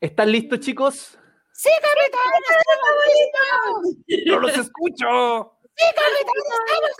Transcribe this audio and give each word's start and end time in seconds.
¿Están 0.00 0.30
listos, 0.30 0.60
chicos? 0.60 1.18
¡Sí, 1.52 1.70
capitán! 1.82 2.32
¡Estamos 2.60 2.94
listos! 3.18 4.26
¡No 4.26 4.38
los 4.38 4.56
escucho! 4.56 5.58
¡Sí, 5.74 5.86
capitán! 5.96 6.38
¡Estamos 6.66 6.94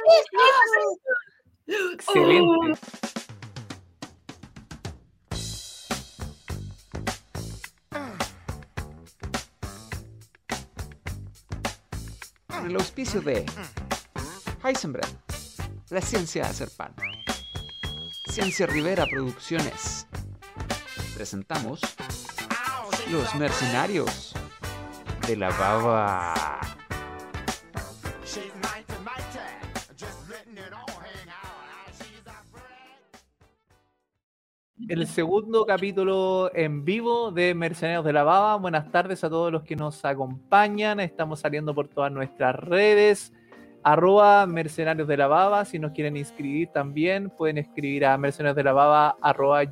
listos! 1.66 1.92
Excelente. 1.94 2.80
el 12.66 12.74
auspicio 12.76 13.20
de 13.22 13.46
Heisenberg, 14.62 15.06
la 15.90 16.02
ciencia 16.02 16.42
de 16.42 16.48
hacer 16.48 16.68
pan. 16.76 16.94
Ciencia 18.30 18.66
Rivera 18.66 19.06
Producciones. 19.06 20.06
Presentamos 21.14 21.80
Los 23.10 23.34
Mercenarios 23.36 24.34
de 25.26 25.36
la 25.36 25.48
Baba. 25.48 26.34
El 34.88 35.06
segundo 35.06 35.64
capítulo 35.64 36.50
en 36.54 36.84
vivo 36.84 37.30
de 37.30 37.54
Mercenarios 37.54 38.04
de 38.04 38.12
la 38.12 38.24
Baba. 38.24 38.56
Buenas 38.56 38.90
tardes 38.90 39.24
a 39.24 39.30
todos 39.30 39.50
los 39.50 39.62
que 39.62 39.74
nos 39.74 40.04
acompañan. 40.04 41.00
Estamos 41.00 41.40
saliendo 41.40 41.74
por 41.74 41.88
todas 41.88 42.12
nuestras 42.12 42.54
redes 42.54 43.32
arroba 43.82 44.46
mercenarios 44.46 45.08
de 45.08 45.16
la 45.16 45.28
baba. 45.28 45.64
Si 45.64 45.78
nos 45.78 45.92
quieren 45.92 46.16
inscribir 46.16 46.68
también, 46.68 47.30
pueden 47.30 47.56
escribir 47.56 48.04
a 48.04 48.18
mercenarios 48.18 48.56
de 48.56 48.64
la 48.64 48.72
baba 48.72 49.16
arroba. 49.22 49.62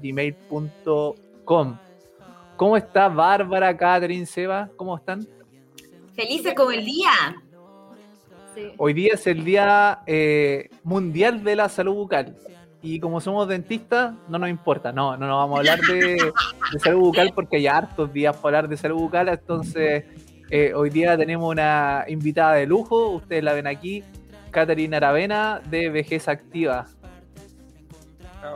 ¿Cómo 2.56 2.76
está 2.76 3.08
Bárbara, 3.08 3.76
Catherine, 3.76 4.26
Seba? 4.26 4.70
¿Cómo 4.76 4.96
están? 4.96 5.26
Felices 6.14 6.54
como 6.54 6.70
el 6.70 6.84
día. 6.84 7.10
Hoy 8.78 8.94
día 8.94 9.10
es 9.12 9.26
el 9.26 9.44
Día 9.44 10.00
eh, 10.06 10.70
Mundial 10.82 11.44
de 11.44 11.56
la 11.56 11.68
Salud 11.68 11.94
Bucal. 11.94 12.36
Y 12.80 13.00
como 13.00 13.20
somos 13.20 13.48
dentistas, 13.48 14.14
no 14.28 14.38
nos 14.38 14.48
importa, 14.48 14.92
no, 14.92 15.16
no 15.16 15.26
nos 15.26 15.36
vamos 15.36 15.56
a 15.56 15.60
hablar 15.60 15.80
de, 15.80 16.32
de 16.72 16.78
salud 16.78 17.00
bucal 17.00 17.32
porque 17.34 17.56
hay 17.56 17.66
hartos 17.66 18.12
días 18.12 18.36
para 18.36 18.58
hablar 18.58 18.68
de 18.70 18.76
salud 18.76 18.98
bucal, 18.98 19.28
entonces 19.28 20.04
eh, 20.50 20.72
hoy 20.72 20.90
día 20.90 21.16
tenemos 21.16 21.50
una 21.50 22.04
invitada 22.06 22.54
de 22.54 22.66
lujo, 22.66 23.08
ustedes 23.08 23.42
la 23.42 23.54
ven 23.54 23.66
aquí, 23.66 24.04
Caterina 24.52 24.98
Aravena 24.98 25.60
de 25.68 25.90
Vejez 25.90 26.28
Activa. 26.28 26.86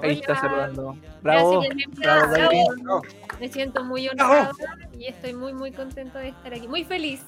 Ahí 0.02 0.12
está 0.12 0.36
saludando. 0.36 0.96
Bravo, 1.22 1.62
bravo, 1.96 3.02
Me 3.40 3.48
siento 3.48 3.84
muy 3.84 4.08
honrada 4.08 4.52
y 4.98 5.06
estoy 5.06 5.34
muy, 5.34 5.52
muy 5.52 5.72
contenta 5.72 6.18
de 6.20 6.28
estar 6.28 6.54
aquí. 6.54 6.68
Muy 6.68 6.84
feliz. 6.84 7.24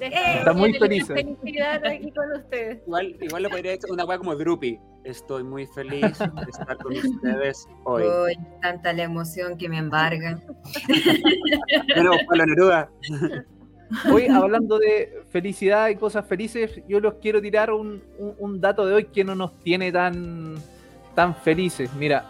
está 0.00 0.52
muy 0.52 0.72
feliz. 0.74 1.06
Felicidad 1.06 1.84
aquí 1.84 2.10
con 2.12 2.32
ustedes. 2.32 2.82
Igual, 2.86 3.16
igual 3.20 3.42
lo 3.42 3.50
podría 3.50 3.72
decir 3.72 3.90
una 3.90 4.04
weá 4.04 4.18
como 4.18 4.36
Drupi. 4.36 4.78
Estoy 5.04 5.42
muy 5.42 5.66
feliz 5.66 6.18
de 6.18 6.50
estar 6.50 6.76
con 6.76 6.96
ustedes 6.96 7.66
hoy. 7.84 8.02
Uy, 8.02 8.38
tanta 8.60 8.92
la 8.92 9.04
emoción 9.04 9.56
que 9.56 9.68
me 9.68 9.78
embarga. 9.78 10.38
bueno, 11.94 12.12
Pablo 12.28 12.46
Neruda. 12.46 12.90
Hoy, 14.12 14.26
hablando 14.26 14.78
de 14.78 15.22
felicidad 15.30 15.88
y 15.88 15.96
cosas 15.96 16.26
felices, 16.26 16.82
yo 16.88 17.00
los 17.00 17.14
quiero 17.14 17.40
tirar 17.40 17.70
un, 17.70 18.02
dato 18.60 18.86
de 18.86 18.94
hoy 18.94 19.04
que 19.06 19.24
no 19.24 19.34
nos 19.34 19.58
tiene 19.60 19.90
tan, 19.92 20.56
tan 21.18 21.34
felices. 21.34 21.92
Mira, 21.94 22.24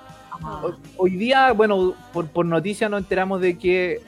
hoy, 0.97 1.11
día, 1.11 1.53
bueno, 1.53 1.95
por, 2.11 2.27
por 2.29 2.47
noticias 2.47 2.91
nos 2.91 3.03
enteramos 3.03 3.39
de 3.43 3.59
que 3.59 4.01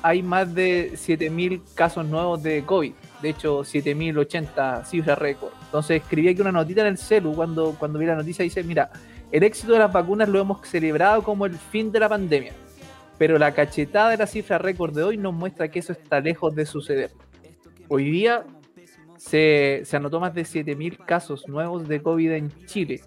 hay 0.00 0.22
más 0.22 0.54
de 0.54 0.92
7.000 0.94 1.60
casos 1.74 2.06
nuevos 2.06 2.42
de 2.42 2.64
COVID. 2.64 2.94
De 3.20 3.28
hecho, 3.28 3.60
7.080 3.60 4.86
cifras 4.86 5.18
récord. 5.18 5.52
Entonces 5.66 6.00
escribí 6.00 6.30
aquí 6.30 6.40
una 6.40 6.52
notita 6.52 6.80
en 6.80 6.86
el 6.86 6.96
celu 6.96 7.34
cuando, 7.34 7.76
cuando 7.78 7.98
vi 7.98 8.06
la 8.06 8.14
noticia. 8.14 8.44
Dice, 8.44 8.62
mira, 8.62 8.88
el 9.30 9.42
éxito 9.42 9.74
de 9.74 9.80
las 9.80 9.92
vacunas 9.92 10.26
lo 10.26 10.40
hemos 10.40 10.66
celebrado 10.66 11.22
como 11.22 11.44
el 11.44 11.58
fin 11.58 11.92
de 11.92 12.00
la 12.00 12.08
pandemia 12.08 12.54
pero 13.18 13.36
la 13.36 13.52
cachetada 13.52 14.10
de 14.10 14.16
la 14.16 14.28
cifra 14.28 14.58
récord 14.58 14.94
de 14.94 15.02
hoy 15.02 15.16
nos 15.16 15.34
muestra 15.34 15.68
que 15.68 15.80
eso 15.80 15.90
está 15.90 16.20
lejos 16.20 16.54
de 16.54 16.64
suceder. 16.64 17.10
Hoy 17.88 18.08
día 18.12 18.44
se, 19.16 19.82
anotó 19.92 20.20
más 20.20 20.32
de 20.34 20.42
7.000 20.42 21.04
casos 21.04 21.48
nuevos 21.48 21.88
de 21.88 22.00
COVID 22.00 22.30
en 22.30 22.52
Chile 22.66 23.00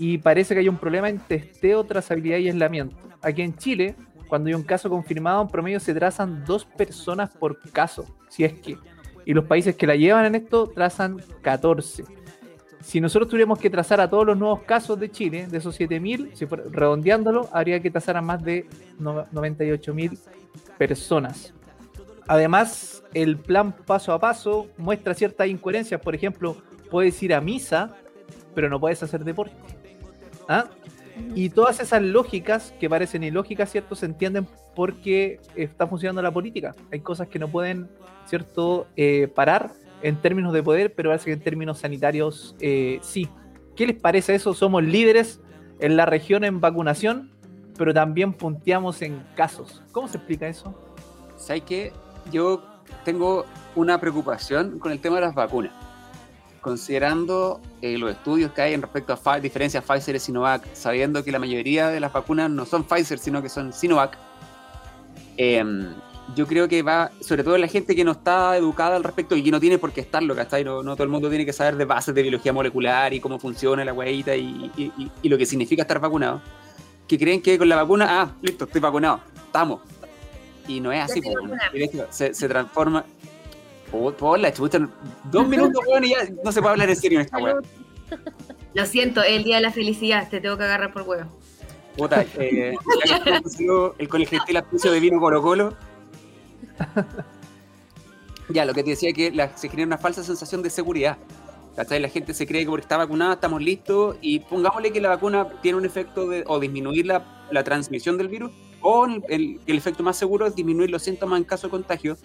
y 0.00 0.16
parece 0.16 0.54
que 0.54 0.60
hay 0.60 0.68
un 0.68 0.78
problema 0.78 1.10
en 1.10 1.18
testeo, 1.18 1.84
trazabilidad 1.84 2.38
y 2.38 2.48
aislamiento. 2.48 2.96
Aquí 3.20 3.42
en 3.42 3.54
Chile, 3.54 3.94
cuando 4.28 4.48
hay 4.48 4.54
un 4.54 4.62
caso 4.62 4.88
confirmado, 4.88 5.42
en 5.42 5.48
promedio 5.48 5.78
se 5.78 5.92
trazan 5.92 6.42
dos 6.46 6.64
personas 6.64 7.28
por 7.36 7.60
caso, 7.70 8.06
si 8.30 8.44
es 8.44 8.54
que. 8.54 8.78
Y 9.26 9.34
los 9.34 9.44
países 9.44 9.76
que 9.76 9.86
la 9.86 9.96
llevan 9.96 10.24
en 10.24 10.36
esto 10.36 10.68
trazan 10.68 11.22
14 11.42 12.04
si 12.80 12.98
nosotros 12.98 13.28
tuviéramos 13.28 13.58
que 13.58 13.68
trazar 13.68 14.00
a 14.00 14.08
todos 14.08 14.26
los 14.26 14.38
nuevos 14.38 14.62
casos 14.62 14.98
de 14.98 15.10
Chile, 15.10 15.46
de 15.46 15.58
esos 15.58 15.78
7.000, 15.78 16.32
si 16.32 16.46
redondeándolo, 16.46 17.50
habría 17.52 17.78
que 17.80 17.90
trazar 17.90 18.16
a 18.16 18.22
más 18.22 18.42
de 18.42 18.66
98.000 18.98 20.18
personas. 20.78 21.52
Además, 22.26 23.02
el 23.12 23.36
plan 23.36 23.72
paso 23.72 24.14
a 24.14 24.18
paso 24.18 24.68
muestra 24.78 25.12
ciertas 25.12 25.48
incoherencias. 25.48 26.00
Por 26.00 26.14
ejemplo, 26.14 26.56
puedes 26.90 27.22
ir 27.22 27.34
a 27.34 27.40
misa, 27.42 27.94
pero 28.54 28.70
no 28.70 28.80
puedes 28.80 29.02
hacer 29.02 29.24
deporte. 29.24 29.79
¿Ah? 30.50 30.68
Y 31.36 31.50
todas 31.50 31.78
esas 31.78 32.02
lógicas 32.02 32.74
que 32.80 32.90
parecen 32.90 33.22
ilógicas, 33.22 33.70
¿cierto? 33.70 33.94
Se 33.94 34.04
entienden 34.04 34.48
porque 34.74 35.38
está 35.54 35.86
funcionando 35.86 36.22
la 36.22 36.32
política. 36.32 36.74
Hay 36.90 37.00
cosas 37.00 37.28
que 37.28 37.38
no 37.38 37.46
pueden, 37.46 37.88
¿cierto? 38.26 38.88
Eh, 38.96 39.28
parar 39.32 39.70
en 40.02 40.16
términos 40.20 40.52
de 40.52 40.60
poder, 40.60 40.92
pero 40.92 41.10
parece 41.10 41.26
que 41.26 41.32
en 41.34 41.40
términos 41.40 41.78
sanitarios 41.78 42.56
eh, 42.58 42.98
sí. 43.00 43.28
¿Qué 43.76 43.86
les 43.86 44.00
parece 44.00 44.34
eso? 44.34 44.52
Somos 44.52 44.82
líderes 44.82 45.40
en 45.78 45.96
la 45.96 46.04
región 46.04 46.42
en 46.42 46.60
vacunación, 46.60 47.30
pero 47.78 47.94
también 47.94 48.32
punteamos 48.32 49.02
en 49.02 49.22
casos. 49.36 49.82
¿Cómo 49.92 50.08
se 50.08 50.16
explica 50.16 50.48
eso? 50.48 50.74
¿Sabes 51.36 51.62
qué? 51.62 51.92
Yo 52.32 52.64
tengo 53.04 53.46
una 53.76 54.00
preocupación 54.00 54.80
con 54.80 54.90
el 54.90 54.98
tema 54.98 55.16
de 55.16 55.22
las 55.22 55.34
vacunas. 55.34 55.89
Considerando 56.60 57.60
eh, 57.80 57.96
los 57.96 58.10
estudios 58.10 58.52
que 58.52 58.62
hay 58.62 58.74
en 58.74 58.82
respecto 58.82 59.18
a 59.24 59.40
diferencias 59.40 59.82
Pfizer 59.84 60.16
y 60.16 60.18
Sinovac, 60.18 60.66
sabiendo 60.74 61.24
que 61.24 61.32
la 61.32 61.38
mayoría 61.38 61.88
de 61.88 62.00
las 62.00 62.12
vacunas 62.12 62.50
no 62.50 62.66
son 62.66 62.84
Pfizer, 62.84 63.18
sino 63.18 63.42
que 63.42 63.48
son 63.48 63.72
Sinovac, 63.72 64.18
eh, 65.38 65.64
yo 66.34 66.46
creo 66.46 66.68
que 66.68 66.82
va, 66.82 67.10
sobre 67.20 67.42
todo 67.42 67.56
la 67.58 67.66
gente 67.66 67.96
que 67.96 68.04
no 68.04 68.12
está 68.12 68.56
educada 68.56 68.96
al 68.96 69.04
respecto 69.04 69.36
y 69.36 69.42
que 69.42 69.50
no 69.50 69.60
tiene 69.60 69.78
por 69.78 69.92
qué 69.92 70.00
estarlo, 70.00 70.34
¿cachai? 70.34 70.64
No, 70.64 70.82
no 70.82 70.94
todo 70.94 71.04
el 71.04 71.10
mundo 71.10 71.28
tiene 71.28 71.44
que 71.44 71.52
saber 71.52 71.76
de 71.76 71.84
bases 71.84 72.14
de 72.14 72.22
biología 72.22 72.52
molecular 72.52 73.12
y 73.12 73.20
cómo 73.20 73.38
funciona 73.38 73.84
la 73.84 73.92
huevita 73.92 74.36
y, 74.36 74.70
y, 75.22 75.28
lo 75.28 75.38
que 75.38 75.46
significa 75.46 75.82
estar 75.82 75.98
vacunado. 76.00 76.40
Que 77.08 77.18
creen 77.18 77.42
que 77.42 77.58
con 77.58 77.68
la 77.68 77.76
vacuna, 77.76 78.22
ah, 78.22 78.30
listo, 78.42 78.64
estoy 78.64 78.80
vacunado, 78.80 79.20
estamos. 79.34 79.80
Y 80.68 80.80
no 80.80 80.92
es 80.92 81.02
así, 81.02 81.20
se, 82.10 82.34
se, 82.34 82.48
transforma. 82.48 83.04
Por, 83.90 84.38
la 84.38 84.52
chucha, 84.52 84.78
dos 85.24 85.48
minutos, 85.48 85.82
weón, 85.88 86.04
y 86.04 86.10
ya 86.10 86.18
no 86.44 86.52
se 86.52 86.60
puede 86.60 86.72
hablar 86.72 86.90
en 86.90 86.96
serio 86.96 87.18
en 87.20 87.24
esta 87.26 87.38
hueá. 87.38 87.56
Lo 88.74 88.86
siento, 88.86 89.22
es 89.22 89.32
el 89.32 89.44
día 89.44 89.56
de 89.56 89.62
la 89.62 89.72
felicidad, 89.72 90.28
te 90.28 90.40
tengo 90.40 90.56
que 90.56 90.64
agarrar 90.64 90.92
por 90.92 91.02
huevo. 91.02 91.28
Puta, 91.96 92.24
eh, 92.38 92.74
el 93.98 94.08
el 94.14 94.26
gentil 94.28 94.62
de 94.82 95.00
vino 95.00 95.18
Colo 95.18 95.42
Colo 95.42 95.74
ya, 98.48 98.64
lo 98.64 98.74
que 98.74 98.82
te 98.82 98.90
decía 98.90 99.12
que 99.12 99.32
se 99.56 99.68
genera 99.68 99.86
una 99.86 99.98
falsa 99.98 100.22
sensación 100.24 100.62
de 100.62 100.70
seguridad. 100.70 101.18
La 101.76 102.08
gente 102.08 102.34
se 102.34 102.46
cree 102.46 102.64
que 102.64 102.68
porque 102.68 102.82
está 102.82 102.96
vacunada 102.96 103.34
estamos 103.34 103.62
listos 103.62 104.16
y 104.20 104.40
pongámosle 104.40 104.92
que 104.92 105.00
la 105.00 105.08
vacuna 105.08 105.48
tiene 105.62 105.78
un 105.78 105.86
efecto 105.86 106.28
de 106.28 106.44
o 106.46 106.58
disminuir 106.60 107.06
la, 107.06 107.24
transmisión 107.64 108.18
del 108.18 108.28
virus 108.28 108.50
o 108.82 109.06
el, 109.06 109.60
el, 109.66 109.78
efecto 109.78 110.02
más 110.02 110.16
seguro 110.16 110.46
es 110.46 110.54
disminuir 110.54 110.90
los 110.90 111.02
síntomas 111.02 111.38
en 111.38 111.44
caso 111.44 111.68
de 111.68 111.70
contagio, 111.70 112.18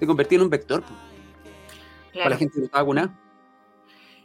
de 0.00 0.06
convertir 0.06 0.38
en 0.38 0.44
un 0.44 0.50
vector 0.50 0.82
para 2.14 2.30
la 2.30 2.36
gente 2.36 2.54
que 2.54 2.60
no 2.60 2.66
está 2.66 2.78
vacunada. 2.78 3.14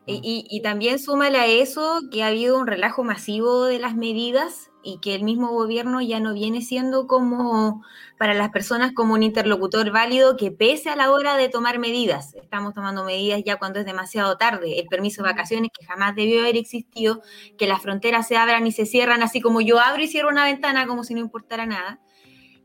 Y, 0.07 0.47
y, 0.49 0.61
también 0.61 0.97
súmale 0.97 1.37
a 1.37 1.45
eso 1.45 2.01
que 2.11 2.23
ha 2.23 2.27
habido 2.27 2.57
un 2.57 2.65
relajo 2.65 3.03
masivo 3.03 3.65
de 3.65 3.77
las 3.77 3.95
medidas 3.95 4.71
y 4.83 4.97
que 4.97 5.13
el 5.13 5.23
mismo 5.23 5.49
gobierno 5.49 6.01
ya 6.01 6.19
no 6.19 6.33
viene 6.33 6.61
siendo 6.61 7.05
como 7.05 7.83
para 8.17 8.33
las 8.33 8.49
personas 8.49 8.93
como 8.93 9.13
un 9.13 9.23
interlocutor 9.23 9.91
válido 9.91 10.37
que 10.37 10.51
pese 10.51 10.89
a 10.89 10.95
la 10.95 11.11
hora 11.11 11.37
de 11.37 11.49
tomar 11.49 11.79
medidas, 11.79 12.33
estamos 12.35 12.73
tomando 12.73 13.05
medidas 13.05 13.43
ya 13.45 13.57
cuando 13.57 13.79
es 13.79 13.85
demasiado 13.85 14.37
tarde, 14.37 14.79
el 14.79 14.87
permiso 14.87 15.21
de 15.21 15.29
vacaciones 15.29 15.69
que 15.77 15.85
jamás 15.85 16.15
debió 16.15 16.41
haber 16.41 16.57
existido, 16.57 17.21
que 17.57 17.67
las 17.67 17.81
fronteras 17.81 18.27
se 18.27 18.37
abran 18.37 18.65
y 18.65 18.71
se 18.71 18.85
cierran 18.87 19.21
así 19.21 19.39
como 19.39 19.61
yo 19.61 19.79
abro 19.79 20.01
y 20.01 20.07
cierro 20.07 20.29
una 20.29 20.45
ventana 20.45 20.87
como 20.87 21.03
si 21.03 21.13
no 21.13 21.19
importara 21.19 21.65
nada. 21.65 21.99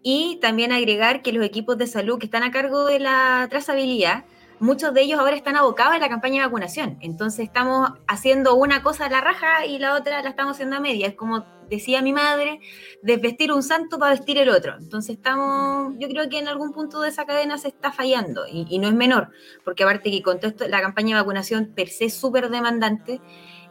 Y 0.09 0.39
también 0.41 0.71
agregar 0.71 1.21
que 1.21 1.33
los 1.33 1.45
equipos 1.45 1.77
de 1.79 1.89
salud 1.89 2.21
que 2.21 2.27
están 2.27 2.45
a 2.45 2.53
cargo 2.53 2.85
de 2.85 3.01
la 3.01 3.49
trazabilidad, 3.51 4.25
muchos 4.61 4.95
de 4.95 5.03
ellos 5.03 5.19
ahora 5.19 5.35
están 5.35 5.57
abocados 5.57 5.97
en 5.97 6.01
la 6.01 6.09
campaña 6.09 6.43
de 6.43 6.47
vacunación. 6.47 6.97
Entonces 7.01 7.41
estamos 7.41 7.91
haciendo 8.07 8.55
una 8.55 8.85
cosa 8.85 9.07
a 9.07 9.11
la 9.11 9.21
raja 9.21 9.67
y 9.67 9.81
la 9.81 9.95
otra 9.95 10.23
la 10.23 10.29
estamos 10.29 10.53
haciendo 10.53 10.77
a 10.77 10.81
media. 10.81 11.09
Es 11.09 11.17
como 11.17 11.45
decía 11.69 12.03
mi 12.03 12.13
madre, 12.13 12.61
desvestir 13.03 13.51
un 13.51 13.65
santo 13.65 13.99
para 13.99 14.13
vestir 14.13 14.39
el 14.39 14.49
otro. 14.49 14.77
Entonces 14.79 15.17
estamos, 15.17 15.95
yo 15.99 16.07
creo 16.07 16.29
que 16.29 16.39
en 16.39 16.47
algún 16.47 16.73
punto 16.73 17.01
de 17.01 17.09
esa 17.09 17.27
cadena 17.27 17.59
se 17.59 17.67
está 17.67 17.91
fallando 17.91 18.47
y, 18.47 18.79
no 18.79 18.87
es 18.87 18.95
menor, 18.95 19.31
porque 19.65 19.83
aparte 19.83 20.13
que 20.13 20.23
con 20.23 20.39
todo 20.39 20.53
esto, 20.53 20.69
la 20.69 20.83
campaña 20.83 21.17
de 21.17 21.23
vacunación 21.23 21.73
per 21.75 21.89
se 21.89 22.05
es 22.05 22.15
súper 22.15 22.49
demandante 22.49 23.21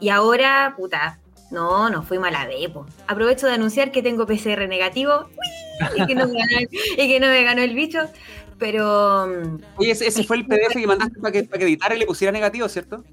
y 0.02 0.10
ahora, 0.10 0.74
puta, 0.76 1.22
no, 1.52 1.90
no 1.90 2.04
fui 2.04 2.20
mala 2.20 2.48
de 2.48 2.72
Aprovecho 3.08 3.48
de 3.48 3.54
anunciar 3.54 3.92
que 3.92 4.02
tengo 4.02 4.26
PCR 4.26 4.68
negativo 4.68 5.30
y, 5.96 6.06
que 6.06 6.16
no 6.16 6.28
me 6.28 6.40
ganó, 6.40 6.68
y 6.72 7.08
que 7.08 7.20
no 7.20 7.28
me 7.28 7.44
ganó 7.44 7.62
el 7.62 7.76
bicho. 7.76 8.00
Pero. 8.58 9.28
Mm, 9.28 9.58
Oye, 9.78 9.92
ese, 9.92 10.24
fue 10.24 10.38
el 10.38 10.46
PDF 10.46 10.74
que 10.74 10.88
mandaste 10.88 11.20
para 11.20 11.32
que, 11.32 11.44
para 11.44 11.60
que 11.60 11.66
editara 11.66 11.96
y 11.96 12.00
le 12.00 12.06
pusiera 12.06 12.32
negativo, 12.32 12.68
¿cierto? 12.70 13.04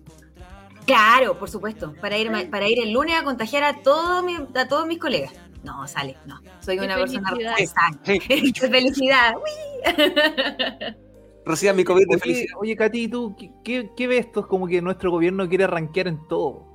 Claro, 0.86 1.38
por 1.38 1.50
supuesto. 1.50 1.94
Para 2.00 2.18
ir, 2.18 2.30
para 2.50 2.68
ir 2.68 2.80
el 2.80 2.92
lunes 2.92 3.16
a 3.20 3.24
contagiar 3.24 3.64
a, 3.64 3.82
todo 3.82 4.24
a 4.54 4.68
todos 4.68 4.86
mis 4.86 4.98
colegas. 4.98 5.32
No, 5.62 5.86
sale, 5.86 6.16
no. 6.26 6.40
Soy 6.60 6.78
una 6.78 6.96
persona 6.96 7.30
sí, 8.04 8.18
sí. 8.26 8.52
felicidad. 8.60 9.34
Reciba 11.44 11.72
mi 11.72 11.84
COVID 11.84 12.06
de 12.08 12.18
felicidad. 12.18 12.56
Oye, 12.58 12.76
Katy, 12.76 13.08
¿tú 13.08 13.36
qué, 13.64 13.90
qué 13.96 14.06
ves 14.08 14.26
esto? 14.26 14.46
Como 14.48 14.66
que 14.66 14.82
nuestro 14.82 15.10
gobierno 15.12 15.48
quiere 15.48 15.66
rankear 15.68 16.08
en 16.08 16.26
todo. 16.26 16.71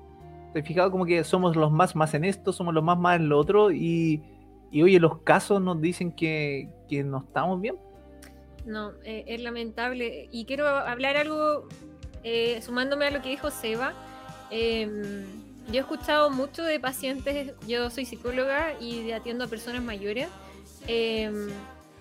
¿Te 0.57 0.61
has 0.61 0.67
fijado 0.67 0.89
como 0.89 1.05
que 1.05 1.23
somos 1.23 1.55
los 1.55 1.71
más 1.71 1.95
más 1.95 2.15
en 2.15 2.25
esto, 2.25 2.51
somos 2.51 2.73
los 2.73 2.83
más 2.83 2.97
más 2.97 3.17
en 3.17 3.29
lo 3.29 3.37
otro? 3.37 3.71
Y, 3.71 4.23
y 4.71 4.81
oye, 4.81 4.99
los 4.99 5.19
casos 5.19 5.61
nos 5.61 5.79
dicen 5.79 6.11
que, 6.11 6.67
que 6.89 7.03
no 7.03 7.19
estamos 7.19 7.61
bien. 7.61 7.75
No, 8.65 8.93
eh, 9.03 9.23
es 9.27 9.39
lamentable. 9.39 10.27
Y 10.31 10.45
quiero 10.45 10.67
hablar 10.67 11.15
algo, 11.15 11.67
eh, 12.23 12.59
sumándome 12.63 13.05
a 13.05 13.11
lo 13.11 13.21
que 13.21 13.29
dijo 13.29 13.51
Seba. 13.51 13.93
Em, 14.49 15.25
yo 15.67 15.75
he 15.75 15.77
escuchado 15.77 16.31
mucho 16.31 16.63
de 16.63 16.79
pacientes, 16.79 17.53
yo 17.67 17.91
soy 17.91 18.05
psicóloga 18.05 18.73
y 18.81 19.11
atiendo 19.11 19.43
a 19.43 19.47
personas 19.47 19.83
mayores, 19.83 20.27
em, 20.87 21.49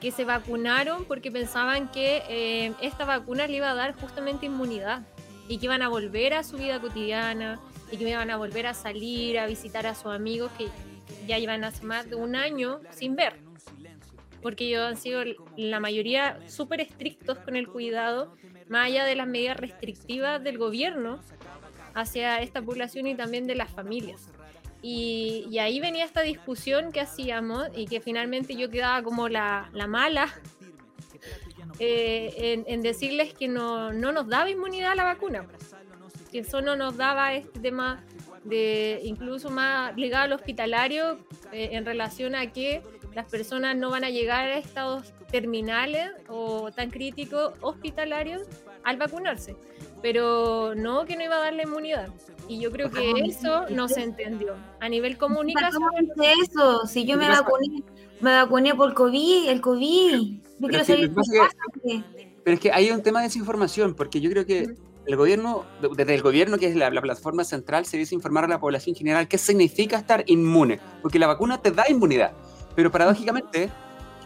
que 0.01 0.11
se 0.11 0.25
vacunaron 0.25 1.05
porque 1.05 1.31
pensaban 1.31 1.91
que 1.91 2.23
em, 2.31 2.75
esta 2.81 3.05
vacuna 3.05 3.47
le 3.49 3.59
iba 3.59 3.71
a 3.71 3.75
dar 3.75 3.93
justamente 4.01 4.47
inmunidad 4.47 5.03
y 5.47 5.59
que 5.59 5.67
iban 5.67 5.83
a 5.83 5.91
volver 5.91 6.33
a 6.33 6.43
su 6.43 6.57
vida 6.57 6.81
cotidiana 6.81 7.61
y 7.91 7.97
que 7.97 8.09
iban 8.09 8.31
a 8.31 8.37
volver 8.37 8.67
a 8.67 8.75
salir, 8.75 9.39
a 9.39 9.47
visitar 9.47 9.87
a 9.87 9.95
sus 9.95 10.13
amigos 10.13 10.51
que 10.59 10.69
ya 11.27 11.39
llevan 11.39 11.65
hace 11.65 11.85
más 11.85 12.09
de 12.09 12.17
un 12.17 12.37
año 12.37 12.81
sin 12.91 13.17
ver 13.17 13.47
porque 14.47 14.67
ellos 14.67 14.83
han 14.83 14.97
sido 14.97 15.25
la 15.57 15.81
mayoría 15.81 16.39
súper 16.47 16.81
estrictos 16.81 17.37
con 17.39 17.57
el 17.57 17.67
cuidado, 17.67 18.33
más 18.69 18.87
allá 18.87 19.05
de 19.05 19.17
las 19.17 19.27
medidas 19.27 19.57
restrictivas 19.57 20.41
del 20.41 20.57
gobierno 20.57 21.19
hacia 21.95 22.41
esta 22.41 22.63
población 22.63 23.09
y 23.09 23.17
también 23.17 23.49
de 23.49 23.57
las 23.57 23.73
familias. 23.73 24.29
Y, 24.83 25.59
ahí 25.59 25.81
venía 25.81 26.05
esta 26.05 26.21
discusión 26.21 26.93
que 26.93 27.01
hacíamos 27.01 27.67
y 27.75 27.87
que 27.87 28.01
finalmente 28.01 28.55
yo 28.55 28.71
quedaba 28.71 29.03
como 29.03 29.29
la, 29.29 29.69
mala 29.89 30.33
eh, 31.81 32.63
en, 32.69 32.83
decirles 32.83 33.35
que 33.35 33.49
no, 33.49 33.93
nos 33.93 34.29
daba 34.29 34.49
inmunidad 34.49 34.93
a 34.93 34.95
la 34.95 35.03
vacuna, 35.03 35.45
que 36.31 36.41
eso 36.41 36.61
no 36.61 36.77
nos 36.77 36.97
daba 36.97 37.35
este 37.35 37.61
tema 37.61 38.05
de 38.45 39.01
incluso 39.05 39.51
más 39.51 39.97
ligado 39.97 40.25
al 40.25 40.33
hospitalario 40.33 41.19
eh, 41.53 41.71
en 41.73 41.85
relación 41.85 42.35
a 42.35 42.53
que 42.53 42.83
las 43.15 43.27
personas 43.27 43.77
no 43.77 43.91
van 43.91 44.05
a 44.05 44.11
llegar 44.11 44.47
a 44.47 44.59
estados 44.59 45.13
terminales 45.31 46.11
o 46.29 46.71
tan 46.71 46.91
críticos 46.91 47.55
hospitalarios 47.61 48.43
al 48.85 48.97
vacunarse. 48.99 49.57
Pero 50.03 50.75
no 50.77 51.05
que 51.07 51.17
no 51.17 51.25
iba 51.25 51.37
a 51.37 51.41
dar 51.41 51.55
la 51.55 51.63
inmunidad. 51.63 52.09
Y 52.49 52.61
yo 52.61 52.71
creo 52.71 52.91
que 52.91 53.13
eso 53.25 53.69
no 53.71 53.89
se 53.89 54.03
entendió. 54.03 54.55
A 54.81 54.89
nivel 54.89 55.17
comunicación. 55.19 55.83
eso? 56.45 56.87
Si 56.87 57.05
yo 57.05 57.17
me 57.17 57.29
vacuné, 57.29 57.83
me 58.21 58.31
vacuné 58.33 58.75
por 58.75 58.95
COVID, 58.95 59.49
el 59.49 59.61
COVID. 59.61 60.39
Yo 60.59 60.69
quiero 60.69 60.85
salir 60.85 61.13
Pero 62.45 62.55
es 62.55 62.61
que 62.61 62.71
hay 62.71 62.91
un 62.91 63.03
tema 63.03 63.21
de 63.21 63.27
desinformación, 63.27 63.95
porque 63.95 64.21
yo 64.21 64.31
creo 64.31 64.47
que 64.47 64.77
el 65.07 65.17
gobierno, 65.17 65.65
desde 65.97 66.15
el 66.15 66.23
gobierno, 66.23 66.59
que 66.59 66.67
es 66.67 66.77
la, 66.77 66.91
la, 66.91 67.01
plataforma 67.01 67.45
central, 67.45 67.87
se 67.87 67.97
dice 67.97 68.15
informar 68.15 68.45
a 68.45 68.49
la 68.49 68.61
población 68.61 68.97
general 68.97 69.29
qué 69.29 69.39
significa 69.39 69.97
estar 69.97 70.25
inmune, 70.27 70.81
porque 71.01 71.19
la 71.19 71.27
vacuna 71.27 71.63
te 71.63 71.71
da 71.71 71.85
inmunidad. 71.89 72.33
Pero 72.75 72.91
paradójicamente, 72.91 73.71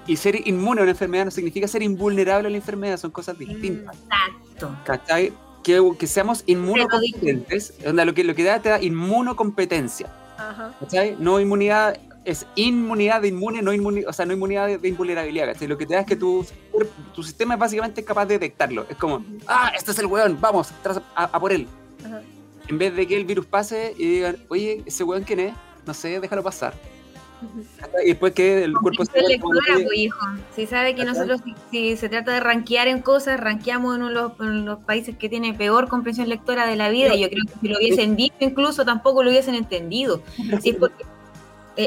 y 0.07 0.17
ser 0.17 0.47
inmune 0.49 0.81
a 0.81 0.83
una 0.83 0.93
enfermedad 0.93 1.27
no 1.27 1.31
significa 1.31 1.69
ser 1.69 1.83
invulnerable 1.83 2.49
a 2.49 2.51
la 2.51 2.57
enfermedad, 2.57 2.97
son 2.97 3.11
cosas 3.11 3.39
distintas. 3.39 3.97
Exacto. 3.97 4.77
¿Cachai? 4.85 5.33
Que, 5.63 5.81
que 5.99 6.07
seamos 6.07 6.43
inmunocompetentes, 6.47 7.75
lo 7.85 8.15
que, 8.15 8.25
lo 8.25 8.35
que 8.35 8.45
da 8.45 8.61
te 8.61 8.71
da 8.71 8.83
inmunocompetencia. 8.83 10.11
Ajá. 10.39 10.75
¿Cachai? 10.81 11.17
No 11.19 11.39
inmunidad, 11.39 12.01
es 12.25 12.47
inmunidad 12.55 13.23
de 13.23 13.29
inmune, 13.29 13.63
no 13.63 13.73
inmunidad, 13.73 14.09
o 14.09 14.13
sea, 14.13 14.27
no 14.27 14.33
inmunidad 14.33 14.79
de, 14.79 14.89
invulnerabilidad, 14.89 15.47
¿cachai? 15.47 15.69
Lo 15.69 15.79
que 15.79 15.87
te 15.87 15.95
da 15.95 16.01
es 16.01 16.07
que 16.07 16.17
tu, 16.17 16.45
tu 17.15 17.23
sistema 17.23 17.55
es 17.55 17.61
básicamente 17.61 18.05
capaz 18.05 18.27
de 18.27 18.35
detectarlo. 18.35 18.87
Es 18.89 18.97
como, 18.97 19.25
ah, 19.47 19.73
este 19.77 19.93
es 19.93 19.99
el 19.99 20.07
weón, 20.07 20.39
vamos, 20.41 20.73
a, 21.15 21.25
a, 21.25 21.41
por 21.41 21.53
él. 21.53 21.67
Ajá. 22.05 22.21
En 22.69 22.79
vez 22.79 22.95
de 22.95 23.07
que 23.07 23.17
el 23.17 23.25
virus 23.25 23.47
pase 23.47 23.95
y 23.99 24.07
digan, 24.07 24.37
oye, 24.49 24.83
ese 24.87 25.03
weón 25.03 25.25
quién 25.25 25.41
es, 25.41 25.55
no 25.87 25.93
sé, 25.93 26.21
déjalo 26.21 26.43
pasar. 26.43 26.73
Y 28.05 28.09
después 28.09 28.33
que 28.33 28.65
el 28.65 28.75
cuerpo 28.75 29.05
se 29.05 29.13
pues, 29.13 29.29
hijo. 29.95 30.19
Si 30.55 30.67
sabe 30.67 30.95
que 30.95 31.05
nosotros, 31.05 31.41
si, 31.71 31.97
se 31.97 32.09
trata 32.09 32.33
de 32.33 32.41
rankear 32.41 32.87
en 32.87 33.01
cosas, 33.01 33.41
rankeamos 33.41 33.97
en, 33.97 34.03
uno 34.03 34.35
de 34.39 34.45
los, 34.63 34.79
países 34.81 35.17
que 35.17 35.29
tiene 35.29 35.55
peor 35.55 35.89
comprensión 35.89 36.29
lectora 36.29 36.67
de 36.67 36.77
la 36.77 36.91
vida. 36.91 37.15
y 37.15 37.23
yo 37.23 37.29
creo 37.31 37.45
que 37.47 37.59
si 37.61 37.69
lo 37.69 37.79
hubiesen 37.79 38.15
visto, 38.15 38.45
incluso 38.45 38.85
tampoco 38.85 39.23
lo 39.23 39.31
hubiesen 39.31 39.55
entendido. 39.55 40.23
es, 40.65 40.77
porque, 40.77 41.05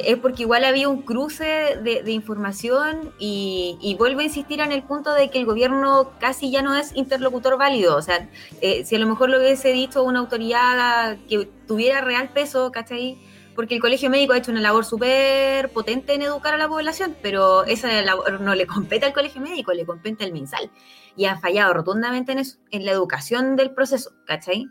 es 0.05 0.17
porque 0.17 0.43
igual 0.43 0.63
había 0.63 0.89
un 0.89 1.01
cruce 1.01 1.77
de, 1.83 2.11
información 2.11 3.13
y, 3.19 3.77
y, 3.81 3.95
vuelvo 3.95 4.21
a 4.21 4.23
insistir 4.23 4.59
en 4.61 4.71
el 4.71 4.83
punto 4.83 5.13
de 5.13 5.29
que 5.29 5.39
el 5.39 5.45
gobierno 5.45 6.11
casi 6.19 6.51
ya 6.51 6.61
no 6.61 6.75
es 6.75 6.95
interlocutor 6.95 7.57
válido. 7.57 7.95
O 7.97 8.01
sea, 8.01 8.29
eh, 8.61 8.85
si 8.85 8.95
a 8.95 8.99
lo 8.99 9.07
mejor 9.07 9.29
lo 9.29 9.39
hubiese 9.39 9.73
dicho 9.73 10.03
una 10.03 10.19
autoridad 10.19 11.17
que 11.27 11.49
tuviera 11.67 12.01
real 12.01 12.29
peso, 12.29 12.71
¿cachai? 12.71 13.17
porque 13.55 13.75
el 13.75 13.81
colegio 13.81 14.09
médico 14.09 14.33
ha 14.33 14.37
hecho 14.37 14.51
una 14.51 14.61
labor 14.61 14.85
súper 14.85 15.69
potente 15.69 16.13
en 16.13 16.23
educar 16.23 16.53
a 16.53 16.57
la 16.57 16.67
población, 16.67 17.15
pero 17.21 17.63
esa 17.65 18.01
labor 18.01 18.41
no 18.41 18.55
le 18.55 18.65
compete 18.67 19.05
al 19.05 19.13
colegio 19.13 19.41
médico, 19.41 19.73
le 19.73 19.85
compete 19.85 20.23
al 20.23 20.31
MinSal. 20.31 20.71
Y 21.15 21.25
han 21.25 21.39
fallado 21.39 21.73
rotundamente 21.73 22.31
en 22.31 22.39
eso, 22.39 22.57
en 22.71 22.85
la 22.85 22.91
educación 22.91 23.55
del 23.55 23.71
proceso, 23.71 24.11
¿cachai? 24.25 24.67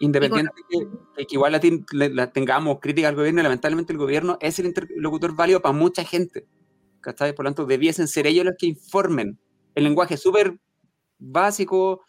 Independiente 0.00 0.52
de 1.16 1.26
que, 1.26 1.34
igual 1.34 1.60
la, 1.92 2.32
tengamos 2.32 2.80
crítica 2.80 3.08
al 3.08 3.14
gobierno, 3.14 3.42
lamentablemente 3.42 3.92
el 3.92 3.98
gobierno 3.98 4.36
es 4.40 4.58
el 4.58 4.66
interlocutor 4.66 5.34
válido 5.34 5.62
para 5.62 5.72
mucha 5.72 6.04
gente, 6.04 6.46
¿cachai? 7.00 7.34
Por 7.34 7.44
lo 7.44 7.50
tanto, 7.50 7.64
debiesen 7.64 8.08
ser 8.08 8.26
ellos 8.26 8.44
los 8.44 8.54
que 8.58 8.66
informen. 8.66 9.38
El 9.74 9.84
lenguaje 9.84 10.16
súper 10.16 10.58
básico, 11.18 12.02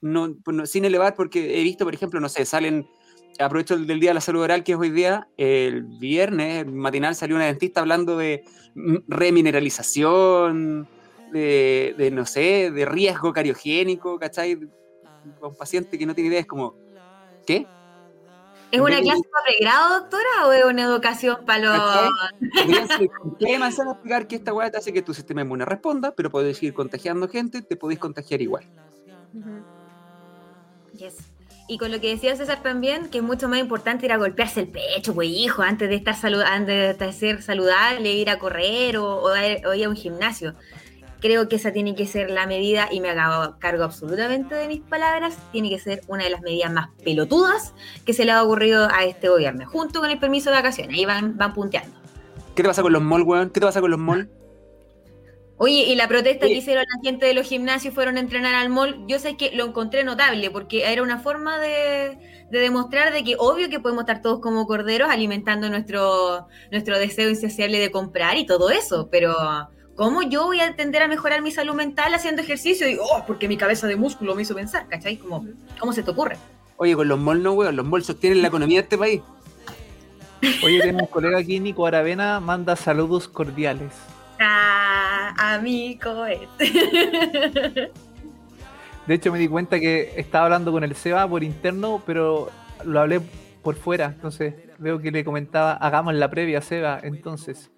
no, 0.00 0.36
pues 0.44 0.70
sin 0.70 0.84
elevar, 0.84 1.14
porque 1.14 1.60
he 1.60 1.62
visto, 1.62 1.84
por 1.84 1.94
ejemplo, 1.94 2.20
no 2.20 2.28
sé, 2.28 2.44
salen 2.44 2.88
aprovecho 3.38 3.74
el 3.74 3.86
del 3.86 4.00
Día 4.00 4.10
de 4.10 4.14
la 4.14 4.20
Salud 4.20 4.42
Oral, 4.42 4.64
que 4.64 4.72
es 4.72 4.78
hoy 4.78 4.90
día, 4.90 5.28
el 5.36 5.84
viernes 5.84 6.66
matinal 6.66 7.14
salió 7.14 7.36
una 7.36 7.46
dentista 7.46 7.80
hablando 7.80 8.16
de 8.16 8.44
remineralización, 9.06 10.88
de, 11.32 12.10
no 12.12 12.26
sé, 12.26 12.70
de 12.70 12.84
riesgo 12.84 13.32
cariogénico, 13.32 14.18
¿cachai? 14.18 14.54
Un 14.54 15.56
paciente 15.56 15.98
que 15.98 16.06
no 16.06 16.14
tiene 16.14 16.30
idea, 16.30 16.40
es 16.40 16.46
como, 16.46 16.74
¿qué? 17.48 17.66
¿Es 18.70 18.80
una 18.80 19.00
clase 19.00 19.22
para 19.32 19.44
pregrado, 19.46 20.00
doctora, 20.00 20.46
o 20.46 20.52
es 20.52 20.64
una 20.66 20.82
educación 20.82 21.38
para 21.46 21.58
los...? 21.60 22.10
¿Qué 23.38 23.58
más 23.58 23.80
a 23.80 23.84
explicar 23.84 24.28
que 24.28 24.36
esta 24.36 24.52
weá 24.52 24.70
te 24.70 24.76
hace 24.76 24.92
que 24.92 25.00
tu 25.00 25.14
sistema 25.14 25.40
inmune 25.40 25.64
responda, 25.64 26.12
pero 26.14 26.30
puedes 26.30 26.58
seguir 26.58 26.74
contagiando 26.74 27.26
gente, 27.26 27.62
te 27.62 27.76
podéis 27.76 27.98
contagiar 27.98 28.42
igual. 28.42 28.66
Yes. 30.92 31.16
Y 31.70 31.78
con 31.78 31.90
lo 31.90 32.00
que 32.00 32.10
decía 32.10 32.36
César 32.36 32.62
también, 32.62 33.08
que 33.08 33.18
es 33.18 33.24
mucho 33.24 33.48
más 33.48 33.60
importante 33.60 34.04
ir 34.04 34.12
a 34.12 34.18
golpearse 34.18 34.60
el 34.60 34.68
pecho, 34.68 35.14
pues 35.14 35.28
hijo, 35.30 35.62
antes 35.62 35.88
de 35.88 35.96
estar 35.96 36.16
antes 36.44 36.98
de 36.98 37.12
ser 37.12 37.42
saludable, 37.42 38.12
ir 38.12 38.28
a 38.28 38.38
correr 38.38 38.98
o, 38.98 39.34
ir 39.74 39.84
a 39.86 39.88
un 39.88 39.96
gimnasio. 39.96 40.54
Creo 41.20 41.48
que 41.48 41.56
esa 41.56 41.72
tiene 41.72 41.94
que 41.94 42.06
ser 42.06 42.30
la 42.30 42.46
medida, 42.46 42.88
y 42.90 43.00
me 43.00 43.10
hago 43.10 43.58
cargo 43.58 43.84
absolutamente 43.84 44.54
de 44.54 44.68
mis 44.68 44.80
palabras, 44.80 45.36
tiene 45.52 45.68
que 45.68 45.78
ser 45.78 46.02
una 46.06 46.24
de 46.24 46.30
las 46.30 46.42
medidas 46.42 46.72
más 46.72 46.90
pelotudas 47.04 47.74
que 48.04 48.12
se 48.12 48.24
le 48.24 48.32
ha 48.32 48.42
ocurrido 48.42 48.88
a 48.90 49.04
este 49.04 49.28
gobierno, 49.28 49.68
junto 49.68 50.00
con 50.00 50.10
el 50.10 50.18
permiso 50.18 50.50
de 50.50 50.56
vacaciones. 50.56 50.96
Ahí 50.96 51.04
van, 51.04 51.36
van 51.36 51.54
punteando. 51.54 51.96
¿Qué 52.54 52.62
te 52.62 52.68
pasa 52.68 52.82
con 52.82 52.92
los 52.92 53.02
malls, 53.02 53.26
weón? 53.26 53.50
¿Qué 53.50 53.60
te 53.60 53.66
pasa 53.66 53.80
con 53.80 53.90
los 53.90 54.00
malls? 54.00 54.28
Oye, 55.60 55.86
y 55.88 55.96
la 55.96 56.06
protesta 56.06 56.46
que 56.46 56.52
hicieron 56.52 56.84
la 56.84 57.02
gente 57.02 57.26
de 57.26 57.34
los 57.34 57.44
gimnasios 57.44 57.92
fueron 57.92 58.16
a 58.16 58.20
entrenar 58.20 58.54
al 58.54 58.68
mall, 58.68 59.04
yo 59.08 59.18
sé 59.18 59.36
que 59.36 59.50
lo 59.50 59.66
encontré 59.66 60.04
notable, 60.04 60.52
porque 60.52 60.90
era 60.90 61.02
una 61.02 61.18
forma 61.18 61.58
de, 61.58 62.46
demostrar 62.48 63.12
de 63.12 63.24
que 63.24 63.34
obvio 63.36 63.68
que 63.68 63.80
podemos 63.80 64.02
estar 64.02 64.22
todos 64.22 64.38
como 64.38 64.68
corderos 64.68 65.10
alimentando 65.10 65.68
nuestro, 65.68 66.46
nuestro 66.70 66.96
deseo 67.00 67.28
insaciable 67.28 67.80
de 67.80 67.90
comprar 67.90 68.36
y 68.36 68.46
todo 68.46 68.70
eso, 68.70 69.08
pero 69.10 69.34
¿cómo 69.98 70.22
yo 70.22 70.46
voy 70.46 70.60
a 70.60 70.74
tender 70.76 71.02
a 71.02 71.08
mejorar 71.08 71.42
mi 71.42 71.50
salud 71.50 71.74
mental 71.74 72.14
haciendo 72.14 72.40
ejercicio? 72.40 72.88
Y, 72.88 72.96
oh, 73.00 73.24
porque 73.26 73.48
mi 73.48 73.56
cabeza 73.56 73.88
de 73.88 73.96
músculo 73.96 74.36
me 74.36 74.42
hizo 74.42 74.54
pensar, 74.54 74.86
¿cachai? 74.88 75.16
¿Cómo, 75.16 75.44
cómo 75.78 75.92
se 75.92 76.04
te 76.04 76.12
ocurre? 76.12 76.36
Oye, 76.76 76.94
con 76.94 77.08
los 77.08 77.18
malls 77.18 77.42
no, 77.42 77.52
weón, 77.54 77.74
los 77.74 77.84
malls 77.84 78.06
sostienen 78.06 78.40
la 78.40 78.48
economía 78.48 78.78
de 78.78 78.82
este 78.84 78.96
país. 78.96 79.20
Oye, 80.64 80.78
tenemos 80.78 81.02
un 81.02 81.08
colega 81.08 81.38
aquí, 81.38 81.58
Nico 81.58 81.84
Aravena, 81.84 82.38
manda 82.38 82.76
saludos 82.76 83.26
cordiales. 83.26 83.92
Ah, 84.38 85.34
amigo. 85.36 86.24
es. 86.26 86.38
De 89.08 89.14
hecho, 89.14 89.32
me 89.32 89.38
di 89.40 89.48
cuenta 89.48 89.80
que 89.80 90.12
estaba 90.16 90.44
hablando 90.44 90.70
con 90.70 90.84
el 90.84 90.94
Seba 90.94 91.26
por 91.26 91.42
interno, 91.42 92.00
pero 92.06 92.52
lo 92.84 93.00
hablé 93.00 93.20
por 93.64 93.74
fuera. 93.74 94.04
Entonces, 94.14 94.54
veo 94.78 95.00
que 95.00 95.10
le 95.10 95.24
comentaba, 95.24 95.72
hagamos 95.72 96.14
la 96.14 96.30
previa, 96.30 96.60
Seba. 96.60 97.00
Entonces. 97.02 97.68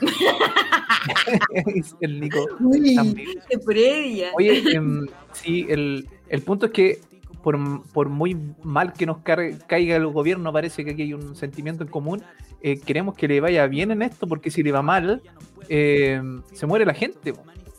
El 2.00 2.20
Nico. 2.20 2.46
Uy, 2.60 2.94
también. 2.94 3.28
qué 3.48 3.58
previa. 3.58 4.30
Oye, 4.34 4.62
em, 4.74 5.06
sí, 5.32 5.66
el, 5.68 6.08
el 6.28 6.42
punto 6.42 6.66
es 6.66 6.72
que 6.72 7.00
por, 7.42 7.58
por 7.92 8.08
muy 8.08 8.36
mal 8.62 8.92
que 8.92 9.06
nos 9.06 9.18
caiga 9.18 9.96
el 9.96 10.06
gobierno, 10.06 10.52
parece 10.52 10.84
que 10.84 10.92
aquí 10.92 11.02
hay 11.02 11.14
un 11.14 11.34
sentimiento 11.34 11.82
en 11.82 11.90
común. 11.90 12.22
eh, 12.62 12.78
queremos 12.80 13.16
que 13.16 13.26
le 13.26 13.40
vaya 13.40 13.66
bien 13.66 13.90
en 13.90 14.02
esto, 14.02 14.28
porque 14.28 14.50
si 14.50 14.62
le 14.62 14.70
va 14.70 14.82
mal, 14.82 15.22
eh, 15.68 16.20
se 16.52 16.66
muere 16.66 16.84
la 16.84 16.94
gente. 16.94 17.34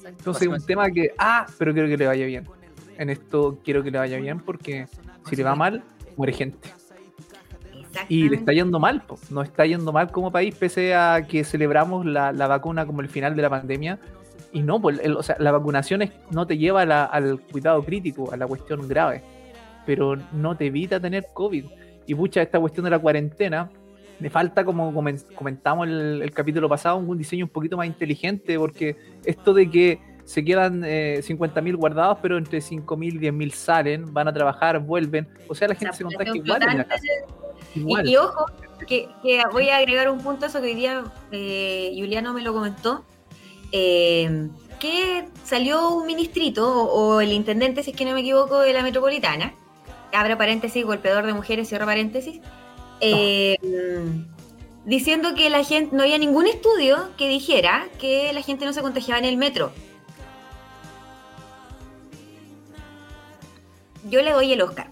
Entonces, 0.06 0.48
un 0.50 0.62
tema 0.66 0.90
que, 0.92 1.12
ah, 1.18 1.46
pero 1.58 1.72
quiero 1.74 1.88
que 1.88 1.98
le 1.98 2.08
vaya 2.08 2.26
bien. 2.26 2.46
En 2.98 3.10
esto 3.10 3.60
quiero 3.64 3.84
que 3.84 3.92
le 3.92 3.98
vaya 3.98 4.18
bien, 4.18 4.40
porque 4.40 4.88
si 5.30 5.36
le 5.38 5.44
va 5.44 5.56
mal, 5.56 5.84
muere 6.18 6.34
gente. 6.34 6.70
Y 8.10 8.30
le 8.30 8.36
está 8.38 8.54
yendo 8.54 8.80
mal, 8.80 9.04
nos 9.30 9.46
está 9.48 9.66
yendo 9.66 9.92
mal 9.92 10.12
como 10.12 10.32
país, 10.32 10.56
pese 10.56 10.96
a 10.96 11.26
que 11.28 11.44
celebramos 11.44 12.06
la, 12.06 12.32
la 12.32 12.48
vacuna 12.48 12.86
como 12.86 13.02
el 13.02 13.10
final 13.10 13.36
de 13.36 13.42
la 13.42 13.50
pandemia. 13.50 14.00
Y 14.52 14.62
no, 14.62 14.80
pues, 14.82 15.00
el- 15.04 15.16
o 15.18 15.24
sea, 15.24 15.36
la 15.40 15.52
vacunación 15.52 16.02
es- 16.04 16.12
no 16.32 16.46
te 16.48 16.58
lleva 16.58 16.86
la- 16.86 17.06
al 17.06 17.40
cuidado 17.40 17.84
crítico, 17.84 18.32
a 18.32 18.38
la 18.38 18.46
cuestión 18.48 18.88
grave, 18.88 19.24
pero 19.86 20.16
no 20.32 20.56
te 20.56 20.68
evita 20.68 21.00
tener 21.00 21.26
COVID. 21.34 21.66
Y 22.06 22.16
pucha, 22.16 22.42
esta 22.42 22.60
cuestión 22.60 22.84
de 22.84 22.90
la 22.92 23.00
cuarentena, 23.00 23.70
le 24.20 24.30
falta, 24.30 24.64
como 24.64 24.92
comen- 24.94 25.24
comentamos 25.36 25.88
el, 25.88 26.22
el 26.22 26.32
capítulo 26.32 26.70
pasado, 26.70 26.98
un 26.98 27.18
diseño 27.18 27.46
un 27.46 27.52
poquito 27.52 27.78
más 27.78 27.88
inteligente, 27.88 28.58
porque 28.60 28.96
esto 29.26 29.54
de 29.54 29.70
que 29.70 30.00
se 30.24 30.44
quedan 30.46 30.84
eh, 30.86 31.20
50.000 31.22 31.76
guardados, 31.76 32.20
pero 32.22 32.38
entre 32.38 32.60
5.000 32.62 33.16
y 33.16 33.20
10.000 33.20 33.52
salen, 33.52 34.14
van 34.14 34.28
a 34.28 34.34
trabajar, 34.34 34.80
vuelven. 34.80 35.28
O 35.50 35.56
sea, 35.56 35.68
la 35.68 35.76
gente 35.76 35.98
se 35.98 36.04
contagia 36.04 36.32
igual 36.46 36.62
en 36.72 36.78
la 36.78 36.84
casa. 36.86 37.04
Igual. 37.76 38.08
Y, 38.08 38.12
y 38.12 38.16
ojo, 38.18 38.46
que, 38.88 39.10
que 39.22 39.42
voy 39.52 39.70
a 39.70 39.78
agregar 39.78 40.10
un 40.10 40.22
punto 40.22 40.46
a 40.46 40.50
eso 40.50 40.62
que 40.62 40.68
hoy 40.68 40.76
día 40.76 41.04
eh, 41.32 41.94
Juliano 41.98 42.34
me 42.34 42.42
lo 42.42 42.54
comentó, 42.54 43.04
eh, 43.72 44.50
que 44.80 45.28
salió 45.44 45.90
un 45.92 46.06
ministrito 46.06 46.68
o, 46.68 47.16
o 47.16 47.22
el 47.22 47.32
intendente, 47.32 47.84
si 47.84 47.92
es 47.92 47.98
que 47.98 48.06
no 48.06 48.14
me 48.14 48.22
equivoco, 48.22 48.60
de 48.60 48.74
la 48.74 48.84
metropolitana, 48.84 49.54
abra 50.12 50.38
paréntesis, 50.38 50.86
golpeador 50.86 51.26
de 51.26 51.34
mujeres, 51.34 51.68
cierra 51.70 51.86
paréntesis, 51.86 52.42
eh, 53.00 53.58
diciendo 54.86 55.36
que 55.36 55.50
la 55.50 55.64
gente, 55.64 55.96
no 55.96 56.04
había 56.04 56.18
ningún 56.18 56.48
estudio 56.48 57.10
que 57.18 57.28
dijera 57.28 57.88
que 58.00 58.32
la 58.34 58.42
gente 58.42 58.66
no 58.66 58.74
se 58.74 58.82
contagiaba 58.82 59.20
en 59.20 59.26
el 59.26 59.38
metro. 59.38 59.72
Yo 64.10 64.22
le 64.22 64.32
doy 64.32 64.52
el 64.52 64.62
Oscar. 64.62 64.90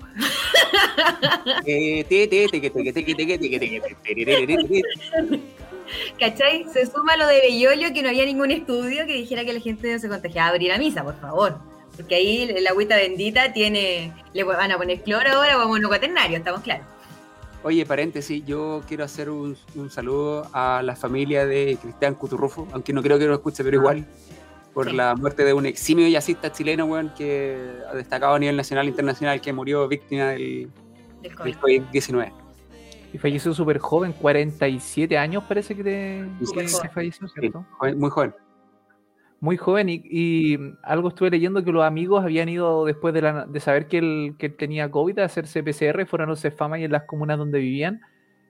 ¿Cachai? 6.19 6.65
Se 6.71 6.85
suma 6.85 7.17
lo 7.17 7.27
de 7.27 7.41
Bellolio, 7.41 7.93
que 7.93 8.01
no 8.01 8.09
había 8.09 8.25
ningún 8.25 8.51
estudio 8.51 9.05
que 9.05 9.13
dijera 9.13 9.43
que 9.43 9.53
la 9.53 9.59
gente 9.59 9.91
no 9.91 9.99
se 9.99 10.07
contagiaba 10.07 10.47
a 10.47 10.51
abrir 10.51 10.69
la 10.69 10.77
misa, 10.77 11.03
por 11.03 11.19
favor. 11.19 11.57
Porque 11.95 12.15
ahí 12.15 12.47
la 12.61 12.69
agüita 12.69 12.95
bendita 12.95 13.51
tiene. 13.53 14.13
Le 14.33 14.43
van 14.43 14.71
a 14.71 14.77
poner 14.77 15.01
cloro 15.01 15.29
ahora 15.29 15.63
o 15.63 15.67
mono 15.67 15.87
cuaternario, 15.89 16.37
estamos 16.37 16.61
claros. 16.61 16.85
Oye, 17.63 17.85
paréntesis, 17.85 18.43
yo 18.45 18.81
quiero 18.87 19.03
hacer 19.03 19.29
un, 19.29 19.55
un 19.75 19.91
saludo 19.91 20.47
a 20.51 20.81
la 20.83 20.95
familia 20.95 21.45
de 21.45 21.77
Cristian 21.79 22.15
Cuturrufo, 22.15 22.67
aunque 22.71 22.91
no 22.91 23.03
creo 23.03 23.19
que 23.19 23.27
lo 23.27 23.35
escuche, 23.35 23.63
pero 23.63 23.77
igual, 23.77 24.07
por 24.73 24.89
Sí. 24.89 24.95
la 24.95 25.15
muerte 25.15 25.43
de 25.43 25.53
un 25.53 25.65
eximio 25.65 26.07
jazzista 26.07 26.51
chileno, 26.51 26.85
weón, 26.85 27.11
que 27.17 27.57
ha 27.89 27.93
destacado 27.95 28.35
a 28.35 28.39
nivel 28.39 28.55
nacional 28.55 28.85
e 28.85 28.89
internacional, 28.89 29.41
que 29.41 29.51
murió 29.53 29.87
víctima 29.87 30.29
del, 30.29 30.69
Del 31.21 31.35
COVID. 31.35 31.51
del 31.51 31.59
COVID-19. 31.59 32.31
Y 33.13 33.17
falleció 33.17 33.53
súper 33.53 33.77
joven, 33.79 34.13
47 34.13 35.17
años 35.17 35.43
parece 35.43 35.75
que, 35.75 35.83
te- 35.83 36.25
que 36.39 36.89
falleció, 36.89 37.27
Sí, 37.27 37.33
¿cierto? 37.39 37.65
joven- 37.77 37.99
muy 37.99 38.09
joven. 38.09 38.33
Muy 39.41 39.57
joven 39.57 39.89
y, 39.89 40.01
y 40.05 40.57
algo 40.83 41.09
estuve 41.09 41.31
leyendo 41.31 41.63
que 41.63 41.71
los 41.71 41.83
amigos 41.83 42.23
habían 42.23 42.47
ido 42.47 42.85
después 42.85 43.13
de, 43.13 43.21
la- 43.23 43.45
de 43.47 43.59
saber 43.59 43.87
que 43.87 43.97
él, 43.97 44.35
que 44.37 44.45
él 44.45 44.55
tenía 44.55 44.89
COVID 44.89 45.19
a 45.19 45.25
hacerse 45.25 45.63
PCR, 45.63 46.05
fueron 46.05 46.29
a 46.29 46.31
los 46.31 46.45
fama 46.55 46.79
y 46.79 46.83
en 46.85 46.91
las 46.91 47.03
comunas 47.03 47.37
donde 47.37 47.59
vivían 47.59 48.01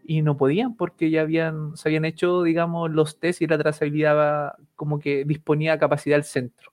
y 0.03 0.21
no 0.21 0.37
podían 0.37 0.75
porque 0.75 1.09
ya 1.09 1.21
habían, 1.21 1.75
se 1.77 1.89
habían 1.89 2.05
hecho, 2.05 2.43
digamos, 2.43 2.91
los 2.91 3.19
test 3.19 3.41
y 3.41 3.47
la 3.47 3.57
trazabilidad 3.57 4.53
como 4.75 4.99
que 4.99 5.23
disponía 5.25 5.77
capacidad 5.79 6.15
del 6.17 6.23
centro. 6.23 6.71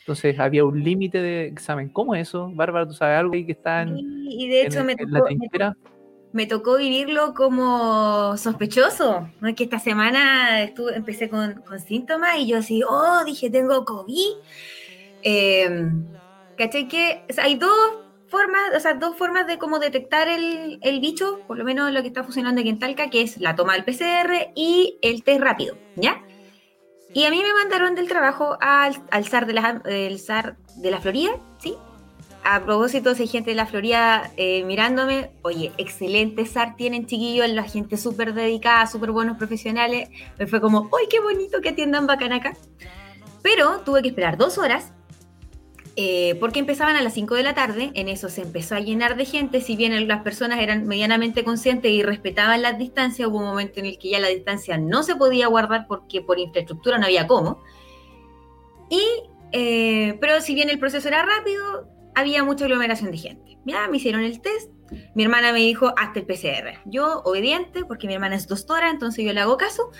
Entonces 0.00 0.38
había 0.38 0.64
un 0.64 0.82
límite 0.84 1.20
de 1.20 1.46
examen. 1.46 1.88
¿Cómo 1.88 2.14
es 2.14 2.28
eso? 2.28 2.50
Bárbara, 2.54 2.86
¿tú 2.86 2.92
sabes 2.94 3.18
algo 3.18 3.34
ahí 3.34 3.44
que 3.44 3.52
está 3.52 3.82
en, 3.82 3.96
Y, 3.98 4.48
de 4.48 4.62
hecho 4.66 4.80
en- 4.80 4.86
me, 4.86 4.92
en 4.92 5.10
la 5.12 5.18
tocó, 5.18 5.26
trinchera? 5.26 5.76
me 6.32 6.46
tocó 6.46 6.76
vivirlo 6.76 7.34
como 7.34 8.36
sospechoso. 8.36 9.28
¿no? 9.40 9.54
Que 9.54 9.64
esta 9.64 9.78
semana 9.80 10.62
estuve, 10.62 10.94
empecé 10.94 11.28
con, 11.28 11.54
con 11.62 11.80
síntomas 11.80 12.36
y 12.38 12.46
yo 12.46 12.58
así, 12.58 12.82
oh, 12.88 13.24
dije, 13.24 13.50
tengo 13.50 13.84
COVID. 13.84 14.32
Eh, 15.22 15.90
¿Cachai? 16.56 16.88
Que 16.88 17.24
o 17.28 17.32
sea, 17.32 17.44
hay 17.44 17.56
dos 17.56 17.70
formas, 18.36 18.76
o 18.76 18.80
sea, 18.80 18.94
dos 18.94 19.16
formas 19.16 19.46
de 19.46 19.56
cómo 19.56 19.78
detectar 19.78 20.28
el, 20.28 20.78
el 20.82 21.00
bicho, 21.00 21.40
por 21.46 21.56
lo 21.56 21.64
menos 21.64 21.90
lo 21.90 22.02
que 22.02 22.08
está 22.08 22.22
funcionando 22.22 22.60
aquí 22.60 22.68
en 22.68 22.78
Talca, 22.78 23.08
que 23.08 23.22
es 23.22 23.38
la 23.38 23.56
toma 23.56 23.72
del 23.72 23.84
PCR 23.84 24.52
y 24.54 24.98
el 25.00 25.24
test 25.24 25.40
rápido, 25.40 25.78
¿ya? 25.94 26.22
Y 27.14 27.24
a 27.24 27.30
mí 27.30 27.42
me 27.42 27.54
mandaron 27.54 27.94
del 27.94 28.08
trabajo 28.08 28.58
al, 28.60 28.94
al 29.10 29.26
SAR, 29.26 29.46
de 29.46 29.54
la, 29.54 29.80
el 29.86 30.18
SAR 30.18 30.58
de 30.76 30.90
la 30.90 31.00
Florida, 31.00 31.30
¿sí? 31.58 31.74
A 32.44 32.62
propósito, 32.62 33.14
si 33.14 33.22
hay 33.22 33.28
gente 33.28 33.50
de 33.50 33.56
la 33.56 33.64
Florida 33.64 34.30
eh, 34.36 34.64
mirándome, 34.64 35.30
oye, 35.40 35.72
excelente 35.78 36.44
SAR 36.44 36.76
tienen 36.76 37.06
chiquillos, 37.06 37.48
la 37.48 37.62
gente 37.62 37.96
súper 37.96 38.34
dedicada, 38.34 38.86
súper 38.86 39.12
buenos 39.12 39.38
profesionales. 39.38 40.10
Me 40.38 40.46
fue 40.46 40.60
como, 40.60 40.90
¡ay, 41.00 41.06
qué 41.08 41.20
bonito 41.20 41.62
que 41.62 41.70
atiendan 41.70 42.06
bacán 42.06 42.34
acá! 42.34 42.52
Pero 43.42 43.80
tuve 43.80 44.02
que 44.02 44.08
esperar 44.08 44.36
dos 44.36 44.58
horas 44.58 44.92
eh, 45.98 46.36
porque 46.40 46.58
empezaban 46.58 46.94
a 46.96 47.02
las 47.02 47.14
5 47.14 47.34
de 47.36 47.42
la 47.42 47.54
tarde, 47.54 47.90
en 47.94 48.08
eso 48.08 48.28
se 48.28 48.42
empezó 48.42 48.74
a 48.74 48.80
llenar 48.80 49.16
de 49.16 49.24
gente, 49.24 49.62
si 49.62 49.76
bien 49.76 50.06
las 50.06 50.22
personas 50.22 50.60
eran 50.60 50.86
medianamente 50.86 51.42
conscientes 51.42 51.90
y 51.90 52.02
respetaban 52.02 52.60
las 52.60 52.76
distancias, 52.76 53.28
hubo 53.28 53.38
un 53.38 53.46
momento 53.46 53.80
en 53.80 53.86
el 53.86 53.98
que 53.98 54.10
ya 54.10 54.20
la 54.20 54.28
distancia 54.28 54.76
no 54.76 55.02
se 55.02 55.16
podía 55.16 55.46
guardar 55.46 55.86
porque 55.88 56.20
por 56.20 56.38
infraestructura 56.38 56.98
no 56.98 57.06
había 57.06 57.26
cómo. 57.26 57.62
Y, 58.90 59.02
eh, 59.52 60.18
pero 60.20 60.42
si 60.42 60.54
bien 60.54 60.68
el 60.68 60.78
proceso 60.78 61.08
era 61.08 61.24
rápido, 61.24 61.88
había 62.14 62.44
mucha 62.44 62.66
aglomeración 62.66 63.10
de 63.10 63.16
gente. 63.16 63.58
Ya 63.64 63.88
me 63.88 63.96
hicieron 63.96 64.20
el 64.20 64.42
test, 64.42 64.70
mi 65.14 65.24
hermana 65.24 65.50
me 65.52 65.60
dijo, 65.60 65.94
hasta 65.96 66.20
el 66.20 66.26
PCR. 66.26 66.78
Yo, 66.84 67.22
obediente, 67.24 67.86
porque 67.86 68.06
mi 68.06 68.12
hermana 68.12 68.36
es 68.36 68.46
doctora, 68.46 68.90
entonces 68.90 69.24
yo 69.24 69.32
le 69.32 69.40
hago 69.40 69.56
caso, 69.56 69.90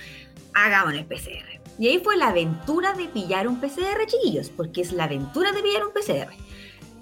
hagamos 0.53 0.93
el 0.93 1.07
PCR. 1.07 1.56
Y 1.79 1.89
ahí 1.89 1.99
fue 1.99 2.17
la 2.17 2.29
aventura 2.29 2.95
de 2.95 3.07
pillar 3.07 3.49
un 3.49 3.61
PCR, 3.61 4.07
chiquillos, 4.07 4.51
porque 4.51 4.81
es 4.81 4.93
la 4.93 5.05
aventura 5.05 5.53
de 5.53 5.63
pillar 5.63 5.85
un 5.85 5.93
PCR. 5.93 6.33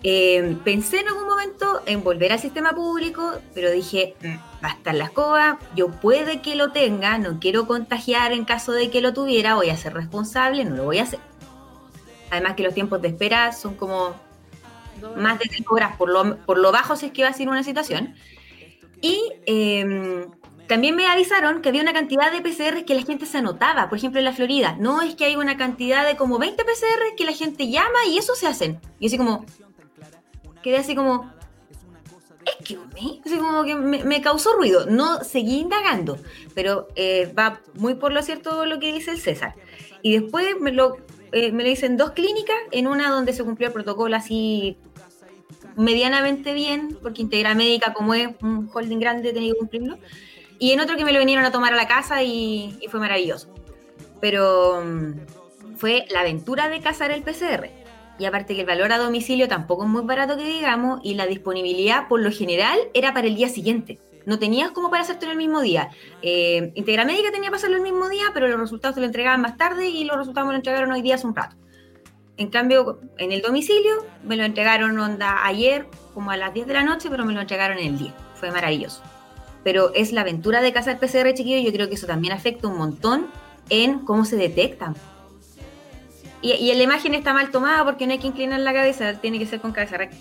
Eh, 0.07 0.57
pensé 0.65 1.01
en 1.01 1.09
algún 1.09 1.27
momento 1.27 1.81
en 1.87 2.05
volver 2.05 2.33
al 2.33 2.39
sistema 2.39 2.75
público, 2.75 3.33
pero 3.55 3.71
dije, 3.71 4.15
"Mm, 4.21 4.35
va 4.63 4.69
a 4.69 4.73
estar 4.73 4.95
la 4.95 5.05
escoba, 5.05 5.59
yo 5.75 5.91
puede 5.91 6.43
que 6.43 6.57
lo 6.57 6.73
tenga, 6.73 7.17
no 7.17 7.41
quiero 7.41 7.67
contagiar 7.67 8.33
en 8.33 8.45
caso 8.45 8.73
de 8.73 8.91
que 8.91 9.01
lo 9.01 9.15
tuviera, 9.15 9.55
voy 9.55 9.71
a 9.71 9.77
ser 9.77 9.95
responsable, 9.95 10.65
no 10.65 10.77
lo 10.77 10.85
voy 10.85 10.99
a 10.99 11.05
hacer. 11.05 11.21
Además 12.31 12.55
que 12.55 12.65
los 12.65 12.75
tiempos 12.75 13.01
de 13.01 13.09
espera 13.09 13.53
son 13.53 13.77
como 13.77 14.15
más 15.17 15.39
de 15.39 15.49
5 15.51 15.75
horas 15.75 15.97
por 15.97 16.11
lo, 16.11 16.37
por 16.39 16.59
lo 16.59 16.73
bajo 16.73 16.97
si 16.97 17.07
es 17.07 17.13
que 17.13 17.23
va 17.23 17.29
a 17.31 17.33
ser 17.33 17.49
una 17.49 17.63
situación. 17.63 18.15
Y 19.01 19.23
eh, 19.47 20.27
también 20.67 20.97
me 20.97 21.07
avisaron 21.07 21.61
que 21.61 21.69
había 21.69 21.83
una 21.83 21.93
cantidad 21.93 22.33
de 22.33 22.41
PCR 22.41 22.85
que 22.85 22.95
la 22.95 23.03
gente 23.03 23.27
se 23.27 23.39
anotaba, 23.39 23.89
por 23.89 23.99
ejemplo 23.99 24.19
en 24.19 24.25
la 24.25 24.33
Florida. 24.33 24.77
No 24.79 25.03
es 25.03 25.15
que 25.15 25.25
hay 25.25 25.37
una 25.37 25.57
cantidad 25.57 26.07
de 26.07 26.17
como 26.17 26.39
20 26.39 26.63
PCR 26.65 27.17
que 27.17 27.25
la 27.25 27.33
gente 27.33 27.69
llama 27.69 28.07
y 28.09 28.19
eso 28.19 28.35
se 28.35 28.47
hacen. 28.47 28.81
Y 28.99 29.07
así 29.07 29.19
como, 29.19 29.45
quedé 30.63 30.79
así 30.79 30.95
como, 30.95 31.31
excuse 32.47 33.39
que 33.67 33.75
me, 33.75 34.05
me 34.05 34.21
causó 34.21 34.55
ruido. 34.55 34.87
No 34.87 35.23
seguí 35.23 35.61
indagando, 35.61 36.19
pero 36.55 36.89
eh, 36.97 37.33
va 37.39 37.61
muy 37.75 37.95
por 37.95 38.13
lo 38.13 38.23
cierto 38.23 38.67
lo 38.67 38.79
que 38.79 38.93
dice 38.93 39.11
el 39.11 39.21
César. 39.21 39.55
Y 40.03 40.19
después 40.19 40.47
me 40.61 40.73
lo, 40.73 40.97
eh, 41.33 41.53
me 41.53 41.63
lo 41.63 41.69
dicen 41.69 41.97
dos 41.97 42.13
clínicas, 42.13 42.57
en 42.71 42.87
una 42.87 43.11
donde 43.11 43.33
se 43.33 43.45
cumplió 43.45 43.69
el 43.69 43.75
protocolo 43.75 44.17
así 44.17 44.77
medianamente 45.77 46.53
bien, 46.53 46.99
porque 47.03 47.23
Integra 47.23 47.55
Médica, 47.55 47.93
como 47.93 48.15
es 48.15 48.29
un 48.43 48.71
holding 48.73 48.99
grande, 48.99 49.33
tenía 49.33 49.53
que 49.53 49.59
cumplirlo. 49.59 49.99
Y 50.59 50.73
en 50.73 50.81
otro 50.81 50.97
que 50.97 51.05
me 51.05 51.13
lo 51.13 51.19
vinieron 51.19 51.45
a 51.45 51.53
tomar 51.53 51.73
a 51.73 51.77
la 51.77 51.89
casa 51.89 52.23
y, 52.23 52.79
fue 52.91 53.01
maravilloso. 53.01 53.53
Pero 54.21 54.83
mm, 54.85 55.77
fue 55.77 56.07
la 56.11 56.21
aventura 56.21 56.69
de 56.69 56.81
cazar 56.81 57.11
el 57.11 57.23
PCR. 57.23 57.71
Y 58.19 58.27
aparte 58.27 58.55
que 58.55 58.61
el 58.61 58.67
valor 58.67 58.93
a 58.93 58.99
domicilio 58.99 59.49
tampoco 59.49 59.85
es 59.85 59.91
muy 59.91 60.03
barato 60.03 60.37
que 60.37 60.45
digamos, 60.45 61.01
y 61.03 61.15
la 61.15 61.27
disponibilidad 61.27 62.07
por 62.09 62.21
lo 62.21 62.31
general 62.31 62.79
era 62.95 63.13
para 63.13 63.27
el 63.27 63.35
día 63.35 63.49
siguiente. 63.49 63.99
No 64.25 64.39
tenías 64.39 64.71
como 64.71 64.89
para 64.91 65.03
hacerte 65.03 65.27
el 65.27 65.37
mismo 65.37 65.61
día. 65.61 65.91
Eh, 66.23 66.73
Integra 66.75 67.05
Médica 67.05 67.31
tenía 67.31 67.51
para 67.51 67.59
hacerlo 67.59 67.77
el 67.77 67.83
mismo 67.83 68.09
día, 68.09 68.27
pero 68.33 68.49
los 68.49 68.59
resultados 68.59 68.95
se 68.95 69.01
lo 69.01 69.07
entregaban 69.07 69.41
más 69.41 69.57
tarde 69.57 69.89
y 69.89 70.05
los 70.05 70.17
resultados 70.17 70.47
me 70.47 70.53
lo 70.53 70.59
entregaron 70.59 70.93
hoy 70.93 71.03
día 71.03 71.17
hace 71.17 71.27
un 71.27 71.35
rato. 71.35 71.57
En 72.37 72.49
cambio, 72.49 73.01
en 73.19 73.33
el 73.33 73.43
domicilio 73.43 74.07
me 74.25 74.37
lo 74.37 74.45
entregaron 74.45 74.99
onda 74.99 75.45
ayer, 75.45 75.87
como 76.15 76.31
a 76.31 76.37
las 76.37 76.55
10 76.55 76.67
de 76.67 76.75
la 76.75 76.83
noche, 76.83 77.09
pero 77.11 77.25
me 77.25 77.33
lo 77.33 77.41
entregaron 77.41 77.79
en 77.79 77.87
el 77.87 77.99
día. 77.99 78.15
Fue 78.35 78.51
maravilloso. 78.51 79.03
Pero 79.65 79.93
es 79.95 80.13
la 80.13 80.21
aventura 80.21 80.61
de 80.61 80.73
casa 80.73 80.99
PCR, 80.99 81.33
chiquillo, 81.35 81.59
yo 81.67 81.73
creo 81.75 81.89
que 81.89 81.95
eso 81.95 82.07
también 82.07 82.33
afecta 82.35 82.69
un 82.69 82.77
montón 82.79 83.27
en 83.71 84.01
cómo 84.01 84.25
se 84.25 84.37
detectan. 84.37 84.95
Y, 86.43 86.53
y 86.53 86.75
la 86.75 86.83
imagen 86.83 87.15
está 87.15 87.33
mal 87.33 87.51
tomada 87.51 87.83
porque 87.85 88.07
no 88.07 88.13
hay 88.13 88.19
que 88.19 88.27
inclinar 88.27 88.61
la 88.61 88.75
cabeza, 88.75 89.15
tiene 89.21 89.39
que 89.39 89.47
ser 89.47 89.61
con 89.61 89.73
cabeza 89.73 89.97
recta. 89.97 90.17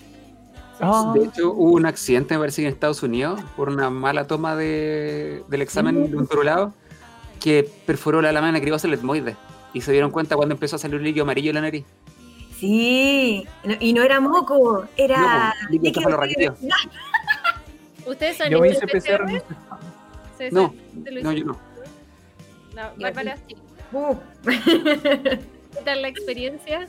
Ah, 0.80 1.12
De 1.14 1.26
hecho, 1.26 1.52
hubo 1.52 1.72
un 1.72 1.86
accidente, 1.86 2.34
me 2.34 2.40
parece 2.40 2.62
que 2.62 2.68
en 2.68 2.72
Estados 2.74 3.02
Unidos, 3.02 3.40
por 3.56 3.68
una 3.68 3.90
mala 3.90 4.26
toma 4.26 4.56
de- 4.56 5.44
del 5.48 5.62
examen 5.62 6.10
de 6.10 6.16
un 6.16 6.26
lado 6.42 6.72
que 7.40 7.70
perforó 7.86 8.22
la 8.22 8.32
lámina 8.32 8.60
cribosa 8.60 8.88
del 8.88 8.98
etmoide. 8.98 9.36
Y 9.74 9.82
se 9.82 9.92
dieron 9.92 10.10
cuenta 10.10 10.34
cuando 10.36 10.54
empezó 10.54 10.76
a 10.76 10.78
salir 10.78 10.96
un 10.96 11.04
líquido 11.04 11.24
amarillo 11.24 11.50
en 11.50 11.54
la 11.56 11.60
nariz. 11.60 11.84
Sí, 12.58 13.46
no- 13.64 13.74
y 13.78 13.92
no 13.92 14.02
era 14.02 14.18
moco, 14.20 14.86
era 14.96 15.52
No, 15.70 15.78
pues, 15.78 16.30
líquido. 16.30 16.56
¿Ustedes 18.06 18.40
han 18.40 18.50
yo 18.50 18.64
hecho 18.64 18.84
hice 18.84 18.86
PCR. 18.86 19.24
PCR? 19.24 19.32
no. 19.32 19.78
César, 20.36 20.52
No, 20.52 20.74
¿te 21.04 21.10
lo 21.12 21.22
No, 21.22 21.32
yo 21.32 21.44
no. 21.44 21.58
La- 22.74 22.92
Yo 22.96 23.02
Bárbara, 23.02 23.36
sí. 23.46 23.56
Uh. 23.92 24.14
¿Qué 24.44 25.80
tal 25.84 26.02
la 26.02 26.08
experiencia? 26.08 26.86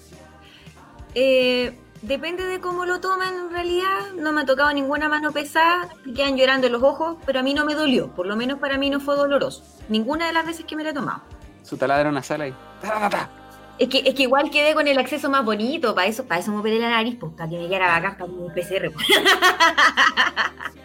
Eh, 1.13 1.77
depende 2.01 2.43
de 2.45 2.59
cómo 2.59 2.85
lo 2.85 2.99
toman 2.99 3.33
en 3.35 3.51
realidad. 3.51 4.11
No 4.17 4.31
me 4.31 4.41
ha 4.41 4.45
tocado 4.45 4.73
ninguna 4.73 5.07
mano 5.09 5.31
pesada, 5.31 5.89
quedan 6.15 6.37
llorando 6.37 6.67
los 6.69 6.81
ojos, 6.83 7.17
pero 7.25 7.39
a 7.39 7.43
mí 7.43 7.53
no 7.53 7.65
me 7.65 7.75
dolió. 7.75 8.09
Por 8.15 8.25
lo 8.25 8.35
menos 8.35 8.59
para 8.59 8.77
mí 8.77 8.89
no 8.89 8.99
fue 8.99 9.15
doloroso. 9.15 9.63
Ninguna 9.89 10.25
de 10.27 10.33
las 10.33 10.45
veces 10.45 10.65
que 10.65 10.75
me 10.75 10.83
lo 10.83 10.89
he 10.89 10.93
tomado. 10.93 11.21
Su 11.63 11.77
taladro 11.77 12.09
en 12.09 12.13
una 12.15 12.23
sala 12.23 12.47
y. 12.47 12.51
ta, 12.51 12.89
ta, 12.89 12.99
ta, 12.99 13.09
ta. 13.09 13.29
Es 13.77 13.89
que, 13.89 13.99
es 14.05 14.15
que 14.15 14.23
igual 14.23 14.49
quedé 14.49 14.73
con 14.73 14.87
el 14.87 14.97
acceso 14.97 15.29
más 15.29 15.43
bonito, 15.43 15.93
para 15.93 16.07
eso, 16.07 16.25
para 16.25 16.39
eso 16.39 16.49
me 16.51 16.59
operé 16.59 16.79
la 16.79 16.89
nariz, 16.91 17.17
pues, 17.19 17.33
para 17.33 17.49
que 17.49 17.57
me 17.59 17.67
quedara 17.67 17.87
bacán 17.99 18.17
para 18.17 18.31
mi 18.31 18.49
PCR. 18.49 18.91
pues. 18.91 19.05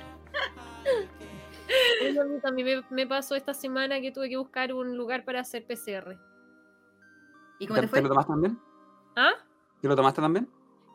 Bueno, 2.00 2.22
a 2.22 2.24
mí 2.24 2.40
también 2.40 2.66
me, 2.90 2.96
me 2.96 3.06
pasó 3.06 3.36
esta 3.36 3.54
semana 3.54 4.00
que 4.00 4.10
tuve 4.10 4.28
que 4.28 4.36
buscar 4.36 4.72
un 4.72 4.96
lugar 4.96 5.24
para 5.24 5.40
hacer 5.40 5.64
PCR. 5.66 6.18
¿Y 7.60 7.66
cómo 7.68 7.80
te 7.80 7.86
¿Te, 7.86 7.88
fue? 7.88 8.02
lo 8.02 8.08
tomaste 8.08 8.32
también? 8.32 8.58
¿Ah? 9.14 9.34
¿Te 9.80 9.86
lo 9.86 9.94
tomaste 9.94 10.20
también? 10.20 10.48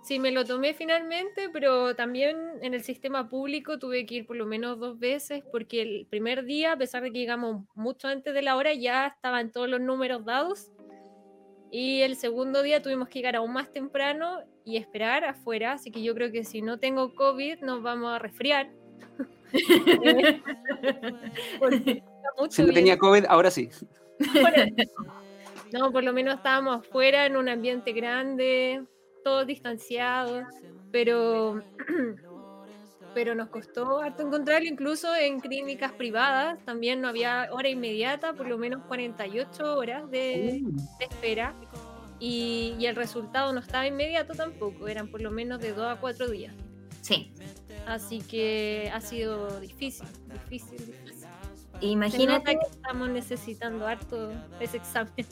Sí, 0.03 0.19
me 0.19 0.31
lo 0.31 0.45
tomé 0.45 0.73
finalmente, 0.73 1.49
pero 1.49 1.95
también 1.95 2.37
en 2.61 2.73
el 2.73 2.83
sistema 2.83 3.29
público 3.29 3.79
tuve 3.79 4.05
que 4.05 4.15
ir 4.15 4.27
por 4.27 4.35
lo 4.35 4.45
menos 4.45 4.79
dos 4.79 4.99
veces 4.99 5.43
porque 5.51 5.81
el 5.81 6.07
primer 6.07 6.45
día, 6.45 6.73
a 6.73 6.77
pesar 6.77 7.01
de 7.01 7.11
que 7.11 7.19
llegamos 7.19 7.63
mucho 7.73 8.07
antes 8.07 8.33
de 8.33 8.41
la 8.41 8.55
hora, 8.55 8.73
ya 8.73 9.07
estaban 9.07 9.51
todos 9.51 9.69
los 9.69 9.81
números 9.81 10.25
dados. 10.25 10.71
Y 11.71 12.01
el 12.01 12.15
segundo 12.17 12.61
día 12.61 12.81
tuvimos 12.81 13.09
que 13.09 13.19
llegar 13.19 13.35
aún 13.35 13.53
más 13.53 13.71
temprano 13.71 14.41
y 14.63 14.77
esperar 14.77 15.23
afuera, 15.23 15.73
así 15.73 15.91
que 15.91 16.03
yo 16.03 16.13
creo 16.13 16.31
que 16.31 16.43
si 16.43 16.61
no 16.61 16.77
tengo 16.79 17.15
COVID 17.15 17.61
nos 17.61 17.81
vamos 17.81 18.11
a 18.11 18.19
resfriar. 18.19 18.69
Si 22.49 22.63
no 22.63 22.73
tenía 22.73 22.97
COVID, 22.97 23.25
ahora 23.27 23.51
sí. 23.51 23.69
No, 25.71 25.91
por 25.91 26.03
lo 26.03 26.13
menos 26.13 26.35
estábamos 26.35 26.79
afuera 26.79 27.25
en 27.25 27.35
un 27.35 27.49
ambiente 27.49 27.91
grande, 27.91 28.83
todos 29.23 29.47
distanciados, 29.47 30.45
pero, 30.91 31.61
pero 33.13 33.35
nos 33.35 33.49
costó 33.49 33.99
harto 33.99 34.23
encontrarlo, 34.23 34.67
incluso 34.67 35.13
en 35.15 35.39
clínicas 35.39 35.91
privadas 35.91 36.63
también 36.63 37.01
no 37.01 37.09
había 37.09 37.49
hora 37.51 37.67
inmediata, 37.67 38.33
por 38.33 38.47
lo 38.47 38.57
menos 38.57 38.83
48 38.87 39.75
horas 39.75 40.09
de, 40.11 40.61
de 40.99 41.05
espera, 41.05 41.53
y, 42.19 42.75
y 42.79 42.85
el 42.85 42.95
resultado 42.95 43.51
no 43.51 43.59
estaba 43.59 43.85
inmediato 43.87 44.33
tampoco, 44.33 44.87
eran 44.87 45.09
por 45.09 45.21
lo 45.21 45.31
menos 45.31 45.59
de 45.59 45.73
2 45.73 45.97
a 45.97 45.99
4 45.99 46.29
días. 46.29 46.53
Sí. 47.01 47.33
Así 47.87 48.19
que 48.19 48.91
ha 48.93 49.01
sido 49.01 49.59
difícil, 49.59 50.07
difícil, 50.31 50.77
difícil. 50.77 51.27
Imagínate, 51.81 52.53
que 52.53 52.67
estamos 52.71 53.09
necesitando 53.09 53.85
harto 53.85 54.31
ese 54.59 54.77
examen. 54.77 55.25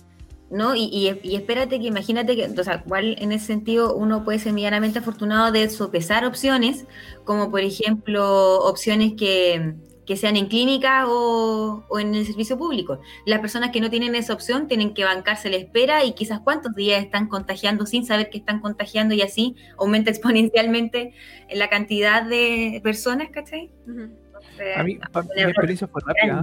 ¿no? 0.49 0.75
Y, 0.75 0.84
y, 0.84 1.19
y 1.23 1.36
espérate 1.36 1.80
que 1.80 1.88
imagínate 1.88 2.36
que, 2.36 2.45
o 2.45 2.63
sea, 2.63 2.84
igual 2.86 3.15
en 3.19 3.32
ese 3.32 3.47
sentido 3.47 3.95
uno 3.95 4.23
puede 4.23 4.39
ser 4.39 4.54
medianamente 4.54 4.99
afortunado 4.99 5.51
de 5.51 5.67
sopesar 5.69 6.25
opciones, 6.25 6.86
como 7.23 7.49
por 7.49 7.62
ejemplo 7.62 8.60
opciones 8.60 9.13
que, 9.13 9.75
que 10.06 10.18
sean 10.18 10.36
en 10.36 10.48
clínica 10.48 11.06
o, 11.08 11.86
o 11.88 12.00
en 12.00 12.13
el 12.16 12.26
servicio 12.26 12.58
público. 12.58 13.00
Las 13.26 13.39
personas 13.39 13.72
que 13.72 13.82
no 13.82 13.89
tienen 13.89 14.16
esa 14.16 14.34
opción 14.34 14.68
tienen 14.68 14.94
que 14.94 15.04
bancarse 15.04 15.50
la 15.50 15.58
espera 15.58 16.04
y 16.04 16.13
quizás 16.13 16.39
cuántos 16.39 16.76
días 16.76 17.04
están 17.04 17.28
contagiando 17.28 17.86
sin 17.86 18.06
saber 18.06 18.30
que 18.30 18.38
están 18.38 18.60
contagiando 18.60 19.13
y 19.13 19.22
así 19.22 19.56
aumenta 19.78 20.10
exponencialmente 20.12 21.13
la 21.54 21.70
cantidad 21.70 22.24
de 22.24 22.82
personas, 22.84 23.30
¿cachai? 23.30 23.72
Entonces, 23.88 24.78
A 24.78 24.84
mí, 24.84 25.00
mi 25.36 25.42
experiencia 25.42 25.88
fue 25.88 26.02
rápida. 26.06 26.42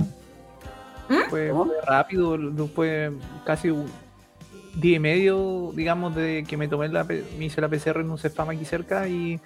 ¿Mm? 1.08 1.28
Fue, 1.28 1.52
rápido, 1.86 2.38
fue 2.68 3.10
casi 3.44 3.70
un 3.70 3.86
día 4.74 4.96
y 4.96 5.00
medio, 5.00 5.72
digamos, 5.74 6.14
de 6.14 6.44
que 6.48 6.56
me 6.56 6.68
tomé 6.68 6.88
la, 6.88 7.04
me 7.04 7.44
hice 7.44 7.60
la 7.60 7.68
PCR 7.68 8.00
en 8.00 8.10
un 8.10 8.18
Cefam 8.18 8.50
aquí 8.50 8.64
cerca 8.64 9.08
y 9.08 9.40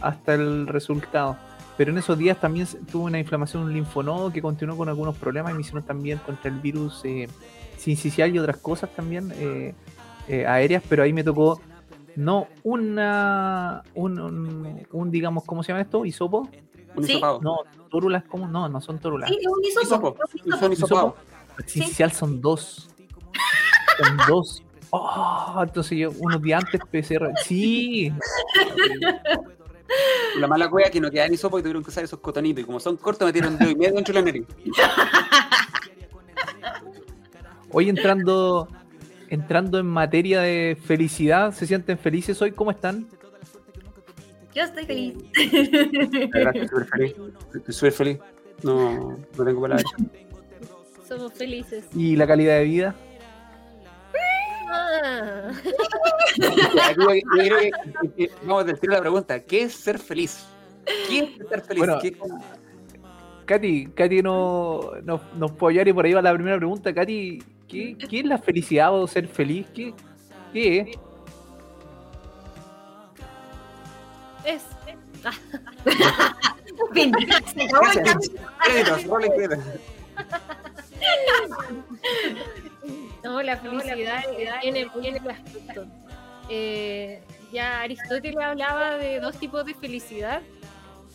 hasta 0.00 0.34
el 0.34 0.66
resultado. 0.66 1.36
Pero 1.78 1.92
en 1.92 1.98
esos 1.98 2.18
días 2.18 2.38
también 2.38 2.66
tuve 2.92 3.04
una 3.04 3.18
inflamación 3.18 3.62
un 3.62 3.72
linfonodo 3.72 4.30
que 4.32 4.42
continuó 4.42 4.76
con 4.76 4.88
algunos 4.90 5.16
problemas 5.16 5.52
y 5.52 5.54
me 5.54 5.60
hicieron 5.62 5.84
también 5.84 6.18
contra 6.18 6.50
el 6.50 6.58
virus 6.58 7.00
eh, 7.04 7.28
sincicial 7.78 8.34
y 8.34 8.38
otras 8.38 8.56
cosas 8.58 8.90
también 8.94 9.32
eh, 9.36 9.74
eh, 10.26 10.44
aéreas, 10.46 10.82
pero 10.88 11.04
ahí 11.04 11.12
me 11.14 11.24
tocó 11.24 11.60
no 12.16 12.48
una, 12.64 13.82
un, 13.94 14.18
un- 14.18 14.86
un, 14.90 15.10
digamos, 15.10 15.44
¿cómo 15.44 15.62
se 15.62 15.68
llama 15.68 15.82
esto? 15.82 16.04
¿Hisopo? 16.04 16.48
Un 16.96 17.04
Sí. 17.04 17.20
No, 17.20 17.58
tórulas, 17.90 18.24
¿cómo? 18.24 18.48
No, 18.48 18.68
no 18.68 18.80
son 18.80 18.98
tórulas. 18.98 19.30
Sí, 19.30 19.38
es 19.40 19.46
un 19.46 19.64
hisopo. 19.64 20.16
Hisopo. 20.16 20.36
hisopo. 20.44 20.58
Son 20.58 20.72
hisopados. 20.72 21.14
Sincicial 21.66 22.10
son 22.12 22.40
dos. 22.40 22.90
Son 23.98 24.16
dos. 24.28 24.64
Oh, 24.90 25.60
entonces 25.62 25.96
yo 25.98 26.10
unos 26.18 26.42
días 26.42 26.64
antes 26.64 26.80
PCR. 26.90 27.30
Sí. 27.44 28.12
La 30.38 30.46
mala 30.46 30.68
cueva 30.68 30.90
que 30.90 31.00
no 31.00 31.10
quedaban 31.10 31.32
hisopo 31.32 31.58
y 31.58 31.62
tuvieron 31.62 31.82
que 31.82 31.90
usar 31.90 32.04
esos 32.04 32.20
cotonitos. 32.20 32.62
Y 32.62 32.66
como 32.66 32.80
son 32.80 32.96
cortos, 32.96 33.26
metieron 33.26 33.58
dedo 33.58 33.70
y 33.70 33.74
medio 33.74 33.94
dentro 33.94 34.14
de 34.14 34.20
la 34.20 34.26
nariz. 34.26 34.46
Hoy 37.70 37.88
entrando 37.88 38.68
entrando 39.30 39.78
en 39.78 39.86
materia 39.86 40.40
de 40.40 40.76
felicidad, 40.82 41.52
¿se 41.52 41.66
sienten 41.66 41.98
felices 41.98 42.40
hoy? 42.40 42.52
¿Cómo 42.52 42.70
están? 42.70 43.06
Yo 44.54 44.64
estoy 44.64 44.86
feliz. 44.86 45.14
Estoy 45.34 46.68
súper 46.68 46.86
feliz. 46.86 47.14
Estoy 47.54 47.74
súper 47.74 47.92
feliz. 47.92 48.18
No, 48.62 49.16
no 49.36 49.44
tengo 49.44 49.60
palabras. 49.60 49.84
Somos 51.06 51.32
felices. 51.32 51.84
¿Y 51.94 52.16
la 52.16 52.26
calidad 52.26 52.58
de 52.58 52.64
vida? 52.64 52.94
Ah. 55.02 55.50
Yo- 56.36 57.14
yo 57.14 57.20
creo 57.32 57.58
que- 57.58 57.70
que- 58.16 58.30
Vamos 58.42 58.62
a 58.62 58.66
decir 58.66 58.90
la 58.90 59.00
pregunta. 59.00 59.40
¿Qué 59.40 59.62
es 59.62 59.74
ser 59.74 59.98
feliz? 59.98 60.46
¿Qué 61.08 61.18
es 61.40 61.48
ser 61.48 61.60
feliz? 61.62 61.78
Bueno, 61.78 61.98
¿Qué- 62.00 62.16
Katy, 63.46 63.86
Katy 63.94 64.22
no, 64.22 64.92
no- 65.04 65.20
nos 65.36 65.52
puede 65.52 65.72
ayudar 65.74 65.88
y 65.88 65.92
por 65.92 66.04
ahí 66.04 66.12
va 66.12 66.22
la 66.22 66.34
primera 66.34 66.56
pregunta. 66.58 66.92
Katy, 66.94 67.42
¿qué, 67.66 67.96
qué 67.96 68.20
es 68.20 68.24
la 68.26 68.38
felicidad 68.38 68.92
o 68.94 69.06
ser 69.06 69.26
feliz? 69.28 69.66
¿Qué, 69.74 69.94
qué 70.52 70.78
es? 70.80 70.88
Es. 74.44 74.62
Fin. 76.94 77.12
Se 77.54 77.64
acabó 78.82 79.18
el 79.18 79.28
Créditos, 83.22 83.32
rolen 83.32 83.32
créditos. 83.32 83.32
No, 83.32 83.42
la 83.42 83.56
felicidad 83.56 84.22
tiene. 84.60 84.80
Eh, 86.50 87.22
ya 87.52 87.80
Aristóteles 87.82 88.38
hablaba 88.42 88.96
de 88.96 89.20
dos 89.20 89.36
tipos 89.38 89.64
de 89.64 89.74
felicidad. 89.74 90.40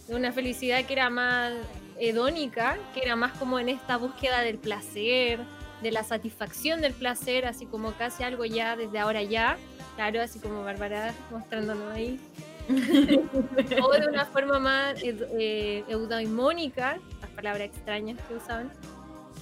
De 0.08 0.16
una 0.16 0.32
felicidad 0.32 0.84
que 0.86 0.94
era 0.94 1.10
más 1.10 1.54
hedónica, 2.00 2.78
que 2.94 3.02
era 3.02 3.16
más 3.16 3.32
como 3.34 3.60
en 3.60 3.70
esta 3.70 3.98
búsqueda 3.98 4.42
del 4.42 4.58
placer, 4.58 5.40
de 5.82 5.92
la 5.92 6.04
satisfacción 6.04 6.82
del 6.82 6.94
placer, 6.94 7.46
así 7.46 7.66
como 7.66 7.94
casi 7.94 8.24
algo 8.24 8.46
ya 8.46 8.76
desde 8.76 9.00
ahora 9.00 9.22
ya. 9.24 9.58
Claro, 9.96 10.22
así 10.22 10.40
como 10.40 10.64
Bárbara 10.64 11.14
mostrándonos 11.32 11.92
ahí. 11.94 12.20
o 12.70 13.92
de 13.92 14.08
una 14.08 14.26
forma 14.26 14.58
más 14.60 15.02
ed- 15.04 15.28
eh, 15.38 15.84
eudaimónica, 15.88 16.98
las 17.22 17.30
palabras 17.32 17.68
extrañas 17.68 18.18
que 18.28 18.36
usaban, 18.36 18.72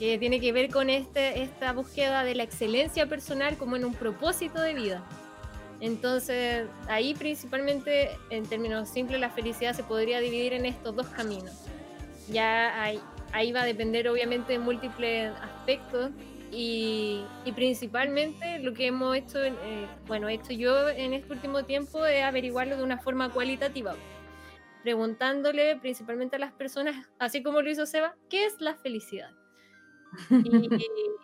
que 0.01 0.17
tiene 0.17 0.39
que 0.39 0.51
ver 0.51 0.71
con 0.71 0.89
este, 0.89 1.43
esta 1.43 1.73
búsqueda 1.73 2.23
de 2.23 2.33
la 2.33 2.41
excelencia 2.41 3.05
personal 3.05 3.55
como 3.55 3.75
en 3.75 3.85
un 3.85 3.93
propósito 3.93 4.59
de 4.59 4.73
vida. 4.73 5.03
Entonces, 5.79 6.65
ahí 6.87 7.13
principalmente, 7.13 8.09
en 8.31 8.47
términos 8.47 8.89
simples, 8.89 9.19
la 9.19 9.29
felicidad 9.29 9.75
se 9.75 9.83
podría 9.83 10.19
dividir 10.19 10.53
en 10.53 10.65
estos 10.65 10.95
dos 10.95 11.05
caminos. 11.09 11.53
ya 12.31 12.81
ahí, 12.81 12.99
ahí 13.31 13.51
va 13.51 13.61
a 13.61 13.65
depender 13.65 14.09
obviamente 14.09 14.53
de 14.53 14.57
múltiples 14.57 15.33
aspectos 15.39 16.09
y, 16.51 17.23
principalmente 17.55 18.57
lo 18.57 18.73
que 18.73 18.87
hemos 18.87 19.15
hecho, 19.15 19.37
eh, 19.43 19.53
bueno, 20.07 20.29
he 20.29 20.33
hecho 20.33 20.51
yo 20.51 20.89
en 20.89 21.13
este 21.13 21.31
último 21.31 21.63
tiempo 21.65 22.07
es 22.07 22.23
averiguarlo 22.23 22.75
de 22.75 22.81
una 22.81 22.97
forma 22.97 23.29
cualitativa, 23.29 23.95
preguntándole 24.81 25.75
principalmente 25.75 26.37
a 26.37 26.39
las 26.39 26.53
personas, 26.53 27.07
así 27.19 27.43
como 27.43 27.61
lo 27.61 27.69
hizo 27.69 27.85
Seba, 27.85 28.15
¿qué 28.31 28.47
es 28.47 28.59
la 28.61 28.73
felicidad? 28.73 29.29
Y, 30.43 30.69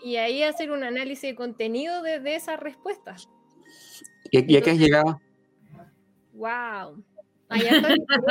y- 0.04 0.16
ahí 0.18 0.44
hacer 0.44 0.72
un 0.72 0.84
análisis 0.84 1.30
de 1.32 1.36
contenido 1.36 2.02
de, 2.02 2.20
de 2.20 2.36
esas 2.36 2.60
respuestas. 2.60 3.30
¿Y, 4.32 4.54
y 4.54 4.58
a 4.58 4.62
qué 4.62 4.72
has 4.72 4.78
llegado? 4.78 5.20
¡Wow! 6.34 7.04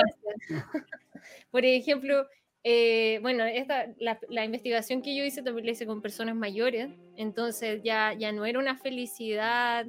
Por 1.51 1.65
ejemplo, 1.65 2.27
eh, 2.65 3.19
bueno, 3.23 3.45
esta, 3.45 3.87
la, 3.99 4.19
la 4.29 4.45
investigación 4.45 5.03
que 5.03 5.17
yo 5.17 5.25
hice 5.25 5.43
también 5.43 5.67
la 5.67 5.73
hice 5.73 5.87
con 5.87 6.03
personas 6.03 6.35
mayores, 6.37 6.91
entonces 7.17 7.81
ya, 7.83 8.13
ya 8.15 8.33
no 8.33 8.45
era 8.45 8.59
una 8.59 8.77
felicidad, 8.77 9.87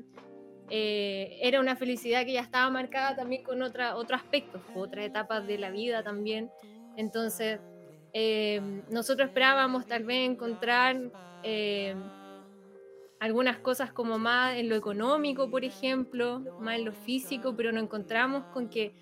eh, 0.69 1.39
era 1.41 1.60
una 1.60 1.75
felicidad 1.75 2.25
que 2.25 2.34
ya 2.34 2.41
estaba 2.41 2.69
marcada 2.69 3.15
también 3.15 3.43
con 3.43 3.62
otra, 3.62 3.95
otros 3.95 4.21
aspectos, 4.21 4.62
otras 4.75 5.06
etapas 5.06 5.45
de 5.47 5.58
la 5.58 5.71
vida 5.71 6.03
también. 6.03 6.51
Entonces, 6.95 7.60
eh, 8.13 8.84
nosotros 8.89 9.30
esperábamos 9.30 9.86
tal 9.86 10.04
vez 10.04 10.30
encontrar 10.30 11.12
eh, 11.43 11.96
algunas 13.20 13.58
cosas 13.58 13.91
como 13.91 14.20
más 14.20 14.56
en 14.56 14.70
lo 14.70 14.76
económico, 14.76 15.50
por 15.50 15.63
ejemplo, 15.63 16.39
más 16.60 16.78
en 16.78 16.86
lo 16.86 16.93
físico, 16.93 17.56
pero 17.56 17.72
nos 17.72 17.84
encontramos 17.84 18.43
con 18.54 18.70
que 18.70 18.93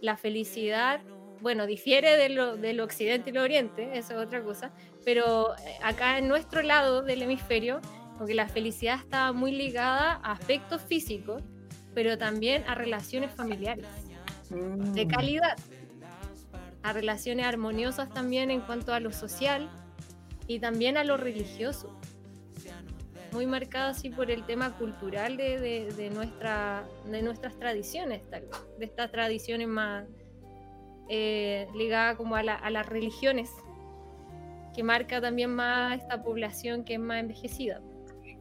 la 0.00 0.16
felicidad, 0.16 1.00
bueno, 1.40 1.66
difiere 1.66 2.16
de 2.16 2.28
lo, 2.28 2.56
del 2.56 2.80
occidente 2.80 3.30
y 3.30 3.32
el 3.32 3.38
oriente, 3.38 3.90
eso 3.98 4.14
es 4.14 4.26
otra 4.26 4.42
cosa, 4.42 4.72
pero 5.04 5.54
eh, 5.56 5.76
acá 5.82 6.18
en 6.18 6.28
nuestro 6.28 6.62
lado 6.62 7.02
del 7.02 7.22
hemisferio, 7.22 7.80
porque 8.18 8.34
la 8.34 8.48
felicidad 8.48 8.98
estaba 9.00 9.32
muy 9.32 9.52
ligada 9.52 10.20
a 10.22 10.32
aspectos 10.32 10.82
físicos, 10.82 11.42
pero 11.94 12.16
también 12.18 12.64
a 12.66 12.74
relaciones 12.74 13.32
familiares 13.32 13.86
de 14.50 15.06
calidad, 15.08 15.56
a 16.84 16.92
relaciones 16.92 17.46
armoniosas 17.46 18.10
también 18.10 18.50
en 18.50 18.60
cuanto 18.60 18.92
a 18.92 19.00
lo 19.00 19.10
social 19.10 19.68
y 20.46 20.60
también 20.60 20.96
a 20.98 21.02
lo 21.02 21.16
religioso. 21.16 21.98
Muy 23.32 23.46
marcado 23.46 23.90
así 23.90 24.10
por 24.10 24.30
el 24.30 24.44
tema 24.44 24.76
cultural 24.76 25.36
de, 25.38 25.58
de- 25.58 25.92
de 25.92 26.10
nuestra, 26.10 26.84
de 27.10 27.22
nuestras 27.22 27.58
tradiciones, 27.58 28.22
tal 28.30 28.42
vez, 28.42 28.50
de 28.78 28.84
estas 28.84 29.10
tradiciones 29.10 29.66
más 29.66 30.04
eh, 31.08 31.66
ligadas 31.74 32.16
como 32.16 32.36
a, 32.36 32.42
la- 32.42 32.54
a 32.54 32.70
las 32.70 32.86
religiones, 32.86 33.50
que 34.76 34.82
marca 34.82 35.20
también 35.20 35.54
más 35.54 35.98
esta 36.00 36.22
población 36.22 36.84
que 36.84 36.94
es 36.94 37.00
más 37.00 37.20
envejecida, 37.20 37.80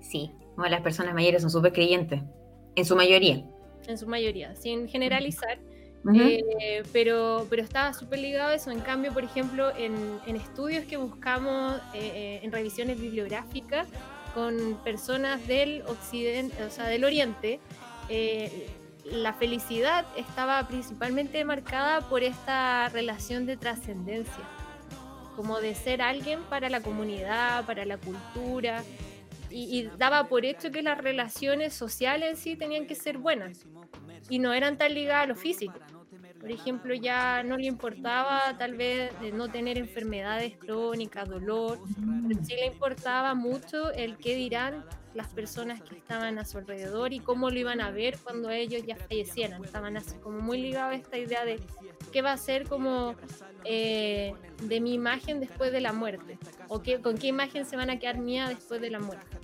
Sí, 0.02 0.32
bueno, 0.58 0.70
las 0.72 0.82
personas 0.82 1.14
mayores 1.14 1.42
son 1.42 1.50
súper 1.50 1.72
creyentes, 1.72 2.22
en 2.76 2.84
su 2.86 2.96
mayoría. 2.96 3.42
en 3.88 3.98
su 3.98 4.06
mayoría, 4.06 4.54
sin 4.56 4.88
generalizar. 4.90 5.60
Eh, 6.14 6.84
pero, 6.92 7.48
pero 7.50 7.64
estaba 7.64 7.94
súper 7.94 8.20
ligado 8.20 8.50
a 8.50 8.56
eso. 8.56 8.72
En 8.72 8.82
cambio, 8.82 9.14
por 9.14 9.24
ejemplo, 9.24 9.72
en, 9.78 10.20
en 10.28 10.36
estudios 10.36 10.86
que 10.86 10.98
buscamos, 10.98 11.78
eh, 11.94 12.12
eh, 12.14 12.40
en 12.44 12.52
revisiones 12.52 13.00
bibliográficas 13.00 13.88
con 14.34 14.78
personas 14.84 15.46
del 15.48 15.84
occidente, 15.88 16.62
o 16.64 16.70
sea, 16.70 16.88
del 16.88 17.06
oriente, 17.06 17.60
eh, 18.10 18.68
la 19.06 19.34
felicidad 19.34 20.06
estaba 20.18 20.68
principalmente 20.68 21.44
marcada 21.46 22.02
por 22.02 22.24
esta 22.24 22.90
relación 22.90 23.46
de 23.46 23.58
trascendencia, 23.58 24.44
como 25.36 25.60
de 25.60 25.76
ser 25.76 26.02
alguien 26.02 26.42
para 26.44 26.70
la 26.70 26.82
comunidad, 26.82 27.66
para 27.66 27.86
la 27.86 27.98
cultura, 27.98 28.84
y, 29.50 29.80
y 29.80 29.90
daba 29.98 30.28
por 30.28 30.46
hecho 30.46 30.72
que 30.72 30.82
las 30.82 30.98
relaciones 30.98 31.74
sociales 31.74 32.40
sí 32.40 32.56
tenían 32.56 32.88
que 32.88 32.96
ser 32.96 33.20
buenas 33.20 33.66
y 34.30 34.40
no 34.40 34.54
eran 34.54 34.78
tan 34.78 34.94
ligadas 34.94 35.26
a 35.26 35.28
lo 35.28 35.36
físico. 35.36 35.76
Por 36.44 36.52
ejemplo, 36.52 36.94
ya 36.94 37.42
no 37.42 37.56
le 37.56 37.68
importaba 37.68 38.58
tal 38.58 38.76
vez 38.76 39.18
de 39.22 39.32
no 39.32 39.48
tener 39.48 39.78
enfermedades 39.78 40.58
crónicas, 40.58 41.30
dolor, 41.30 41.80
pero 42.28 42.44
sí 42.44 42.54
le 42.56 42.66
importaba 42.66 43.34
mucho 43.34 43.94
el 43.94 44.18
qué 44.18 44.36
dirán 44.36 44.84
las 45.14 45.28
personas 45.28 45.82
que 45.82 45.96
estaban 45.96 46.38
a 46.40 46.44
su 46.44 46.58
alrededor 46.58 47.14
y 47.14 47.22
cómo 47.22 47.50
lo 47.50 47.58
iban 47.58 47.80
a 47.80 47.92
ver 47.92 48.18
cuando 48.22 48.50
ellos 48.50 48.86
ya 48.86 48.98
fallecieran. 48.98 49.64
Estaban 49.64 49.96
así 49.96 50.18
como 50.18 50.42
muy 50.42 50.60
ligados 50.62 50.92
a 50.92 50.98
esta 50.98 51.18
idea 51.18 51.46
de 51.46 51.62
qué 52.12 52.22
va 52.22 52.34
a 52.34 52.38
ser 52.38 52.68
como 52.68 53.16
eh, 53.64 54.34
de 54.64 54.82
mi 54.82 54.94
imagen 54.96 55.40
después 55.40 55.72
de 55.72 55.80
la 55.80 55.94
muerte 55.94 56.38
o 56.68 56.82
qué, 56.82 57.00
con 57.00 57.18
qué 57.18 57.28
imagen 57.28 57.66
se 57.66 57.78
van 57.78 57.90
a 57.90 58.00
quedar 58.00 58.18
mía 58.18 58.50
después 58.50 58.82
de 58.82 58.90
la 58.90 59.00
muerte. 59.00 59.38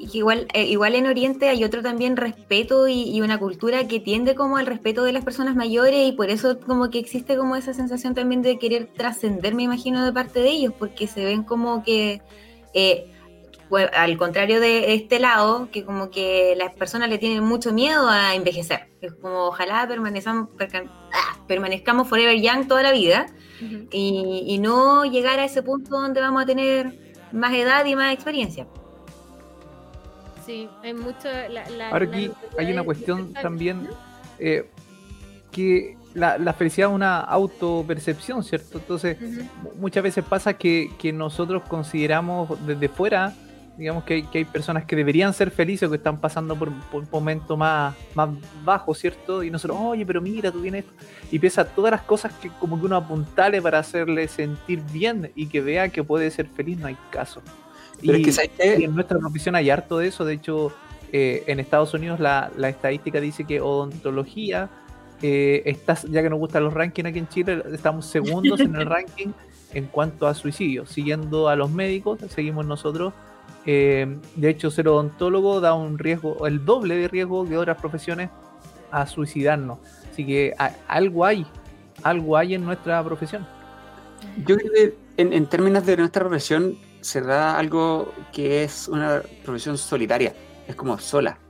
Igual, 0.00 0.46
eh, 0.54 0.64
igual 0.64 0.94
en 0.94 1.08
Oriente 1.08 1.48
hay 1.48 1.64
otro 1.64 1.82
también 1.82 2.16
respeto 2.16 2.86
y, 2.86 3.10
y 3.10 3.20
una 3.20 3.36
cultura 3.38 3.88
que 3.88 3.98
tiende 3.98 4.36
como 4.36 4.56
al 4.56 4.66
respeto 4.66 5.02
de 5.02 5.12
las 5.12 5.24
personas 5.24 5.56
mayores 5.56 6.06
y 6.06 6.12
por 6.12 6.30
eso 6.30 6.60
como 6.60 6.88
que 6.88 7.00
existe 7.00 7.36
como 7.36 7.56
esa 7.56 7.74
sensación 7.74 8.14
también 8.14 8.40
de 8.40 8.60
querer 8.60 8.86
trascender, 8.96 9.56
me 9.56 9.64
imagino, 9.64 10.04
de 10.04 10.12
parte 10.12 10.38
de 10.38 10.50
ellos, 10.50 10.72
porque 10.78 11.08
se 11.08 11.24
ven 11.24 11.42
como 11.42 11.82
que, 11.82 12.22
eh, 12.74 13.10
bueno, 13.70 13.90
al 13.92 14.16
contrario 14.16 14.60
de 14.60 14.94
este 14.94 15.18
lado, 15.18 15.68
que 15.72 15.84
como 15.84 16.10
que 16.10 16.54
las 16.56 16.72
personas 16.74 17.08
le 17.10 17.18
tienen 17.18 17.42
mucho 17.42 17.72
miedo 17.72 18.08
a 18.08 18.36
envejecer. 18.36 18.90
Es 19.00 19.14
como 19.14 19.46
ojalá 19.46 19.88
permanezcamos, 19.88 20.50
ah, 21.12 21.38
permanezcamos 21.48 22.08
forever 22.08 22.40
young 22.40 22.68
toda 22.68 22.84
la 22.84 22.92
vida 22.92 23.26
y, 23.90 24.44
y 24.46 24.58
no 24.58 25.04
llegar 25.06 25.40
a 25.40 25.44
ese 25.44 25.64
punto 25.64 26.00
donde 26.00 26.20
vamos 26.20 26.44
a 26.44 26.46
tener 26.46 27.16
más 27.32 27.52
edad 27.52 27.84
y 27.84 27.96
más 27.96 28.14
experiencia. 28.14 28.68
Sí, 30.48 30.66
hay 30.82 30.94
mucho... 30.94 31.28
La, 31.50 31.68
la- 31.68 31.90
Ahora 31.90 32.06
aquí 32.06 32.30
hay 32.58 32.72
una 32.72 32.82
cuestión 32.82 33.34
también 33.34 33.86
eh, 34.38 34.66
que 35.52 35.94
la, 36.14 36.38
la 36.38 36.54
felicidad 36.54 36.88
es 36.88 36.94
una 36.94 37.20
autopercepción, 37.20 38.42
¿cierto? 38.42 38.78
Entonces, 38.78 39.18
muchas 39.78 40.02
veces 40.02 40.24
pasa 40.24 40.54
que, 40.54 40.90
que 40.98 41.12
nosotros 41.12 41.62
consideramos 41.68 42.48
desde 42.66 42.88
fuera, 42.88 43.34
digamos 43.76 44.04
que 44.04 44.14
hay, 44.14 44.22
que 44.22 44.38
hay 44.38 44.44
personas 44.46 44.86
que 44.86 44.96
deberían 44.96 45.34
ser 45.34 45.50
felices 45.50 45.86
o 45.86 45.90
que 45.90 45.98
están 45.98 46.18
pasando 46.18 46.56
por, 46.56 46.72
por 46.90 47.02
un 47.02 47.08
momento 47.12 47.54
más, 47.58 47.94
más 48.14 48.30
bajo, 48.64 48.94
¿cierto? 48.94 49.42
Y 49.42 49.50
nosotros, 49.50 49.78
oye, 49.78 50.06
pero 50.06 50.22
mira, 50.22 50.50
tú 50.50 50.62
tienes 50.62 50.86
esto. 50.86 50.94
Y 51.30 51.38
piensa 51.38 51.64
todas 51.66 51.90
las 51.90 52.00
cosas 52.02 52.32
que 52.40 52.48
como 52.58 52.80
que 52.80 52.86
uno 52.86 52.96
apuntale 52.96 53.60
para 53.60 53.80
hacerle 53.80 54.26
sentir 54.28 54.80
bien 54.92 55.30
y 55.34 55.46
que 55.46 55.60
vea 55.60 55.90
que 55.90 56.02
puede 56.02 56.30
ser 56.30 56.48
feliz, 56.48 56.78
no 56.78 56.86
hay 56.86 56.96
caso. 57.10 57.42
Pero 58.00 58.16
Y- 58.18 58.20
es 58.22 58.26
que, 58.26 58.32
¿sabes 58.32 58.50
y 58.54 58.58
qué? 58.58 58.84
en 58.84 58.94
nuestra 58.94 59.18
profesión 59.18 59.54
hay 59.54 59.70
harto 59.70 59.98
de 59.98 60.08
eso. 60.08 60.24
De 60.24 60.34
hecho, 60.34 60.72
eh, 61.12 61.44
en 61.46 61.58
Estados 61.60 61.94
Unidos 61.94 62.20
la, 62.20 62.50
la 62.56 62.68
estadística 62.68 63.20
dice 63.20 63.44
que 63.44 63.60
odontología 63.60 64.68
eh, 65.22 65.62
está, 65.64 65.94
ya 66.08 66.22
que 66.22 66.30
nos 66.30 66.38
gustan 66.38 66.62
los 66.64 66.72
rankings 66.74 67.08
aquí 67.08 67.18
en 67.18 67.28
Chile, 67.28 67.62
estamos 67.72 68.06
segundos 68.06 68.60
en 68.60 68.74
el 68.76 68.86
ranking 68.88 69.28
en 69.74 69.86
cuanto 69.86 70.26
a 70.28 70.34
suicidios. 70.34 70.90
Siguiendo 70.90 71.48
a 71.48 71.56
los 71.56 71.70
médicos, 71.70 72.20
seguimos 72.28 72.64
nosotros. 72.66 73.12
Eh, 73.66 74.16
de 74.36 74.48
hecho, 74.48 74.70
ser 74.70 74.88
odontólogo 74.88 75.60
da 75.60 75.74
un 75.74 75.98
riesgo, 75.98 76.46
el 76.46 76.64
doble 76.64 76.94
de 76.96 77.08
riesgo 77.08 77.46
que 77.48 77.56
otras 77.58 77.78
profesiones 77.78 78.30
a 78.90 79.06
suicidarnos. 79.06 79.78
Así 80.10 80.24
que 80.24 80.54
a- 80.58 80.72
algo 80.86 81.24
hay, 81.24 81.44
algo 82.02 82.36
hay 82.36 82.54
en 82.54 82.64
nuestra 82.64 83.02
profesión. 83.04 83.46
Yo 84.46 84.56
creo 84.56 84.72
que 84.72 84.94
en, 85.16 85.32
en 85.32 85.46
términos 85.46 85.84
de 85.84 85.96
nuestra 85.96 86.22
profesión 86.22 86.76
se 87.08 87.22
da 87.22 87.58
algo 87.58 88.26
que 88.32 88.64
es 88.64 88.88
una 88.88 89.22
profesión 89.42 89.78
solitaria, 89.78 90.34
es 90.66 90.76
como 90.76 90.98
sola. 90.98 91.40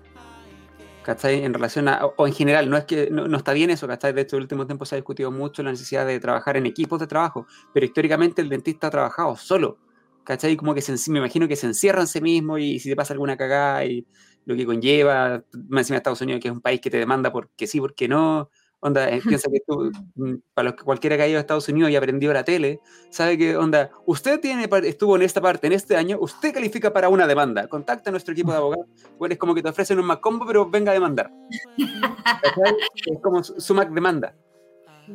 ¿Cachai? 1.02 1.44
En 1.44 1.54
relación 1.54 1.88
a, 1.88 2.04
o- 2.06 2.26
en 2.26 2.34
general, 2.34 2.68
no 2.68 2.76
es 2.76 2.84
que 2.84 3.08
no, 3.10 3.34
está 3.36 3.52
bien 3.54 3.70
eso, 3.70 3.86
¿cachai? 3.88 4.12
De 4.12 4.22
hecho, 4.22 4.36
en 4.36 4.40
el 4.40 4.44
último 4.44 4.66
tiempo 4.66 4.84
se 4.84 4.94
ha 4.94 4.98
discutido 4.98 5.30
mucho 5.30 5.62
la 5.62 5.70
necesidad 5.70 6.06
de 6.06 6.20
trabajar 6.20 6.56
en 6.56 6.66
equipos 6.66 7.00
de 7.00 7.06
trabajo, 7.06 7.46
pero 7.72 7.86
históricamente 7.86 8.42
el 8.42 8.48
dentista 8.50 8.88
ha 8.88 8.90
trabajado 8.90 9.36
solo, 9.36 9.80
¿cachai? 10.24 10.56
Como 10.56 10.74
que 10.74 10.82
se, 10.82 11.10
me 11.10 11.18
imagino 11.18 11.48
que 11.48 11.56
se 11.56 11.66
encierra 11.66 12.02
en 12.02 12.08
sí 12.08 12.20
mismo 12.20 12.58
y 12.58 12.78
si 12.80 12.90
te 12.90 12.96
pasa 12.96 13.14
alguna 13.14 13.36
cagada 13.36 13.84
y 13.86 14.06
lo 14.44 14.56
que 14.56 14.66
conlleva, 14.66 15.42
más 15.68 15.82
encima 15.82 15.94
de 15.94 15.98
Estados 15.98 16.20
Unidos, 16.20 16.40
que 16.42 16.48
es 16.48 16.52
un 16.54 16.60
país 16.60 16.80
que 16.80 16.90
te 16.90 16.98
demanda 16.98 17.32
porque 17.32 17.66
sí, 17.66 17.80
porque 17.80 18.08
no, 18.08 18.50
onda, 18.80 19.08
eh, 19.10 19.20
piensa 19.42 19.50
que 19.50 19.60
tú, 19.66 19.90
mm, 20.14 20.34
para 20.54 20.70
los 20.70 20.74
que 20.78 20.84
cualquiera 20.84 21.16
que 21.16 21.22
haya 21.22 21.30
ido 21.30 21.38
a 21.38 21.40
Estados 21.40 21.68
Unidos 21.68 21.90
y 21.90 21.96
aprendió 21.96 22.32
la 22.32 22.44
tele, 22.44 22.80
sabe 23.10 23.36
que, 23.38 23.56
onda, 23.56 23.90
usted 24.06 24.40
tiene, 24.40 24.68
estuvo 24.84 25.16
en 25.16 25.22
esta 25.22 25.40
parte 25.40 25.66
en 25.66 25.72
este 25.72 25.96
año, 25.96 26.18
usted 26.20 26.52
califica 26.54 26.92
para 26.92 27.08
una 27.08 27.26
demanda, 27.26 27.66
contacta 27.68 28.10
a 28.10 28.12
nuestro 28.12 28.32
equipo 28.32 28.52
de 28.52 28.58
abogados, 28.58 28.86
bueno, 29.18 29.32
es 29.32 29.38
como 29.38 29.54
que 29.54 29.62
te 29.62 29.68
ofrecen 29.68 29.98
un 29.98 30.06
Mac 30.06 30.20
combo, 30.20 30.46
pero 30.46 30.68
venga 30.68 30.90
a 30.92 30.94
demandar. 30.94 31.30
Es 31.76 33.18
como 33.22 33.42
su, 33.42 33.74
Mac 33.74 33.90
demanda. 33.90 34.34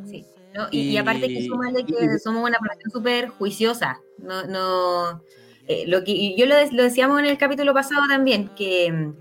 Sí, 0.06 0.26
¿no? 0.56 0.68
Y, 0.72 0.90
y 0.90 0.98
aparte 0.98 1.22
que 1.28 1.40
Y- 1.40 1.48
súmale 1.48 1.82
y- 1.82 1.86
que 1.86 2.20
somos 2.20 2.48
una 2.48 2.58
población 2.58 2.92
súper 2.92 3.30
juiciosa. 3.30 4.02
No, 4.18 4.46
no, 4.46 5.24
eh, 5.68 5.86
lo 5.88 6.04
que 6.04 6.12
y 6.12 6.38
yo 6.38 6.46
lo, 6.46 6.56
de- 6.56 6.72
lo 6.72 6.84
decíamos 6.84 7.20
en 7.20 7.26
el 7.26 7.38
capítulo 7.38 7.74
pasado 7.74 8.02
también, 8.08 8.50
que 8.56 8.92
mm, 8.92 9.14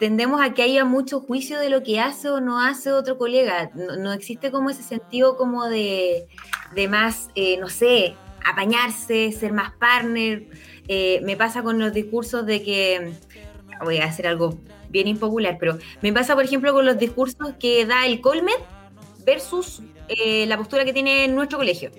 tendemos 0.00 0.40
a 0.40 0.54
que 0.54 0.62
haya 0.62 0.84
mucho 0.84 1.20
juicio 1.20 1.60
de 1.60 1.68
lo 1.68 1.82
que 1.82 2.00
hace 2.00 2.30
o 2.30 2.40
no 2.40 2.58
hace 2.58 2.90
otro 2.90 3.18
colega. 3.18 3.70
No, 3.74 3.96
no 3.96 4.12
existe 4.12 4.50
como 4.50 4.70
ese 4.70 4.82
sentido 4.82 5.36
como 5.36 5.68
de, 5.68 6.26
de 6.74 6.88
más, 6.88 7.28
eh, 7.34 7.58
no 7.58 7.68
sé, 7.68 8.16
apañarse, 8.44 9.30
ser 9.30 9.52
más 9.52 9.72
partner. 9.72 10.46
Eh, 10.88 11.20
me 11.22 11.36
pasa 11.36 11.62
con 11.62 11.78
los 11.78 11.92
discursos 11.92 12.46
de 12.46 12.62
que, 12.62 13.12
voy 13.84 13.98
a 13.98 14.06
hacer 14.06 14.26
algo 14.26 14.58
bien 14.88 15.06
impopular, 15.06 15.58
pero 15.60 15.78
me 16.00 16.12
pasa, 16.12 16.34
por 16.34 16.44
ejemplo, 16.44 16.72
con 16.72 16.86
los 16.86 16.98
discursos 16.98 17.54
que 17.60 17.84
da 17.84 18.06
el 18.06 18.20
Colmed 18.22 18.58
versus 19.24 19.82
eh, 20.08 20.46
la 20.46 20.56
postura 20.56 20.84
que 20.84 20.94
tiene 20.94 21.28
nuestro 21.28 21.58
colegio. 21.58 21.90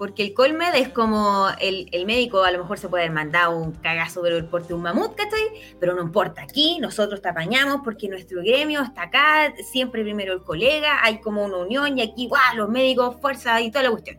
Porque 0.00 0.22
el 0.22 0.32
Colmed 0.32 0.74
es 0.76 0.88
como 0.88 1.48
el, 1.60 1.86
el, 1.92 2.06
médico, 2.06 2.42
a 2.42 2.50
lo 2.50 2.56
mejor 2.56 2.78
se 2.78 2.88
puede 2.88 3.04
haber 3.04 3.14
mandado 3.14 3.54
un 3.58 3.72
cagazo 3.72 4.22
pero 4.22 4.38
el 4.38 4.46
porte 4.46 4.68
de 4.68 4.74
un 4.74 4.80
mamut, 4.80 5.14
¿cachai? 5.14 5.42
Pero 5.78 5.94
no 5.94 6.00
importa, 6.00 6.40
aquí 6.40 6.78
nosotros 6.80 7.20
te 7.20 7.28
apañamos 7.28 7.82
porque 7.84 8.08
nuestro 8.08 8.40
gremio 8.40 8.80
está 8.80 9.02
acá, 9.02 9.52
siempre 9.70 10.02
primero 10.02 10.32
el 10.32 10.42
colega, 10.42 11.04
hay 11.04 11.20
como 11.20 11.44
una 11.44 11.58
unión 11.58 11.98
y 11.98 12.00
aquí, 12.00 12.28
¡guau! 12.28 12.56
Los 12.56 12.70
médicos, 12.70 13.16
fuerza 13.20 13.60
y 13.60 13.70
toda 13.70 13.82
la 13.82 13.90
cuestión. 13.90 14.18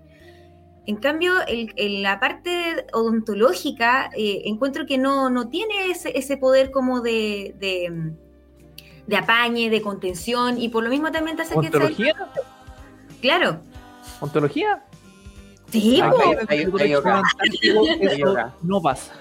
En 0.86 0.98
cambio, 0.98 1.34
el, 1.48 1.74
el, 1.76 2.04
la 2.04 2.20
parte 2.20 2.86
odontológica, 2.94 4.12
eh, 4.16 4.44
encuentro 4.46 4.86
que 4.86 5.00
no, 5.00 5.32
no 5.32 5.50
tiene 5.50 5.90
ese, 5.90 6.16
ese, 6.16 6.38
poder 6.38 6.70
como 6.70 7.02
de, 7.02 7.56
de, 7.58 8.14
de, 9.08 9.18
apañe, 9.18 9.72
de 9.72 9.82
contención, 9.82 10.62
y 10.62 10.70
por 10.70 10.84
lo 10.84 10.92
mismo 10.92 11.12
también 11.12 11.38
te 11.38 11.42
hace 11.42 11.56
¿Ontología? 11.56 12.14
que... 12.14 13.20
Claro. 13.20 13.62
¿Ontología? 14.20 14.84
Sí, 15.72 16.02
no 18.62 18.82
pasa. 18.82 19.14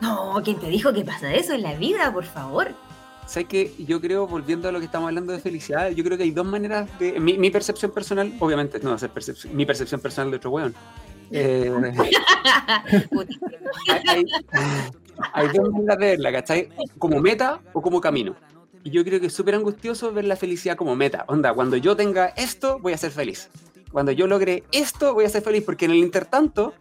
No, 0.00 0.40
¿quién 0.44 0.58
te 0.58 0.68
dijo 0.68 0.92
que 0.92 1.04
pasa 1.04 1.32
eso 1.32 1.54
en 1.54 1.62
la 1.62 1.74
vida, 1.74 2.12
por 2.12 2.24
favor? 2.24 2.72
¿Sabes 3.26 3.48
que 3.48 3.72
Yo 3.78 4.00
creo, 4.00 4.26
volviendo 4.26 4.68
a 4.68 4.72
lo 4.72 4.80
que 4.80 4.86
estamos 4.86 5.08
hablando 5.08 5.32
de 5.32 5.38
felicidad, 5.38 5.90
yo 5.90 6.04
creo 6.04 6.18
que 6.18 6.24
hay 6.24 6.30
dos 6.30 6.44
maneras 6.44 6.88
de. 6.98 7.18
Mi, 7.20 7.38
mi 7.38 7.50
percepción 7.50 7.90
personal, 7.90 8.32
obviamente, 8.38 8.78
no 8.80 8.90
va 8.90 8.96
a 8.96 8.98
ser 8.98 9.10
percepción, 9.10 9.56
mi 9.56 9.64
percepción 9.64 10.00
personal 10.00 10.30
de 10.30 10.36
otro 10.36 10.50
weón. 10.50 10.74
Eh, 11.30 11.72
hay, 13.88 14.24
hay, 15.32 15.48
dos 15.48 15.70
maneras 15.70 15.98
de 15.98 16.06
verla, 16.06 16.30
¿cachai? 16.30 16.68
Como 16.98 17.18
meta 17.18 17.60
o 17.72 17.80
como 17.80 17.98
camino. 17.98 18.36
Y 18.84 18.90
yo 18.90 19.02
creo 19.02 19.18
que 19.18 19.28
es 19.28 19.32
súper 19.32 19.54
angustioso 19.54 20.12
ver 20.12 20.26
la 20.26 20.36
felicidad 20.36 20.76
como 20.76 20.94
meta. 20.94 21.24
Onda, 21.26 21.54
cuando 21.54 21.78
yo 21.78 21.96
tenga 21.96 22.26
esto, 22.36 22.78
voy 22.78 22.92
a 22.92 22.98
ser 22.98 23.10
feliz. 23.10 23.48
Cuando 23.94 24.10
yo 24.10 24.26
logre 24.26 24.64
esto, 24.72 25.14
voy 25.14 25.24
a 25.24 25.28
ser 25.28 25.42
feliz. 25.42 25.62
Porque 25.62 25.84
en 25.84 25.92
el 25.92 25.98
intertanto, 25.98 26.74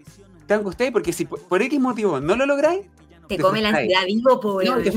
te 0.47 0.55
angustiáis 0.55 0.91
porque 0.91 1.13
si 1.13 1.25
por, 1.25 1.39
por 1.41 1.61
X 1.61 1.79
motivo 1.79 2.19
no 2.19 2.35
lo 2.35 2.47
lográis, 2.47 2.87
te, 3.27 3.37
te 3.37 3.43
come 3.43 3.61
la 3.61 3.69
ansiedad 3.69 4.03
vivo, 4.07 4.39
pobre. 4.39 4.65
No, 4.65 4.81
te 4.81 4.91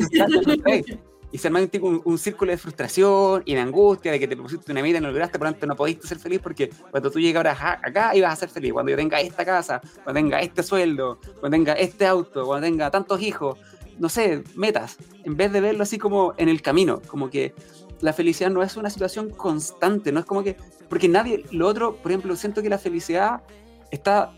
y 1.31 1.38
se 1.38 1.48
arma 1.48 1.61
un, 1.61 1.68
un, 1.83 2.02
un, 2.02 2.18
círculo 2.18 2.52
de 2.52 2.57
frustración 2.57 3.42
y 3.44 3.52
de 3.52 3.61
angustia 3.61 4.12
de 4.12 4.18
que 4.18 4.26
te 4.26 4.35
pusiste 4.35 4.72
una 4.72 4.81
meta 4.81 4.96
y 4.96 5.00
no 5.02 5.09
lograste, 5.09 5.38
por 5.38 5.48
lo 5.48 5.52
tanto 5.52 5.66
no 5.66 5.76
pudiste 5.76 6.07
ser 6.07 6.18
feliz 6.18 6.40
porque 6.40 6.70
cuando 6.90 7.11
tú 7.11 7.20
llegas 7.20 7.61
ahora 7.61 7.81
acá 7.83 8.16
ibas 8.16 8.33
a 8.33 8.37
ser 8.37 8.48
feliz, 8.48 8.72
cuando 8.72 8.92
yo 8.92 8.96
tenga 8.96 9.20
esta 9.20 9.44
casa, 9.44 9.83
cuando 10.02 10.14
tenga 10.14 10.40
este 10.40 10.62
sueldo, 10.62 11.18
cuando 11.40 11.57
tenga 11.57 11.74
este 11.74 12.07
auto, 12.07 12.46
cuando 12.46 12.66
tenga 12.66 12.90
tantos 12.90 13.20
hijos, 13.20 13.59
no 13.98 14.09
sé, 14.09 14.44
metas, 14.55 14.96
en 15.24 15.37
vez 15.37 15.52
de 15.52 15.61
verlo 15.61 15.83
así 15.83 15.98
como 15.98 16.33
en 16.38 16.48
el 16.48 16.62
camino, 16.62 17.02
como 17.07 17.29
que 17.29 17.52
la 18.00 18.12
felicidad 18.12 18.50
no 18.50 18.62
es 18.62 18.76
una 18.76 18.90
situación 18.90 19.30
constante, 19.30 20.12
no 20.12 20.20
es 20.20 20.26
como 20.26 20.42
que, 20.42 20.56
porque 20.88 21.09
nadie, 21.09 21.44
lo 21.50 21.66
otro, 21.66 21.96
por 21.96 22.12
ejemplo, 22.12 22.37
siento 22.37 22.62
que 22.62 22.68
la 22.68 22.78
felicidad 22.78 23.42
está, 23.90 24.32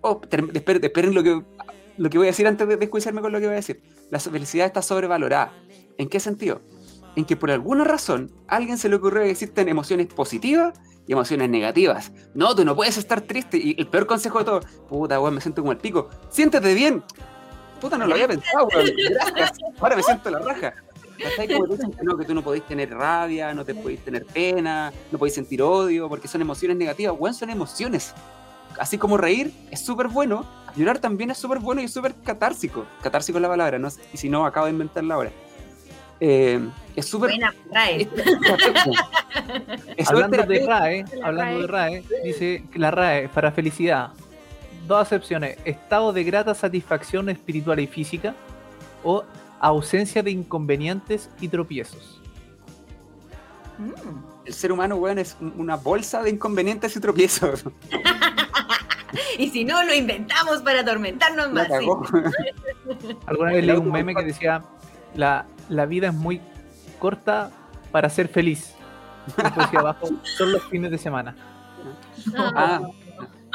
oh, 0.00 0.20
esperen, 0.22 0.50
esperen 0.54 1.14
lo 1.14 1.22
que, 1.22 1.42
lo 1.96 2.10
que 2.10 2.18
voy 2.18 2.26
a 2.28 2.30
decir 2.30 2.46
antes 2.46 2.66
de 2.66 2.76
desjuiciarme 2.76 3.20
con 3.20 3.32
lo 3.32 3.38
que 3.38 3.46
voy 3.46 3.54
a 3.54 3.56
decir, 3.56 3.82
la 4.10 4.18
felicidad 4.20 4.66
está 4.66 4.82
sobrevalorada. 4.82 5.52
¿En 5.98 6.08
qué 6.08 6.20
sentido? 6.20 6.60
En 7.16 7.24
que 7.24 7.36
por 7.36 7.50
alguna 7.50 7.84
razón 7.84 8.30
a 8.48 8.56
alguien 8.56 8.78
se 8.78 8.88
le 8.88 8.96
ocurrió 8.96 9.22
que 9.22 9.30
existen 9.30 9.68
emociones 9.68 10.06
positivas 10.08 10.78
y 11.06 11.12
emociones 11.12 11.48
negativas. 11.48 12.12
No, 12.34 12.54
tú 12.54 12.64
no 12.64 12.76
puedes 12.76 12.98
estar 12.98 13.22
triste. 13.22 13.56
Y 13.56 13.76
el 13.78 13.86
peor 13.86 14.06
consejo 14.06 14.38
de 14.40 14.44
todo, 14.44 14.60
puta, 14.88 15.18
weón, 15.20 15.34
me 15.34 15.40
siento 15.40 15.62
como 15.62 15.72
el 15.72 15.78
pico. 15.78 16.08
Siéntete 16.28 16.74
bien. 16.74 17.02
Puta, 17.80 17.96
no 17.96 18.06
lo 18.06 18.14
había 18.14 18.28
pensado, 18.28 18.68
weón. 18.68 18.90
Gracias. 19.10 19.58
Ahora 19.78 19.96
me 19.96 20.02
siento 20.02 20.30
la 20.30 20.40
raja. 20.40 20.74
Como 21.16 21.66
dicen 21.66 21.92
que 21.92 22.02
no, 22.02 22.16
que 22.16 22.24
tú 22.24 22.34
no 22.34 22.42
podés 22.42 22.66
tener 22.66 22.90
rabia, 22.90 23.54
no 23.54 23.64
te 23.64 23.74
podés 23.74 24.00
tener 24.00 24.24
pena, 24.24 24.92
no 25.10 25.18
podés 25.18 25.34
sentir 25.34 25.62
odio, 25.62 26.08
porque 26.08 26.28
son 26.28 26.40
emociones 26.40 26.76
negativas. 26.76 27.14
Weón, 27.18 27.34
son 27.34 27.50
emociones. 27.50 28.14
Así 28.78 28.98
como 28.98 29.16
reír 29.16 29.52
es 29.70 29.80
súper 29.84 30.08
bueno, 30.08 30.44
llorar 30.76 30.98
también 30.98 31.30
es 31.30 31.38
súper 31.38 31.58
bueno 31.58 31.80
y 31.80 31.88
súper 31.88 32.14
catársico. 32.14 32.84
Catársico 33.02 33.38
es 33.38 33.42
la 33.42 33.48
palabra, 33.48 33.78
¿no? 33.78 33.88
y 34.12 34.16
si 34.16 34.28
no, 34.28 34.44
acabo 34.44 34.66
de 34.66 34.72
inventarla 34.72 35.14
ahora. 35.14 35.32
Eh, 36.20 36.60
es 36.94 37.06
súper. 37.06 37.30
RAE. 37.70 38.08
Es 39.96 40.08
hablando 40.10 40.42
de 40.44 40.66
RAE, 40.66 41.04
hablando 41.22 41.60
de 41.60 41.66
RAE, 41.66 42.04
dice 42.24 42.64
que 42.72 42.78
la 42.78 42.90
RAE 42.90 43.28
para 43.28 43.52
felicidad, 43.52 44.10
dos 44.86 45.02
acepciones: 45.02 45.58
estado 45.64 46.12
de 46.12 46.24
grata 46.24 46.54
satisfacción 46.54 47.28
espiritual 47.28 47.80
y 47.80 47.86
física, 47.86 48.34
o 49.04 49.24
ausencia 49.60 50.22
de 50.22 50.30
inconvenientes 50.30 51.30
y 51.40 51.48
tropiezos. 51.48 52.20
El 54.44 54.54
ser 54.54 54.72
humano, 54.72 54.96
weón, 54.96 55.18
es 55.18 55.36
una 55.56 55.76
bolsa 55.76 56.22
de 56.22 56.30
inconvenientes 56.30 56.96
y 56.96 57.00
tropiezos. 57.00 57.64
y 59.38 59.50
si 59.50 59.64
no, 59.64 59.82
lo 59.84 59.94
inventamos 59.94 60.62
para 60.62 60.80
atormentarnos 60.80 61.52
más. 61.52 61.68
¿sí? 61.68 61.86
Alguna 63.26 63.52
vez 63.52 63.66
leí 63.66 63.76
un 63.76 63.90
meme 63.90 64.14
que 64.14 64.24
decía: 64.24 64.62
la, 65.14 65.46
la 65.68 65.86
vida 65.86 66.08
es 66.08 66.14
muy 66.14 66.40
corta 66.98 67.50
para 67.92 68.08
ser 68.08 68.28
feliz. 68.28 68.74
Decía 69.36 69.80
abajo, 69.80 70.08
son 70.22 70.52
los 70.52 70.62
fines 70.64 70.90
de 70.90 70.98
semana. 70.98 71.36
Ah, 72.34 72.80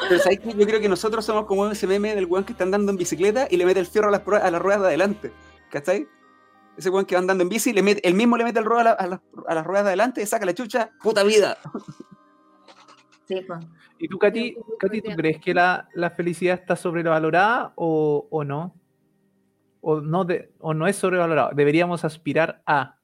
pero 0.09 0.19
¿sabes 0.19 0.39
que 0.39 0.53
yo 0.53 0.65
creo 0.65 0.81
que 0.81 0.89
nosotros 0.89 1.23
somos 1.25 1.45
como 1.45 1.69
ese 1.69 1.87
meme 1.87 2.15
del 2.15 2.25
weón 2.25 2.43
que 2.43 2.51
está 2.53 2.63
andando 2.63 2.91
en 2.91 2.97
bicicleta 2.97 3.47
y 3.49 3.57
le 3.57 3.65
mete 3.65 3.79
el 3.79 3.85
fierro 3.85 4.09
a 4.09 4.11
las, 4.11 4.21
a 4.27 4.51
las 4.51 4.61
ruedas 4.61 4.81
de 4.81 4.87
adelante. 4.87 5.31
¿Cachai? 5.71 6.07
Ese 6.77 6.89
weón 6.89 7.05
que 7.05 7.15
va 7.15 7.19
andando 7.19 7.43
en 7.43 7.49
bici, 7.49 7.73
le 7.73 7.81
mete, 7.81 8.07
él 8.07 8.13
mismo 8.13 8.37
le 8.37 8.43
mete 8.43 8.59
el 8.59 8.65
rollo 8.65 8.81
a, 8.81 8.83
la, 8.83 8.91
a, 8.91 9.07
la, 9.07 9.21
a, 9.47 9.55
las 9.55 9.65
ruedas 9.65 9.85
de 9.85 9.89
adelante 9.89 10.21
y 10.21 10.25
saca 10.25 10.45
la 10.45 10.53
chucha, 10.53 10.91
puta 11.01 11.23
vida. 11.23 11.57
Sí, 13.27 13.39
pues. 13.47 13.65
¿Y 13.97 14.09
tú, 14.09 14.17
Katy, 14.19 14.57
Katy 14.77 15.01
¿tú 15.01 15.11
crees 15.15 15.39
que 15.39 15.53
la, 15.53 15.87
la 15.93 16.09
felicidad 16.09 16.59
está 16.59 16.75
sobrevalorada 16.75 17.71
o, 17.77 18.27
o 18.29 18.43
no? 18.43 18.75
o 19.81 19.99
no, 19.99 20.23
de, 20.23 20.51
o 20.59 20.73
no 20.73 20.87
es 20.87 20.95
sobrevalorado. 20.95 21.51
Deberíamos 21.53 22.05
aspirar 22.05 22.61
a. 22.65 22.97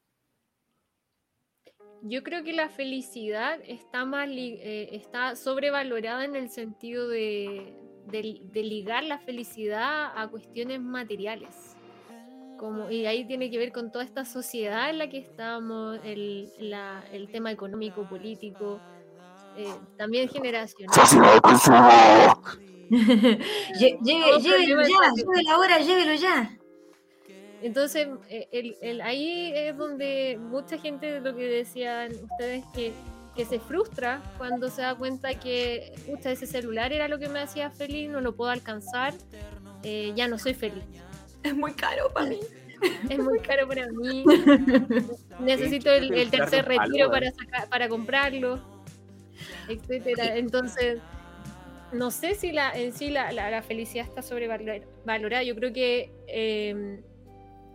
Yo 2.03 2.23
creo 2.23 2.43
que 2.43 2.53
la 2.53 2.69
felicidad 2.69 3.60
está 3.65 4.06
más 4.06 4.30
eh, 4.30 4.89
está 4.91 5.36
sobrevalorada 5.36 6.23
en 6.23 6.36
el 6.36 6.49
sentido 6.49 7.10
de, 7.10 7.73
de, 8.06 8.39
de, 8.43 8.63
ligar 8.63 9.03
la 9.03 9.17
felicidad 9.17 10.12
a 10.15 10.27
cuestiones 10.27 10.80
materiales. 10.80 11.77
Como, 12.58 12.89
y 12.89 13.06
ahí 13.06 13.26
tiene 13.26 13.50
que 13.50 13.58
ver 13.58 13.72
con 13.72 13.91
toda 13.91 14.04
esta 14.04 14.26
sociedad 14.26 14.89
en 14.89 14.98
la 14.98 15.10
que 15.10 15.20
estamos, 15.20 16.00
el, 16.04 16.52
la, 16.60 17.04
el 17.12 17.30
tema 17.30 17.52
económico, 17.52 18.08
político, 18.10 18.80
eh, 19.58 19.67
también 19.98 20.30
generacional. 20.30 20.96
llévelo 23.80 24.39
ya, 24.39 25.12
llévelo 25.15 25.52
ahora, 25.52 25.80
llévelo 25.80 26.13
ya. 26.13 26.58
Entonces, 27.62 28.08
eh, 28.30 28.48
el, 28.52 28.78
el, 28.82 29.02
ahí 29.02 29.52
es 29.54 29.76
donde 29.78 30.38
mucha 30.39 30.78
gente, 30.78 31.20
lo 31.20 31.36
que 31.36 31.43
decían 31.48 32.12
ustedes, 32.32 32.63
que, 32.74 32.93
que 33.36 33.46
se 33.46 33.60
frustra 33.60 34.22
cuando 34.38 34.70
se 34.70 34.84
da 34.84 34.96
cuenta 34.96 35.34
que 35.39 35.93
pucha, 36.06 36.32
ese 36.32 36.46
celular 36.46 36.93
era 36.93 37.08
lo 37.08 37.20
que 37.20 37.30
me 37.30 37.39
hacía 37.39 37.72
feliz, 37.72 38.10
no 38.10 38.22
lo 38.22 38.36
puedo 38.36 38.52
alcanzar, 38.52 39.13
eh, 39.84 40.13
ya 40.15 40.28
no 40.28 40.38
soy 40.38 40.54
feliz. 40.54 40.84
Es 41.48 41.56
muy 41.56 41.74
caro 41.74 42.12
para 42.14 42.28
mí. 42.28 42.40
Es 43.10 43.20
muy 43.20 43.40
caro 43.40 43.68
para 43.68 43.88
mí. 43.88 44.24
Necesito 45.40 45.92
el, 45.92 46.14
el 46.14 46.30
tercer 46.30 46.66
retiro 46.66 47.10
para, 47.10 47.32
sacar, 47.32 47.70
para 47.70 47.90
comprarlo, 47.90 48.60
etcétera. 49.68 50.38
Entonces, 50.38 51.00
no 51.92 52.12
sé 52.12 52.36
si 52.36 52.52
la, 52.52 52.72
en 52.72 52.94
sí 52.94 53.10
la, 53.10 53.32
la, 53.32 53.50
la 53.50 53.62
felicidad 53.62 54.06
está 54.06 54.22
sobrevalorada. 54.22 55.44
Yo 55.44 55.56
creo 55.56 55.74
que 55.74 56.12
eh, 56.28 57.02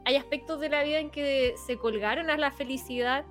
hay 0.05 0.17
aspectos 0.17 0.61
de 0.61 0.69
la 0.69 0.83
vida 0.85 0.99
en 0.99 1.11
que 1.11 1.55
se 1.67 1.77
colgaron 1.77 2.31
a 2.31 2.37
la 2.37 2.51
felicidad 2.51 3.25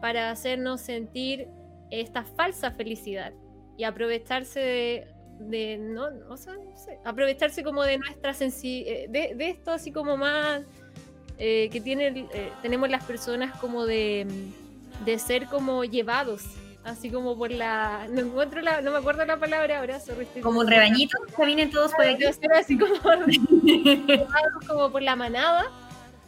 para 0.00 0.30
hacernos 0.30 0.80
sentir 0.80 1.48
esta 1.90 2.24
falsa 2.24 2.70
felicidad 2.72 3.32
y 3.76 3.84
aprovecharse 3.84 4.60
de, 4.60 5.08
de 5.40 5.78
no, 5.78 6.08
o 6.28 6.36
sea, 6.36 6.54
no 6.54 6.76
sé, 6.76 6.98
aprovecharse 7.04 7.62
como 7.64 7.82
de 7.82 7.98
nuestra 7.98 8.34
sensibilidad, 8.34 9.08
de, 9.08 9.34
de, 9.34 9.50
esto 9.50 9.72
así 9.72 9.90
como 9.90 10.16
más 10.16 10.62
eh, 11.38 11.68
que 11.72 11.80
tiene, 11.80 12.28
eh, 12.32 12.52
tenemos 12.62 12.90
las 12.90 13.04
personas 13.04 13.58
como 13.58 13.86
de, 13.86 14.26
de 15.04 15.18
ser 15.18 15.46
como 15.46 15.84
llevados 15.84 16.44
así 16.84 17.10
como 17.10 17.36
por 17.36 17.50
la 17.50 18.06
no 18.10 18.20
encuentro 18.20 18.62
la 18.62 18.80
no 18.80 18.90
me 18.90 18.98
acuerdo 18.98 19.24
la 19.26 19.38
palabra 19.38 19.80
ahora 19.80 19.98
como 20.42 20.60
un 20.60 20.66
rebañito 20.66 21.18
que 21.36 21.44
vienen 21.44 21.70
todos 21.70 21.92
por 21.92 22.06
aquí. 22.06 22.24
Así 22.24 22.78
como, 22.78 22.94
como 24.68 24.90
por 24.90 25.02
la 25.02 25.16
manada 25.16 25.66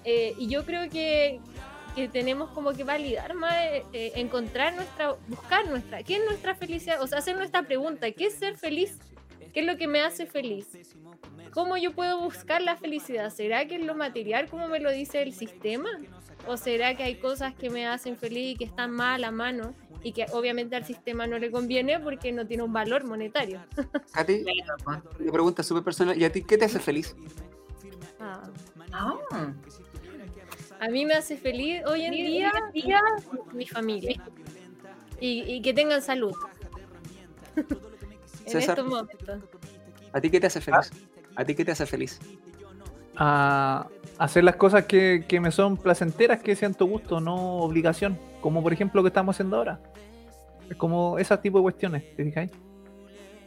eh, 0.05 0.35
y 0.39 0.49
yo 0.49 0.65
creo 0.65 0.91
que 0.91 1.41
que 1.95 2.09
tenemos 2.09 2.51
como 2.51 2.73
que 2.73 2.85
validar 2.85 3.35
más, 3.35 3.55
eh, 3.55 3.85
eh, 3.93 4.13
encontrar 4.17 4.75
nuestra, 4.75 5.13
buscar 5.29 5.69
nuestra, 5.69 6.03
¿qué 6.03 6.17
es 6.17 6.25
nuestra 6.25 6.55
felicidad? 6.55 7.03
O 7.03 7.07
sea, 7.07 7.19
hacer 7.19 7.37
nuestra 7.37 7.63
pregunta, 7.63 8.11
¿qué 8.13 8.27
es 8.27 8.35
ser 8.35 8.57
feliz? 8.57 8.99
¿Qué 9.53 9.61
es 9.61 9.67
lo 9.67 9.77
que 9.77 9.87
me 9.87 10.01
hace 10.01 10.27
feliz? 10.27 10.69
¿Cómo 11.53 11.77
yo 11.77 11.93
puedo 11.93 12.21
buscar 12.21 12.63
la 12.63 12.77
felicidad? 12.77 13.31
¿Será 13.31 13.67
que 13.67 13.77
es 13.77 13.85
lo 13.85 13.95
material 13.95 14.49
como 14.49 14.69
me 14.69 14.81
lo 14.81 14.91
dice 14.91 15.23
el 15.23 15.35
sistema? 15.35 15.91
¿O 16.47 16.57
será 16.57 16.97
que 16.97 17.03
hay 17.03 17.17
cosas 17.17 17.55
que 17.55 17.69
me 17.69 17.87
hacen 17.87 18.17
feliz 18.17 18.55
y 18.55 18.57
que 18.57 18.65
están 18.65 18.91
más 18.91 19.17
a 19.17 19.19
la 19.19 19.31
mano 19.31 19.75
y 20.03 20.13
que 20.13 20.25
obviamente 20.33 20.75
al 20.75 20.85
sistema 20.85 21.27
no 21.27 21.39
le 21.39 21.51
conviene 21.51 22.01
porque 22.01 22.33
no 22.33 22.47
tiene 22.47 22.63
un 22.63 22.73
valor 22.73 23.05
monetario? 23.05 23.61
A 24.15 24.25
ti, 24.25 24.43
una 24.87 25.33
pregunta 25.33 25.63
súper 25.63 25.85
personal. 25.85 26.19
¿Y 26.19 26.25
a 26.25 26.33
ti 26.33 26.43
qué 26.43 26.57
te 26.57 26.65
hace 26.65 26.81
feliz? 26.81 27.15
Ah. 28.19 28.43
Ah. 28.93 29.53
A 30.83 30.89
mí 30.89 31.07
me 31.07 31.15
hace 31.15 31.37
feliz 31.37 31.81
hoy 31.87 32.03
en 32.03 32.11
día, 32.11 32.51
mi 33.53 33.69
familia. 33.69 34.21
Y, 35.21 35.43
y 35.43 35.63
que 35.63 35.73
tengan 35.73 36.03
salud. 36.03 36.35
en 37.57 37.65
César. 38.45 38.77
estos 38.77 38.87
momentos. 38.87 39.39
¿A 40.13 40.21
ti 40.21 40.29
qué 40.29 40.41
te 40.41 40.49
hace 40.49 40.61
feliz? 40.61 40.91
¿A 41.37 41.45
ti 41.45 41.55
qué 41.55 41.65
te 41.65 41.71
hace 41.71 41.87
feliz? 41.87 42.19
A 43.15 43.87
hacer 44.19 44.43
las 44.43 44.57
cosas 44.57 44.87
que, 44.87 45.25
que 45.29 45.39
me 45.39 45.53
son 45.53 45.77
placenteras, 45.77 46.43
que 46.43 46.57
sean 46.57 46.75
tu 46.75 46.89
gusto, 46.89 47.21
no 47.21 47.59
obligación. 47.59 48.19
Como 48.41 48.61
por 48.61 48.73
ejemplo 48.73 48.99
lo 48.99 49.05
que 49.05 49.11
estamos 49.11 49.37
haciendo 49.37 49.59
ahora. 49.59 49.79
Es 50.69 50.77
como 50.77 51.17
ese 51.17 51.37
tipo 51.39 51.59
de 51.59 51.63
cuestiones, 51.63 52.17
¿te 52.17 52.25
fijáis? 52.25 52.51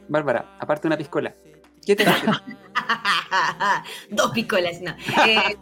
Bárbara, 0.08 0.56
aparte 0.58 0.88
una 0.88 0.96
piscola. 0.96 1.36
¿Qué 1.86 1.96
te? 1.96 2.06
Dos 4.10 4.32
picolas, 4.32 4.82
no. 4.82 4.92
Eh, 5.26 5.58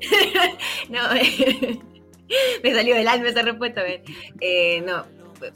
no, 0.90 1.12
eh, 1.14 1.80
me 2.62 2.74
salió 2.74 2.94
del 2.94 3.08
alma 3.08 3.28
esa 3.28 3.42
respuesta. 3.42 3.82
Eh, 4.40 4.82
no. 4.86 5.04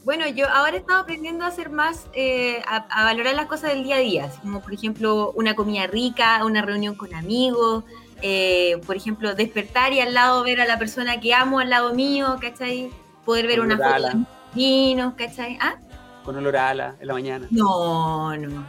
Bueno, 0.04 0.28
yo 0.28 0.48
ahora 0.50 0.76
he 0.76 0.81
estado 0.81 1.00
aprendiendo 1.00 1.44
a 1.44 1.48
hacer 1.48 1.70
más, 1.70 2.09
eh, 2.12 2.62
a, 2.66 2.87
a 2.90 3.04
valorar 3.04 3.35
las 3.35 3.46
cosas 3.46 3.72
del 3.72 3.85
día 3.85 3.96
a 3.96 4.00
día, 4.00 4.31
como 4.42 4.61
por 4.61 4.74
ejemplo 4.74 5.33
una 5.35 5.54
comida 5.54 5.87
rica, 5.87 6.44
una 6.44 6.62
reunión 6.62 6.94
con 6.94 7.14
amigos, 7.14 7.85
eh, 8.20 8.81
por 8.85 8.96
ejemplo 8.96 9.35
despertar 9.35 9.92
y 9.92 10.00
al 10.00 10.12
lado 10.12 10.42
ver 10.42 10.61
a 10.61 10.66
la 10.66 10.78
persona 10.78 11.20
que 11.20 11.33
amo 11.33 11.61
al 11.61 11.70
lado 11.70 11.94
mío, 11.94 12.37
¿cachai? 12.40 12.90
Poder 13.24 13.46
ver 13.46 13.61
una 13.61 13.76
foto 13.76 14.09
de 14.09 14.14
mis 14.14 14.26
vecinos, 14.54 15.14
¿cachai? 15.14 15.57
¿Ah? 15.61 15.76
Con 16.24 16.37
olor 16.37 16.57
a 16.57 16.70
ala 16.70 16.96
en 17.00 17.07
la 17.07 17.14
mañana. 17.14 17.46
No, 17.50 18.37
no, 18.37 18.66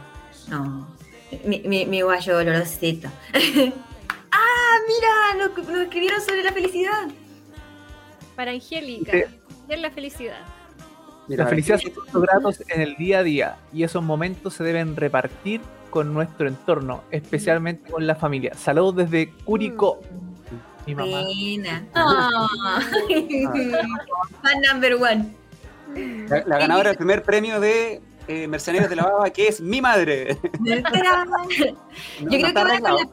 no. 0.50 0.86
Mi, 1.44 1.60
mi, 1.60 1.86
mi 1.86 2.02
guayo 2.02 2.38
olorosito. 2.38 3.08
ah, 3.34 4.76
mira, 4.88 5.46
nos, 5.46 5.68
nos 5.68 5.78
escribieron 5.82 6.20
sobre 6.20 6.42
la 6.42 6.52
felicidad. 6.52 7.08
Para 8.36 8.50
Angélica. 8.50 9.12
¿qué 9.12 9.28
es 9.68 9.80
la 9.80 9.90
felicidad? 9.90 10.40
Mira, 11.28 11.44
la 11.44 11.50
felicidad 11.50 11.78
son 11.78 11.92
momentos 11.92 12.22
gratos 12.22 12.64
en 12.68 12.80
el 12.80 12.96
día 12.96 13.20
a 13.20 13.22
día 13.22 13.56
y 13.72 13.84
esos 13.84 14.02
momentos 14.02 14.54
se 14.54 14.64
deben 14.64 14.96
repartir 14.96 15.60
con 15.90 16.12
nuestro 16.12 16.48
entorno, 16.48 17.04
especialmente 17.10 17.90
con 17.90 18.06
la 18.06 18.16
familia. 18.16 18.54
Saludos 18.54 18.96
desde 18.96 19.30
Curicó. 19.44 20.00
Mi 20.86 20.94
mamá. 20.94 21.20
Ah. 21.94 22.80
Fan 24.42 24.60
number 24.72 24.94
one. 24.94 25.34
La, 26.28 26.44
la 26.46 26.58
ganadora 26.58 26.90
del 26.90 26.96
primer 26.96 27.22
premio 27.22 27.60
de 27.60 28.00
eh, 28.30 28.46
Mercenarios 28.46 28.88
de 28.88 28.96
la 28.96 29.02
Baba, 29.02 29.30
que 29.30 29.48
es 29.48 29.60
mi 29.60 29.80
madre. 29.80 30.38
Yo 30.54 30.82
creo 32.38 32.52
que 32.52 32.58
ahora 32.58 32.80
con 32.80 32.94
la, 32.94 33.08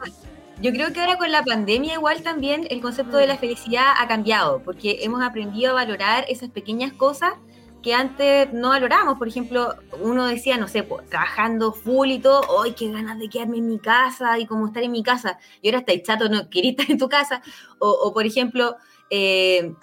yo 0.60 0.72
creo 0.72 0.92
que 0.92 1.00
ahora 1.00 1.18
con 1.18 1.32
la 1.32 1.44
pandemia 1.44 1.94
igual 1.94 2.24
también 2.24 2.68
el 2.70 2.82
concepto 2.82 3.18
de 3.18 3.28
la 3.28 3.38
felicidad 3.38 3.94
ha 3.98 4.08
cambiado, 4.08 4.62
porque 4.64 5.00
hemos 5.02 5.22
aprendido 5.24 5.72
a 5.72 5.74
valorar 5.76 6.26
esas 6.30 6.50
pequeñas 6.50 6.94
cosas 6.94 7.34
que 7.84 7.94
antes 7.94 8.52
no 8.54 8.70
valorábamos. 8.70 9.18
Por 9.18 9.28
ejemplo, 9.28 9.76
uno 10.02 10.26
decía, 10.26 10.58
no 10.58 10.68
sé, 10.68 10.84
pues, 10.84 11.08
trabajando 11.10 11.74
full 11.74 12.10
y 12.10 12.20
todo, 12.20 12.62
¡ay, 12.62 12.74
qué 12.74 12.92
ganas 12.92 13.20
de 13.20 13.30
quedarme 13.30 13.58
en 13.58 13.68
mi 13.68 13.80
casa 13.80 14.38
y 14.40 14.46
como 14.46 14.68
estar 14.68 14.84
en 14.84 14.92
mi 14.92 15.04
casa! 15.04 15.40
Y 15.62 15.70
ahora 15.70 15.80
estáis 15.80 16.04
chato, 16.04 16.28
no 16.30 16.50
queréis 16.52 16.74
estar 16.78 16.92
en 16.92 16.98
tu 16.98 17.10
casa. 17.10 17.42
O, 17.80 17.90
o, 17.90 18.14
por 18.14 18.26
ejemplo, 18.26 18.78
eh, 19.10 19.74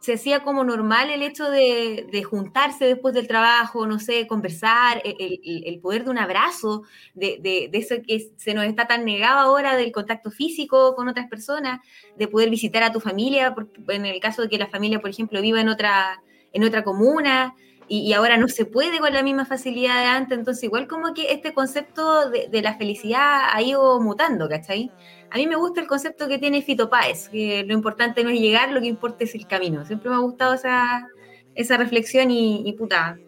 se 0.00 0.14
hacía 0.14 0.40
como 0.42 0.64
normal 0.64 1.10
el 1.10 1.22
hecho 1.22 1.50
de, 1.50 2.06
de 2.10 2.22
juntarse 2.24 2.86
después 2.86 3.14
del 3.14 3.28
trabajo, 3.28 3.86
no 3.86 3.98
sé, 3.98 4.26
conversar, 4.26 5.02
el, 5.04 5.40
el- 5.44 5.64
el 5.66 5.80
poder 5.80 6.04
de 6.04 6.10
un 6.10 6.18
abrazo, 6.18 6.82
de, 7.14 7.38
de- 7.40 7.68
de 7.70 7.78
eso 7.78 7.96
que 8.06 8.32
se 8.36 8.54
nos 8.54 8.64
está 8.64 8.86
tan 8.86 9.04
negado 9.04 9.38
ahora 9.40 9.76
del 9.76 9.92
contacto 9.92 10.30
físico 10.30 10.94
con 10.94 11.08
otras 11.08 11.28
personas, 11.28 11.80
de 12.14 12.28
poder 12.28 12.50
visitar 12.50 12.82
a 12.82 12.92
tu 12.92 13.00
familia, 13.00 13.54
en 13.88 14.06
el 14.06 14.20
caso 14.20 14.42
de 14.42 14.48
que 14.48 14.58
la 14.58 14.68
familia, 14.68 15.00
por 15.00 15.10
ejemplo, 15.10 15.40
viva 15.42 15.60
en 15.60 15.68
otra, 15.68 16.22
en 16.52 16.64
otra 16.64 16.82
comuna, 16.82 17.54
y, 17.90 18.02
y 18.08 18.12
ahora 18.12 18.36
no 18.36 18.46
se 18.46 18.66
puede 18.66 19.00
con 19.00 19.12
la 19.12 19.24
misma 19.24 19.44
facilidad 19.44 20.00
de 20.00 20.06
antes, 20.06 20.38
entonces 20.38 20.62
igual 20.62 20.86
como 20.86 21.12
que 21.12 21.32
este 21.32 21.52
concepto 21.52 22.30
de, 22.30 22.46
de 22.48 22.62
la 22.62 22.76
felicidad 22.78 23.48
ha 23.52 23.60
ido 23.60 24.00
mutando, 24.00 24.48
¿cachai? 24.48 24.92
A 25.32 25.36
mí 25.36 25.48
me 25.48 25.56
gusta 25.56 25.80
el 25.80 25.88
concepto 25.88 26.28
que 26.28 26.38
tiene 26.38 26.62
Fito 26.62 26.88
Páez, 26.88 27.28
que 27.28 27.64
lo 27.64 27.74
importante 27.74 28.22
no 28.22 28.30
es 28.30 28.38
llegar, 28.38 28.70
lo 28.70 28.80
que 28.80 28.86
importa 28.86 29.24
es 29.24 29.34
el 29.34 29.48
camino. 29.48 29.84
Siempre 29.84 30.08
me 30.08 30.14
ha 30.14 30.20
gustado 30.20 30.54
esa, 30.54 31.08
esa 31.56 31.76
reflexión 31.76 32.30
y, 32.30 32.62
y 32.64 32.72
puta, 32.74 33.18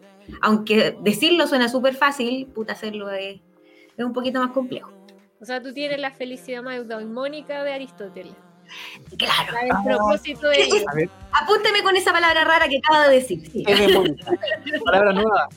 aunque 0.41 0.97
decirlo 1.01 1.45
suena 1.45 1.67
súper 1.67 1.95
fácil, 1.95 2.47
puta, 2.47 2.71
hacerlo 2.71 3.11
es, 3.11 3.41
es 3.97 4.05
un 4.05 4.13
poquito 4.13 4.39
más 4.39 4.51
complejo. 4.51 4.93
O 5.41 5.45
sea, 5.45 5.61
tú 5.61 5.73
tienes 5.73 5.99
la 5.99 6.11
felicidad 6.11 6.63
más 6.63 6.77
eudaimónica 6.77 7.65
de 7.65 7.73
Aristóteles. 7.73 8.33
Claro. 9.17 9.53
La 9.53 9.61
del 9.61 9.83
propósito 9.85 10.49
de 10.49 10.63
vida. 10.65 10.85
A 10.91 10.95
ver, 10.95 11.09
Apúnteme 11.31 11.83
con 11.83 11.95
esa 11.95 12.11
palabra 12.11 12.43
rara 12.43 12.67
que 12.67 12.77
acaba 12.77 13.07
de 13.07 13.15
decir. 13.15 13.49
sí. 13.51 13.63
Es 13.67 14.81
palabra 14.83 15.13
nueva. 15.13 15.49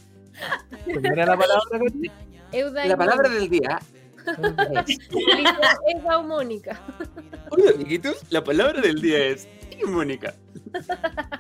Primera 0.85 1.26
la 1.26 1.37
palabra. 1.37 1.62
Eudaimónica. 2.52 2.87
La 2.88 2.96
palabra 2.96 3.29
del 3.29 3.48
día. 3.48 3.79
Eudaimónica. 5.94 6.81
Oye, 7.50 7.70
amiguitos, 7.74 8.22
la 8.31 8.42
palabra 8.42 8.81
del 8.81 9.00
día 9.00 9.18
es 9.26 9.48
demónica. 9.79 10.35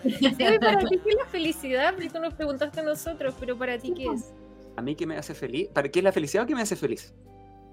Sí, 0.04 0.34
para 0.60 0.78
ti, 0.78 0.98
¿qué 1.02 1.10
es 1.10 1.16
la 1.16 1.26
felicidad? 1.26 1.94
Porque 1.94 2.10
tú 2.10 2.20
nos 2.20 2.34
preguntaste 2.34 2.80
a 2.80 2.82
nosotros, 2.82 3.34
pero 3.38 3.56
para 3.56 3.78
ti, 3.78 3.92
¿qué 3.94 4.06
es? 4.06 4.32
A 4.76 4.82
mí, 4.82 4.94
¿qué 4.94 5.06
me 5.06 5.16
hace 5.16 5.34
feliz? 5.34 5.68
¿Para 5.72 5.88
qué 5.88 6.00
es 6.00 6.04
la 6.04 6.12
felicidad 6.12 6.44
o 6.44 6.46
qué 6.46 6.54
me 6.54 6.62
hace 6.62 6.76
feliz? 6.76 7.12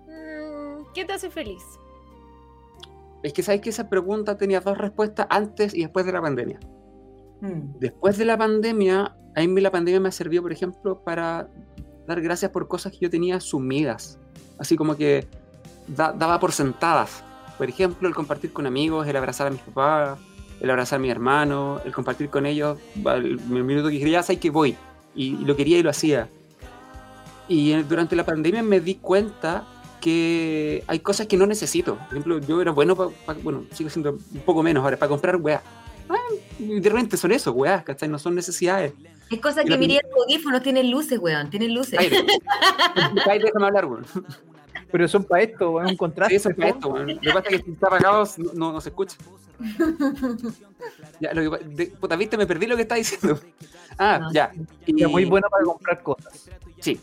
Mm, 0.07 0.93
¿Qué 0.93 1.05
te 1.05 1.13
hace 1.13 1.29
feliz? 1.29 1.61
Es 3.23 3.33
que 3.33 3.41
sabes 3.41 3.61
que 3.61 3.69
esa 3.69 3.89
pregunta 3.89 4.37
tenía 4.37 4.59
dos 4.59 4.77
respuestas 4.77 5.25
antes 5.29 5.73
y 5.73 5.81
después 5.81 6.05
de 6.05 6.11
la 6.11 6.21
pandemia. 6.21 6.59
Mm. 7.41 7.79
Después 7.79 8.17
de 8.17 8.25
la 8.25 8.37
pandemia, 8.37 9.15
a 9.35 9.41
mí 9.41 9.61
la 9.61 9.71
pandemia 9.71 9.99
me 9.99 10.11
sirvió, 10.11 10.41
por 10.41 10.51
ejemplo, 10.51 11.01
para 11.03 11.47
dar 12.05 12.21
gracias 12.21 12.51
por 12.51 12.67
cosas 12.67 12.91
que 12.91 12.99
yo 12.99 13.09
tenía 13.09 13.37
asumidas. 13.37 14.19
Así 14.59 14.75
como 14.75 14.95
que 14.97 15.25
da- 15.87 16.11
daba 16.11 16.39
por 16.39 16.51
sentadas. 16.51 17.23
Por 17.57 17.69
ejemplo, 17.69 18.07
el 18.07 18.13
compartir 18.15 18.51
con 18.51 18.67
amigos, 18.67 19.07
el 19.07 19.15
abrazar 19.15 19.47
a 19.47 19.51
mis 19.51 19.61
papás, 19.61 20.19
el 20.59 20.69
abrazar 20.69 20.97
a 20.97 21.01
mi 21.01 21.09
hermano, 21.09 21.79
el 21.85 21.93
compartir 21.93 22.29
con 22.29 22.45
ellos. 22.45 22.77
al- 23.05 23.25
El 23.25 23.39
minuto 23.63 23.89
que 23.89 23.99
quería, 23.99 24.21
sabes 24.21 24.39
que 24.41 24.49
voy. 24.49 24.75
Y, 25.15 25.35
y 25.41 25.45
lo 25.45 25.55
quería 25.55 25.77
y 25.77 25.83
lo 25.83 25.89
hacía. 25.89 26.27
Y 27.47 27.71
eh, 27.73 27.83
durante 27.87 28.15
la 28.15 28.25
pandemia 28.25 28.63
me 28.63 28.79
di 28.79 28.95
cuenta 28.95 29.63
que 30.03 30.83
hay 30.87 30.99
cosas 30.99 31.27
que 31.27 31.37
no 31.37 31.45
necesito. 31.47 31.95
Por 31.95 32.07
ejemplo, 32.09 32.39
yo 32.39 32.61
era 32.61 32.71
bueno 32.71 32.93
para, 32.93 33.39
bueno, 33.41 33.63
sigo 33.71 33.89
siendo 33.89 34.11
un 34.11 34.41
poco 34.45 34.61
menos 34.61 34.83
ahora, 34.83 34.97
para 34.97 35.07
comprar 35.07 35.37
weas. 35.37 35.61
Ah, 36.09 36.17
y 36.59 36.81
de 36.81 36.89
repente 36.89 37.15
son 37.15 37.31
eso, 37.31 37.53
weas, 37.53 37.83
¿cachai? 37.85 38.09
No 38.09 38.19
son 38.19 38.35
necesidades. 38.35 38.91
Es 39.31 39.39
cosa 39.39 39.61
Y 39.63 39.65
que 39.65 39.77
miren 39.77 40.01
los 40.11 40.25
audífonos, 40.25 40.61
tienen 40.61 40.91
luces, 40.91 41.17
weón, 41.19 41.49
tienen 41.49 41.73
luces. 41.73 41.97
Ay, 41.97 42.09
ay, 43.29 43.39
déjame 43.39 43.65
hablar, 43.67 43.85
weón. 43.85 44.05
Pero 44.91 45.07
son 45.07 45.23
para 45.23 45.43
esto, 45.43 45.81
es 45.81 45.89
un 45.91 45.95
contraste. 45.97 46.31
Sí, 46.33 46.35
eso 46.35 46.49
es 46.49 46.55
para 46.57 46.69
esto, 46.69 46.89
weón. 46.89 47.07
Lo 47.07 47.19
que 47.21 47.29
pasa 47.31 47.47
es 47.49 47.57
que 47.59 47.63
si 47.63 47.71
está 47.71 47.87
apagado 47.87 48.25
no, 48.37 48.51
no, 48.53 48.73
no 48.73 48.81
se 48.81 48.89
escucha. 48.89 49.15
Ya, 51.21 51.33
lo 51.33 51.41
que, 51.41 51.49
pa- 51.49 51.65
de- 51.65 51.85
puta, 51.87 52.15
viste, 52.17 52.35
me 52.37 52.45
perdí 52.45 52.67
lo 52.67 52.75
que 52.75 52.81
estaba 52.81 52.97
diciendo. 52.97 53.39
Ah, 53.97 54.19
No. 54.21 54.33
ya. 54.33 54.51
Es 54.85 55.07
muy 55.07 55.23
Y- 55.23 55.25
bueno 55.25 55.47
para 55.49 55.63
comprar 55.63 56.03
cosas. 56.03 56.49
Sí. 56.81 56.99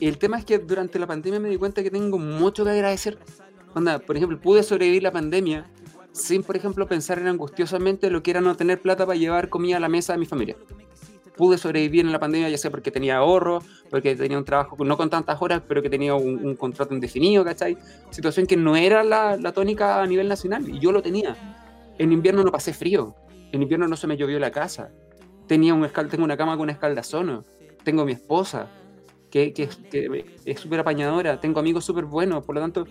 El 0.00 0.16
tema 0.16 0.38
es 0.38 0.44
que 0.46 0.58
durante 0.58 0.98
la 0.98 1.06
pandemia 1.06 1.40
me 1.40 1.50
di 1.50 1.56
cuenta 1.56 1.82
que 1.82 1.90
tengo 1.90 2.18
mucho 2.18 2.64
que 2.64 2.70
agradecer. 2.70 3.18
Onda, 3.74 3.98
por 3.98 4.16
ejemplo, 4.16 4.40
pude 4.40 4.62
sobrevivir 4.62 5.02
la 5.02 5.12
pandemia 5.12 5.70
sin, 6.12 6.42
por 6.42 6.56
ejemplo, 6.56 6.88
pensar 6.88 7.18
en 7.18 7.28
angustiosamente 7.28 8.10
lo 8.10 8.22
que 8.22 8.30
era 8.30 8.40
no 8.40 8.56
tener 8.56 8.80
plata 8.80 9.06
para 9.06 9.18
llevar 9.18 9.48
comida 9.48 9.76
a 9.76 9.80
la 9.80 9.88
mesa 9.88 10.14
de 10.14 10.18
mi 10.18 10.26
familia. 10.26 10.56
Pude 11.36 11.58
sobrevivir 11.58 12.04
en 12.04 12.12
la 12.12 12.18
pandemia 12.18 12.48
ya 12.48 12.58
sea 12.58 12.70
porque 12.70 12.90
tenía 12.90 13.18
ahorro, 13.18 13.62
porque 13.90 14.16
tenía 14.16 14.38
un 14.38 14.44
trabajo 14.44 14.76
no 14.84 14.96
con 14.96 15.08
tantas 15.10 15.40
horas, 15.40 15.62
pero 15.68 15.82
que 15.82 15.90
tenía 15.90 16.14
un, 16.14 16.44
un 16.44 16.56
contrato 16.56 16.94
indefinido, 16.94 17.44
¿cachai? 17.44 17.78
Situación 18.10 18.46
que 18.46 18.56
no 18.56 18.76
era 18.76 19.04
la, 19.04 19.36
la 19.36 19.52
tónica 19.52 20.02
a 20.02 20.06
nivel 20.06 20.28
nacional 20.28 20.68
y 20.68 20.78
yo 20.78 20.92
lo 20.92 21.02
tenía. 21.02 21.36
En 21.98 22.12
invierno 22.12 22.42
no 22.42 22.50
pasé 22.50 22.72
frío, 22.72 23.14
en 23.52 23.62
invierno 23.62 23.86
no 23.86 23.96
se 23.96 24.06
me 24.06 24.16
llovió 24.16 24.38
la 24.38 24.50
casa. 24.50 24.90
Tenía 25.46 25.74
un 25.74 25.84
escal, 25.84 26.08
tengo 26.08 26.24
una 26.24 26.36
cama 26.36 26.56
con 26.56 26.70
escaldazono, 26.70 27.44
tengo 27.84 28.04
mi 28.04 28.12
esposa, 28.12 28.68
que, 29.30 29.52
que, 29.52 29.68
que 29.90 30.24
es 30.44 30.60
súper 30.60 30.80
apañadora, 30.80 31.40
tengo 31.40 31.60
amigos 31.60 31.84
súper 31.84 32.04
buenos, 32.04 32.44
por 32.44 32.54
lo 32.56 32.60
tanto, 32.60 32.86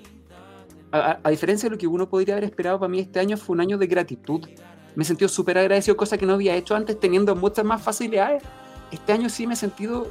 a, 0.92 1.20
a- 1.24 1.30
diferencia 1.30 1.68
de 1.70 1.76
lo 1.76 1.78
que 1.78 1.88
uno 1.88 2.08
podría 2.10 2.36
haber 2.36 2.46
esperado 2.46 2.80
para 2.80 2.90
mí, 2.90 3.00
este 3.00 3.20
año 3.20 3.38
fue 3.38 3.54
un 3.56 3.62
año 3.62 3.78
de 3.78 3.88
gratitud, 3.88 4.48
Me 4.96 5.04
he 5.04 5.06
sentido 5.06 5.30
súper 5.30 5.58
agradecido, 5.58 5.96
cosa 5.96 6.18
que 6.18 6.26
no 6.26 6.34
había 6.34 6.56
hecho 6.56 6.76
antes, 6.76 7.00
teniendo 7.00 7.36
muchas 7.36 7.64
más 7.64 7.82
facilidades. 7.82 8.42
Este 8.92 9.14
año 9.14 9.30
sí 9.30 9.46
me 9.46 9.54
he 9.54 9.58
sentido 9.58 10.08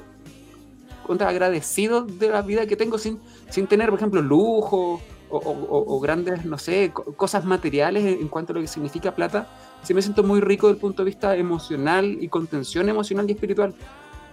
contra 1.06 1.28
agradecido 1.28 2.02
de 2.02 2.28
la 2.28 2.42
vida 2.42 2.64
que 2.66 2.76
tengo 2.76 2.96
sin, 2.98 3.18
sin 3.50 3.66
tener, 3.66 3.88
por 3.90 3.98
ejemplo, 3.98 4.22
lujo 4.22 5.00
o, 5.30 5.36
o- 5.38 5.84
o 5.96 6.00
grandes, 6.00 6.44
no 6.44 6.58
sé, 6.58 6.90
co- 6.92 7.04
cosas 7.14 7.44
materiales 7.44 8.04
en 8.04 8.28
cuanto 8.28 8.52
a 8.52 8.54
lo 8.54 8.60
que 8.60 8.68
significa 8.68 9.14
plata. 9.14 9.48
Sí 9.82 9.94
me 9.94 10.00
siento 10.02 10.22
muy 10.22 10.40
rico 10.40 10.68
desde 10.68 10.76
el 10.76 10.80
punto 10.80 11.02
de 11.02 11.06
vista 11.10 11.36
emocional 11.36 12.16
y 12.20 12.28
contención 12.28 12.88
emocional 12.88 13.28
y 13.28 13.32
espiritual. 13.32 13.74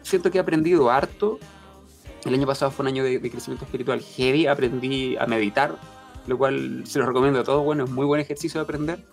Siento 0.04 0.30
que 0.30 0.38
he 0.38 0.42
aprendido 0.42 0.92
harto. 0.92 1.40
El 2.26 2.34
año 2.34 2.48
pasado 2.48 2.72
fue 2.72 2.84
un 2.84 2.88
año 2.88 3.04
de, 3.04 3.20
de 3.20 3.32
crecimiento 3.32 3.66
espiritual 3.66 4.02
heavy. 4.02 4.48
Aprendí 4.48 5.16
a 5.18 5.28
meditar, 5.28 5.78
lo 6.28 6.38
cual 6.38 6.84
se 6.86 7.00
lo 7.00 7.06
recomiendo 7.06 7.40
a 7.40 7.44
todos. 7.44 7.64
Bueno, 7.64 7.86
es 7.86 7.92
muy 7.92 8.06
buen 8.06 8.20
ejercicio 8.20 8.60
de 8.60 8.64
aprender. 8.64 9.06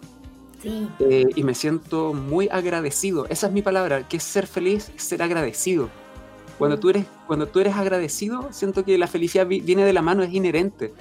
Sí. 0.62 0.88
Eh, 1.00 1.26
y 1.34 1.42
me 1.44 1.54
siento 1.54 2.14
muy 2.14 2.48
agradecido. 2.50 3.26
Esa 3.28 3.48
es 3.48 3.52
mi 3.52 3.62
palabra, 3.62 4.08
que 4.08 4.16
es 4.16 4.22
ser 4.22 4.46
feliz, 4.46 4.92
ser 4.96 5.22
agradecido. 5.22 5.90
Cuando 6.56 6.78
tú 6.78 6.88
eres, 6.90 7.04
cuando 7.26 7.46
tú 7.48 7.60
eres 7.60 7.74
agradecido, 7.74 8.48
siento 8.52 8.84
que 8.84 8.96
la 8.96 9.08
felicidad 9.08 9.46
vi- 9.46 9.60
viene 9.60 9.84
de 9.84 9.92
la 9.92 10.02
mano, 10.02 10.22
es 10.22 10.32
inherente. 10.32 10.94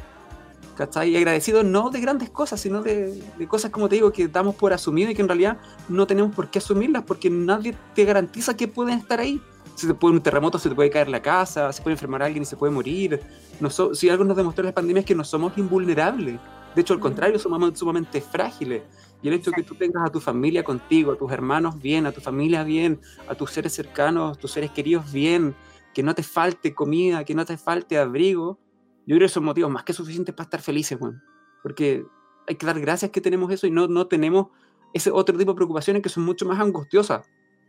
¿Cachai? 0.75 1.11
Y 1.11 1.17
agradecido 1.17 1.63
no 1.63 1.91
de 1.91 2.01
grandes 2.01 2.29
cosas, 2.29 2.59
sino 2.59 2.81
de, 2.81 3.21
de 3.37 3.47
cosas, 3.47 3.69
como 3.71 3.87
te 3.87 3.95
digo, 3.95 4.11
que 4.11 4.27
damos 4.27 4.55
por 4.55 4.73
asumido 4.73 5.11
y 5.11 5.15
que 5.15 5.21
en 5.21 5.27
realidad 5.27 5.57
no 5.87 6.07
tenemos 6.07 6.33
por 6.33 6.49
qué 6.49 6.57
asumirlas 6.59 7.03
porque 7.03 7.29
nadie 7.29 7.75
te 7.93 8.03
garantiza 8.03 8.57
que 8.57 8.67
pueden 8.67 8.97
estar 8.97 9.19
ahí. 9.19 9.39
Si 9.75 9.87
te 9.87 9.93
puede 9.93 10.15
un 10.15 10.21
terremoto, 10.21 10.59
se 10.59 10.69
te 10.69 10.75
puede 10.75 10.89
caer 10.89 11.07
la 11.09 11.21
casa, 11.21 11.71
se 11.71 11.81
puede 11.81 11.93
enfermar 11.95 12.21
alguien 12.21 12.43
y 12.43 12.45
se 12.45 12.55
puede 12.57 12.71
morir. 12.71 13.19
No 13.59 13.69
so- 13.69 13.95
si 13.95 14.09
algo 14.09 14.23
nos 14.23 14.37
demostró 14.37 14.63
la 14.63 14.73
pandemia 14.73 14.99
es 15.01 15.05
que 15.05 15.15
no 15.15 15.23
somos 15.23 15.57
invulnerables. 15.57 16.39
De 16.75 16.81
hecho, 16.81 16.93
al 16.93 16.99
contrario, 16.99 17.39
somos 17.39 17.77
sumamente 17.77 18.21
frágiles. 18.21 18.83
Y 19.23 19.27
el 19.27 19.33
hecho 19.35 19.51
de 19.51 19.55
que 19.57 19.63
tú 19.63 19.75
tengas 19.75 20.07
a 20.07 20.11
tu 20.11 20.19
familia 20.19 20.63
contigo, 20.63 21.11
a 21.11 21.15
tus 21.17 21.31
hermanos 21.31 21.79
bien, 21.81 22.05
a 22.05 22.11
tu 22.11 22.21
familia 22.21 22.63
bien, 22.63 22.99
a 23.27 23.35
tus 23.35 23.51
seres 23.51 23.73
cercanos, 23.73 24.37
tus 24.37 24.51
seres 24.51 24.71
queridos 24.71 25.11
bien, 25.11 25.55
que 25.93 26.03
no 26.03 26.13
te 26.15 26.23
falte 26.23 26.73
comida, 26.73 27.23
que 27.23 27.35
no 27.35 27.45
te 27.45 27.57
falte 27.57 27.97
abrigo, 27.97 28.59
yo 29.05 29.15
creo 29.15 29.27
que 29.27 29.33
son 29.33 29.43
motivos 29.43 29.69
más 29.71 29.83
que 29.83 29.93
suficientes 29.93 30.33
para 30.33 30.45
estar 30.45 30.61
felices, 30.61 30.97
weón. 30.99 31.21
Porque 31.61 32.05
hay 32.47 32.55
que 32.55 32.65
dar 32.65 32.79
gracias 32.79 33.11
que 33.11 33.21
tenemos 33.21 33.51
eso 33.51 33.67
y 33.67 33.71
no, 33.71 33.87
no 33.87 34.07
tenemos 34.07 34.47
ese 34.93 35.11
otro 35.11 35.37
tipo 35.37 35.51
de 35.51 35.55
preocupaciones 35.55 36.01
que 36.01 36.09
son 36.09 36.23
mucho 36.23 36.45
más 36.45 36.59
angustiosas. 36.59 37.25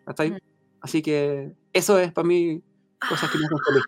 ¿cachai? 0.06 0.30
Mm. 0.32 0.38
Así 0.82 1.00
que 1.00 1.52
eso 1.72 1.98
es 1.98 2.12
para 2.12 2.26
mí 2.26 2.60
cosas 3.08 3.30
que 3.30 3.38
me 3.38 3.46
hacen 3.46 3.58
feliz. 3.66 3.84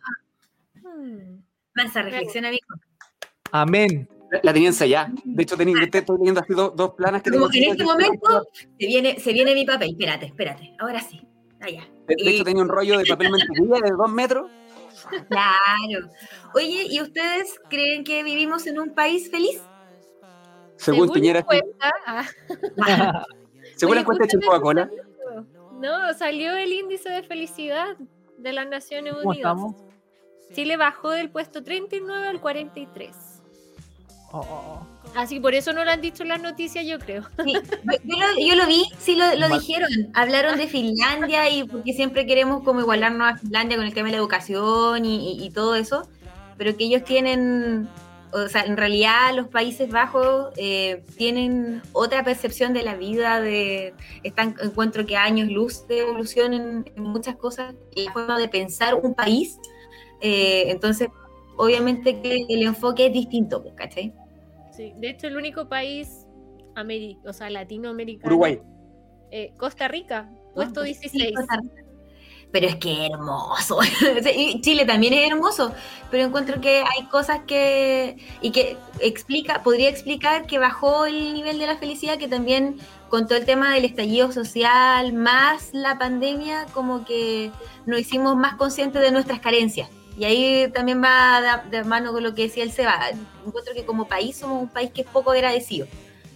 Hmm. 0.83 1.43
Mansa 1.75 2.03
reflexión, 2.03 2.45
amigo. 2.47 2.67
Amén. 3.53 4.09
La, 4.31 4.41
la 4.45 4.53
tenía 4.53 4.69
ensayada. 4.69 5.13
De 5.25 5.43
hecho, 5.43 5.57
tenía, 5.57 5.77
estoy 5.83 6.19
leyendo 6.19 6.41
así 6.41 6.55
dos, 6.55 6.75
dos 6.77 6.95
planas 6.95 7.23
que 7.23 7.31
Como 7.31 7.49
tengo 7.51 7.65
en 7.67 7.71
este 7.73 7.79
que- 7.79 7.85
momento 7.85 8.47
se 8.79 8.87
viene, 8.87 9.19
se 9.21 9.33
viene 9.33 9.55
mi 9.55 9.65
papel. 9.67 9.91
Espérate, 9.91 10.27
espérate. 10.27 10.75
Ahora 10.79 11.01
sí. 11.01 11.21
Allá. 11.61 11.89
De, 12.07 12.17
de 12.17 12.31
hecho, 12.31 12.45
tenía 12.45 12.63
un 12.63 12.69
rollo 12.69 12.99
de 12.99 13.07
papel 13.07 13.31
mantequilla 13.31 13.77
de 13.83 13.91
dos 13.97 14.11
metros. 14.11 14.51
Claro. 15.29 16.11
Oye, 16.55 16.87
¿y 16.89 17.01
ustedes 17.03 17.59
creen 17.69 18.05
que 18.05 18.23
vivimos 18.23 18.67
en 18.67 18.79
un 18.79 18.95
país 18.95 19.31
feliz? 19.31 19.61
Según, 20.77 21.11
Piñera, 21.11 21.45
la 21.49 21.57
encuesta, 21.57 21.93
ah, 22.07 23.25
según 23.77 23.95
la 23.97 24.01
encuesta 24.03 24.25
de 24.27 24.45
Coca-Cola. 24.45 24.91
No, 25.81 26.15
salió 26.15 26.57
el 26.57 26.73
índice 26.73 27.09
de 27.11 27.23
felicidad 27.23 27.97
de 28.39 28.53
las 28.53 28.67
Naciones 28.69 29.15
¿Cómo 29.15 29.31
Unidas. 29.31 29.53
estamos? 29.53 29.75
Chile 30.55 30.77
bajó 30.77 31.11
del 31.11 31.31
puesto 31.31 31.63
39 31.65 32.29
al 32.29 32.41
43. 32.41 33.15
Oh, 34.33 34.39
oh, 34.39 34.43
oh. 34.49 34.87
Así 35.17 35.39
por 35.39 35.55
eso 35.55 35.73
no 35.73 35.85
lo 35.85 35.91
han 35.93 36.01
dicho 36.01 36.23
en 36.25 36.31
las 36.31 36.43
noticias, 36.43 36.85
yo 36.87 36.99
creo. 36.99 37.23
Sí, 37.45 37.53
yo, 37.53 38.17
lo, 38.19 38.47
yo 38.49 38.55
lo 38.57 38.67
vi, 38.67 38.85
sí 38.99 39.15
lo, 39.17 39.49
dijeron. 39.49 39.89
Hablaron 40.15 40.57
de 40.59 40.67
Finlandia 40.67 41.49
y 41.51 41.65
porque 41.65 41.93
siempre 41.93 42.27
queremos 42.27 42.65
como 42.65 42.81
igualarnos 42.81 43.33
a 43.33 43.37
Finlandia 43.37 43.77
con 43.77 43.87
el 43.87 43.95
tema 43.95 44.07
de 44.09 44.13
la 44.13 44.19
educación 44.19 45.05
y, 45.05 45.35
y- 45.35 45.45
y 45.45 45.51
todo 45.51 45.77
eso, 45.77 46.09
pero 46.59 46.77
que 46.77 46.85
ellos 46.85 47.05
tienen, 47.05 47.89
o 48.35 48.49
sea, 48.49 48.63
en 48.63 48.77
realidad 48.77 49.35
los 49.35 49.49
Países 49.49 49.89
Bajos 49.91 50.53
eh, 50.57 51.03
tienen 51.17 51.81
otra 51.93 52.25
percepción 52.25 52.73
de 52.75 52.83
la 52.83 52.97
vida, 52.97 53.41
de 53.41 53.95
están, 54.25 54.57
encuentro 54.63 55.07
que 55.07 55.17
años 55.17 55.49
luz 55.49 55.87
de 55.87 56.01
evolución 56.01 56.53
en, 56.53 56.85
en 56.97 57.03
muchas 57.03 57.37
cosas, 57.37 57.75
y 57.95 58.05
la 58.07 58.13
forma 58.13 58.39
de 58.39 58.49
pensar 58.49 58.95
un 58.97 59.15
país, 59.15 59.57
eh, 60.21 60.65
entonces 60.69 61.09
obviamente 61.57 62.21
que 62.21 62.45
el 62.49 62.63
enfoque 62.63 63.07
es 63.07 63.13
distinto, 63.13 63.63
pues, 63.63 63.75
¿cachai? 63.75 64.13
Sí, 64.73 64.93
de 64.97 65.11
hecho, 65.11 65.29
el 65.29 65.37
único 65.37 65.69
país 65.69 66.27
ameri- 66.75 67.19
o 67.25 67.33
sea, 67.33 67.49
latinoamericano. 67.51 68.27
Uruguay. 68.27 68.61
eh, 69.31 69.53
Costa 69.57 69.87
Rica, 69.87 70.29
puesto 70.55 70.81
Sí, 70.83 70.87
16. 70.87 71.33
Costa 71.37 71.57
Rica. 71.63 71.84
Pero 72.55 72.69
es 72.69 72.77
que 72.77 73.07
hermoso. 73.07 73.81
Chile 74.61 74.85
también 74.85 75.13
es 75.13 75.29
hermoso, 75.29 75.73
pero 76.09 76.23
encuentro 76.23 76.61
que 76.61 76.85
hay 76.85 77.07
cosas 77.07 77.41
que 77.49 78.17
y 78.43 78.53
que 78.53 78.77
explica, 79.01 79.65
podría 79.65 79.89
explicar 79.89 80.47
que 80.47 80.61
bajó 80.61 81.07
el 81.07 81.35
nivel 81.35 81.59
de 81.59 81.67
la 81.67 81.79
felicidad, 81.79 82.17
que 82.17 82.29
también 82.29 82.79
con 83.09 83.27
todo 83.27 83.39
el 83.39 83.45
tema 83.45 83.75
del 83.75 83.85
estallido 83.85 84.31
social, 84.31 85.13
más 85.15 85.71
la 85.73 85.99
pandemia, 85.99 86.67
como 86.73 87.05
que 87.05 87.51
nos 87.87 87.99
hicimos 87.99 88.37
más 88.37 88.55
conscientes 88.55 89.03
de 89.03 89.11
nuestras 89.11 89.41
carencias. 89.41 89.91
Y 90.17 90.25
ahí 90.25 90.71
también 90.73 91.03
va 91.03 91.65
de, 91.69 91.83
mano 91.83 92.13
con 92.13 92.23
lo 92.23 92.37
que 92.37 92.43
decía 92.43 92.63
el 92.63 92.71
Seba. 92.71 93.01
Encuentro 93.45 93.75
que 93.75 93.85
como 93.85 94.07
país 94.07 94.37
somos 94.37 94.63
un 94.63 94.69
país 94.69 94.93
que 94.95 95.01
es 95.01 95.09
poco 95.09 95.33
agradecido 95.33 95.89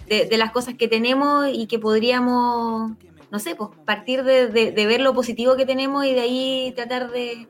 de, 0.08 0.26
de 0.26 0.36
las 0.36 0.50
cosas 0.50 0.74
que 0.74 0.88
tenemos 0.88 1.46
y 1.52 1.68
que 1.68 1.78
podríamos 1.78 2.90
no 3.30 3.38
sé, 3.38 3.54
pues 3.54 3.70
partir 3.84 4.24
de, 4.24 4.48
de- 4.48 4.72
de 4.72 4.86
ver 4.86 5.00
lo 5.00 5.12
positivo 5.14 5.56
que 5.56 5.66
tenemos 5.66 6.04
y 6.04 6.14
de 6.14 6.20
ahí 6.20 6.72
tratar 6.76 7.10
de, 7.10 7.46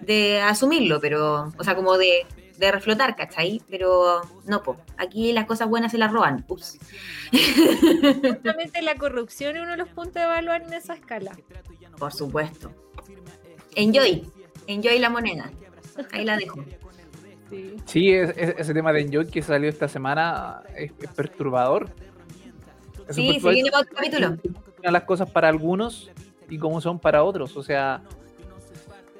de 0.00 0.40
asumirlo, 0.40 1.00
pero, 1.00 1.52
o 1.58 1.64
sea, 1.64 1.74
como 1.74 1.96
de, 1.98 2.26
de 2.58 2.72
reflotar, 2.72 3.16
¿cachai? 3.16 3.60
Pero 3.68 4.22
no, 4.46 4.62
pues, 4.62 4.78
aquí 4.98 5.32
las 5.32 5.46
cosas 5.46 5.68
buenas 5.68 5.92
se 5.92 5.98
las 5.98 6.12
roban. 6.12 6.44
Ups. 6.48 6.78
Justamente 8.22 8.82
la 8.82 8.94
corrupción 8.96 9.56
es 9.56 9.62
uno 9.62 9.72
de 9.72 9.76
los 9.78 9.88
puntos 9.88 10.14
de 10.14 10.22
evaluar 10.22 10.62
en 10.62 10.72
esa 10.72 10.94
escala. 10.94 11.32
Por 11.98 12.12
supuesto. 12.12 12.72
Enjoy, 13.74 14.26
enjoy 14.66 14.98
la 14.98 15.10
moneda. 15.10 15.50
Ahí 16.12 16.24
la 16.24 16.36
dejo. 16.36 16.64
Sí. 17.50 17.76
Sí, 17.84 18.12
es- 18.12 18.36
es- 18.36 18.54
ese 18.58 18.74
tema 18.74 18.92
de 18.92 19.02
Enjoy 19.02 19.26
que 19.28 19.40
salió 19.42 19.68
esta 19.68 19.88
semana 19.88 20.62
es, 20.76 20.92
es 21.00 21.10
perturbador. 21.10 21.90
Es 23.08 23.14
Sí, 23.16 23.38
se 23.40 23.50
viene 23.50 23.70
para 23.70 23.82
otro 23.82 23.94
capítulo. 23.96 24.36
Funcionan 24.86 24.92
las 24.92 25.02
cosas 25.04 25.30
para 25.30 25.48
algunos 25.48 26.10
y 26.48 26.58
cómo 26.58 26.80
son 26.80 26.98
para 27.00 27.24
otros. 27.24 27.56
O 27.56 27.62
sea, 27.62 28.02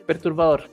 perturbador. 0.07 0.69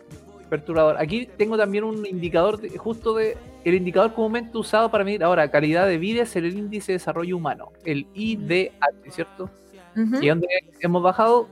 Perturbador. 0.50 0.98
Aquí 1.00 1.28
tengo 1.38 1.58
también 1.58 1.84
un 1.84 2.06
indicador, 2.06 2.60
de- 2.60 2.78
justo 2.78 3.16
de. 3.16 3.36
El 3.64 3.74
indicador 3.76 4.14
comúnmente 4.14 4.56
usado 4.58 4.91
para 4.91 5.04
medir 5.06 5.24
ahora 5.24 5.50
calidad 5.50 5.88
de 5.88 5.98
vida 5.98 6.24
es 6.24 6.36
el 6.36 6.46
índice 6.56 6.91
de 6.91 6.98
desarrollo 7.00 7.38
humano, 7.38 7.72
el 7.86 8.06
IDH, 8.14 8.74
¿cierto? 9.10 9.50
Ujú. 9.96 10.24
y 10.24 10.28
donde 10.28 10.48
hemos 10.80 11.02
bajado 11.04 11.48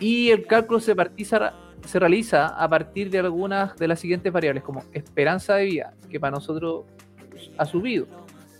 y 0.00 0.30
el 0.30 0.46
cálculo 0.46 0.80
se, 0.80 0.94
partiza- 0.96 1.52
se 1.86 1.98
realiza 2.00 2.46
a 2.48 2.68
partir 2.68 3.08
de 3.08 3.20
algunas 3.20 3.76
de 3.76 3.86
las 3.88 4.00
siguientes 4.00 4.32
variables 4.32 4.62
como 4.64 4.82
esperanza 4.92 5.54
de 5.54 5.64
vida 5.66 5.94
que 6.10 6.18
para 6.20 6.32
nosotros 6.32 6.84
ha 7.56 7.64
subido 7.64 8.06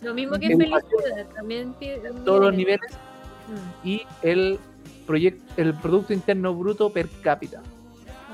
Lo 0.01 0.13
mismo 0.13 0.39
que 0.39 0.47
felicidad, 0.55 1.27
también 1.35 1.75
todos 2.23 2.39
los 2.45 2.53
niveles 2.55 2.97
Mm, 3.47 3.87
y 3.87 4.01
el 4.23 4.59
proyecto 5.05 5.43
el 5.61 5.73
producto 5.73 6.13
interno 6.13 6.53
bruto 6.53 6.91
per 6.91 7.07
cápita 7.21 7.61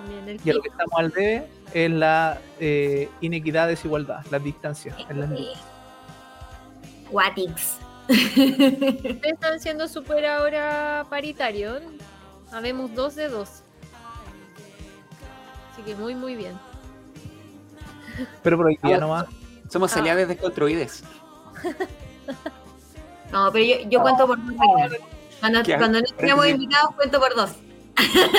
también 0.07 0.39
y 0.43 0.49
a 0.49 0.53
lo 0.55 0.61
que 0.61 0.69
estamos 0.69 0.93
al 0.97 1.11
debe 1.11 1.47
es 1.73 1.91
la 1.91 2.39
eh, 2.59 3.09
inequidad 3.21 3.67
desigualdad 3.67 4.25
las 4.31 4.43
distancias 4.43 4.95
en 5.09 5.19
las 5.19 5.29
Watix. 7.11 7.77
Ustedes 8.09 9.23
están 9.23 9.59
siendo 9.59 9.87
súper 9.87 10.25
ahora 10.25 11.05
paritarios. 11.09 11.81
Habemos 12.51 12.93
dos 12.95 13.15
de 13.15 13.29
dos. 13.29 13.61
Así 15.71 15.83
que 15.83 15.95
muy, 15.95 16.15
muy 16.15 16.35
bien. 16.35 16.53
pero 18.41 18.57
por 18.57 18.65
hoy 18.67 18.77
día 18.83 18.97
Ah, 18.97 18.99
nomás 18.99 19.25
Somos 19.69 19.95
Ah. 19.95 19.99
aliados 19.99 20.27
desconstruides. 20.27 21.03
No, 23.33 23.51
pero 23.51 23.65
yo, 23.65 23.75
yo 23.89 24.01
cuento 24.01 24.27
por 24.27 24.37
dos. 24.45 24.55
Cuando, 25.39 25.61
no 25.99 26.01
tenemos 26.17 26.47
invitados, 26.47 26.95
cuento 26.95 27.19
por 27.19 27.35
dos. 27.35 27.51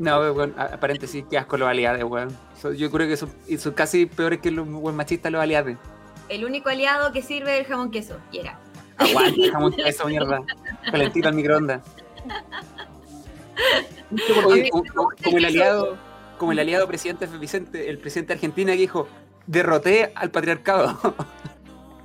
No, 0.00 0.20
weón, 0.20 0.54
paréntesis, 0.80 1.24
qué 1.28 1.38
asco 1.38 1.56
los 1.56 1.68
aliados, 1.68 2.00
weón. 2.04 2.28
Yo 2.76 2.88
creo 2.88 3.08
que 3.08 3.16
son, 3.16 3.32
y 3.48 3.58
son 3.58 3.72
casi 3.72 4.06
peores 4.06 4.38
que 4.38 4.52
los 4.52 4.64
machistas 4.94 5.32
los 5.32 5.42
aliados. 5.42 5.74
El 6.28 6.44
único 6.44 6.68
aliado 6.68 7.10
que 7.10 7.20
sirve 7.20 7.54
es 7.54 7.60
el 7.62 7.66
jamón 7.66 7.90
queso. 7.90 8.16
Y 8.30 8.38
era. 8.38 8.60
Aguanta, 8.96 9.40
jamón 9.52 9.72
queso, 9.72 10.06
mierda. 10.06 10.38
Calentito 10.88 11.26
al 11.26 11.34
microondas. 11.34 11.82
Oye, 14.46 14.70
como, 14.70 14.84
como- 14.94 15.10
como 15.24 15.38
el 15.38 15.44
aliado, 15.44 15.96
como 16.38 16.52
el 16.52 16.60
aliado 16.60 16.86
presidente 16.86 17.26
Vicente, 17.26 17.90
el 17.90 17.98
presidente 17.98 18.34
de 18.34 18.34
Argentina 18.34 18.72
que 18.74 18.78
dijo, 18.78 19.08
derroté 19.48 20.12
al 20.14 20.30
patriarcado. 20.30 20.96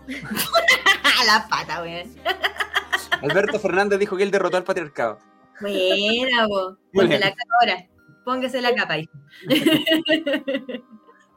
la 1.26 1.48
pata, 1.50 1.82
weón. 1.82 2.10
Alberto 3.22 3.60
Fernández 3.60 4.00
dijo 4.00 4.18
que 4.18 4.24
él 4.24 4.32
derrotó 4.32 4.58
al 4.58 4.64
patriarcado. 4.64 5.20
Buena, 5.62 6.48
vos. 6.48 6.78
Bien. 6.92 7.10
la 7.20 7.30
capa 7.30 7.54
ahora. 7.62 7.88
Póngase 8.26 8.62
la 8.62 8.74
capa 8.74 8.94
ahí. 8.94 9.10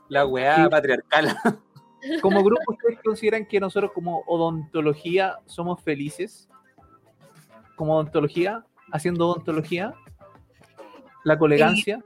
La 0.09 0.25
weá 0.25 0.57
Sí. 0.57 0.69
patriarcal. 0.71 1.37
Como 2.23 2.45
grupo, 2.45 2.63
¿ustedes 2.73 3.01
consideran 3.05 3.47
que 3.47 3.59
nosotros 3.59 3.91
como 3.93 4.21
odontología 4.29 5.39
somos 5.47 5.83
felices? 5.83 6.49
Como 7.75 7.95
odontología, 7.97 8.65
haciendo 8.93 9.27
odontología, 9.29 9.93
la 11.25 11.37
colegancia. 11.37 12.05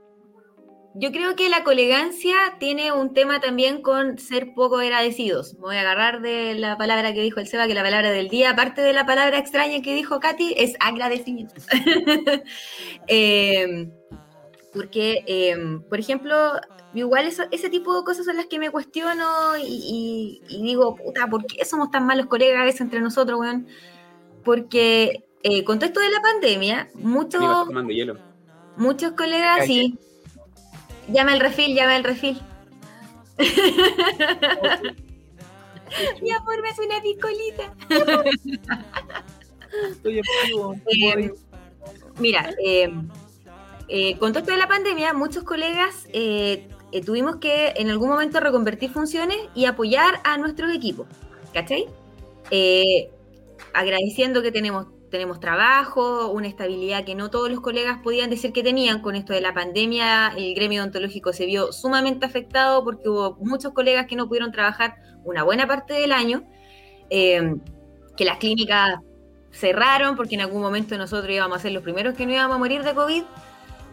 Yo 0.93 1.11
creo 1.11 1.35
que 1.37 1.47
la 1.49 1.63
colegancia 1.63 2.35
tiene 2.59 2.91
un 2.91 3.13
tema 3.13 3.39
también 3.39 3.81
con 3.81 4.17
ser 4.17 4.53
poco 4.53 4.77
agradecidos. 4.77 5.53
Me 5.55 5.61
voy 5.61 5.75
a 5.77 5.81
agarrar 5.81 6.21
de 6.21 6.53
la 6.55 6.77
palabra 6.77 7.13
que 7.13 7.21
dijo 7.21 7.39
el 7.39 7.47
Seba, 7.47 7.65
que 7.67 7.73
la 7.73 7.83
palabra 7.83 8.11
del 8.11 8.27
día, 8.27 8.49
aparte 8.51 8.81
de 8.81 8.91
la 8.91 9.05
palabra 9.05 9.37
extraña 9.37 9.81
que 9.81 9.95
dijo 9.95 10.19
Katy, 10.19 10.53
es 10.57 10.75
agradecimiento. 10.79 11.55
Eh, 13.07 13.87
porque, 14.73 15.23
eh, 15.27 15.55
por 15.89 15.99
ejemplo, 15.99 16.53
igual 16.93 17.25
eso- 17.27 17.43
ese 17.51 17.69
tipo 17.69 17.97
de 17.97 18.03
cosas 18.05 18.25
son 18.25 18.37
las 18.37 18.45
que 18.47 18.59
me 18.59 18.69
cuestiono 18.69 19.57
y, 19.57 19.63
y- 19.65 20.41
y 20.49 20.63
digo, 20.63 20.95
puta, 20.95 21.27
¿por 21.27 21.45
qué 21.45 21.65
somos 21.65 21.91
tan 21.91 22.05
malos 22.05 22.27
colegas 22.27 22.61
a 22.61 22.65
veces 22.65 22.81
entre 22.81 23.01
nosotros, 23.01 23.39
weón? 23.39 23.67
Porque 24.43 25.23
eh, 25.43 25.63
con 25.63 25.79
todo 25.79 25.87
esto 25.87 25.99
de 26.01 26.09
la 26.09 26.21
pandemia, 26.21 26.89
muchos... 26.93 27.41
Muchos 28.75 29.11
colegas, 29.13 29.65
sí. 29.67 29.97
Llama 31.07 31.33
el 31.33 31.39
refil, 31.39 31.75
llama 31.75 31.95
el 31.97 32.03
refil. 32.03 32.41
Mi 36.21 36.31
amor, 36.31 36.61
me 36.61 36.69
hace 36.69 36.85
una 36.85 37.01
piscolita. 37.01 37.73
Eh, 40.03 40.21
Mira, 42.19 42.49
eh, 42.63 42.89
eh, 43.87 44.17
con 44.17 44.31
todo 44.31 44.39
esto 44.39 44.51
de 44.51 44.57
la 44.57 44.67
pandemia, 44.67 45.13
muchos 45.13 45.43
colegas 45.43 46.07
eh, 46.13 46.67
eh, 46.91 47.01
tuvimos 47.01 47.37
que 47.37 47.73
en 47.75 47.89
algún 47.89 48.09
momento 48.09 48.39
reconvertir 48.39 48.91
funciones 48.91 49.37
y 49.55 49.65
apoyar 49.65 50.21
a 50.23 50.37
nuestros 50.37 50.73
equipos. 50.73 51.07
¿Cachai? 51.53 51.85
Eh, 52.51 53.09
agradeciendo 53.73 54.41
que 54.41 54.51
tenemos, 54.51 54.87
tenemos 55.11 55.39
trabajo, 55.39 56.31
una 56.31 56.47
estabilidad 56.47 57.03
que 57.03 57.13
no 57.13 57.29
todos 57.29 57.51
los 57.51 57.59
colegas 57.59 57.99
podían 58.01 58.29
decir 58.29 58.53
que 58.53 58.63
tenían. 58.63 59.01
Con 59.01 59.15
esto 59.15 59.33
de 59.33 59.41
la 59.41 59.53
pandemia, 59.53 60.29
el 60.35 60.55
gremio 60.55 60.81
odontológico 60.81 61.33
se 61.33 61.45
vio 61.45 61.71
sumamente 61.71 62.25
afectado 62.25 62.83
porque 62.83 63.07
hubo 63.07 63.35
muchos 63.41 63.73
colegas 63.73 64.07
que 64.07 64.15
no 64.15 64.27
pudieron 64.27 64.51
trabajar 64.51 64.95
una 65.23 65.43
buena 65.43 65.67
parte 65.67 65.93
del 65.93 66.13
año, 66.13 66.43
eh, 67.11 67.55
que 68.17 68.25
las 68.25 68.37
clínicas 68.37 68.95
cerraron 69.51 70.15
porque 70.15 70.35
en 70.35 70.41
algún 70.41 70.61
momento 70.61 70.97
nosotros 70.97 71.29
íbamos 71.29 71.57
a 71.57 71.61
ser 71.61 71.73
los 71.73 71.83
primeros 71.83 72.15
que 72.15 72.25
no 72.25 72.31
íbamos 72.31 72.55
a 72.55 72.59
morir 72.59 72.83
de 72.83 72.95
COVID. 72.95 73.23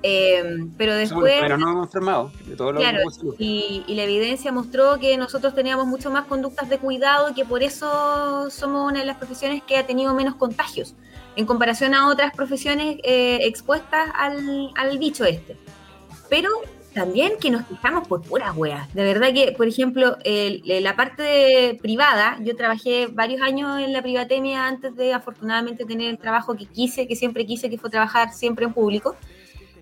eh, 0.04 0.68
pero 0.76 0.94
después... 0.94 1.40
Pero 1.40 1.58
no 1.58 1.72
hemos 1.72 1.86
enfermado. 1.86 2.30
De 2.46 2.54
Claro, 2.54 3.00
y, 3.36 3.82
y 3.88 3.94
la 3.96 4.04
evidencia 4.04 4.52
mostró 4.52 5.00
que 5.00 5.16
nosotros 5.16 5.56
teníamos 5.56 5.88
mucho 5.88 6.12
más 6.12 6.26
conductas 6.26 6.68
de 6.68 6.78
cuidado 6.78 7.30
y 7.30 7.34
que 7.34 7.44
por 7.44 7.64
eso 7.64 8.48
somos 8.50 8.88
una 8.88 9.00
de 9.00 9.06
las 9.06 9.16
profesiones 9.16 9.60
que 9.64 9.76
ha 9.76 9.84
tenido 9.84 10.14
menos 10.14 10.36
contagios 10.36 10.94
en 11.38 11.46
comparación 11.46 11.94
a 11.94 12.08
otras 12.08 12.34
profesiones 12.34 12.96
eh, 13.04 13.38
expuestas 13.42 14.10
al, 14.12 14.98
bicho 14.98 15.24
este. 15.24 15.56
Pero 16.28 16.50
también 16.92 17.34
que 17.40 17.48
nos 17.48 17.64
quejamos 17.64 18.08
por 18.08 18.22
puras 18.22 18.56
weas. 18.56 18.92
De 18.92 19.04
verdad 19.04 19.32
que, 19.32 19.52
por 19.52 19.68
ejemplo, 19.68 20.16
la 20.24 20.96
parte 20.96 21.78
privada, 21.80 22.38
yo 22.42 22.56
trabajé 22.56 23.06
varios 23.06 23.40
años 23.40 23.78
en 23.78 23.92
la 23.92 24.02
privatemia 24.02 24.66
antes 24.66 24.96
de 24.96 25.14
afortunadamente 25.14 25.84
tener 25.84 26.10
el 26.10 26.18
trabajo 26.18 26.56
que 26.56 26.66
quise, 26.66 27.06
que 27.06 27.14
siempre 27.14 27.46
quise, 27.46 27.70
que 27.70 27.78
fue 27.78 27.88
trabajar 27.88 28.32
siempre 28.32 28.64
en 28.64 28.72
público. 28.72 29.14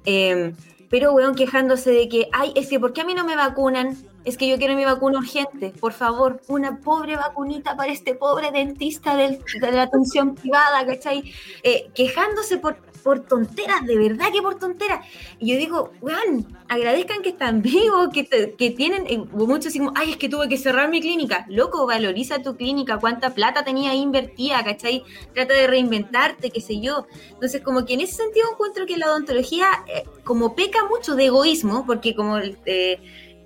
Eh, 0.05 0.53
pero, 0.91 1.15
weón, 1.15 1.35
quejándose 1.35 1.91
de 1.91 2.07
que, 2.11 2.29
ay, 2.35 2.53
es 2.55 2.69
que 2.69 2.79
¿por 2.79 2.93
qué 2.93 3.01
a 3.01 3.05
mí 3.05 3.15
no 3.15 3.25
me 3.25 3.35
vacunan? 3.35 3.97
Es 4.27 4.37
que 4.37 4.49
yo 4.49 4.59
quiero 4.59 4.75
mi 4.75 4.85
vacuna 4.85 5.19
urgente. 5.21 5.73
Por 5.79 5.93
favor, 5.93 6.41
una 6.49 6.81
pobre 6.81 7.15
vacunita 7.15 7.77
para 7.77 7.93
este 7.93 8.17
pobre 8.17 8.51
dentista 8.51 9.17
de 9.17 9.39
la 9.61 9.83
atención 9.83 10.35
privada, 10.35 10.85
¿cachai? 10.85 11.33
Eh, 11.63 11.91
quejándose 11.95 12.59
por, 12.59 12.77
por 13.05 13.21
tonteras, 13.21 13.87
de 13.87 13.97
verdad 13.97 14.33
que 14.33 14.43
por 14.43 14.59
tonteras. 14.59 15.07
Y 15.39 15.53
yo 15.53 15.59
digo, 15.59 15.93
weón, 16.01 16.45
agradezcan 16.69 17.23
que 17.23 17.29
están 17.29 17.63
vivos, 17.63 18.09
que, 18.13 18.27
que 18.59 18.71
tienen, 18.73 19.07
eh, 19.07 19.19
muchos 19.31 19.67
decimos, 19.67 19.93
ay, 19.95 20.11
es 20.11 20.17
que 20.17 20.29
tuve 20.29 20.49
que 20.49 20.59
cerrar 20.59 20.89
mi 20.89 21.01
clínica. 21.01 21.47
Loco, 21.49 21.87
valoriza 21.87 22.43
tu 22.43 22.57
clínica, 22.57 22.99
cuánta 22.99 23.33
plata 23.33 23.65
tenía 23.65 23.95
invertida, 23.95 24.65
¿cachai? 24.65 25.05
Trata 25.35 25.55
de 25.55 25.69
reinventarte, 25.69 26.51
qué 26.51 26.61
sé 26.61 26.81
yo. 26.81 27.07
Entonces, 27.31 27.63
como 27.63 27.87
que 27.87 27.95
en 27.95 28.01
ese 28.01 28.15
sentido 28.15 28.49
encuentro 28.51 28.87
que 28.87 28.97
la 28.97 29.07
odontología, 29.07 29.69
eh, 29.87 30.03
como 30.25 30.57
peca 30.57 30.85
mucho 30.89 31.15
de 31.15 31.27
egoísmo, 31.27 31.87
porque 31.87 32.17
como 32.17 32.39
eh, 32.39 32.99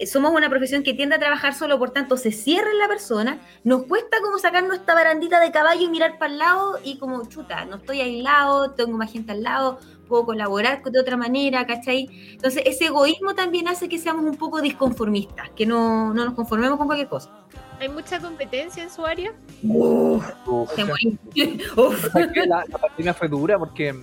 somos 0.07 0.33
una 0.33 0.49
profesión 0.49 0.83
que 0.83 0.95
tiende 0.95 1.17
a 1.17 1.19
trabajar 1.19 1.55
solo, 1.55 1.79
por 1.79 1.91
tanto 1.91 2.17
se 2.17 2.33
cierra 2.33 2.71
en 2.71 2.79
la 2.79 2.89
persona, 2.89 3.39
nos 3.65 3.85
cuesta 3.85 4.19
como 4.23 4.39
sacarnos 4.39 4.77
esta 4.77 4.95
barandita 4.95 5.41
de 5.41 5.51
caballo 5.51 5.83
y 5.83 5.89
mirar 5.89 6.19
para 6.19 6.33
el 6.33 6.39
lado 6.39 6.79
y 6.85 6.99
como, 6.99 7.27
chuta, 7.29 7.65
no 7.65 7.77
estoy 7.77 8.01
aislado, 8.01 8.73
tengo 8.73 8.97
más 8.97 9.13
gente 9.13 9.33
al 9.33 9.43
lado, 9.43 9.79
puedo 10.09 10.27
colaborar 10.27 10.83
de 10.83 11.01
otra 11.01 11.17
manera, 11.17 11.67
¿cachai? 11.67 12.09
Entonces, 12.33 12.63
ese 12.67 12.87
egoísmo 12.87 13.35
también 13.35 13.69
hace 13.69 13.89
que 13.89 13.99
seamos 13.99 14.25
un 14.25 14.37
poco 14.37 14.61
disconformistas, 14.61 15.51
que 15.51 15.67
no, 15.67 16.13
no 16.13 16.25
nos 16.25 16.35
conformemos 16.35 16.79
con 16.79 16.87
cualquier 16.87 17.09
cosa. 17.09 17.31
Hay 17.79 17.89
mucha 17.89 18.21
competencia 18.21 18.83
en 18.83 18.91
su 18.91 19.07
área. 19.07 19.33
Uf. 19.63 20.25
Morí. 20.47 21.19
Uf. 21.77 22.05
O 22.05 22.11
sea, 22.11 22.31
que 22.31 22.45
la, 22.45 22.65
la 22.69 22.79
pandemia 22.79 23.15
fue 23.15 23.29
dura 23.29 23.59
porque 23.59 23.95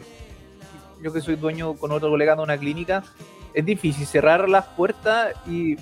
yo 1.04 1.14
que 1.14 1.22
soy 1.22 1.36
dueño 1.36 1.76
con 1.76 1.91
otro 1.91 2.10
colega 2.10 2.36
de 2.36 2.41
una 2.41 2.58
clínica, 2.58 3.04
es 3.58 3.66
difícil 3.66 4.05
cerrar 4.05 4.47
las 4.47 4.66
puertas 4.66 5.34
y 5.47 5.76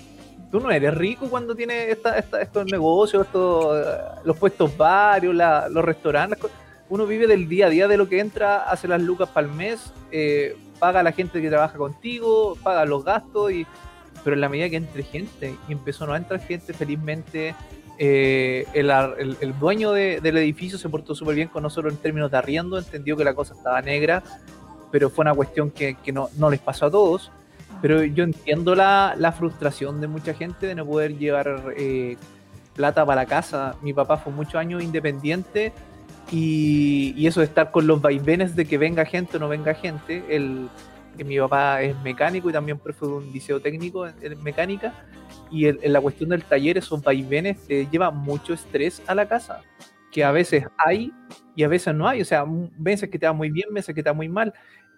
tú 0.52 0.60
no 0.62 0.72
eres 0.72 0.96
rico 0.96 1.28
cuando 1.30 1.54
tienes 1.56 1.90
esta, 1.90 2.18
esta- 2.18 2.42
estos 2.42 2.66
negocios, 2.72 3.26
estos, 3.26 3.78
eh, 3.78 3.98
los 4.24 4.38
puestos 4.38 4.76
varios, 4.78 5.36
la- 5.36 5.68
los 5.70 5.84
restaurantes. 5.84 6.40
Uno 6.88 7.06
vive 7.06 7.28
del 7.28 7.50
día 7.50 7.66
a 7.66 7.70
día 7.70 7.88
de 7.88 7.98
lo 7.98 8.08
que 8.08 8.20
entra, 8.20 8.64
hace 8.70 8.88
las 8.88 9.02
lucas 9.02 9.28
para 9.30 9.48
el 9.48 9.54
mes, 9.54 9.92
eh, 10.12 10.56
paga 10.80 11.02
a 11.02 11.04
la 11.04 11.12
gente 11.12 11.42
que 11.42 11.50
trabaja 11.50 11.78
contigo, 11.78 12.56
paga 12.64 12.86
los 12.86 13.04
gastos, 13.04 13.52
y, 13.52 13.66
pero 14.24 14.36
en 14.36 14.42
la 14.42 14.48
medida 14.50 14.70
que 14.70 14.78
entre 14.78 15.04
gente, 15.04 15.56
y 15.68 15.72
empezó 15.74 16.06
a 16.06 16.08
no 16.08 16.16
entrar 16.16 16.40
gente 16.40 16.74
felizmente, 16.74 17.56
eh, 17.98 18.66
el, 18.74 18.90
el- 18.92 19.38
el 19.42 19.60
dueño 19.60 19.92
de- 19.92 20.22
del 20.22 20.38
edificio 20.38 20.78
se 20.78 20.88
portó 20.90 21.14
súper 21.16 21.36
bien 21.36 21.48
con 21.50 21.64
nosotros 21.64 21.92
en 21.94 22.00
términos 22.00 22.32
de 22.32 22.38
arriendo, 22.38 22.78
entendió 22.78 23.18
que 23.18 23.24
la 23.26 23.34
cosa 23.34 23.54
estaba 23.54 23.82
negra, 23.82 24.22
pero 24.92 25.10
fue 25.10 25.24
una 25.24 25.34
cuestión 25.34 25.72
que, 25.72 25.96
que 25.96 26.12
no, 26.14 26.30
no 26.38 26.50
les 26.50 26.60
pasó 26.62 26.86
a 26.86 26.92
todos. 26.92 27.32
Pero 27.86 28.04
yo 28.04 28.24
entiendo 28.24 28.74
la, 28.74 29.14
la 29.16 29.32
frustración 29.32 30.02
de 30.02 30.08
mucha 30.08 30.34
gente 30.34 30.66
de 30.66 30.74
no 30.74 30.88
poder 30.88 31.20
llevar 31.20 31.76
eh, 31.78 32.18
plata 32.76 33.06
para 33.06 33.22
la 33.22 33.28
casa. 33.28 33.76
Mi 33.84 33.94
papá 33.94 34.18
fue 34.18 34.34
muchos 34.34 34.56
años 34.56 34.82
independiente 34.82 35.72
y, 36.32 37.14
y 37.16 37.28
eso 37.28 37.42
de 37.42 37.46
estar 37.46 37.70
con 37.70 37.86
los 37.86 38.02
vaivenes 38.02 38.56
de 38.56 38.66
que 38.66 38.80
venga 38.80 39.06
gente 39.06 39.38
o 39.38 39.40
no 39.40 39.48
venga 39.48 39.76
gente. 39.76 40.24
El, 40.28 40.68
mi 41.24 41.38
papá 41.38 41.84
es 41.84 41.96
mecánico 42.02 42.50
y 42.50 42.54
también 42.54 42.80
profe 42.80 43.06
de 43.06 43.12
un 43.12 43.32
liceo 43.32 43.60
técnico 43.60 44.08
en, 44.08 44.42
mecánica. 44.42 44.92
Y 45.52 45.68
en 45.68 45.94
la 45.94 46.02
cuestión 46.02 46.32
del 46.32 46.44
taller, 46.44 46.80
esos 46.80 47.04
vaivenes 47.04 47.68
te 47.68 47.86
llevan 47.86 48.18
mucho 48.18 48.56
estrés 48.56 49.00
a 49.06 49.14
la 49.14 49.28
casa, 49.28 49.62
que 50.12 50.24
a 50.24 50.32
veces 50.32 50.66
hay 50.76 51.14
y 51.56 51.62
a 51.62 51.68
veces 51.68 51.94
no 51.94 52.08
hay. 52.08 52.20
O 52.20 52.26
sea, 52.26 52.46
veces 52.80 53.12
que 53.12 53.20
te 53.20 53.28
va 53.28 53.34
muy 53.34 53.52
bien, 53.52 53.72
veces 53.72 53.94
que 53.94 54.02
te 54.02 54.10
va 54.10 54.16
muy 54.16 54.28
mal. 54.28 54.56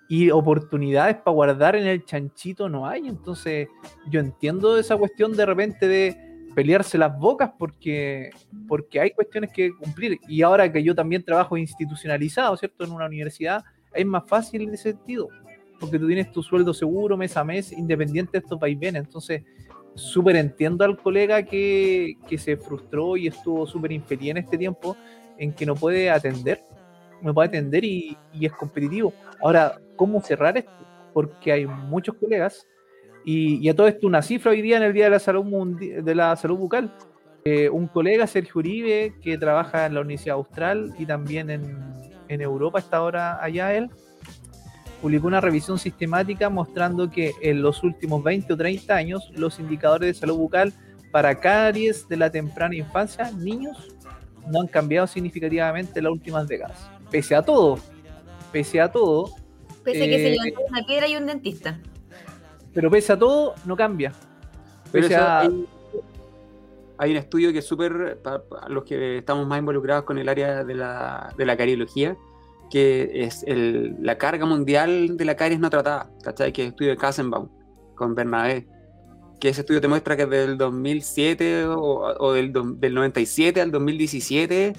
Y 0.09 0.29
oportunidades 0.31 1.17
para 1.17 1.33
guardar 1.33 1.75
en 1.75 1.85
el 1.85 2.05
chanchito 2.05 2.69
no 2.69 2.87
hay. 2.87 3.07
Entonces, 3.07 3.67
yo 4.09 4.19
entiendo 4.19 4.77
esa 4.77 4.95
cuestión 4.95 5.35
de 5.35 5.45
repente 5.45 5.87
de 5.87 6.27
pelearse 6.55 6.97
las 6.97 7.15
bocas 7.19 7.51
porque, 7.59 8.31
porque 8.67 8.99
hay 8.99 9.11
cuestiones 9.11 9.51
que 9.51 9.71
cumplir. 9.73 10.19
Y 10.27 10.41
ahora 10.41 10.71
que 10.71 10.81
yo 10.81 10.95
también 10.95 11.23
trabajo 11.23 11.57
institucionalizado, 11.57 12.55
¿cierto? 12.57 12.83
En 12.83 12.91
una 12.91 13.05
universidad, 13.05 13.63
es 13.93 14.05
más 14.05 14.23
fácil 14.27 14.61
en 14.61 14.73
ese 14.73 14.91
sentido. 14.91 15.27
Porque 15.79 15.99
tú 15.99 16.07
tienes 16.07 16.31
tu 16.31 16.41
sueldo 16.41 16.73
seguro 16.73 17.15
mes 17.17 17.37
a 17.37 17.43
mes, 17.43 17.71
independiente 17.71 18.31
de 18.33 18.37
estos 18.39 18.59
vaivenes. 18.59 19.03
Entonces, 19.03 19.43
súper 19.93 20.35
entiendo 20.35 20.85
al 20.85 20.97
colega 20.97 21.43
que, 21.43 22.15
que 22.27 22.37
se 22.37 22.55
frustró 22.57 23.17
y 23.17 23.27
estuvo 23.27 23.67
súper 23.67 23.91
infeliz 23.91 24.31
en 24.31 24.37
este 24.37 24.57
tiempo 24.57 24.95
en 25.37 25.53
que 25.53 25.65
no 25.65 25.75
puede 25.75 26.09
atender, 26.09 26.63
no 27.21 27.33
puede 27.33 27.49
atender 27.49 27.83
y, 27.83 28.17
y 28.33 28.45
es 28.45 28.53
competitivo. 28.53 29.13
Ahora, 29.41 29.79
¿cómo 29.97 30.21
cerrar 30.21 30.57
esto? 30.57 30.71
Porque 31.13 31.51
hay 31.51 31.65
muchos 31.65 32.15
colegas 32.15 32.65
y, 33.25 33.57
y 33.57 33.67
a 33.67 33.75
todo 33.75 33.87
esto 33.87 34.07
una 34.07 34.21
cifra 34.21 34.51
hoy 34.51 34.61
día 34.61 34.77
en 34.77 34.83
el 34.83 34.93
Día 34.93 35.05
de 35.05 35.09
la 35.11 35.19
Salud, 35.19 35.43
Mundi- 35.43 36.01
de 36.01 36.15
la 36.15 36.33
salud 36.37 36.57
Bucal. 36.57 36.93
Eh, 37.43 37.69
un 37.69 37.87
colega, 37.87 38.25
Sergio 38.27 38.59
Uribe, 38.59 39.15
que 39.21 39.37
trabaja 39.37 39.85
en 39.85 39.93
la 39.95 40.01
Universidad 40.01 40.35
Austral 40.35 40.93
y 40.97 41.05
también 41.05 41.49
en, 41.49 41.77
en 42.27 42.41
Europa, 42.41 42.79
está 42.79 42.97
ahora 42.97 43.41
allá 43.43 43.73
él, 43.73 43.89
publicó 45.01 45.27
una 45.27 45.39
revisión 45.41 45.77
sistemática 45.79 46.49
mostrando 46.49 47.09
que 47.09 47.31
en 47.41 47.61
los 47.61 47.83
últimos 47.83 48.23
20 48.23 48.51
o 48.53 48.57
30 48.57 48.95
años 48.95 49.29
los 49.35 49.59
indicadores 49.59 50.07
de 50.07 50.13
salud 50.13 50.37
bucal 50.37 50.73
para 51.11 51.39
caries 51.39 52.07
de 52.09 52.17
la 52.17 52.29
temprana 52.29 52.75
infancia, 52.75 53.31
niños, 53.31 53.95
no 54.47 54.61
han 54.61 54.67
cambiado 54.67 55.07
significativamente 55.07 55.99
en 55.99 56.03
las 56.05 56.13
últimas 56.13 56.47
décadas. 56.47 56.89
pese 57.11 57.35
a 57.35 57.41
todo, 57.41 57.79
pese 58.51 58.81
a 58.81 58.91
todo, 58.91 59.31
Pese 59.93 60.03
a 60.03 60.05
que 60.07 60.17
se 60.17 60.27
Eh, 60.27 60.31
levantó 60.31 60.61
una 60.69 60.85
piedra 60.85 61.07
y 61.07 61.15
un 61.15 61.25
dentista. 61.25 61.79
pero 62.73 62.91
pese 62.91 63.13
a 63.13 63.17
todo, 63.19 63.55
no 63.65 63.75
cambia. 63.75 64.11
Pero 64.91 65.03
Pese 65.07 65.15
eso 65.15 65.23
a- 65.23 65.39
hay, 65.41 65.65
hay 66.99 67.11
un 67.11 67.17
estudio 67.17 67.51
que 67.53 67.59
es 67.59 67.65
súper, 67.65 68.19
para 68.21 68.43
los 68.69 68.83
que 68.83 69.17
estamos 69.19 69.47
más 69.47 69.59
involucrados 69.59 70.03
con 70.03 70.17
el 70.17 70.27
área 70.29 70.63
de 70.63 70.73
la, 70.75 71.33
de 71.37 71.45
la 71.45 71.55
cariología, 71.57 72.15
que 72.69 73.09
es 73.23 73.43
el- 73.47 73.95
la 74.01 74.17
carga 74.17 74.45
mundial 74.45 75.15
de 75.17 75.25
la 75.25 75.35
caries 75.35 75.59
no 75.59 75.69
tratada, 75.69 76.09
¿cachai? 76.23 76.51
Que 76.51 76.63
es 76.63 76.65
el 76.67 76.71
estudio 76.73 76.91
de 76.91 76.97
Kassenbaum 76.97 77.47
con 77.95 78.13
Bernabé, 78.13 78.67
que 79.39 79.49
ese 79.49 79.61
estudio 79.61 79.79
te 79.81 79.87
muestra 79.87 80.17
que 80.17 80.25
del 80.25 80.57
2007 80.57 81.65
o, 81.65 81.77
o 82.19 82.33
del, 82.33 82.51
do- 82.51 82.73
del 82.75 82.93
97 82.93 83.61
al 83.61 83.71
2017 83.71 84.73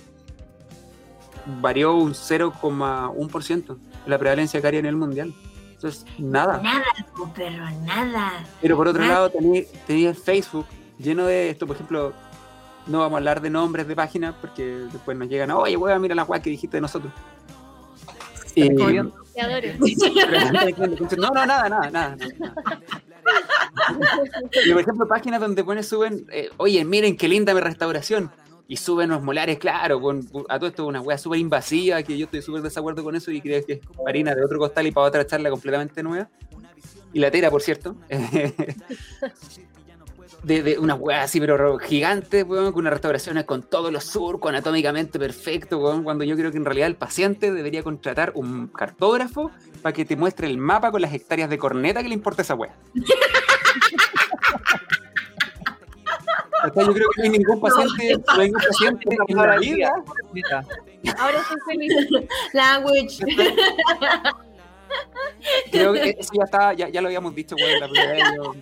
varió 1.61 1.94
un 1.94 2.12
0,1% 2.12 3.76
la 4.07 4.18
prevalencia 4.18 4.59
de 4.59 4.62
caries 4.62 4.80
a 4.80 4.82
nivel 4.82 4.96
mundial. 4.96 5.34
Entonces, 5.72 6.05
nada. 6.18 6.61
Nada, 6.61 6.84
po, 7.16 7.32
perro, 7.32 7.64
nada. 7.84 8.44
Pero 8.61 8.76
por 8.76 8.88
otro 8.88 9.01
Nada. 9.01 9.14
lado, 9.14 9.30
tenía, 9.30 10.11
el 10.11 10.16
Facebook 10.16 10.66
lleno 10.99 11.24
de 11.26 11.51
esto, 11.51 11.66
por 11.66 11.76
ejemplo, 11.76 12.12
no 12.86 12.99
vamos 12.99 13.14
a 13.14 13.18
hablar 13.18 13.40
de 13.40 13.51
nombres 13.51 13.86
de 13.86 13.94
páginas 13.94 14.34
porque 14.40 14.64
después 14.64 15.16
nos 15.16 15.28
llegan, 15.28 15.53
oye, 15.53 15.76
weón, 15.76 16.03
mira 16.03 16.16
la 16.16 16.24
weá 16.24 16.42
que 16.42 16.51
dijiste 16.51 16.78
de 16.78 16.80
nosotros. 16.80 17.12
Adoro. 18.61 19.12
no, 21.16 21.28
no, 21.28 21.46
nada, 21.46 21.68
nada, 21.68 21.90
nada. 21.90 22.16
nada. 22.16 22.16
Y 24.66 24.72
por 24.72 24.82
ejemplo, 24.82 25.07
páginas 25.07 25.40
donde 25.40 25.62
ponen, 25.62 25.84
suben, 25.84 26.26
eh, 26.32 26.51
oye, 26.57 26.84
miren 26.84 27.16
qué 27.16 27.28
linda 27.28 27.55
mi 27.55 27.61
restauración. 27.61 28.32
Y 28.71 28.77
suben 28.77 29.09
los 29.09 29.23
molares, 29.23 29.59
claro, 29.59 29.99
con, 29.99 30.29
a 30.47 30.59
todo 30.59 30.69
esto 30.69 30.87
una 30.87 31.01
weá 31.01 31.16
súper 31.16 31.39
invasiva, 31.39 32.03
que 32.03 32.19
yo 32.19 32.27
estoy 32.27 32.43
súper 32.43 32.61
desacuerdo 32.61 33.03
con 33.03 33.16
eso 33.16 33.31
y 33.31 33.41
creo 33.41 33.64
que 33.64 33.73
es 33.73 33.81
harina 34.07 34.35
de 34.35 34.45
otro 34.45 34.59
costal 34.59 34.87
y 34.87 34.93
para 34.93 35.07
otra 35.07 35.27
charla 35.27 35.49
completamente 35.49 36.03
nueva. 36.03 36.29
Y 37.14 37.19
la 37.19 37.31
tera, 37.31 37.51
por 37.51 37.62
cierto. 37.62 37.97
De, 40.45 40.62
de 40.62 40.79
una 40.79 40.95
weá 40.95 41.25
así, 41.25 41.41
pero 41.41 41.79
gigante, 41.79 42.45
weón, 42.45 42.73
con 42.73 42.83
una 42.83 42.91
restauración 42.91 43.43
con 43.43 43.64
todos 43.64 43.93
los 43.93 44.05
surcos 44.05 44.51
anatómicamente 44.51 45.19
perfecto, 45.19 45.79
weón, 45.79 46.05
cuando 46.05 46.23
yo 46.23 46.37
creo 46.37 46.53
que 46.53 46.59
en 46.59 46.64
realidad 46.64 46.87
el 46.87 46.95
paciente 46.95 47.51
debería 47.51 47.83
contratar 47.83 48.31
un 48.37 48.69
cartógrafo 48.69 49.51
para 49.83 49.93
que 49.93 50.05
te 50.05 50.14
muestre 50.14 50.47
el 50.47 50.57
mapa 50.57 50.93
con 50.93 51.03
las 51.03 51.12
hectáreas 51.12 51.51
de 51.51 51.59
corneta 51.59 52.03
que 52.05 52.09
le 52.09 52.14
importa 52.14 52.43
esa 52.43 52.55
weá. 52.55 52.73
Yo 56.77 56.93
creo 56.95 57.09
que 57.14 57.19
no 57.19 57.25
hay 57.25 57.31
ningún 57.31 57.61
paciente, 57.61 58.23
no 58.27 58.41
hay 58.41 58.47
ningún 58.49 58.62
paciente 58.62 59.16
en 59.29 59.37
la 59.37 59.57
vida 59.59 60.05
Ahora 61.19 61.45
soy 61.45 61.59
feliz. 61.66 61.93
Language. 62.53 63.19
Creo 65.71 65.93
que 65.93 66.16
eso 66.19 66.31
ya 66.35 66.45
está, 66.45 66.73
ya, 66.73 66.89
ya 66.89 67.01
lo 67.01 67.09
habíamos 67.09 67.35
dicho, 67.35 67.55
weón, 67.57 67.81
la 67.81 67.89
primera 67.89 68.12
vez. 68.12 68.25
yo- 68.37 68.55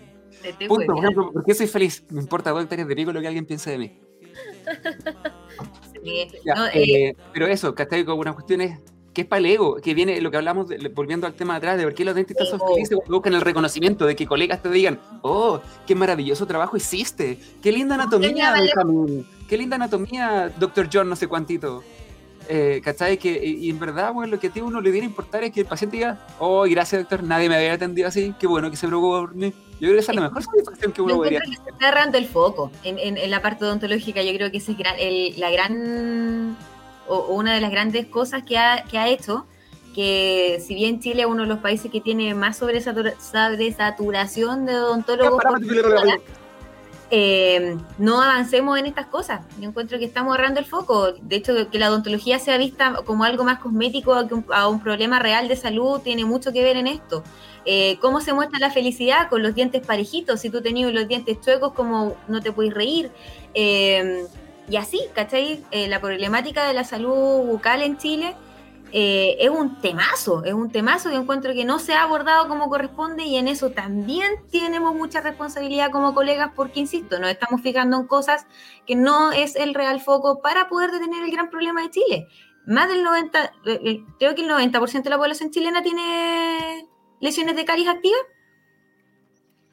estoy 0.42 0.68
Punto, 0.68 0.86
por 0.94 0.98
ejemplo, 1.04 1.32
¿por 1.32 1.44
qué 1.44 1.54
soy 1.54 1.66
feliz? 1.66 2.04
Me 2.10 2.20
importa 2.20 2.50
dos 2.50 2.62
hectáreas 2.62 2.88
de 2.88 2.96
pico 2.96 3.12
lo 3.12 3.20
que 3.20 3.26
alguien 3.28 3.46
piense 3.46 3.70
de 3.70 3.78
mí. 3.78 4.00
Sí. 6.04 6.28
Ya, 6.44 6.54
No, 6.54 6.66
eh, 6.66 6.72
eh, 6.74 7.16
pero 7.32 7.46
eso, 7.46 7.74
¿cachai? 7.74 8.04
Con 8.04 8.18
unas 8.18 8.34
cuestiones 8.34 8.78
que 9.16 9.22
es 9.22 9.26
para 9.26 9.38
el 9.40 9.46
ego, 9.46 9.76
que 9.76 9.94
viene 9.94 10.20
lo 10.20 10.30
que 10.30 10.36
hablamos, 10.36 10.68
de- 10.68 10.76
volviendo 10.94 11.26
al 11.26 11.32
tema 11.32 11.54
de 11.54 11.58
atrás, 11.58 11.78
de 11.78 11.84
por 11.84 11.94
qué 11.94 12.04
los 12.04 12.14
dentistas 12.14 12.50
son 12.50 12.60
felices 12.60 12.94
cuando 12.98 13.14
buscan 13.16 13.32
el 13.32 13.40
reconocimiento, 13.40 14.04
de 14.04 14.14
que 14.14 14.26
colegas 14.26 14.62
te 14.62 14.68
digan, 14.68 15.00
oh, 15.22 15.58
qué 15.86 15.94
maravilloso 15.94 16.46
trabajo 16.46 16.76
hiciste, 16.76 17.38
qué 17.62 17.72
linda 17.72 17.94
anatomía, 17.94 18.52
Benjamín, 18.52 19.26
qué 19.48 19.56
linda 19.56 19.76
anatomía, 19.76 20.52
doctor 20.58 20.90
John, 20.92 21.08
no 21.08 21.16
sé 21.16 21.26
cuántito. 21.28 21.82
Eh, 22.48 22.80
¿Cachai? 22.84 23.16
Que, 23.16 23.42
y, 23.44 23.70
en 23.70 23.78
verdad, 23.80 24.12
bueno, 24.12 24.32
lo 24.34 24.38
que 24.38 24.48
a 24.48 24.50
ti 24.50 24.60
uno 24.60 24.80
le 24.82 24.90
viene 24.90 25.06
a 25.06 25.10
importar 25.10 25.42
es 25.44 25.50
que 25.52 25.60
el 25.60 25.66
paciente 25.66 25.96
diga, 25.96 26.26
oh, 26.38 26.64
gracias 26.68 27.00
doctor, 27.00 27.22
nadie 27.24 27.48
me 27.48 27.56
había 27.56 27.72
atendido 27.72 28.06
así, 28.08 28.34
qué 28.38 28.46
bueno 28.46 28.70
que 28.70 28.76
se 28.76 28.86
preocupó 28.86 29.20
por 29.22 29.34
mí. 29.34 29.46
Yo 29.80 29.88
creo 29.88 29.92
que 29.94 29.98
esa 29.98 30.12
es 30.12 30.16
la 30.16 30.22
mejor 30.28 30.42
satisfacción 30.42 30.92
que 30.92 31.00
uno 31.02 31.16
podría 31.16 31.40
se 31.40 31.70
está 31.70 31.88
errando 31.88 32.18
el 32.18 32.26
foco 32.26 32.70
en, 32.84 32.98
en- 32.98 33.16
en 33.16 33.30
la 33.30 33.40
parte 33.42 33.64
odontológica. 33.64 34.22
Yo 34.22 34.32
creo 34.34 34.50
que 34.50 34.58
esa 34.58 34.72
es 34.72 34.78
gran- 34.78 34.94
el- 34.98 35.40
la 35.40 35.50
gran 35.50 36.56
o, 37.08 37.16
o 37.16 37.34
una 37.34 37.54
de 37.54 37.60
las 37.60 37.70
grandes 37.70 38.06
cosas 38.06 38.42
que 38.44 38.58
ha, 38.58 38.84
que 38.84 38.98
ha 38.98 39.08
hecho 39.08 39.46
que 39.94 40.62
si 40.66 40.74
bien 40.74 41.00
Chile 41.00 41.22
es 41.22 41.26
uno 41.26 41.44
de 41.44 41.48
los 41.48 41.60
países 41.60 41.90
que 41.90 42.02
tiene 42.02 42.34
más 42.34 42.60
sobresatura- 42.60 43.14
sobresaturación 43.18 44.66
de 44.66 44.78
odontólogos 44.78 45.42
persona, 45.42 46.18
eh, 47.10 47.76
no 47.96 48.20
avancemos 48.20 48.78
en 48.78 48.84
estas 48.86 49.06
cosas. 49.06 49.40
Yo 49.58 49.68
encuentro 49.68 49.98
que 49.98 50.04
estamos 50.04 50.36
errando 50.36 50.60
el 50.60 50.66
foco. 50.66 51.12
De 51.12 51.36
hecho, 51.36 51.70
que 51.70 51.78
la 51.78 51.88
odontología 51.88 52.38
sea 52.38 52.58
vista 52.58 53.00
como 53.06 53.24
algo 53.24 53.44
más 53.44 53.58
cosmético 53.58 54.12
a, 54.12 54.24
un, 54.24 54.44
a 54.52 54.68
un 54.68 54.80
problema 54.82 55.18
real 55.18 55.48
de 55.48 55.56
salud 55.56 56.00
tiene 56.00 56.26
mucho 56.26 56.52
que 56.52 56.62
ver 56.62 56.76
en 56.76 56.88
esto. 56.88 57.22
Eh, 57.64 57.96
¿Cómo 58.00 58.20
se 58.20 58.32
muestra 58.34 58.58
la 58.58 58.70
felicidad? 58.70 59.30
Con 59.30 59.42
los 59.42 59.54
dientes 59.54 59.86
parejitos. 59.86 60.40
Si 60.40 60.50
tú 60.50 60.60
tenías 60.60 60.92
los 60.92 61.08
dientes 61.08 61.40
chuecos, 61.40 61.72
como 61.72 62.16
no 62.28 62.42
te 62.42 62.52
puedes 62.52 62.74
reír. 62.74 63.10
Eh, 63.54 64.26
y 64.68 64.76
así, 64.76 65.00
¿cachai? 65.14 65.64
Eh, 65.70 65.88
la 65.88 66.00
problemática 66.00 66.66
de 66.66 66.74
la 66.74 66.84
salud 66.84 67.44
bucal 67.46 67.82
en 67.82 67.96
Chile 67.98 68.34
eh, 68.92 69.36
es 69.40 69.50
un 69.50 69.80
temazo, 69.80 70.44
es 70.44 70.54
un 70.54 70.70
temazo 70.70 71.10
que 71.10 71.16
encuentro 71.16 71.52
que 71.52 71.64
no 71.64 71.78
se 71.78 71.94
ha 71.94 72.02
abordado 72.04 72.46
como 72.48 72.68
corresponde 72.68 73.24
y 73.24 73.36
en 73.36 73.48
eso 73.48 73.70
también 73.70 74.32
tenemos 74.50 74.94
mucha 74.94 75.20
responsabilidad 75.20 75.90
como 75.90 76.14
colegas 76.14 76.52
porque, 76.54 76.80
insisto, 76.80 77.18
nos 77.18 77.30
estamos 77.30 77.60
fijando 77.62 77.96
en 77.98 78.06
cosas 78.06 78.46
que 78.86 78.94
no 78.96 79.32
es 79.32 79.56
el 79.56 79.74
real 79.74 80.00
foco 80.00 80.40
para 80.40 80.68
poder 80.68 80.92
detener 80.92 81.24
el 81.24 81.30
gran 81.32 81.50
problema 81.50 81.82
de 81.82 81.90
Chile. 81.90 82.28
Más 82.66 82.88
del 82.88 83.02
90, 83.04 83.52
eh, 83.66 84.04
creo 84.18 84.34
que 84.34 84.42
el 84.42 84.48
90% 84.48 85.02
de 85.04 85.10
la 85.10 85.18
población 85.18 85.50
chilena 85.50 85.82
tiene 85.82 86.88
lesiones 87.20 87.54
de 87.56 87.64
caries 87.64 87.88
activas. 87.88 88.20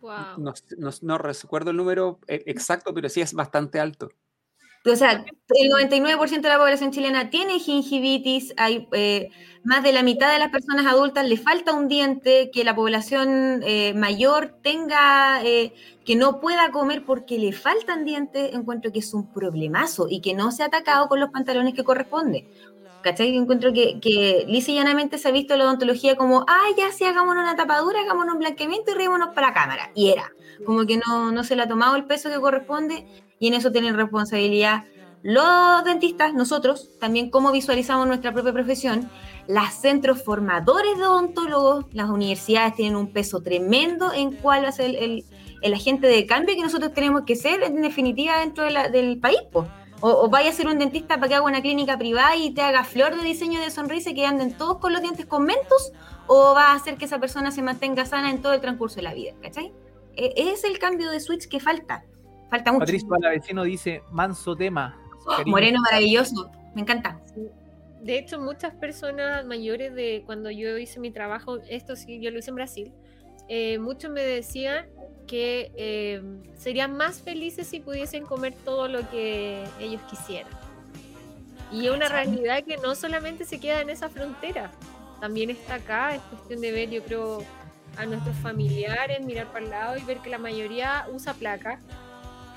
Wow. 0.02 0.12
No, 0.38 0.54
no- 0.78 0.90
no 1.02 1.18
recuerdo 1.18 1.72
el 1.72 1.78
número 1.78 2.20
exacto, 2.28 2.94
pero 2.94 3.08
sí 3.10 3.22
es 3.22 3.34
bastante 3.34 3.80
alto. 3.80 4.10
O 4.86 4.96
sea, 4.98 5.24
el 5.50 5.70
99% 5.70 6.42
de 6.42 6.50
la 6.50 6.58
población 6.58 6.92
chilena 6.92 7.30
tiene 7.30 7.60
gingivitis, 7.60 8.54
hay 8.58 8.88
eh, 8.92 9.30
más 9.64 9.82
de 9.82 9.94
la 9.94 10.04
mitad 10.04 10.34
de 10.34 10.40
las 10.40 10.50
personas 10.50 10.86
adultas 10.86 11.26
le 11.26 11.38
falta 11.38 11.72
un 11.72 11.88
diente, 11.88 12.52
que 12.52 12.66
la 12.66 12.76
población 12.76 13.62
eh, 13.64 13.94
mayor 13.94 14.58
tenga, 14.62 15.42
eh, 15.46 15.74
que 16.04 16.18
no 16.18 16.42
pueda 16.42 16.72
comer 16.72 17.06
porque 17.06 17.40
le 17.40 17.54
faltan 17.54 18.04
dientes, 18.04 18.54
encuentro 18.54 18.92
que 18.92 19.00
es 19.00 19.14
un 19.14 19.32
problemazo 19.32 20.08
y 20.10 20.20
que 20.20 20.34
no 20.34 20.52
se 20.52 20.64
ha 20.64 20.66
atacado 20.66 21.08
con 21.08 21.22
los 21.22 21.30
pantalones 21.30 21.74
que 21.74 21.86
corresponde. 21.86 22.50
¿Cachai? 23.04 23.36
Encuentro 23.36 23.74
que, 23.74 24.00
que 24.00 24.46
lisa 24.48 24.72
y 24.72 24.76
llanamente 24.76 25.18
se 25.18 25.28
ha 25.28 25.32
visto 25.32 25.58
la 25.58 25.66
odontología 25.66 26.16
como, 26.16 26.46
ah, 26.48 26.68
ya 26.78 26.90
sí, 26.92 27.04
hagámonos 27.04 27.44
una 27.44 27.56
tapadura, 27.56 28.00
hagámonos 28.00 28.34
un 28.34 28.40
blanqueamiento 28.40 28.92
y 28.92 28.96
riémonos 28.96 29.30
para 29.36 29.48
la 29.48 29.54
cámara. 29.54 29.92
Y 29.94 30.10
era, 30.10 30.32
como 30.66 30.86
que 30.86 30.98
no, 31.06 31.32
no 31.32 31.44
se 31.44 31.58
le 31.58 31.64
ha 31.64 31.68
tomado 31.68 31.98
el 31.98 32.06
peso 32.06 32.30
que 32.30 32.40
corresponde 32.40 33.06
y 33.44 33.48
en 33.48 33.56
eso 33.56 33.72
tienen 33.74 33.96
responsabilidad 33.98 34.84
los 35.22 35.84
dentistas, 35.86 36.34
nosotros, 36.34 36.90
también 37.00 37.30
cómo 37.30 37.52
visualizamos 37.52 38.08
nuestra 38.08 38.34
propia 38.34 38.52
profesión, 38.52 39.10
los 39.48 39.70
centros 39.74 40.22
formadores 40.24 40.98
de 40.98 41.06
odontólogos, 41.06 41.86
las 41.94 42.10
universidades 42.10 42.76
tienen 42.76 42.96
un 42.98 43.12
peso 43.12 43.42
tremendo 43.42 44.12
en 44.14 44.32
cuál 44.34 44.64
va 44.66 44.70
a 44.70 44.72
ser 44.74 44.96
el, 44.96 45.24
el- 45.62 45.74
agente 45.74 46.08
de 46.08 46.26
cambio 46.26 46.56
que 46.56 46.62
nosotros 46.62 46.94
tenemos 46.94 47.24
que 47.26 47.36
ser 47.38 47.64
en 47.64 47.82
definitiva 47.82 48.40
dentro 48.40 48.66
del 48.66 49.18
país. 49.20 49.40
O, 50.02 50.10
o 50.10 50.30
vaya 50.30 50.50
a 50.50 50.54
ser 50.54 50.68
un 50.68 50.78
dentista 50.78 51.16
para 51.16 51.30
que 51.30 51.36
haga 51.36 51.46
una 51.46 51.62
clínica 51.62 51.98
privada 51.98 52.36
y 52.36 52.54
te 52.54 52.62
haga 52.62 52.84
flor 52.84 53.16
de 53.16 53.24
diseño 53.24 53.62
de 53.62 53.72
sonrisa 53.72 54.10
y 54.10 54.16
que 54.16 54.26
anden 54.26 54.58
todos 54.58 54.80
con 54.80 54.92
los 54.92 55.02
dientes 55.02 55.26
con 55.26 55.44
mentos, 55.46 55.94
o 56.28 56.54
va 56.54 56.72
a 56.72 56.76
hacer 56.76 56.98
que 56.98 57.06
esa 57.06 57.20
persona 57.20 57.52
se 57.52 57.62
mantenga 57.62 58.06
sana 58.06 58.30
en 58.30 58.42
todo 58.42 58.52
el 58.54 58.60
transcurso 58.60 58.98
de 58.98 59.04
la 59.04 59.14
vida, 59.14 59.32
¿cachai? 59.42 59.72
E- 60.18 60.34
Es 60.36 60.66
el 60.66 60.78
cambio 60.80 61.10
de 61.12 61.22
switch 61.22 61.48
que 61.48 61.62
falta. 61.62 62.04
Falta 62.54 62.72
mucho. 62.72 62.82
Patricio 62.82 63.08
Palavecino 63.08 63.64
dice, 63.64 64.04
manso 64.12 64.56
tema. 64.56 64.96
Cariño. 65.26 65.50
Moreno 65.50 65.82
maravilloso, 65.82 66.52
me 66.76 66.82
encanta. 66.82 67.20
De 68.00 68.20
hecho, 68.20 68.40
muchas 68.40 68.76
personas 68.76 69.44
mayores 69.44 69.96
de 69.96 70.22
cuando 70.28 70.52
yo 70.52 70.78
hice 70.78 71.00
mi 71.00 71.10
trabajo, 71.10 71.58
esto 71.68 71.96
sí, 71.96 72.20
yo 72.20 72.30
lo 72.30 72.38
hice 72.38 72.52
en 72.52 72.56
Brasil, 72.56 72.94
eh, 73.50 73.80
muchos 73.80 74.12
me 74.12 74.22
decían 74.22 74.86
que 75.26 75.72
eh, 75.76 76.22
serían 76.56 76.96
más 76.96 77.24
felices 77.24 77.66
si 77.66 77.80
pudiesen 77.80 78.24
comer 78.24 78.54
todo 78.64 78.88
lo 78.88 79.10
que 79.10 79.64
ellos 79.80 80.04
quisieran. 80.08 80.52
Y 81.72 81.88
es 81.88 81.92
una 81.92 82.08
realidad 82.08 82.64
que 82.64 82.78
no 82.78 82.94
solamente 82.94 83.46
se 83.46 83.60
queda 83.60 83.82
en 83.82 83.90
esa 83.90 84.10
frontera, 84.10 84.70
también 85.20 85.50
está 85.50 85.76
acá, 85.76 86.14
es 86.14 86.22
cuestión 86.22 86.62
de 86.62 86.72
ver, 86.72 86.92
yo 86.92 87.04
creo, 87.04 87.44
a 87.98 88.06
nuestros 88.06 88.36
familiares, 88.38 89.26
mirar 89.26 89.48
para 89.48 89.66
el 89.66 89.72
lado 89.72 89.98
y 89.98 90.04
ver 90.04 90.20
que 90.20 90.30
la 90.30 90.38
mayoría 90.38 91.08
usa 91.12 91.34
placa, 91.34 91.80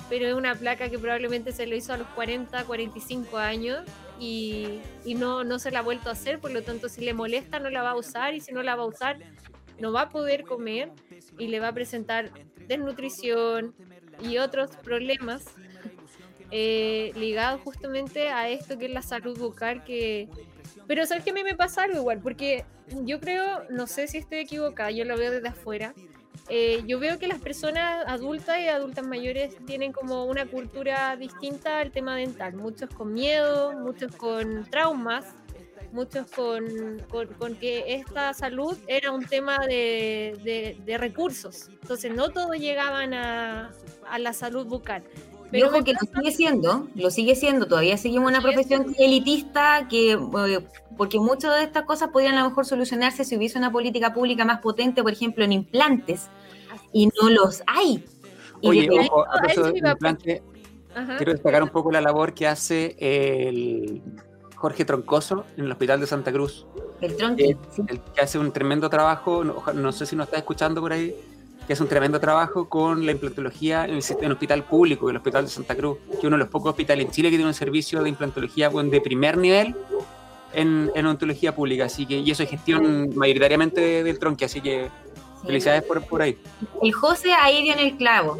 pero 0.09 0.27
es 0.27 0.33
una 0.33 0.55
placa 0.55 0.89
que 0.89 0.97
probablemente 0.97 1.51
se 1.51 1.67
lo 1.67 1.75
hizo 1.75 1.93
a 1.93 1.97
los 1.97 2.07
40, 2.09 2.63
45 2.63 3.37
años 3.37 3.83
y, 4.19 4.79
y 5.05 5.15
no, 5.15 5.43
no 5.43 5.59
se 5.59 5.71
la 5.71 5.79
ha 5.79 5.81
vuelto 5.81 6.09
a 6.09 6.13
hacer, 6.13 6.39
por 6.39 6.51
lo 6.51 6.63
tanto 6.63 6.89
si 6.89 7.01
le 7.01 7.13
molesta 7.13 7.59
no 7.59 7.69
la 7.69 7.83
va 7.83 7.91
a 7.91 7.95
usar 7.95 8.33
y 8.33 8.41
si 8.41 8.51
no 8.51 8.63
la 8.63 8.75
va 8.75 8.83
a 8.83 8.87
usar 8.87 9.17
no 9.79 9.91
va 9.91 10.03
a 10.03 10.09
poder 10.09 10.43
comer 10.43 10.91
y 11.37 11.47
le 11.47 11.59
va 11.59 11.69
a 11.69 11.73
presentar 11.73 12.31
desnutrición 12.67 13.75
y 14.21 14.37
otros 14.37 14.71
problemas 14.77 15.45
eh, 16.51 17.11
ligados 17.15 17.61
justamente 17.61 18.29
a 18.29 18.49
esto 18.49 18.77
que 18.77 18.85
es 18.85 18.91
la 18.91 19.01
salud 19.01 19.37
bucal 19.37 19.83
que, 19.83 20.29
Pero 20.87 21.05
sabes 21.05 21.23
que 21.23 21.31
a 21.31 21.33
mí 21.33 21.43
me 21.43 21.55
pasa 21.55 21.83
algo 21.83 21.97
igual, 21.97 22.19
porque 22.21 22.65
yo 23.03 23.19
creo, 23.19 23.65
no 23.69 23.85
sé 23.85 24.07
si 24.07 24.17
estoy 24.17 24.39
equivocada, 24.39 24.91
yo 24.91 25.03
lo 25.05 25.17
veo 25.17 25.31
desde 25.31 25.49
afuera. 25.49 25.93
Eh, 26.49 26.83
yo 26.87 26.99
veo 26.99 27.19
que 27.19 27.27
las 27.27 27.39
personas 27.39 28.05
adultas 28.07 28.59
y 28.59 28.67
adultas 28.67 29.05
mayores 29.05 29.55
tienen 29.65 29.91
como 29.91 30.25
una 30.25 30.45
cultura 30.45 31.15
distinta 31.17 31.79
al 31.79 31.91
tema 31.91 32.15
dental. 32.15 32.53
Muchos 32.55 32.89
con 32.89 33.13
miedo, 33.13 33.73
muchos 33.73 34.15
con 34.15 34.65
traumas, 34.69 35.25
muchos 35.91 36.27
con, 36.31 36.65
con- 37.09 37.55
que 37.55 37.95
esta 37.95 38.33
salud 38.33 38.77
era 38.87 39.11
un 39.11 39.25
tema 39.25 39.57
de, 39.59 40.37
de- 40.43 40.77
de 40.85 40.97
recursos. 40.97 41.69
Entonces 41.81 42.13
no 42.13 42.29
todos 42.29 42.57
llegaban 42.57 43.13
a, 43.13 43.71
a 44.09 44.19
la 44.19 44.33
salud 44.33 44.65
bucal. 44.65 45.03
Y 45.47 45.51
Pero 45.51 45.67
ojo 45.67 45.77
me 45.77 45.83
que 45.85 45.93
lo 45.93 45.99
sigue 46.13 46.31
siendo, 46.31 46.87
lo 46.95 47.09
sigue 47.09 47.35
siendo, 47.35 47.67
todavía 47.67 47.97
seguimos 47.97 48.29
una 48.29 48.41
profesión 48.41 48.93
elitista 48.99 49.87
que, 49.89 50.11
eh, 50.11 50.67
porque 50.97 51.19
muchas 51.19 51.55
de 51.55 51.63
estas 51.63 51.83
cosas 51.83 52.09
podrían 52.09 52.35
a 52.35 52.43
lo 52.43 52.49
mejor 52.49 52.65
solucionarse 52.65 53.23
si 53.23 53.37
hubiese 53.37 53.57
una 53.57 53.71
política 53.71 54.13
pública 54.13 54.43
más 54.43 54.59
potente, 54.59 55.01
por 55.03 55.13
ejemplo, 55.13 55.45
en 55.45 55.53
implantes, 55.53 56.29
y 56.91 57.07
no 57.07 57.29
los 57.29 57.63
hay. 57.65 58.03
Y 58.61 58.69
Oye, 58.69 58.81
desde 58.89 59.07
ojo, 59.09 59.25
a 59.25 59.45
eso 59.45 59.71
de 59.71 59.79
implante, 59.79 60.43
Ajá. 60.93 61.15
quiero 61.15 61.31
destacar 61.31 61.63
un 61.63 61.69
poco 61.69 61.91
la 61.91 62.01
labor 62.01 62.33
que 62.33 62.45
hace 62.45 62.97
el 62.99 64.01
Jorge 64.55 64.83
Troncoso 64.83 65.45
en 65.55 65.65
el 65.65 65.71
Hospital 65.71 66.01
de 66.01 66.07
Santa 66.07 66.33
Cruz. 66.33 66.65
el 66.99 67.15
tronqui, 67.15 67.55
sí. 67.71 67.83
el 67.87 68.01
que 68.01 68.21
hace 68.21 68.37
un 68.37 68.51
tremendo 68.51 68.89
trabajo, 68.89 69.45
no, 69.45 69.63
no 69.73 69.91
sé 69.93 70.05
si 70.05 70.15
nos 70.15 70.25
está 70.27 70.37
escuchando 70.37 70.81
por 70.81 70.91
ahí, 70.91 71.15
que 71.67 71.73
hace 71.73 71.83
un 71.83 71.89
tremendo 71.89 72.19
trabajo 72.19 72.69
con 72.69 73.05
la 73.05 73.11
implantología 73.11 73.83
en 73.85 73.95
el, 73.95 74.01
sist- 74.01 74.19
en 74.19 74.25
el 74.25 74.31
hospital 74.31 74.63
público, 74.63 75.09
el 75.09 75.17
Hospital 75.17 75.43
de 75.45 75.51
Santa 75.51 75.75
Cruz, 75.75 75.97
que 76.09 76.17
es 76.17 76.23
uno 76.23 76.37
de 76.37 76.39
los 76.39 76.47
pocos 76.49 76.69
hospitales 76.69 77.05
en 77.05 77.11
Chile 77.11 77.29
que 77.29 77.35
tiene 77.35 77.49
un 77.49 77.53
servicio 77.53 78.01
de 78.01 78.09
implantología 78.09 78.69
bueno, 78.69 78.89
de 78.89 79.01
primer 79.01 79.37
nivel 79.37 79.75
en, 80.53 80.89
en 80.95 81.05
odontología 81.05 81.53
pública, 81.53 81.85
así 81.85 82.05
que, 82.05 82.15
y 82.19 82.31
eso 82.31 82.41
es 82.43 82.49
gestión 82.49 83.09
mayoritariamente 83.15 84.03
del 84.03 84.17
tronque, 84.17 84.45
así 84.45 84.61
que 84.61 84.89
Sí. 85.41 85.45
felicidades 85.47 85.83
por, 85.83 86.01
por 86.03 86.23
ahí. 86.23 86.35
El 86.81 86.91
José 86.93 87.31
ahí 87.33 87.61
dio 87.61 87.73
en 87.73 87.79
el 87.79 87.95
clavo. 87.95 88.39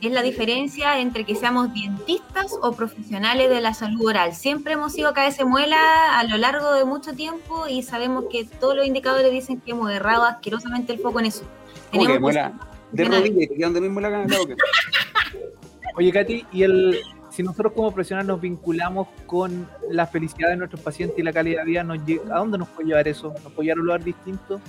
Es 0.00 0.10
la 0.12 0.22
diferencia 0.22 0.98
entre 0.98 1.24
que 1.24 1.34
seamos 1.34 1.74
dentistas 1.74 2.54
o 2.62 2.72
profesionales 2.72 3.50
de 3.50 3.60
la 3.60 3.74
salud 3.74 4.06
oral. 4.06 4.34
Siempre 4.34 4.72
hemos 4.72 4.94
sido 4.94 5.12
cabeza 5.12 5.44
muela 5.44 6.18
a 6.18 6.24
lo 6.24 6.38
largo 6.38 6.72
de 6.72 6.86
mucho 6.86 7.12
tiempo 7.12 7.66
y 7.68 7.82
sabemos 7.82 8.24
que 8.30 8.44
todos 8.44 8.74
los 8.76 8.86
indicadores 8.86 9.30
dicen 9.30 9.60
que 9.60 9.72
hemos 9.72 9.90
errado 9.90 10.22
asquerosamente 10.24 10.92
el 10.94 11.00
foco 11.00 11.20
en 11.20 11.26
eso. 11.26 11.42
¿Cómo 11.90 12.02
que 12.02 12.06
Tenemos 12.06 12.20
muela? 12.20 12.48
De 12.92 13.04
profesionales. 13.04 13.20
rodilla 13.20 13.44
y 13.44 13.46
te 13.48 13.54
queda 13.54 13.66
donde 13.66 13.80
mismo 13.80 14.00
la 14.00 14.10
la 14.10 14.38
boca. 14.38 14.54
Oye, 15.96 16.12
Katy, 16.12 16.46
y 16.52 16.62
el, 16.62 17.00
si 17.30 17.42
nosotros 17.42 17.72
como 17.72 17.90
profesionales 17.92 18.28
nos 18.28 18.40
vinculamos 18.40 19.08
con 19.26 19.68
la 19.90 20.06
felicidad 20.06 20.48
de 20.50 20.56
nuestros 20.56 20.80
pacientes 20.80 21.18
y 21.18 21.22
la 21.22 21.32
calidad 21.32 21.60
de 21.60 21.66
vida, 21.66 21.84
nos 21.84 21.98
¿a 21.98 22.38
dónde 22.38 22.58
nos 22.58 22.68
puede 22.68 22.88
llevar 22.88 23.08
eso? 23.08 23.34
¿Nos 23.42 23.52
puede 23.52 23.66
llevar 23.66 23.78
a 23.78 23.80
un 23.80 23.86
lugar 23.86 24.04
distinto? 24.04 24.60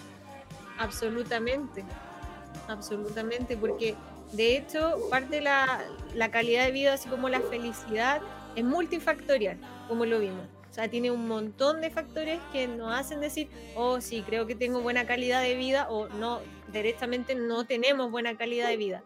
Absolutamente, 0.78 1.84
absolutamente, 2.68 3.58
porque 3.58 3.96
de 4.34 4.58
hecho 4.58 4.98
parte 5.10 5.38
de 5.38 5.42
la, 5.42 5.82
la 6.16 6.32
calidad 6.32 6.66
de 6.66 6.72
vida, 6.72 6.94
así 6.94 7.10
como 7.10 7.30
la 7.30 7.42
felicidad, 7.42 8.22
es 8.56 8.64
multifactorial, 8.64 9.58
como 9.88 10.06
lo 10.06 10.20
vimos. 10.20 10.46
O 10.70 10.74
sea, 10.74 10.88
tiene 10.88 11.12
un 11.12 11.28
montón 11.28 11.82
de 11.82 11.90
factores 11.90 12.40
que 12.54 12.68
nos 12.68 12.94
hacen 12.94 13.20
decir, 13.20 13.50
oh, 13.76 14.02
sí, 14.02 14.24
creo 14.26 14.46
que 14.46 14.56
tengo 14.56 14.82
buena 14.82 15.06
calidad 15.06 15.42
de 15.42 15.56
vida, 15.56 15.88
o 15.90 16.08
no, 16.10 16.40
directamente 16.72 17.36
no 17.36 17.66
tenemos 17.66 18.12
buena 18.12 18.38
calidad 18.38 18.68
de 18.70 18.78
vida. 18.78 19.04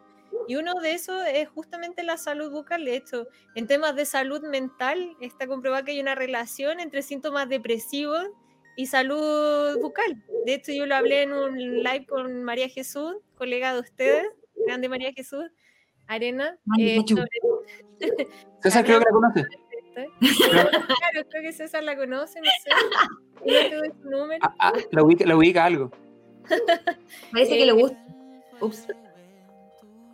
Y 0.48 0.56
uno 0.56 0.74
de 0.82 0.94
esos 0.94 1.22
es 1.28 1.48
justamente 1.48 2.04
la 2.04 2.18
salud 2.18 2.52
bucal. 2.52 2.84
De 2.86 2.96
hecho, 2.96 3.28
en 3.56 3.68
temas 3.68 3.96
de 3.96 4.06
salud 4.06 4.42
mental 4.42 5.16
está 5.22 5.48
comprobado 5.48 5.86
que 5.86 5.92
hay 5.92 6.00
una 6.02 6.16
relación 6.16 6.80
entre 6.80 7.02
síntomas 7.02 7.48
depresivos 7.50 8.28
y 8.76 8.88
salud 8.88 9.78
bucal. 9.80 10.24
De 10.46 10.56
hecho, 10.56 10.72
yo 10.72 10.86
lo 10.86 10.96
hablé 10.96 11.22
en 11.22 11.34
un 11.34 11.58
live 11.84 12.06
con 12.08 12.44
María 12.44 12.68
Jesús, 12.68 13.16
colega 13.36 13.74
de 13.74 13.80
ustedes, 13.82 14.26
grande 14.66 14.90
María 14.90 15.14
Jesús, 15.14 15.46
Arena. 16.08 16.58
Eh, 16.80 17.00
sobre- 17.08 17.30
César 18.62 18.84
creo 18.84 19.00
que 19.00 19.06
la 19.06 19.12
conoce. 19.12 19.44
claro, 20.50 21.28
creo 21.30 21.42
que 21.44 21.54
César 21.54 21.84
la 21.84 21.96
conoce, 21.96 22.40
no 22.42 22.50
sé. 22.64 22.70
No 23.46 23.70
te 23.70 23.76
doy 23.76 23.90
su 24.02 24.10
número. 24.10 24.40
Ah, 24.42 24.56
ah, 24.60 24.74
la, 24.92 25.04
ubica, 25.04 25.26
la 25.26 25.38
ubica 25.38 25.64
algo. 25.66 25.92
Parece 27.32 27.58
que 27.58 27.66
le 27.66 27.72
gusta. 27.72 27.98
Ups. 28.62 28.88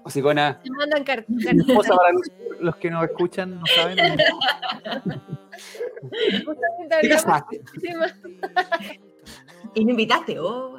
O 0.04 0.10
si 0.10 0.22
con 0.22 0.36
nada. 0.36 0.62
Te 0.62 0.70
mandan 0.72 1.04
para 1.06 1.26
los, 2.12 2.32
los 2.60 2.76
que 2.78 2.90
nos 2.90 3.04
escuchan, 3.06 3.60
no 3.60 3.66
saben. 3.68 3.98
¿Qué 7.02 7.10
casaste? 7.10 7.62
Y 9.76 9.86
me 9.86 9.92
invitaste. 9.92 10.40
Oh. 10.40 10.76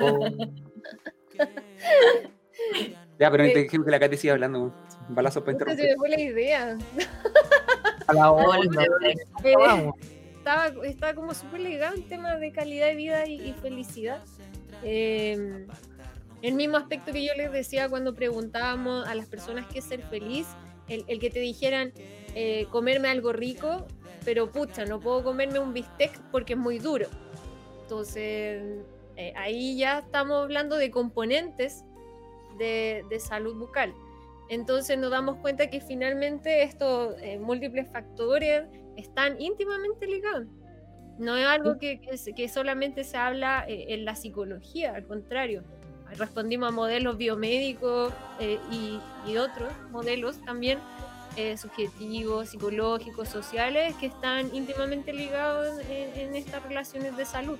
Oh. 0.00 0.28
Ya, 3.20 3.30
pero 3.30 3.44
dejemos 3.44 3.84
que 3.84 3.90
la 3.90 4.00
Katy 4.00 4.16
siga 4.16 4.32
hablando. 4.34 4.74
Un 5.08 5.14
balazo 5.14 5.44
para 5.44 5.56
Puta, 5.56 5.76
se 5.76 5.82
interrumpir. 5.82 5.90
me 5.90 5.96
fue 5.96 6.08
la 6.08 6.20
idea. 6.20 6.78
A 8.08 8.12
la 8.12 8.32
onda. 8.32 8.82
Eh, 9.44 9.54
Vamos. 9.56 9.94
estaba, 10.38 10.66
estaba 10.84 11.14
como 11.14 11.34
súper 11.34 11.60
ligado 11.60 11.94
en 11.94 12.08
tema 12.08 12.34
de 12.34 12.50
calidad 12.50 12.88
de 12.88 12.96
vida 12.96 13.26
y, 13.28 13.34
y 13.34 13.52
felicidad. 13.62 14.24
Eh, 14.82 15.66
el 16.42 16.54
mismo 16.54 16.76
aspecto 16.76 17.12
que 17.12 17.24
yo 17.24 17.32
les 17.36 17.52
decía 17.52 17.88
cuando 17.88 18.14
preguntábamos 18.14 19.06
a 19.06 19.14
las 19.14 19.26
personas 19.26 19.66
qué 19.66 19.80
es 19.80 19.84
ser 19.84 20.02
feliz, 20.02 20.46
el, 20.88 21.20
que 21.20 21.30
te 21.30 21.38
dijeran 21.38 21.92
eh, 22.34 22.66
comerme 22.70 23.08
algo 23.08 23.32
rico, 23.32 23.86
pero 24.24 24.50
pucha, 24.50 24.84
no 24.86 25.00
puedo 25.00 25.22
comerme 25.22 25.58
un 25.58 25.72
bistec 25.72 26.18
porque 26.30 26.54
es 26.54 26.58
muy 26.58 26.78
duro. 26.78 27.06
Entonces, 27.82 28.62
eh, 29.16 29.32
ahí 29.36 29.76
ya 29.78 30.00
estamos 30.00 30.42
hablando 30.42 30.76
de 30.76 30.90
componentes 30.90 31.84
de, 32.58 33.04
de 33.08 33.20
salud 33.20 33.56
bucal. 33.56 33.94
Entonces 34.50 34.98
nos 34.98 35.12
damos 35.12 35.36
cuenta 35.36 35.70
que 35.70 35.80
finalmente 35.80 36.64
estos 36.64 37.14
eh, 37.20 37.38
múltiples 37.38 37.88
factores 37.92 38.64
están 38.96 39.40
íntimamente 39.40 40.08
ligados. 40.08 40.48
No 41.20 41.36
es 41.36 41.46
algo 41.46 41.78
que, 41.78 42.00
que 42.34 42.48
solamente 42.48 43.04
se 43.04 43.18
habla 43.18 43.64
eh, 43.68 43.86
en 43.88 44.06
la 44.06 44.16
psicología, 44.16 44.94
al 44.94 45.04
contrario. 45.04 45.62
Respondimos 46.16 46.70
a 46.70 46.72
modelos 46.72 47.18
biomédicos 47.18 48.12
eh, 48.40 48.58
y, 48.72 48.98
y 49.30 49.36
otros 49.36 49.70
modelos 49.90 50.42
también 50.44 50.78
eh, 51.36 51.58
subjetivos, 51.58 52.48
psicológicos, 52.48 53.28
sociales, 53.28 53.94
que 54.00 54.06
están 54.06 54.54
íntimamente 54.54 55.12
ligados 55.12 55.78
en, 55.90 56.18
en 56.18 56.34
estas 56.34 56.62
relaciones 56.62 57.14
de 57.16 57.26
salud. 57.26 57.58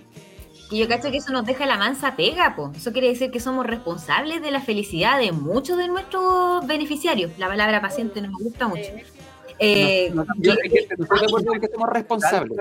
Y 0.70 0.78
yo 0.78 0.88
cacho 0.88 1.10
que 1.10 1.18
eso 1.18 1.32
nos 1.32 1.44
deja 1.44 1.66
la 1.66 1.76
mansa 1.76 2.16
pega, 2.16 2.56
po. 2.56 2.72
Eso 2.74 2.92
quiere 2.92 3.08
decir 3.08 3.30
que 3.30 3.40
somos 3.40 3.66
responsables 3.66 4.40
de 4.40 4.50
la 4.52 4.60
felicidad 4.60 5.18
de 5.18 5.32
muchos 5.32 5.76
de 5.76 5.88
nuestros 5.88 6.66
beneficiarios. 6.66 7.32
La 7.38 7.48
palabra 7.48 7.82
paciente 7.82 8.22
no 8.22 8.28
me 8.28 8.42
gusta 8.42 8.68
mucho. 8.68 8.90
Eh, 9.62 10.06
Eh, 10.06 10.10
No, 10.14 10.24
yo 10.38 10.52
es 10.52 10.58
que 10.72 10.78
estoy 10.80 10.96
de 10.96 11.26
acuerdo 11.26 11.54
en 11.54 11.60
que 11.60 11.68
somos 11.68 11.88
responsables. 11.92 12.58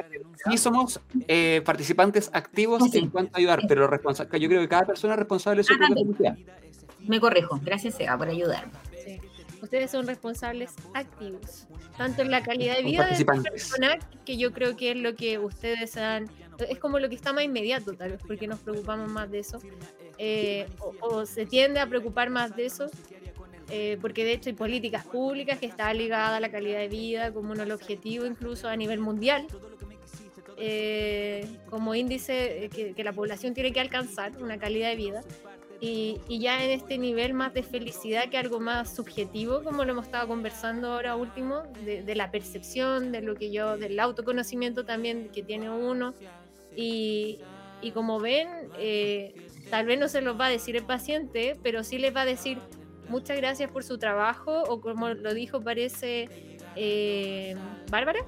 Sí 0.50 0.58
somos 0.58 1.00
eh, 1.28 1.62
participantes 1.66 2.30
activos 2.34 2.84
Sí. 2.92 3.00
en 3.00 3.10
cuanto 3.10 3.36
a 3.36 3.40
ayudar, 3.40 3.62
pero 3.68 3.88
responsa- 3.90 4.26
yo 4.38 4.48
creo 4.50 4.62
que 4.62 4.68
cada 4.68 4.86
persona 4.86 5.14
es 5.14 5.20
responsable 5.20 5.60
de 5.62 5.64
su 5.64 5.74
Ah, 5.74 5.78
propia 5.78 5.96
felicidad. 6.06 6.38
me 7.08 7.20
corrijo. 7.20 7.60
Gracias, 7.64 7.96
Seba, 7.96 8.18
por 8.18 8.28
ayudarme. 8.28 8.74
Sí. 9.06 9.20
Ustedes 9.62 9.92
son 9.92 10.08
responsables 10.08 10.72
activos, 10.94 11.68
tanto 11.98 12.22
en 12.22 12.32
la 12.32 12.42
calidad 12.44 12.76
de 12.78 12.84
vida 12.84 13.06
de 13.06 13.26
la 13.26 13.42
persona, 13.44 13.98
que 14.26 14.38
yo 14.38 14.52
creo 14.54 14.76
que 14.78 14.92
es 14.92 14.98
lo 14.98 15.16
que 15.16 15.38
ustedes 15.40 15.98
han, 15.98 16.30
es 16.70 16.80
como 16.80 17.00
lo 17.00 17.10
que 17.10 17.16
está 17.16 17.34
más 17.34 17.44
inmediato 17.44 17.94
tal 17.94 18.12
vez, 18.12 18.22
porque 18.26 18.48
nos 18.48 18.60
preocupamos 18.60 19.12
más 19.12 19.30
de 19.32 19.40
eso, 19.40 19.60
eh, 20.18 20.68
o, 20.80 20.94
o 21.02 21.26
se 21.26 21.46
tiende 21.46 21.80
a 21.82 21.88
preocupar 21.88 22.30
más 22.30 22.56
de 22.56 22.66
eso, 22.68 22.88
eh, 23.70 23.98
porque 24.02 24.24
de 24.24 24.34
hecho 24.34 24.50
hay 24.50 24.56
políticas 24.56 25.06
públicas 25.06 25.60
que 25.60 25.66
están 25.66 25.98
ligadas 25.98 26.38
a 26.38 26.40
la 26.40 26.50
calidad 26.50 26.80
de 26.80 26.88
vida 26.88 27.32
como 27.32 27.56
los 27.56 27.70
objetivos 27.70 28.28
incluso 28.28 28.68
a 28.68 28.76
nivel 28.76 29.00
mundial, 29.00 29.48
eh, 30.58 31.48
como 31.70 31.96
índice 31.96 32.66
eh, 32.66 32.70
que, 32.70 32.94
que 32.94 33.04
la 33.04 33.14
población 33.14 33.54
tiene 33.54 33.72
que 33.72 33.80
alcanzar, 33.80 34.38
una 34.42 34.58
calidad 34.58 34.90
de 34.90 34.96
vida. 34.96 35.22
Y, 35.82 36.20
y 36.28 36.40
ya 36.40 36.62
en 36.62 36.72
este 36.72 36.98
nivel 36.98 37.34
más 37.34 37.54
de 37.54 37.64
felicidad 37.64 38.28
que 38.30 38.38
algo 38.38 38.60
más 38.60 38.94
subjetivo, 38.94 39.64
como 39.64 39.86
lo 39.86 39.92
hemos 39.94 40.08
estado 40.08 40.28
conversando 40.28 40.92
ahora 40.92 41.16
último, 41.16 41.64
de, 41.86 42.04
de 42.04 42.16
la 42.16 42.32
percepción, 42.32 43.14
de 43.14 43.22
lo 43.22 43.36
que 43.36 43.50
yo, 43.50 43.78
del 43.78 43.98
autoconocimiento 43.98 44.84
también 44.84 45.30
que 45.30 45.42
tiene 45.42 45.70
uno. 45.70 46.14
Y, 46.76 47.40
y 47.82 47.92
como 47.92 48.20
ven, 48.20 48.50
eh, 48.78 49.34
tal 49.70 49.86
vez 49.86 49.98
no 49.98 50.10
se 50.10 50.22
los 50.22 50.38
va 50.38 50.48
a 50.48 50.50
decir 50.50 50.76
el 50.76 50.84
paciente, 50.84 51.56
pero 51.64 51.84
sí 51.86 51.98
les 51.98 52.14
va 52.14 52.22
a 52.22 52.26
decir 52.26 52.58
muchas 53.10 53.38
gracias 53.38 53.70
por 53.72 53.84
su 53.84 53.98
trabajo, 53.98 54.64
o 54.64 54.80
como 54.82 55.10
lo 55.10 55.34
dijo, 55.34 55.62
parece 55.62 56.30
eh, 56.76 57.56
Bárbara. 57.90 58.20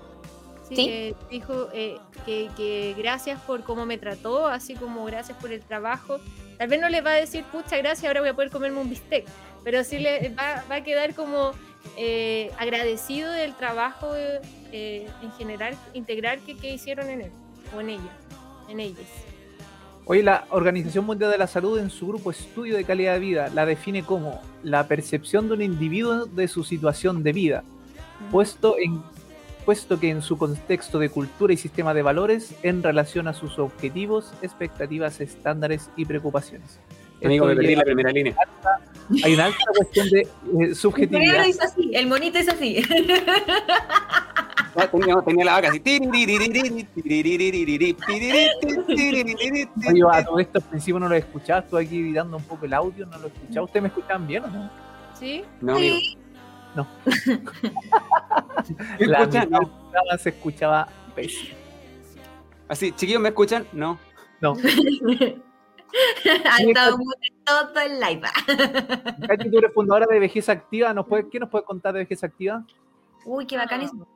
Sí, 0.67 0.75
Sí. 0.75 0.85
que 0.85 1.15
dijo 1.29 1.67
eh, 1.73 1.97
que, 2.25 2.49
que 2.55 2.95
gracias 2.97 3.41
por 3.41 3.63
cómo 3.63 3.85
me 3.85 3.97
trató, 3.97 4.47
así 4.47 4.73
como 4.75 5.03
gracias 5.05 5.37
por 5.37 5.51
el 5.51 5.61
trabajo. 5.61 6.17
Tal 6.57 6.67
vez 6.69 6.79
no 6.79 6.87
le 6.87 7.01
va 7.01 7.11
a 7.11 7.15
decir, 7.15 7.43
pucha, 7.45 7.75
gracias, 7.77 8.05
ahora 8.05 8.21
voy 8.21 8.29
a 8.29 8.33
poder 8.33 8.51
comerme 8.51 8.79
un 8.79 8.89
bistec, 8.89 9.25
pero 9.65 9.83
sí 9.83 9.99
le 9.99 10.29
va, 10.29 10.63
va 10.71 10.75
a 10.75 10.83
quedar 10.83 11.13
como 11.13 11.51
eh, 11.97 12.51
agradecido 12.57 13.31
del 13.33 13.53
trabajo 13.55 14.13
eh, 14.15 15.07
en 15.21 15.31
general, 15.33 15.75
integral 15.93 16.39
que, 16.45 16.55
que 16.55 16.73
hicieron 16.73 17.09
en 17.09 17.21
él. 17.23 17.31
o 17.75 17.81
en 17.81 17.89
ella, 17.89 18.17
en 18.69 18.79
ellas. 18.79 19.07
Hoy 20.05 20.23
la 20.23 20.45
Organización 20.49 21.05
Mundial 21.05 21.31
de 21.31 21.37
la 21.37 21.47
Salud 21.47 21.77
en 21.77 21.89
su 21.89 22.07
grupo 22.07 22.31
Estudio 22.31 22.75
de 22.75 22.83
Calidad 22.83 23.13
de 23.13 23.19
Vida 23.19 23.49
la 23.53 23.65
define 23.65 24.03
como 24.03 24.41
la 24.63 24.87
percepción 24.87 25.47
de 25.47 25.53
un 25.53 25.61
individuo 25.61 26.25
de 26.25 26.47
su 26.47 26.63
situación 26.63 27.23
de 27.23 27.33
vida, 27.33 27.63
puesto, 28.31 28.77
en, 28.79 29.01
puesto 29.63 29.99
que 29.99 30.09
en 30.09 30.23
su 30.23 30.37
contexto 30.37 30.97
de 30.97 31.09
cultura 31.09 31.53
y 31.53 31.57
sistema 31.57 31.93
de 31.93 32.01
valores 32.01 32.55
en 32.63 32.81
relación 32.81 33.27
a 33.27 33.33
sus 33.33 33.59
objetivos, 33.59 34.33
expectativas, 34.41 35.21
estándares 35.21 35.89
y 35.95 36.05
preocupaciones. 36.05 36.79
Amigo, 37.23 37.45
Esto 37.45 37.55
me 37.55 37.61
perdí 37.61 37.75
la 37.75 37.83
primera 37.83 38.11
línea. 38.11 38.35
Hay 39.23 39.35
una 39.35 39.45
alta 39.45 39.59
cuestión 39.77 40.09
de 40.09 40.21
eh, 40.21 40.27
El 40.61 40.75
subjetividad. 40.75 41.21
cerebro 41.21 41.47
hizo 41.47 41.63
así, 41.63 41.91
el 41.93 42.07
monito 42.07 42.39
es 42.39 42.49
así. 42.49 42.81
Ah, 44.75 44.87
Tenía, 44.87 45.15
tenía 45.25 45.45
la 45.45 45.53
vaca 45.53 45.67
así. 45.69 45.81
Oye, 49.87 50.03
a 50.11 50.25
todo 50.25 50.39
esto 50.39 50.59
al 50.59 50.63
principio 50.65 50.99
no 50.99 51.09
lo 51.09 51.15
escuchabas, 51.15 51.67
tú 51.67 51.77
aquí 51.77 51.99
editando 51.99 52.37
un 52.37 52.43
poco 52.43 52.65
el 52.65 52.73
audio, 52.73 53.05
no 53.05 53.17
lo 53.17 53.27
escuchaba. 53.27 53.65
¿Ustedes 53.65 53.81
me 53.83 53.87
escuchaban 53.89 54.27
bien 54.27 54.43
o 54.43 54.47
no? 54.47 54.69
¿Sí? 55.19 55.43
No, 55.59 55.75
amigo. 55.75 55.97
¿Me 58.99 59.07
La 59.07 59.19
escuchan? 59.19 59.49
mitad 59.49 59.59
No. 59.61 60.17
se 60.17 60.29
escuchaba 60.29 60.87
pésimo. 61.15 61.55
Así, 62.69 62.91
chiquillos, 62.93 63.21
¿me 63.21 63.29
escuchan? 63.29 63.67
No. 63.73 63.99
No. 64.39 64.55
ha 66.49 66.57
estado 66.61 66.97
muy 66.97 67.13
todo 67.43 67.67
el 67.81 67.99
live. 67.99 68.21
Katy, 69.27 69.51
tú 69.51 69.57
eres 69.57 69.73
fundadora 69.73 70.05
de 70.09 70.19
Vejez 70.19 70.47
Activa. 70.47 70.93
¿Nos 70.93 71.05
puede, 71.05 71.27
¿Qué 71.29 71.39
nos 71.39 71.49
puedes 71.49 71.67
contar 71.67 71.93
de 71.93 71.99
Vejez 71.99 72.23
Activa? 72.23 72.63
Uy, 73.25 73.45
qué 73.45 73.57
bacán 73.57 73.81
eso. 73.81 74.07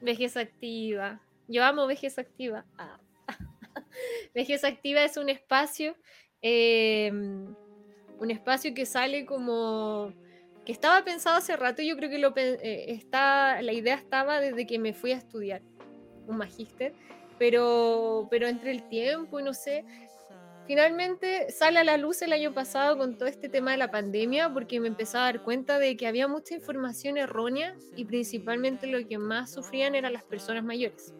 Vejez 0.00 0.36
activa. 0.36 1.20
Yo 1.48 1.64
amo 1.64 1.86
vejez 1.86 2.18
activa. 2.18 2.64
Ah. 2.78 2.98
Vejez 4.34 4.64
activa 4.64 5.04
es 5.04 5.16
un 5.16 5.28
espacio, 5.28 5.96
eh, 6.42 7.10
un 7.12 8.30
espacio 8.30 8.72
que 8.74 8.86
sale 8.86 9.26
como 9.26 10.12
que 10.64 10.72
estaba 10.72 11.04
pensado 11.04 11.36
hace 11.36 11.56
rato. 11.56 11.82
Yo 11.82 11.96
creo 11.96 12.10
que 12.10 12.18
lo, 12.18 12.32
eh, 12.36 12.86
está, 12.88 13.62
la 13.62 13.72
idea 13.72 13.94
estaba 13.94 14.40
desde 14.40 14.66
que 14.66 14.78
me 14.78 14.92
fui 14.92 15.12
a 15.12 15.16
estudiar 15.16 15.62
un 16.26 16.36
magíster, 16.36 16.92
pero, 17.38 18.28
pero 18.30 18.46
entre 18.46 18.70
el 18.70 18.88
tiempo 18.88 19.40
y 19.40 19.42
no 19.42 19.54
sé. 19.54 19.84
Finalmente 20.70 21.50
sale 21.50 21.80
a 21.80 21.82
la 21.84 21.96
luz 21.96 22.22
el 22.22 22.32
año 22.32 22.54
pasado 22.54 22.96
con 22.96 23.18
todo 23.18 23.28
este 23.28 23.48
tema 23.48 23.72
de 23.72 23.76
la 23.76 23.90
pandemia 23.90 24.52
porque 24.52 24.78
me 24.78 24.86
empecé 24.86 25.16
a 25.16 25.22
dar 25.22 25.42
cuenta 25.42 25.80
de 25.80 25.96
que 25.96 26.06
había 26.06 26.28
mucha 26.28 26.54
información 26.54 27.18
errónea 27.18 27.74
y 27.96 28.04
principalmente 28.04 28.86
lo 28.86 29.04
que 29.04 29.18
más 29.18 29.50
sufrían 29.50 29.96
eran 29.96 30.12
las 30.12 30.22
personas 30.22 30.62
mayores. 30.62 31.12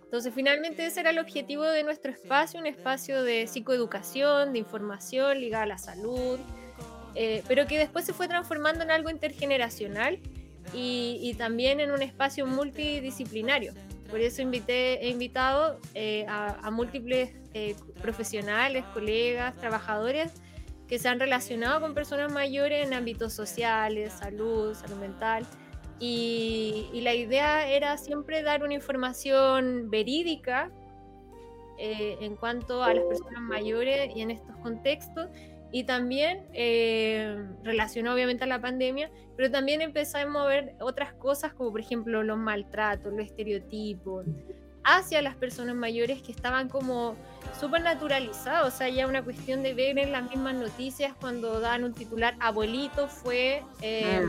Entonces 0.00 0.32
finalmente 0.32 0.86
ese 0.86 1.00
era 1.00 1.10
el 1.10 1.18
objetivo 1.18 1.64
de 1.64 1.82
nuestro 1.82 2.12
espacio, 2.12 2.60
un 2.60 2.68
espacio 2.68 3.24
de 3.24 3.48
psicoeducación, 3.48 4.52
de 4.52 4.60
información 4.60 5.40
ligada 5.40 5.64
a 5.64 5.66
la 5.66 5.78
salud, 5.78 6.38
eh, 7.16 7.42
pero 7.48 7.66
que 7.66 7.78
después 7.78 8.04
se 8.04 8.12
fue 8.12 8.28
transformando 8.28 8.84
en 8.84 8.92
algo 8.92 9.10
intergeneracional 9.10 10.20
y 10.72 11.34
también 11.36 11.80
en 11.80 11.90
un 11.90 12.02
espacio 12.02 12.46
multidisciplinario. 12.46 13.72
Por 14.10 14.20
eso 14.20 14.42
invité, 14.42 15.04
he 15.04 15.10
invitado 15.10 15.80
eh, 15.94 16.24
a, 16.28 16.66
a 16.66 16.70
múltiples 16.70 17.30
eh, 17.54 17.74
profesionales, 18.00 18.84
colegas, 18.92 19.54
trabajadores 19.56 20.32
que 20.86 20.98
se 20.98 21.08
han 21.08 21.18
relacionado 21.18 21.80
con 21.80 21.94
personas 21.94 22.32
mayores 22.32 22.86
en 22.86 22.94
ámbitos 22.94 23.32
sociales, 23.32 24.12
salud, 24.12 24.74
salud 24.74 24.96
mental. 24.96 25.44
Y, 25.98 26.88
y 26.92 27.00
la 27.00 27.14
idea 27.14 27.68
era 27.68 27.96
siempre 27.96 28.42
dar 28.42 28.62
una 28.62 28.74
información 28.74 29.90
verídica 29.90 30.70
eh, 31.78 32.16
en 32.20 32.36
cuanto 32.36 32.82
a 32.82 32.94
las 32.94 33.04
personas 33.04 33.40
mayores 33.40 34.14
y 34.14 34.20
en 34.20 34.30
estos 34.30 34.56
contextos. 34.58 35.28
Y 35.76 35.84
también 35.84 36.46
eh, 36.54 37.36
relacionado 37.62 38.14
obviamente 38.14 38.44
a 38.44 38.46
la 38.46 38.62
pandemia, 38.62 39.10
pero 39.36 39.50
también 39.50 39.82
empezamos 39.82 40.40
a 40.42 40.46
ver 40.46 40.74
otras 40.80 41.12
cosas 41.12 41.52
como 41.52 41.70
por 41.70 41.80
ejemplo 41.80 42.22
los 42.22 42.38
maltratos, 42.38 43.12
los 43.12 43.26
estereotipos 43.26 44.24
hacia 44.84 45.20
las 45.20 45.36
personas 45.36 45.76
mayores 45.76 46.22
que 46.22 46.32
estaban 46.32 46.70
como 46.70 47.14
súper 47.60 47.82
naturalizados, 47.82 48.72
o 48.72 48.74
sea, 48.74 48.88
ya 48.88 49.06
una 49.06 49.22
cuestión 49.22 49.62
de 49.62 49.74
ver 49.74 49.98
en 49.98 50.12
las 50.12 50.30
mismas 50.30 50.54
noticias 50.54 51.12
cuando 51.20 51.60
dan 51.60 51.84
un 51.84 51.92
titular, 51.92 52.36
abuelito 52.40 53.06
fue 53.06 53.62
eh, 53.82 54.24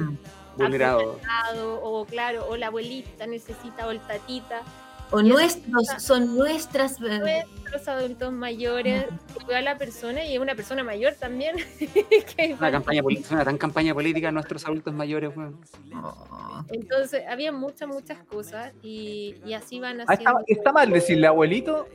Vulnerado. 0.58 1.14
apuñalado", 1.14 1.82
o 1.82 2.04
claro, 2.04 2.46
o 2.50 2.58
la 2.58 2.68
abuelita 2.68 3.26
necesita, 3.26 3.88
o 3.88 3.92
el 3.92 4.02
tatita, 4.02 4.64
O 5.12 5.22
Y 5.22 5.30
nuestros, 5.30 5.88
pasa. 5.88 6.00
son 6.00 6.36
nuestras. 6.36 7.00
nuestros 7.00 7.88
adultos 7.88 8.32
mayores, 8.34 9.06
que 9.38 9.46
veo 9.46 9.58
a 9.58 9.62
la 9.62 9.78
persona 9.78 10.26
y 10.26 10.34
es 10.36 10.40
una 10.40 10.54
persona 10.56 10.84
mayor 10.84 11.14
también. 11.14 11.56
Una 12.60 12.72
campaña 12.72 13.02
política, 13.02 13.30
una 13.36 13.44
gran 13.44 13.58
campaña 13.58 13.94
política 13.94 14.32
nuestros 14.32 14.66
adultos 14.66 14.94
mayores, 14.94 15.36
weón. 15.36 15.60
oh. 16.04 16.64
Entonces, 16.72 17.24
había 17.30 17.52
muchas, 17.52 17.88
muchas 17.88 18.18
cosas 18.26 18.74
y, 18.84 19.36
y 19.46 19.54
así 19.54 19.80
van 19.80 20.02
Ah, 20.02 20.06
haciendo. 20.08 20.40
está, 20.40 20.54
está 20.60 20.72
mal 20.74 20.90
decirle 20.92 21.28
abuelito. 21.28 21.88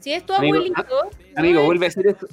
Si 0.00 0.12
es 0.12 0.24
tu 0.24 0.32
Amigo, 0.34 0.56
abuelito, 0.58 0.84
no 0.84 1.40
Amigo, 1.40 1.60
es- 1.60 1.66
vuelve 1.66 1.86
a 1.86 1.88
decir 1.88 2.06
eso. 2.06 2.26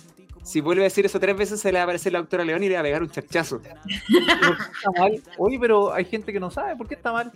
Si 0.43 0.59
vuelve 0.59 0.81
a 0.81 0.85
decir 0.85 1.05
eso 1.05 1.19
tres 1.21 1.37
veces, 1.37 1.61
se 1.61 1.71
le 1.71 1.77
va 1.77 1.81
a 1.81 1.83
aparecer 1.85 2.11
la 2.11 2.19
doctora 2.19 2.43
León 2.43 2.61
y 2.63 2.67
le 2.67 2.73
va 2.75 2.81
a 2.81 2.83
pegar 2.83 3.01
un 3.01 3.09
charchazo. 3.09 3.61
¿Por 3.61 3.71
qué 3.71 4.63
está 4.75 4.91
mal? 4.99 5.23
Oye, 5.37 5.57
pero 5.59 5.93
hay 5.93 6.03
gente 6.05 6.33
que 6.33 6.39
no 6.39 6.51
sabe 6.51 6.75
por 6.75 6.85
qué 6.87 6.95
está 6.95 7.13
mal. 7.13 7.31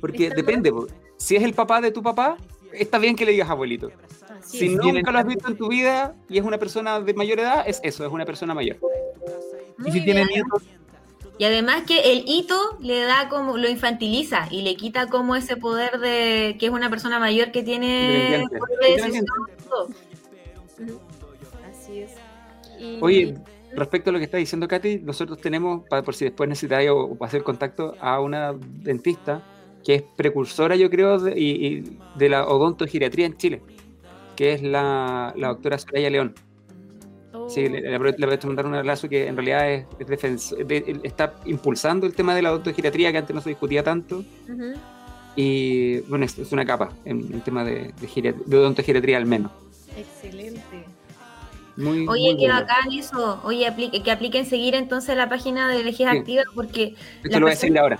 Porque 0.00 0.30
depende, 0.30 0.70
po. 0.72 0.86
si 1.16 1.36
es 1.36 1.42
el 1.42 1.52
papá 1.54 1.80
de 1.80 1.90
tu 1.90 2.02
papá, 2.02 2.36
está 2.72 2.98
bien 2.98 3.16
que 3.16 3.24
le 3.26 3.32
digas 3.32 3.50
abuelito. 3.50 3.90
así 4.40 4.58
Si 4.58 4.66
es. 4.66 4.72
Nunca 4.72 5.10
lo 5.12 5.18
has 5.18 5.26
visto 5.26 5.48
en 5.48 5.56
tu 5.56 5.68
vida 5.68 6.14
y 6.28 6.38
es 6.38 6.44
una 6.44 6.58
persona 6.58 7.00
de 7.00 7.14
mayor 7.14 7.40
edad, 7.40 7.64
es 7.66 7.80
eso, 7.82 8.04
es 8.06 8.12
una 8.12 8.24
persona 8.24 8.54
mayor. 8.54 8.76
Y 9.84 9.92
si 9.92 10.04
tiene 10.04 10.24
nietos, 10.26 10.62
Y 11.38 11.44
además 11.44 11.82
que 11.86 12.12
el 12.12 12.24
hito 12.26 12.76
le 12.80 13.00
da 13.00 13.28
como, 13.30 13.56
lo 13.56 13.68
infantiliza 13.68 14.46
y 14.50 14.60
le 14.62 14.76
quita 14.76 15.06
como 15.06 15.36
ese 15.36 15.56
poder 15.56 15.98
de 15.98 16.56
que 16.58 16.66
es 16.66 16.72
una 16.72 16.90
persona 16.90 17.18
mayor 17.18 17.50
que 17.50 17.62
tiene 17.62 18.46
de. 18.46 18.46
Así 21.70 21.98
es. 22.00 22.12
Y- 22.78 22.98
Oye, 23.00 23.34
respecto 23.74 24.10
a 24.10 24.12
lo 24.12 24.18
que 24.18 24.24
está 24.24 24.36
diciendo 24.38 24.68
Katy, 24.68 25.00
nosotros 25.00 25.38
tenemos, 25.40 25.86
pa- 25.88 26.02
por 26.02 26.14
si 26.14 26.24
después 26.26 26.48
necesitáis 26.48 26.90
o, 26.90 27.16
o 27.18 27.24
hacer 27.24 27.42
contacto, 27.42 27.94
a 28.00 28.20
una 28.20 28.52
dentista 28.54 29.42
que 29.84 29.94
es 29.96 30.02
precursora, 30.16 30.76
yo 30.76 30.90
creo, 30.90 31.18
de, 31.18 31.38
y- 31.40 31.66
y 31.66 31.98
de 32.16 32.28
la 32.28 32.46
odontogeriatría 32.46 33.26
en 33.26 33.36
Chile, 33.36 33.62
que 34.36 34.52
es 34.52 34.62
la, 34.62 35.32
la 35.36 35.48
doctora 35.48 35.78
Soraya 35.78 36.10
León. 36.10 36.34
oh, 37.32 37.48
Sí, 37.48 37.68
le, 37.68 37.80
le, 37.80 37.98
voy 37.98 38.12
a 38.12 38.46
mandar 38.46 38.66
un 38.66 38.74
abrazo 38.74 39.08
que 39.08 39.26
en 39.26 39.36
realidad 39.36 39.70
es, 39.72 39.86
es 39.98 40.50
de- 40.68 41.00
está 41.02 41.34
impulsando 41.46 42.06
el 42.06 42.14
tema 42.14 42.34
de 42.34 42.42
la 42.42 42.52
odontogeriatría 42.52 43.10
que 43.12 43.18
antes 43.18 43.34
no 43.34 43.40
se 43.40 43.48
discutía 43.50 43.82
tanto. 43.82 44.22
Y 45.36 46.00
bueno, 46.00 46.24
es, 46.24 46.38
es 46.38 46.52
una 46.52 46.64
capa 46.66 46.90
en 47.04 47.32
el 47.32 47.42
tema 47.42 47.64
de, 47.64 47.92
de, 48.00 48.34
de 48.46 48.56
odontogeriatría 48.56 49.16
al 49.16 49.26
menos. 49.26 49.52
Excelente. 49.96 50.60
Muy, 51.76 52.06
Oye, 52.08 52.32
muy 52.34 52.46
bueno. 52.46 52.54
bacán 52.54 52.92
eso. 52.92 53.40
Oye, 53.44 53.66
aplique- 53.66 54.02
que 54.02 54.10
apliquen 54.10 54.44
seguir 54.44 54.74
entonces 54.74 55.16
la 55.16 55.28
página 55.28 55.68
de 55.68 55.82
Vejez 55.84 56.08
Sí. 56.10 56.16
Activa 56.18 56.42
porque 56.54 56.94
Esto 57.24 57.38
lo 57.40 57.46
voy 57.46 57.52
a 57.52 57.54
decir 57.54 57.78
ahora. 57.78 57.98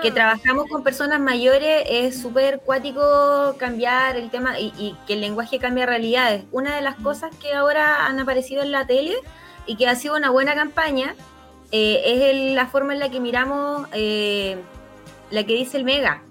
Que 0.00 0.08
Ah, 0.08 0.14
trabajamos 0.14 0.66
con 0.68 0.82
personas 0.84 1.20
mayores 1.20 1.84
es 1.88 2.20
súper 2.20 2.60
cuático 2.60 3.56
cambiar 3.58 4.16
el 4.16 4.30
tema 4.30 4.58
y, 4.60 4.72
y 4.78 4.96
que 5.06 5.14
el 5.14 5.20
lenguaje 5.20 5.58
cambia 5.58 5.86
realidades. 5.86 6.44
Una 6.52 6.76
de 6.76 6.82
las 6.82 6.96
cosas 6.96 7.34
que 7.36 7.52
ahora 7.54 8.06
han 8.06 8.20
aparecido 8.20 8.62
en 8.62 8.72
la 8.72 8.86
tele 8.86 9.14
y 9.66 9.76
que 9.76 9.88
ha 9.88 9.94
sido 9.96 10.16
una 10.16 10.30
buena 10.30 10.54
campaña 10.54 11.14
eh, 11.72 12.02
es 12.06 12.22
el- 12.34 12.54
la 12.54 12.66
forma 12.68 12.92
en 12.94 13.00
la 13.00 13.10
que 13.10 13.20
miramos 13.20 13.88
eh, 13.92 14.56
la 15.30 15.44
que 15.44 15.54
dice 15.54 15.76
el 15.76 15.84
Mega. 15.84 16.22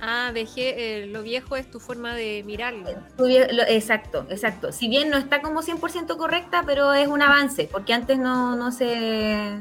Ah, 0.00 0.32
dejé, 0.34 1.02
eh, 1.02 1.06
lo 1.06 1.22
viejo 1.22 1.56
es 1.56 1.70
tu 1.70 1.80
forma 1.80 2.14
de 2.14 2.42
mirarlo. 2.44 2.90
Exacto, 3.68 4.26
exacto. 4.28 4.70
Si 4.72 4.88
bien 4.88 5.08
no 5.10 5.16
está 5.16 5.40
como 5.40 5.62
100% 5.62 6.16
correcta, 6.16 6.62
pero 6.66 6.92
es 6.92 7.08
un 7.08 7.22
avance, 7.22 7.68
porque 7.70 7.94
antes 7.94 8.18
no, 8.18 8.54
no 8.56 8.70
se... 8.72 9.60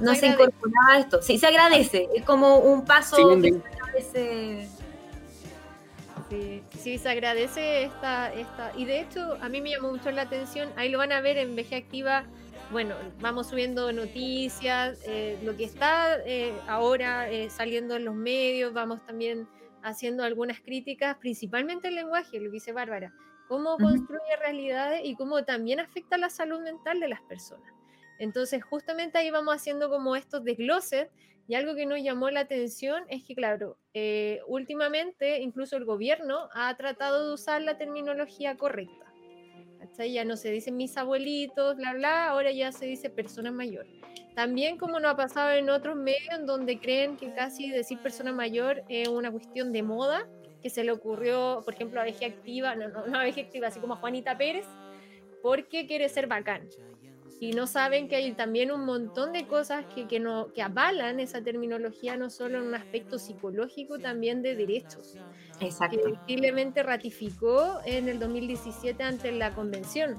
No 0.00 0.14
Se 0.14 0.26
incorporaba 0.26 0.98
esto. 0.98 1.22
Sí, 1.22 1.38
se 1.38 1.46
agradece. 1.46 2.08
Es 2.14 2.24
como 2.24 2.58
un 2.58 2.84
paso 2.84 3.16
Sí, 3.16 3.22
que 3.28 3.40
bien. 3.40 3.62
se 3.62 3.68
agradece. 3.78 4.68
Sí, 6.30 6.62
sí, 6.78 6.98
se 6.98 7.08
agradece 7.08 7.84
esta, 7.84 8.32
esta. 8.32 8.72
Y 8.76 8.84
de 8.84 9.00
hecho, 9.00 9.36
a 9.40 9.48
mí 9.48 9.60
me 9.60 9.70
llamó 9.70 9.90
mucho 9.90 10.10
la 10.10 10.22
atención. 10.22 10.70
Ahí 10.76 10.88
lo 10.88 10.98
van 10.98 11.12
a 11.12 11.20
ver 11.20 11.36
en 11.38 11.56
Veje 11.56 11.76
Activa. 11.76 12.24
Bueno, 12.70 12.94
vamos 13.20 13.48
subiendo 13.48 13.92
noticias, 13.92 15.00
eh, 15.04 15.40
lo 15.42 15.56
que 15.56 15.64
está 15.64 16.18
eh, 16.24 16.54
ahora 16.68 17.28
eh, 17.28 17.50
saliendo 17.50 17.96
en 17.96 18.04
los 18.04 18.14
medios, 18.14 18.72
vamos 18.72 19.04
también 19.04 19.48
haciendo 19.82 20.22
algunas 20.22 20.60
críticas, 20.60 21.16
principalmente 21.16 21.88
el 21.88 21.96
lenguaje, 21.96 22.38
lo 22.38 22.44
que 22.44 22.52
dice 22.52 22.72
Bárbara, 22.72 23.12
cómo 23.48 23.76
construye 23.76 24.36
realidades 24.38 25.00
y 25.02 25.16
cómo 25.16 25.42
también 25.42 25.80
afecta 25.80 26.16
la 26.16 26.30
salud 26.30 26.60
mental 26.60 27.00
de 27.00 27.08
las 27.08 27.20
personas. 27.22 27.72
Entonces, 28.20 28.62
justamente 28.62 29.16
ahí 29.16 29.30
vamos 29.30 29.54
haciendo 29.54 29.88
como 29.88 30.14
estos 30.14 30.44
desgloses 30.44 31.08
y 31.48 31.54
algo 31.54 31.74
que 31.74 31.86
nos 31.86 32.02
llamó 32.02 32.28
la 32.30 32.40
atención 32.40 33.02
es 33.08 33.24
que, 33.24 33.34
claro, 33.34 33.78
eh, 33.94 34.40
últimamente 34.46 35.40
incluso 35.40 35.78
el 35.78 35.86
gobierno 35.86 36.50
ha 36.52 36.76
tratado 36.76 37.26
de 37.26 37.34
usar 37.34 37.62
la 37.62 37.78
terminología 37.78 38.56
correcta. 38.56 39.06
Ya 39.98 40.24
no 40.24 40.36
se 40.36 40.50
dicen 40.50 40.76
mis 40.76 40.96
abuelitos, 40.96 41.76
bla, 41.76 41.92
bla, 41.92 42.28
ahora 42.28 42.52
ya 42.52 42.72
se 42.72 42.86
dice 42.86 43.10
persona 43.10 43.50
mayor. 43.50 43.86
También 44.34 44.78
como 44.78 44.98
nos 44.98 45.12
ha 45.12 45.16
pasado 45.16 45.50
en 45.52 45.68
otros 45.68 45.96
medios 45.96 46.38
en 46.38 46.46
donde 46.46 46.78
creen 46.78 47.18
que 47.18 47.34
casi 47.34 47.70
decir 47.70 47.98
persona 47.98 48.32
mayor 48.32 48.82
es 48.88 49.08
una 49.08 49.30
cuestión 49.30 49.72
de 49.72 49.82
moda, 49.82 50.26
que 50.62 50.70
se 50.70 50.84
le 50.84 50.92
ocurrió, 50.92 51.62
por 51.64 51.74
ejemplo, 51.74 52.00
a 52.00 52.04
Veje 52.04 52.24
Activa, 52.24 52.74
no, 52.76 52.88
no, 52.88 53.06
no 53.06 53.18
a 53.18 53.24
Veje 53.24 53.42
Activa, 53.42 53.68
así 53.68 53.80
como 53.80 53.94
a 53.94 53.96
Juanita 53.96 54.38
Pérez, 54.38 54.66
porque 55.42 55.86
quiere 55.86 56.08
ser 56.08 56.26
bacán 56.26 56.68
y 57.40 57.52
no 57.52 57.66
saben 57.66 58.06
que 58.06 58.16
hay 58.16 58.32
también 58.32 58.70
un 58.70 58.84
montón 58.84 59.32
de 59.32 59.46
cosas 59.46 59.86
que, 59.94 60.06
que, 60.06 60.20
no, 60.20 60.52
que 60.52 60.60
avalan 60.60 61.20
esa 61.20 61.40
terminología, 61.42 62.18
no 62.18 62.28
solo 62.28 62.58
en 62.58 62.64
un 62.64 62.74
aspecto 62.74 63.18
psicológico, 63.18 63.98
también 63.98 64.42
de 64.42 64.54
derechos. 64.54 65.16
Exacto. 65.58 65.96
Que 65.96 66.10
posiblemente 66.10 66.82
ratificó 66.82 67.80
en 67.86 68.10
el 68.10 68.18
2017 68.18 69.02
ante 69.02 69.32
la 69.32 69.54
convención, 69.54 70.18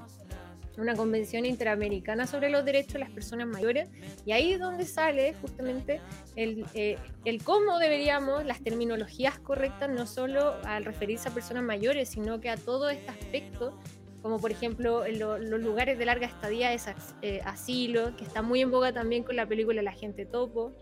una 0.76 0.96
convención 0.96 1.46
interamericana 1.46 2.26
sobre 2.26 2.50
los 2.50 2.64
derechos 2.64 2.94
de 2.94 2.98
las 2.98 3.10
personas 3.10 3.46
mayores, 3.46 3.88
y 4.26 4.32
ahí 4.32 4.54
es 4.54 4.58
donde 4.58 4.84
sale 4.84 5.34
justamente 5.34 6.00
el, 6.34 6.66
eh, 6.74 6.98
el 7.24 7.44
cómo 7.44 7.78
deberíamos, 7.78 8.44
las 8.44 8.60
terminologías 8.64 9.38
correctas, 9.38 9.88
no 9.90 10.08
solo 10.08 10.56
al 10.64 10.84
referirse 10.84 11.28
a 11.28 11.32
personas 11.32 11.62
mayores, 11.62 12.08
sino 12.08 12.40
que 12.40 12.50
a 12.50 12.56
todo 12.56 12.90
este 12.90 13.10
aspecto 13.10 13.78
como 14.22 14.38
por 14.40 14.50
ejemplo 14.50 15.04
en 15.04 15.18
lo, 15.18 15.38
los 15.38 15.60
lugares 15.60 15.98
de 15.98 16.04
larga 16.06 16.26
estadía 16.26 16.72
es 16.72 16.86
eh, 17.22 17.40
asilo, 17.44 18.16
que 18.16 18.24
está 18.24 18.40
muy 18.42 18.60
en 18.60 18.70
boga 18.70 18.92
también 18.92 19.24
con 19.24 19.36
la 19.36 19.46
película 19.46 19.82
La 19.82 19.92
gente 19.92 20.24
topo. 20.26 20.72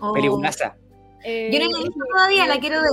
Oh. 0.00 0.12
Peliculaza. 0.12 0.76
Eh, 1.24 1.50
Yo 1.52 1.58
no 1.58 1.70
la 1.70 1.78
he 1.78 1.82
visto 1.84 2.00
todavía, 2.10 2.46
la 2.46 2.58
quiero 2.58 2.80
ver. 2.80 2.90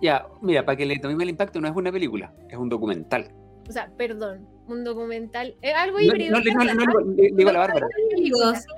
Ya, 0.00 0.26
mira, 0.42 0.64
para 0.64 0.76
que 0.76 0.86
le 0.86 0.98
tomemos 0.98 1.22
el 1.22 1.30
impacto, 1.30 1.60
no 1.60 1.68
es 1.68 1.74
una 1.74 1.90
película, 1.90 2.32
es 2.48 2.56
un 2.56 2.68
documental. 2.68 3.32
O 3.68 3.72
sea, 3.72 3.90
perdón, 3.96 4.46
un 4.68 4.84
documental. 4.84 5.56
¿Es 5.62 5.74
algo 5.74 5.98
no, 5.98 6.04
híbrido? 6.04 6.38
No, 6.38 6.64
no, 6.64 6.74
no, 6.74 6.84
no, 6.84 7.12
digo 7.16 7.48
a 7.48 7.52
la 7.52 7.58
Bárbara. 7.60 7.86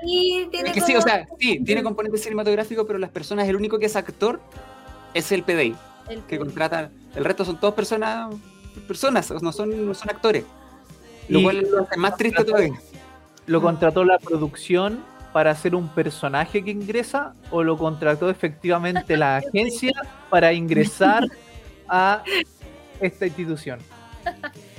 Sí, 0.04 0.48
tiene 0.50 0.68
Es 0.68 0.74
que 0.74 0.80
como... 0.80 0.86
sí, 0.86 0.96
o 0.96 1.00
sea, 1.02 1.26
sí, 1.38 1.64
tiene 1.64 1.82
componente 1.82 2.18
cinematográfico, 2.18 2.86
pero 2.86 2.98
las 2.98 3.10
personas, 3.10 3.48
el 3.48 3.56
único 3.56 3.78
que 3.80 3.86
es 3.86 3.96
actor 3.96 4.40
es 5.14 5.32
el 5.32 5.42
PDI, 5.42 5.74
El- 6.08 6.22
que 6.26 6.38
contrata. 6.38 6.90
El 7.16 7.24
resto 7.24 7.44
son 7.44 7.58
todas 7.58 7.74
personas, 7.74 8.32
personas, 8.82 9.30
no 9.42 9.52
son, 9.52 9.86
no 9.86 9.94
son 9.94 10.10
actores. 10.10 10.44
Lo 11.28 11.40
Y- 11.40 11.42
cual 11.42 11.66
lo 11.70 11.82
hace 11.82 11.96
más 11.96 12.16
triste 12.16 12.44
todavía. 12.44 12.72
¿Lo 13.46 13.60
contrató 13.60 14.04
la 14.04 14.18
producción 14.18 15.02
para 15.32 15.54
ser 15.54 15.74
un 15.74 15.88
personaje 15.88 16.64
que 16.64 16.70
ingresa 16.70 17.34
o 17.50 17.62
lo 17.62 17.76
contrató 17.76 18.28
efectivamente 18.30 19.16
la 19.16 19.36
agencia 19.38 19.92
para 20.30 20.52
ingresar 20.52 21.24
a 21.88 22.22
esta 23.00 23.26
institución? 23.26 23.78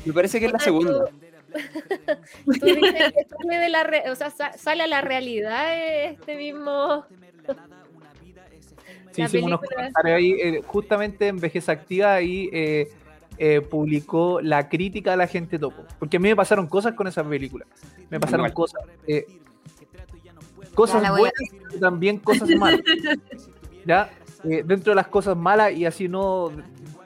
Me 0.05 0.13
parece 0.13 0.39
que 0.39 0.47
es 0.47 0.51
la 0.53 0.59
segunda. 0.59 1.05
Tú 2.45 2.51
dices 2.65 3.13
que 3.13 3.25
sale, 3.29 3.57
de 3.59 3.69
la 3.69 3.83
re- 3.83 4.09
o 4.11 4.15
sea, 4.15 4.29
sa- 4.29 4.53
sale 4.57 4.83
a 4.83 4.87
la 4.87 5.01
realidad 5.01 5.73
este 6.05 6.35
mismo. 6.35 7.05
Sí, 9.13 9.23
hicimos 9.23 9.47
unos 9.47 9.61
comentarios 9.61 10.15
ahí, 10.15 10.31
eh, 10.33 10.61
justamente 10.67 11.27
en 11.27 11.39
Vejez 11.39 11.67
Activa 11.69 12.13
ahí 12.13 12.49
eh, 12.53 12.87
eh, 13.37 13.61
publicó 13.61 14.41
la 14.41 14.69
crítica 14.69 15.13
a 15.13 15.15
la 15.15 15.27
gente 15.27 15.59
topo. 15.59 15.83
Porque 15.99 16.17
a 16.17 16.19
mí 16.19 16.29
me 16.29 16.35
pasaron 16.35 16.67
cosas 16.67 16.93
con 16.93 17.07
esa 17.07 17.23
película. 17.23 17.65
Me 18.09 18.19
pasaron 18.19 18.45
Igual. 18.45 18.53
cosas. 18.53 18.81
eh, 19.07 19.25
cosas 20.73 21.09
buenas 21.09 21.33
y 21.75 21.79
también 21.79 22.19
cosas 22.19 22.49
malas. 22.49 22.81
¿Ya? 23.85 24.09
Eh, 24.43 24.63
dentro 24.65 24.91
de 24.91 24.95
las 24.95 25.07
cosas 25.07 25.35
malas, 25.35 25.73
y 25.73 25.85
así 25.85 26.07
no 26.07 26.51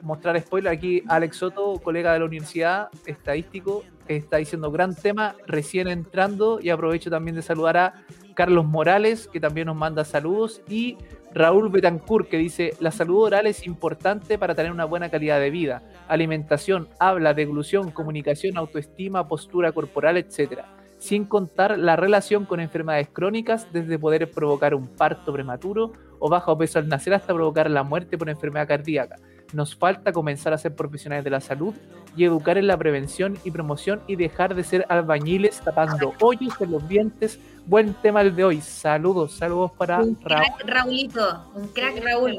mostrar 0.02 0.38
spoiler, 0.40 0.72
aquí 0.72 1.02
Alex 1.08 1.36
Soto, 1.36 1.80
colega 1.82 2.12
de 2.12 2.18
la 2.18 2.24
universidad, 2.26 2.88
estadístico, 3.06 3.84
está 4.08 4.36
diciendo 4.36 4.70
gran 4.70 4.94
tema, 4.94 5.36
recién 5.46 5.88
entrando, 5.88 6.60
y 6.60 6.70
aprovecho 6.70 7.10
también 7.10 7.36
de 7.36 7.42
saludar 7.42 7.76
a 7.76 7.94
Carlos 8.34 8.66
Morales, 8.66 9.28
que 9.28 9.40
también 9.40 9.66
nos 9.66 9.76
manda 9.76 10.04
saludos, 10.04 10.60
y 10.68 10.98
Raúl 11.32 11.70
Betancourt, 11.70 12.28
que 12.28 12.36
dice, 12.36 12.74
la 12.80 12.90
salud 12.90 13.22
oral 13.22 13.46
es 13.46 13.66
importante 13.66 14.38
para 14.38 14.54
tener 14.54 14.72
una 14.72 14.84
buena 14.84 15.10
calidad 15.10 15.40
de 15.40 15.50
vida, 15.50 15.82
alimentación, 16.08 16.88
habla, 16.98 17.32
deglución, 17.32 17.90
comunicación, 17.90 18.58
autoestima, 18.58 19.28
postura 19.28 19.72
corporal, 19.72 20.16
etcétera 20.16 20.66
sin 21.02 21.24
contar 21.24 21.80
la 21.80 21.96
relación 21.96 22.44
con 22.44 22.60
enfermedades 22.60 23.08
crónicas, 23.12 23.66
desde 23.72 23.98
poder 23.98 24.30
provocar 24.30 24.72
un 24.72 24.86
parto 24.86 25.32
prematuro 25.32 25.92
o 26.20 26.30
bajo 26.30 26.56
peso 26.56 26.78
al 26.78 26.86
nacer 26.86 27.12
hasta 27.12 27.34
provocar 27.34 27.68
la 27.68 27.82
muerte 27.82 28.16
por 28.16 28.30
enfermedad 28.30 28.68
cardíaca. 28.68 29.16
Nos 29.52 29.76
falta 29.76 30.12
comenzar 30.12 30.52
a 30.52 30.58
ser 30.58 30.74
profesionales 30.74 31.24
de 31.24 31.30
la 31.30 31.40
salud 31.40 31.74
y 32.16 32.24
educar 32.24 32.56
en 32.58 32.66
la 32.66 32.76
prevención 32.76 33.38
y 33.44 33.50
promoción 33.50 34.00
y 34.06 34.16
dejar 34.16 34.54
de 34.54 34.64
ser 34.64 34.86
albañiles 34.88 35.60
tapando 35.60 36.14
hoyos 36.20 36.54
en 36.60 36.70
los 36.72 36.88
dientes. 36.88 37.38
Buen 37.66 37.94
tema 37.94 38.22
el 38.22 38.34
de 38.34 38.44
hoy. 38.44 38.60
Saludos, 38.60 39.32
saludos 39.32 39.72
para 39.72 39.98
Un 40.00 40.18
Raúl. 40.22 40.44
crack, 40.56 40.68
Raulito. 40.68 41.44
Un 41.54 41.68
crack, 41.68 42.02
Raúl. 42.02 42.38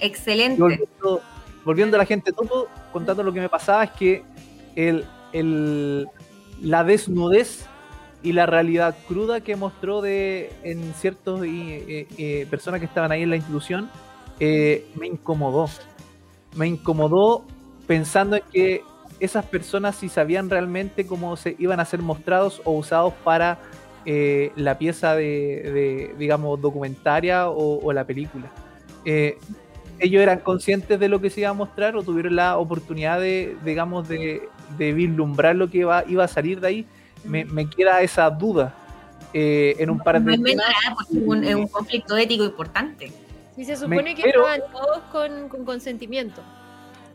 Excelente. 0.00 0.60
volviendo, 0.60 1.20
volviendo 1.64 1.96
a 1.96 1.98
la 1.98 2.06
gente 2.06 2.32
topo, 2.32 2.66
contando 2.92 3.22
lo 3.22 3.32
que 3.32 3.40
me 3.40 3.48
pasaba, 3.48 3.84
es 3.84 3.90
que 3.92 4.22
el, 4.76 5.04
el- 5.32 6.08
la 6.60 6.82
desnudez 6.84 7.66
y 8.22 8.32
la 8.32 8.46
realidad 8.46 8.96
cruda 9.06 9.40
que 9.40 9.54
mostró 9.54 10.00
de 10.00 10.52
en 10.62 10.94
ciertos 10.94 11.42
eh, 11.44 12.06
eh, 12.16 12.46
personas 12.50 12.80
que 12.80 12.86
estaban 12.86 13.12
ahí 13.12 13.22
en 13.22 13.30
la 13.30 13.36
institución 13.36 13.90
eh, 14.40 14.86
me 14.96 15.06
incomodó. 15.06 15.68
Me 16.54 16.66
incomodó 16.66 17.44
pensando 17.86 18.36
en 18.36 18.42
que 18.52 18.82
esas 19.20 19.44
personas 19.46 19.96
si 19.96 20.08
sabían 20.08 20.50
realmente 20.50 21.06
cómo 21.06 21.36
se 21.36 21.56
iban 21.58 21.80
a 21.80 21.84
ser 21.84 22.00
mostrados 22.02 22.60
o 22.64 22.72
usados 22.72 23.14
para 23.24 23.58
eh, 24.06 24.52
la 24.56 24.76
pieza 24.78 25.14
de, 25.14 25.24
de, 25.24 26.14
digamos, 26.18 26.60
documentaria 26.60 27.48
o, 27.48 27.80
o 27.84 27.92
la 27.92 28.04
película. 28.04 28.50
Eh, 29.04 29.38
ellos 29.98 30.20
eran 30.22 30.40
conscientes 30.40 30.98
de 30.98 31.08
lo 31.08 31.20
que 31.20 31.30
se 31.30 31.40
iba 31.40 31.50
a 31.50 31.54
mostrar 31.54 31.96
o 31.96 32.02
tuvieron 32.02 32.34
la 32.36 32.58
oportunidad 32.58 33.20
de, 33.20 33.56
digamos, 33.64 34.08
de, 34.08 34.48
de 34.76 34.92
vislumbrar 34.92 35.54
lo 35.56 35.70
que 35.70 35.78
iba, 35.78 36.04
iba 36.08 36.24
a 36.24 36.28
salir 36.28 36.60
de 36.60 36.66
ahí. 36.66 36.86
Me, 37.24 37.44
me 37.44 37.70
queda 37.70 38.02
esa 38.02 38.28
duda 38.28 38.74
eh, 39.32 39.76
en 39.78 39.88
un 39.90 39.98
par 40.00 40.20
No 40.20 40.26
de 40.30 40.34
es 40.34 40.40
escenas. 40.40 40.66
ah, 40.86 40.94
porque 40.94 41.18
es 41.18 41.22
un, 41.26 41.44
es 41.44 41.54
un 41.54 41.68
conflicto 41.68 42.16
ético 42.16 42.44
importante. 42.44 43.12
Sí, 43.54 43.64
se 43.64 43.76
supone 43.76 44.14
que 44.14 44.22
pero- 44.22 44.48
estaban 44.48 44.72
todos 44.72 44.98
con, 45.12 45.48
con 45.48 45.64
consentimiento. 45.64 46.42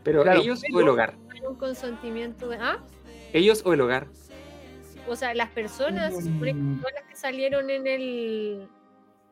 Pero 0.02 0.22
Claro, 0.22 0.40
ellos 0.40 0.60
pero- 0.62 0.76
o 0.76 0.80
el 0.80 0.88
hogar. 0.88 1.14
Un 1.46 1.56
consentimiento 1.56 2.48
de. 2.48 2.56
Ah, 2.60 2.78
Ellos 3.32 3.62
o 3.64 3.72
el 3.72 3.80
hogar. 3.80 4.06
o 5.08 5.16
sea, 5.16 5.34
las 5.34 5.50
personas, 5.50 6.14
se 6.14 6.22
supone 6.22 6.52
que 6.52 6.58
Mm. 6.60 6.78
todas 6.80 6.94
las 6.94 7.04
que 7.04 7.16
salieron 7.16 7.68
en 7.70 7.86
el, 7.86 8.68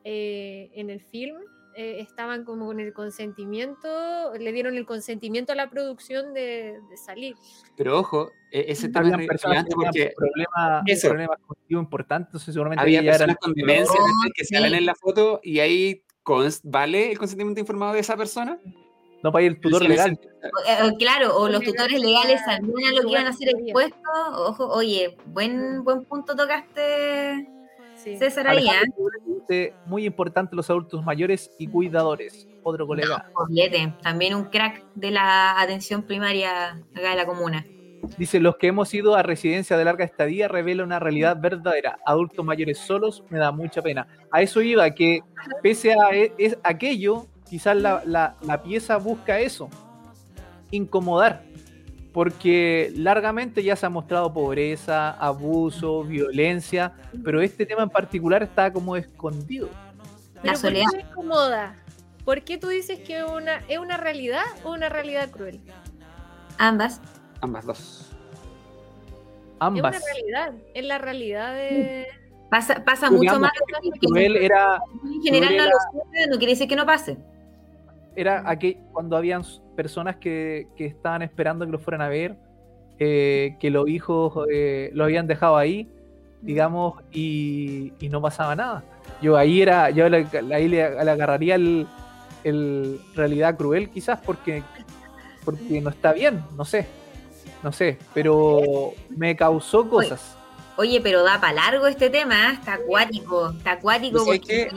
eh, 0.05 0.71
en 0.75 0.91
el 0.91 1.01
film 1.01 1.37
eh, 1.75 2.01
estaban 2.01 2.45
como 2.45 2.67
con 2.67 2.81
el 2.81 2.93
consentimiento, 2.93 4.33
le 4.37 4.53
dieron 4.53 4.77
el 4.77 4.85
consentimiento 4.85 5.53
a 5.53 5.55
la 5.55 5.71
producción 5.71 6.35
de, 6.35 6.77
de 6.91 6.97
salir. 6.97 7.37
Pero 7.77 7.99
ojo, 8.01 8.31
e- 8.51 8.65
ese 8.69 8.89
tema 8.89 9.11
es 9.23 9.29
relevante 9.29 9.75
porque 9.77 10.13
problemas, 10.17 10.83
Eso. 10.87 11.09
problemas 11.09 11.39
cognitivos 11.47 11.85
importantes, 11.85 12.29
entonces 12.31 12.53
seguramente 12.55 12.83
había 12.83 13.03
personas 13.03 13.37
con 13.37 13.53
demencia 13.55 13.95
Oh, 14.01 14.31
que 14.35 14.45
sí. 14.45 14.55
salen 14.57 14.75
en 14.75 14.87
la 14.87 14.95
foto 14.97 15.39
y 15.45 15.61
ahí 15.61 16.03
vale 16.65 17.11
el 17.13 17.19
consentimiento 17.19 17.61
informado 17.61 17.95
de 17.95 18.01
esa 18.01 18.17
persona. 18.17 18.59
no 19.23 19.33
para 19.33 19.45
ir 19.45 19.53
el 19.53 19.61
tutor 19.61 19.83
Sí, 19.83 19.89
legal. 19.89 20.19
sí. 20.23 20.29
Eh, 20.69 20.77
eh, 20.87 20.93
claro, 20.99 21.37
o 21.37 21.49
los 21.49 21.61
tutores 21.63 22.01
legales 22.01 22.41
sabían 22.45 22.95
lo 22.95 23.03
que 23.03 23.11
iban 23.11 23.27
a 23.27 23.33
ser 23.33 23.49
expuestos. 23.49 23.99
Ojo, 24.37 24.69
oye, 24.69 25.17
buen, 25.27 25.83
buen 25.83 26.05
punto 26.05 26.37
tocaste, 26.37 27.49
Sí. 27.97 28.17
César, 28.17 28.47
ahí, 28.47 28.69
¿ah? 28.69 28.81
Muy 29.87 30.05
importante 30.07 30.55
los 30.55 30.71
adultos 30.71 31.05
mayores 31.05 31.51
y 31.59 31.67
cuidadores. 31.67 32.47
Otro 32.63 32.87
colega. 32.87 33.29
También 34.03 34.35
un 34.37 34.45
crack 34.45 34.85
de 34.95 35.11
la 35.11 35.61
atención 35.61 36.03
primaria 36.03 36.81
acá 36.95 37.11
de 37.11 37.17
la 37.17 37.27
comuna. 37.27 37.67
Dice, 38.17 38.41
los 38.41 38.57
que 38.57 38.69
hemos 38.69 38.93
ido 38.95 39.17
a 39.17 39.23
residencia 39.23 39.77
de 39.77 39.85
larga 39.85 40.05
estadía 40.05 40.49
revela 40.49 40.85
una 40.85 40.99
realidad 40.99 41.37
verdadera. 41.41 41.99
Adultos 42.07 42.45
mayores 42.45 42.79
solos 42.79 43.25
me 43.31 43.39
da 43.39 43.51
mucha 43.53 43.83
pena. 43.83 44.07
A 44.31 44.41
eso 44.43 44.61
iba, 44.63 44.89
que 44.91 45.21
pese 45.63 45.93
a 45.95 46.15
e- 46.15 46.33
es, 46.39 46.57
aquello, 46.63 47.27
quizás 47.49 47.77
la, 47.77 48.03
la- 48.05 48.37
la 48.43 48.63
pieza 48.63 48.97
busca 48.99 49.39
eso, 49.41 49.69
incomodar. 50.71 51.43
Porque 52.13 52.91
largamente 52.97 53.63
ya 53.63 53.77
se 53.77 53.87
ha 53.87 53.91
mostrado 53.91 54.33
pobreza, 54.33 55.11
abuso, 55.11 56.03
violencia, 56.05 56.93
pero 57.25 57.41
este 57.41 57.67
tema 57.67 57.83
en 57.83 57.91
particular 57.91 58.43
está 58.43 58.73
como 58.73 58.97
escondido. 58.97 59.69
La 60.37 60.43
Pero 60.43 60.53
¿por 60.53 60.61
soledad. 60.61 60.87
qué 60.93 61.01
incomoda? 61.01 61.77
¿Por 62.25 62.43
qué 62.43 62.59
tú 62.59 62.69
dices 62.69 62.99
que 63.01 63.23
una, 63.25 63.57
es 63.69 63.79
una 63.79 63.97
realidad 63.97 64.43
o 64.65 64.73
una 64.73 64.89
realidad 64.89 65.31
cruel? 65.31 65.61
Ambas. 66.59 67.01
Ambas 67.41 67.67
dos. 67.67 68.13
Ambas. 69.61 69.97
Es 69.97 70.03
una 70.03 70.13
realidad, 70.15 70.53
es 70.75 70.85
la 70.85 70.99
realidad 70.99 71.55
de... 71.55 72.07
Pasa, 72.51 72.83
pasa 72.85 73.11
mucho 73.11 73.39
más. 73.39 73.53
lo 73.83 73.91
que- 73.93 74.07
Cruel 74.07 74.37
era, 74.37 74.81
en 75.05 75.23
general 75.23 75.51
no 75.57 75.63
era- 75.65 75.65
lo 75.67 76.01
sucede, 76.03 76.27
no 76.31 76.39
quiere 76.39 76.53
decir 76.53 76.67
que 76.69 76.77
no 76.77 76.87
pase. 76.87 77.19
era 78.17 78.43
aquel, 78.49 78.79
cuando 78.93 79.17
habían 79.17 79.43
personas 79.77 80.17
que, 80.17 80.67
que 80.77 80.87
estaban 80.87 81.21
esperando 81.23 81.67
que 81.67 81.73
los 81.73 81.83
fueran 81.83 82.01
a 82.01 82.09
ver, 82.09 82.37
eh, 82.99 83.57
que 83.61 83.71
los 83.71 83.87
hijos 83.89 84.47
eh, 84.51 84.91
los 84.95 85.05
habían 85.05 85.27
dejado 85.27 85.57
ahí, 85.59 85.89
digamos, 86.41 86.95
y, 87.13 87.93
y 88.01 88.09
no 88.09 88.21
pasaba 88.23 88.57
nada. 88.57 88.83
Yo 89.21 89.37
ahí 89.37 89.61
era, 89.61 89.91
yo 89.91 90.09
le- 90.09 90.27
ahí 90.55 90.69
le, 90.69 91.05
le 91.05 91.11
agarraría 91.11 91.55
el, 91.57 91.87
el 92.45 92.99
realidad 93.15 93.57
cruel 93.59 93.91
quizás 93.91 94.19
porque, 94.25 94.63
porque 95.45 95.81
no 95.83 95.91
está 95.91 96.13
bien, 96.15 96.43
no 96.57 96.65
sé, 96.65 96.87
no 97.63 97.73
sé, 97.73 97.99
pero 98.15 98.93
me 99.11 99.37
causó 99.37 99.89
cosas. 99.89 100.37
Oye, 100.77 101.01
pero 101.01 101.25
da 101.25 101.41
para 101.41 101.55
largo 101.55 101.89
este 101.89 102.09
tema, 102.09 102.51
¿eh? 102.51 102.53
está 102.55 102.75
acuático, 102.75 103.51
está 103.51 103.73
acuático. 103.73 104.25
Pues 104.25 104.41
es 104.47 104.69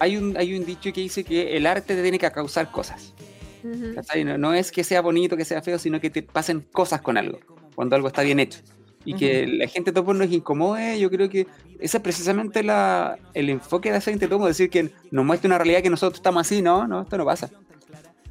Hay 0.00 0.16
un, 0.16 0.36
hay 0.36 0.56
un 0.56 0.64
dicho 0.64 0.92
que 0.92 1.00
dice 1.00 1.22
que 1.22 1.56
el 1.56 1.66
arte 1.66 1.94
te 1.94 2.02
tiene 2.02 2.18
que 2.18 2.30
causar 2.30 2.70
cosas. 2.72 3.14
No, 3.62 4.38
no 4.38 4.54
es 4.54 4.72
que 4.72 4.82
sea 4.82 5.00
bonito, 5.00 5.36
que 5.36 5.44
sea 5.44 5.62
feo, 5.62 5.78
sino 5.78 6.00
que 6.00 6.10
te 6.10 6.22
pasen 6.22 6.66
cosas 6.72 7.02
con 7.02 7.16
algo, 7.16 7.38
cuando 7.74 7.94
algo 7.94 8.08
está 8.08 8.22
bien 8.22 8.40
hecho. 8.40 8.60
Y 9.04 9.14
que 9.14 9.46
la 9.46 9.66
gente 9.66 9.92
topo 9.92 10.12
nos 10.12 10.30
incomode, 10.30 10.98
yo 10.98 11.10
creo 11.10 11.28
que 11.30 11.46
ese 11.78 11.96
es 11.96 12.02
precisamente 12.02 12.62
la, 12.62 13.18
el 13.32 13.48
enfoque 13.48 13.90
de 13.90 13.96
hacer 13.96 14.12
gente 14.12 14.28
topo, 14.28 14.46
decir 14.46 14.68
que 14.68 14.90
nos 15.10 15.24
muestra 15.24 15.48
una 15.48 15.58
realidad 15.58 15.82
que 15.82 15.88
nosotros 15.88 16.18
estamos 16.18 16.42
así, 16.42 16.60
no, 16.60 16.86
no, 16.86 17.02
esto 17.02 17.16
no 17.16 17.24
pasa. 17.24 17.48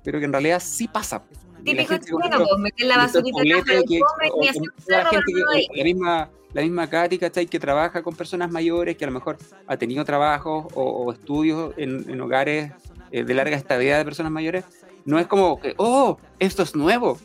Pero 0.03 0.19
que 0.19 0.25
en 0.25 0.31
realidad 0.31 0.61
sí 0.63 0.87
pasa. 0.87 1.23
Típico 1.63 1.97
chileno, 1.97 2.37
pues, 2.37 2.59
meter 2.59 2.87
la 2.87 2.97
basurita 2.97 3.37
toda 3.37 5.03
la 5.03 5.09
gente 5.09 5.23
que- 5.33 5.67
la 5.77 5.83
misma 5.83 6.29
la 6.51 6.61
misma 6.63 6.89
Katy, 6.89 7.19
¿cachai? 7.19 7.45
Que 7.45 7.59
trabaja 7.59 8.01
con 8.01 8.15
personas 8.15 8.49
mayores, 8.49 8.97
que 8.97 9.03
a 9.05 9.07
lo 9.07 9.13
mejor 9.13 9.37
ha 9.67 9.77
tenido 9.77 10.03
trabajos 10.03 10.65
o, 10.73 10.81
o 10.83 11.11
estudios 11.13 11.73
en, 11.77 12.09
en 12.09 12.19
hogares 12.21 12.71
eh, 13.11 13.23
de 13.23 13.33
larga 13.35 13.55
estadía 13.55 13.99
de 13.99 14.03
personas 14.05 14.31
mayores, 14.31 14.65
no 15.05 15.19
es 15.19 15.27
como 15.27 15.59
que, 15.59 15.75
oh, 15.77 16.17
esto 16.39 16.63
es 16.63 16.75
nuevo. 16.75 17.19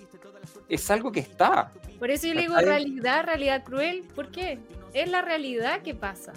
Es 0.68 0.90
algo 0.90 1.10
que 1.10 1.20
está. 1.20 1.70
Por 1.98 2.10
eso 2.10 2.26
yo 2.26 2.34
le 2.34 2.42
digo 2.42 2.56
realidad, 2.58 3.24
realidad 3.24 3.64
cruel. 3.64 4.04
¿Por 4.14 4.30
qué? 4.30 4.58
Es 4.92 5.08
la 5.10 5.22
realidad 5.22 5.80
que 5.80 5.94
pasa. 5.94 6.32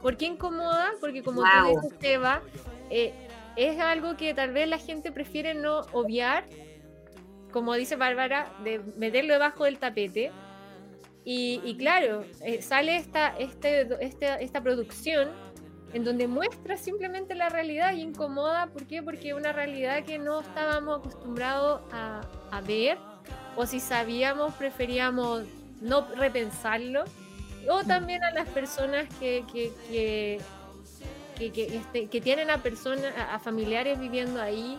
¿Por 0.00 0.16
qué 0.16 0.24
incomoda? 0.26 0.92
Porque 1.00 1.22
como 1.22 1.40
Guau. 1.42 1.74
tú 1.74 1.80
dices, 1.82 1.98
Seba, 2.00 2.42
eh, 2.90 3.12
es 3.56 3.78
algo 3.78 4.16
que 4.16 4.32
tal 4.32 4.52
vez 4.52 4.68
la 4.68 4.78
gente 4.78 5.12
prefiere 5.12 5.52
no 5.54 5.82
obviar, 5.92 6.44
como 7.52 7.74
dice 7.74 7.96
Bárbara, 7.96 8.52
de 8.64 8.80
meterlo 8.96 9.34
debajo 9.34 9.64
del 9.64 9.78
tapete. 9.78 10.32
Y, 11.24 11.60
y 11.64 11.76
claro, 11.76 12.24
eh, 12.44 12.62
sale 12.62 12.96
esta, 12.96 13.28
este, 13.38 13.86
este- 14.04 14.42
esta 14.42 14.60
producción 14.60 15.28
en 15.92 16.04
donde 16.04 16.26
muestra 16.26 16.76
simplemente 16.76 17.34
la 17.34 17.48
realidad 17.48 17.92
y 17.94 18.00
incomoda. 18.00 18.66
¿Por 18.68 18.86
qué? 18.86 19.02
Porque 19.02 19.28
es 19.28 19.34
una 19.34 19.52
realidad 19.52 20.02
que 20.04 20.18
no 20.18 20.40
estábamos 20.40 20.98
acostumbrados 20.98 21.82
a, 21.92 22.22
a 22.50 22.60
ver, 22.62 22.98
o 23.56 23.66
si 23.66 23.78
sabíamos, 23.78 24.54
preferíamos 24.54 25.44
no 25.80 26.08
repensarlo. 26.16 27.04
O 27.68 27.84
también 27.84 28.24
a 28.24 28.32
las 28.32 28.48
personas 28.48 29.06
que, 29.20 29.44
que, 29.52 29.70
que, 29.88 30.40
que, 31.38 31.52
que, 31.52 31.76
este, 31.76 32.20
tienen 32.20 32.50
a 32.50 32.58
personas, 32.58 33.14
a, 33.16 33.34
a 33.34 33.38
familiares 33.38 34.00
viviendo 34.00 34.40
ahí. 34.40 34.76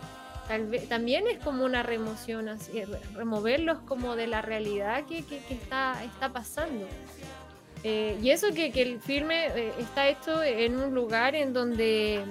Tal 0.48 0.66
vez, 0.66 0.88
también 0.88 1.26
es 1.26 1.38
como 1.42 1.64
una 1.64 1.82
remoción, 1.82 2.48
así, 2.50 2.84
re- 2.84 3.00
removerlos 3.14 3.78
como 3.80 4.14
de 4.16 4.26
la 4.26 4.42
realidad 4.42 5.04
que, 5.06 5.24
que- 5.24 5.38
que 5.38 5.54
está, 5.54 6.02
está 6.04 6.32
pasando. 6.32 6.86
Eh, 7.82 8.18
y 8.22 8.30
eso 8.30 8.48
que, 8.54 8.72
que 8.72 8.82
el 8.82 9.00
filme 9.00 9.46
eh, 9.48 9.72
está 9.78 10.08
hecho 10.08 10.42
en 10.42 10.78
un 10.78 10.94
lugar 10.94 11.34
en 11.34 11.52
donde 11.52 12.22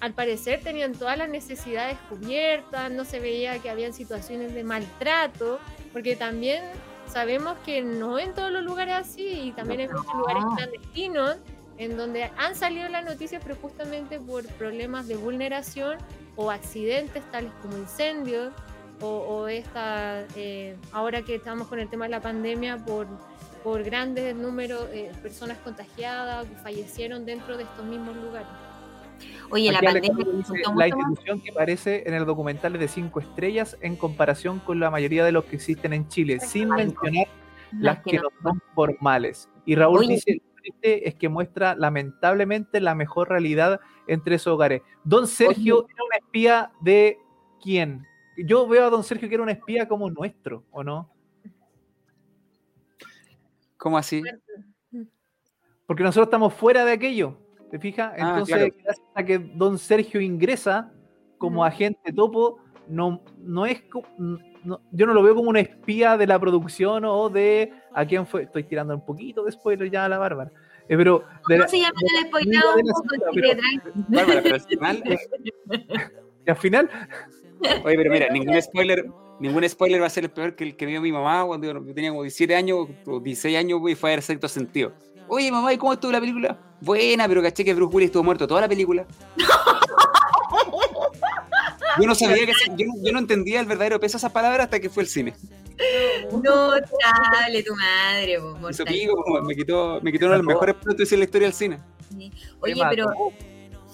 al 0.00 0.14
parecer 0.14 0.60
tenían 0.62 0.92
todas 0.94 1.18
las 1.18 1.28
necesidades 1.28 1.96
cubiertas, 2.08 2.90
no 2.90 3.04
se 3.04 3.20
veía 3.20 3.58
que 3.58 3.70
habían 3.70 3.92
situaciones 3.92 4.54
de 4.54 4.64
maltrato, 4.64 5.58
porque 5.92 6.16
también 6.16 6.62
sabemos 7.06 7.56
que 7.66 7.82
no 7.82 8.18
en 8.18 8.32
todos 8.34 8.50
los 8.50 8.62
lugares 8.62 8.94
así, 8.94 9.28
y 9.28 9.52
también 9.52 9.80
en 9.80 9.92
muchos 9.92 10.14
lugares 10.14 10.42
No. 10.44 10.56
clandestinos, 10.56 11.36
en 11.76 11.96
donde 11.96 12.30
han 12.36 12.54
salido 12.56 12.88
las 12.88 13.04
noticias, 13.04 13.42
pero 13.42 13.56
justamente 13.56 14.18
por 14.20 14.46
problemas 14.54 15.06
de 15.08 15.16
vulneración 15.16 15.98
o 16.40 16.50
accidentes 16.50 17.22
tales 17.30 17.52
como 17.60 17.76
incendios, 17.76 18.52
o, 19.02 19.06
o 19.06 19.48
esta, 19.48 20.24
eh, 20.36 20.76
ahora 20.92 21.22
que 21.22 21.34
estamos 21.34 21.68
con 21.68 21.78
el 21.78 21.88
tema 21.88 22.06
de 22.06 22.10
la 22.12 22.20
pandemia, 22.20 22.78
por, 22.78 23.06
por 23.62 23.82
grandes 23.82 24.34
números 24.34 24.90
de 24.90 25.10
personas 25.22 25.58
contagiadas 25.58 26.46
que 26.46 26.54
fallecieron 26.56 27.26
dentro 27.26 27.56
de 27.58 27.64
estos 27.64 27.84
mismos 27.84 28.16
lugares. 28.16 28.48
Oye, 29.50 29.70
la 29.70 29.80
pandemia 29.80 30.10
dice, 30.14 30.30
institución 30.30 31.40
que 31.40 31.50
aparece 31.50 32.04
en 32.06 32.14
el 32.14 32.24
documental 32.24 32.74
es 32.76 32.80
de 32.80 32.88
cinco 32.88 33.20
estrellas 33.20 33.76
en 33.82 33.96
comparación 33.96 34.60
con 34.60 34.80
la 34.80 34.90
mayoría 34.90 35.24
de 35.24 35.32
los 35.32 35.44
que 35.44 35.56
existen 35.56 35.92
en 35.92 36.08
Chile, 36.08 36.40
sin 36.40 36.68
mencionar 36.70 37.26
las 37.72 38.00
que 38.00 38.16
no 38.16 38.22
no- 38.42 38.50
son 38.50 38.62
formales. 38.74 39.48
Y 39.66 39.74
Raúl 39.74 39.98
Oye. 40.00 40.14
dice, 40.14 40.40
triste 40.70 41.08
es 41.08 41.14
que 41.14 41.28
muestra 41.28 41.74
lamentablemente 41.74 42.80
la 42.80 42.94
mejor 42.94 43.28
realidad 43.28 43.80
entre 44.06 44.36
esos 44.36 44.54
hogares. 44.54 44.82
Don 45.04 45.26
Sergio 45.26 45.86
era 45.88 46.04
un 46.04 46.24
espía 46.24 46.72
de 46.80 47.18
quién? 47.62 48.06
Yo 48.36 48.66
veo 48.66 48.86
a 48.86 48.90
Don 48.90 49.04
Sergio 49.04 49.28
que 49.28 49.34
era 49.34 49.42
un 49.42 49.50
espía 49.50 49.88
como 49.88 50.10
nuestro, 50.10 50.64
¿o 50.70 50.82
no? 50.82 51.10
¿Cómo 53.76 53.98
así? 53.98 54.22
Porque 55.86 56.02
nosotros 56.02 56.26
estamos 56.26 56.54
fuera 56.54 56.84
de 56.84 56.92
aquello, 56.92 57.36
¿te 57.70 57.78
fijas? 57.78 58.12
Ah, 58.18 58.30
Entonces, 58.30 58.56
claro. 58.56 58.74
gracias 58.84 59.06
a 59.14 59.24
que 59.24 59.38
Don 59.38 59.78
Sergio 59.78 60.20
ingresa 60.20 60.92
como 61.38 61.64
agente 61.64 62.12
topo, 62.12 62.58
no, 62.86 63.22
no 63.38 63.66
es 63.66 63.82
no- 64.64 64.80
yo 64.92 65.06
no 65.06 65.14
lo 65.14 65.22
veo 65.22 65.34
como 65.34 65.50
un 65.50 65.56
espía 65.56 66.16
de 66.16 66.26
la 66.26 66.38
producción 66.38 67.04
o 67.04 67.28
de 67.28 67.72
a 67.94 68.04
quién 68.06 68.26
fue. 68.26 68.42
Estoy 68.44 68.64
tirando 68.64 68.94
un 68.94 69.04
poquito 69.04 69.44
de 69.44 69.52
spoiler 69.52 69.90
ya 69.90 70.04
a 70.04 70.08
la 70.08 70.18
Bárbara. 70.18 70.50
Eh, 70.88 70.96
pero 70.96 71.24
de 71.48 71.58
la- 71.58 71.66
¿Cómo 71.66 71.70
se 71.70 71.78
llama 71.80 71.94
el 72.00 72.50
la 72.50 72.60
un 72.74 72.82
poco 72.82 73.14
pero- 73.34 73.48
Drive? 73.48 73.82
Bárbara, 74.08 74.40
pero 74.42 74.54
al 74.56 74.60
final, 74.60 75.02
y 76.46 76.50
al 76.50 76.56
final, 76.56 76.90
oye, 77.84 77.96
pero 77.96 78.10
mira, 78.10 78.28
ningún 78.30 78.60
spoiler, 78.60 79.06
ningún 79.38 79.68
spoiler 79.68 80.02
va 80.02 80.06
a 80.06 80.10
ser 80.10 80.24
el 80.24 80.30
peor 80.30 80.56
que 80.56 80.64
el 80.64 80.76
que 80.76 80.86
vio 80.86 81.00
mi 81.00 81.12
mamá 81.12 81.44
cuando 81.46 81.66
yo 81.66 81.94
tenía 81.94 82.10
como 82.10 82.22
17 82.22 82.54
años 82.56 82.88
o 83.06 83.20
16 83.20 83.56
años 83.56 83.80
y 83.88 83.94
fue 83.94 84.10
a 84.10 84.14
ver 84.14 84.22
sexto 84.22 84.48
sentido. 84.48 84.92
Oye, 85.28 85.52
mamá, 85.52 85.72
¿y 85.72 85.76
cómo 85.78 85.92
estuvo 85.92 86.10
la 86.10 86.18
película? 86.18 86.58
Buena, 86.80 87.28
pero 87.28 87.40
caché 87.40 87.64
que 87.64 87.72
Bruce 87.72 87.94
Willis 87.94 88.08
estuvo 88.08 88.24
muerto 88.24 88.48
toda 88.48 88.62
la 88.62 88.68
película. 88.68 89.06
Yo 91.98 92.06
no 92.06 92.14
sabía 92.14 92.46
que 92.46 92.52
yo, 92.76 92.86
no- 92.86 93.02
yo 93.02 93.12
no 93.12 93.18
entendía 93.18 93.60
el 93.60 93.66
verdadero 93.66 93.98
peso 94.00 94.12
de 94.12 94.18
esas 94.18 94.32
palabras 94.32 94.64
hasta 94.64 94.78
que 94.80 94.90
fue 94.90 95.02
el 95.02 95.08
cine. 95.08 95.34
No, 96.30 96.72
chale, 96.78 97.62
tu 97.62 97.74
madre, 97.74 98.38
po, 98.38 98.68
Eso 98.68 98.84
pico, 98.84 99.24
me 99.42 99.54
quitó, 99.54 100.00
me 100.02 100.12
quitó 100.12 100.26
uno 100.26 100.32
de 100.32 100.38
los 100.38 100.46
mejores 100.46 100.74
puntos 100.76 101.08
de 101.08 101.16
la 101.16 101.24
historia 101.24 101.46
del 101.48 101.54
cine. 101.54 101.78
Oye, 102.60 102.82
pero, 102.90 103.06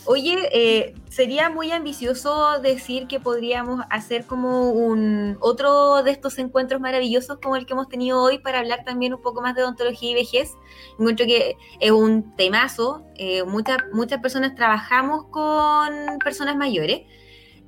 oye, 0.06 0.48
eh, 0.52 0.94
sería 1.08 1.48
muy 1.48 1.70
ambicioso 1.70 2.60
decir 2.60 3.06
que 3.06 3.20
podríamos 3.20 3.80
hacer 3.90 4.26
como 4.26 4.70
un 4.70 5.36
otro 5.40 6.02
de 6.02 6.10
estos 6.10 6.38
encuentros 6.38 6.80
maravillosos 6.80 7.38
como 7.40 7.56
el 7.56 7.66
que 7.66 7.72
hemos 7.74 7.88
tenido 7.88 8.20
hoy 8.20 8.38
para 8.38 8.58
hablar 8.58 8.84
también 8.84 9.14
un 9.14 9.22
poco 9.22 9.40
más 9.40 9.54
de 9.54 9.62
odontología 9.62 10.10
y 10.10 10.14
vejez. 10.14 10.52
Encuentro 10.98 11.24
que 11.26 11.56
es 11.80 11.90
un 11.92 12.34
temazo. 12.36 13.04
eh, 13.16 13.44
muchas, 13.44 13.78
muchas 13.92 14.20
personas 14.20 14.54
trabajamos 14.54 15.26
con 15.30 16.18
personas 16.24 16.56
mayores. 16.56 17.02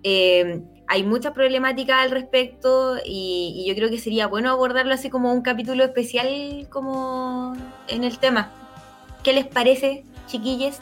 Eh, 0.02 0.60
hay 0.86 1.02
mucha 1.02 1.34
problemática 1.34 2.00
al 2.00 2.10
respecto 2.10 2.96
y, 3.04 3.54
y 3.56 3.68
yo 3.68 3.74
creo 3.74 3.90
que 3.90 3.98
sería 3.98 4.26
bueno 4.26 4.50
abordarlo 4.50 4.94
así 4.94 5.10
como 5.10 5.32
un 5.32 5.42
capítulo 5.42 5.84
especial 5.84 6.66
como 6.70 7.54
en 7.88 8.04
el 8.04 8.18
tema. 8.18 8.50
¿Qué 9.22 9.32
les 9.34 9.46
parece, 9.46 10.04
chiquilles? 10.26 10.78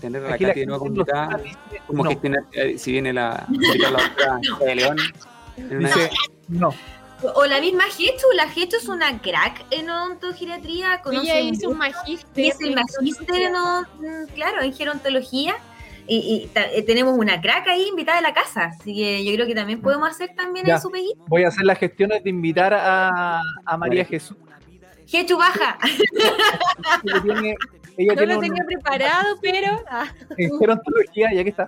Tener 0.00 0.24
a 0.24 0.30
la 0.30 0.38
Katy 0.38 0.60
de 0.60 0.66
nuevo 0.66 0.88
dice, 0.88 1.56
como 1.86 2.04
no, 2.04 2.10
gestionar, 2.10 2.44
eh, 2.52 2.78
si 2.78 2.92
viene 2.92 3.12
la, 3.12 3.46
la 3.48 3.90
doctora 3.90 4.40
de 4.64 4.74
León. 4.74 4.96
en 5.56 5.76
una- 5.76 5.88
dice, 5.88 6.10
no. 6.48 6.74
O 7.36 7.44
la 7.46 7.60
misma 7.60 7.84
Hechu, 7.86 8.26
la 8.34 8.44
Hechu 8.52 8.76
es 8.78 8.88
una 8.88 9.20
crack 9.20 9.64
en 9.70 9.88
odontogeriatría, 9.88 11.02
conoce 11.02 11.38
Ella 11.38 11.40
hizo 11.50 11.70
un 11.70 11.78
magíster. 11.78 12.44
y 12.44 12.48
es 12.48 12.60
el 12.60 12.74
magíster 12.74 13.42
en, 13.42 13.52
mm, 13.52 14.26
claro, 14.34 14.62
en 14.62 14.72
gerontología. 14.72 15.54
Y, 16.06 16.16
y 16.44 16.46
ta- 16.48 16.70
eh, 16.72 16.82
tenemos 16.82 17.16
una 17.16 17.40
crack 17.40 17.68
ahí 17.68 17.86
invitada 17.88 18.18
a 18.18 18.22
la 18.22 18.34
casa, 18.34 18.64
así 18.78 18.94
que 18.94 19.24
yo 19.24 19.32
creo 19.34 19.46
que 19.46 19.54
también 19.54 19.80
podemos 19.80 20.08
hacer 20.10 20.34
también 20.34 20.66
Ya. 20.66 20.74
en 20.74 20.80
su 20.80 20.90
peguita. 20.90 21.22
Voy 21.28 21.44
a 21.44 21.48
hacer 21.48 21.64
las 21.64 21.78
gestiones 21.78 22.24
de 22.24 22.30
invitar 22.30 22.74
a, 22.74 23.40
a 23.64 23.76
María 23.76 24.04
Jesús. 24.04 24.36
Hechu 25.12 25.36
baja. 25.38 25.78
tiene- 27.22 27.54
ella 27.98 28.12
No 28.14 28.18
tiene 28.18 28.32
lo 28.34 28.38
un- 28.40 28.46
tenía 28.46 28.64
preparado, 28.64 29.36
pero. 29.42 29.82
ah, 29.90 30.06
en 30.38 30.58
gerontología, 30.58 31.32
ya 31.34 31.44
que 31.44 31.50
está. 31.50 31.66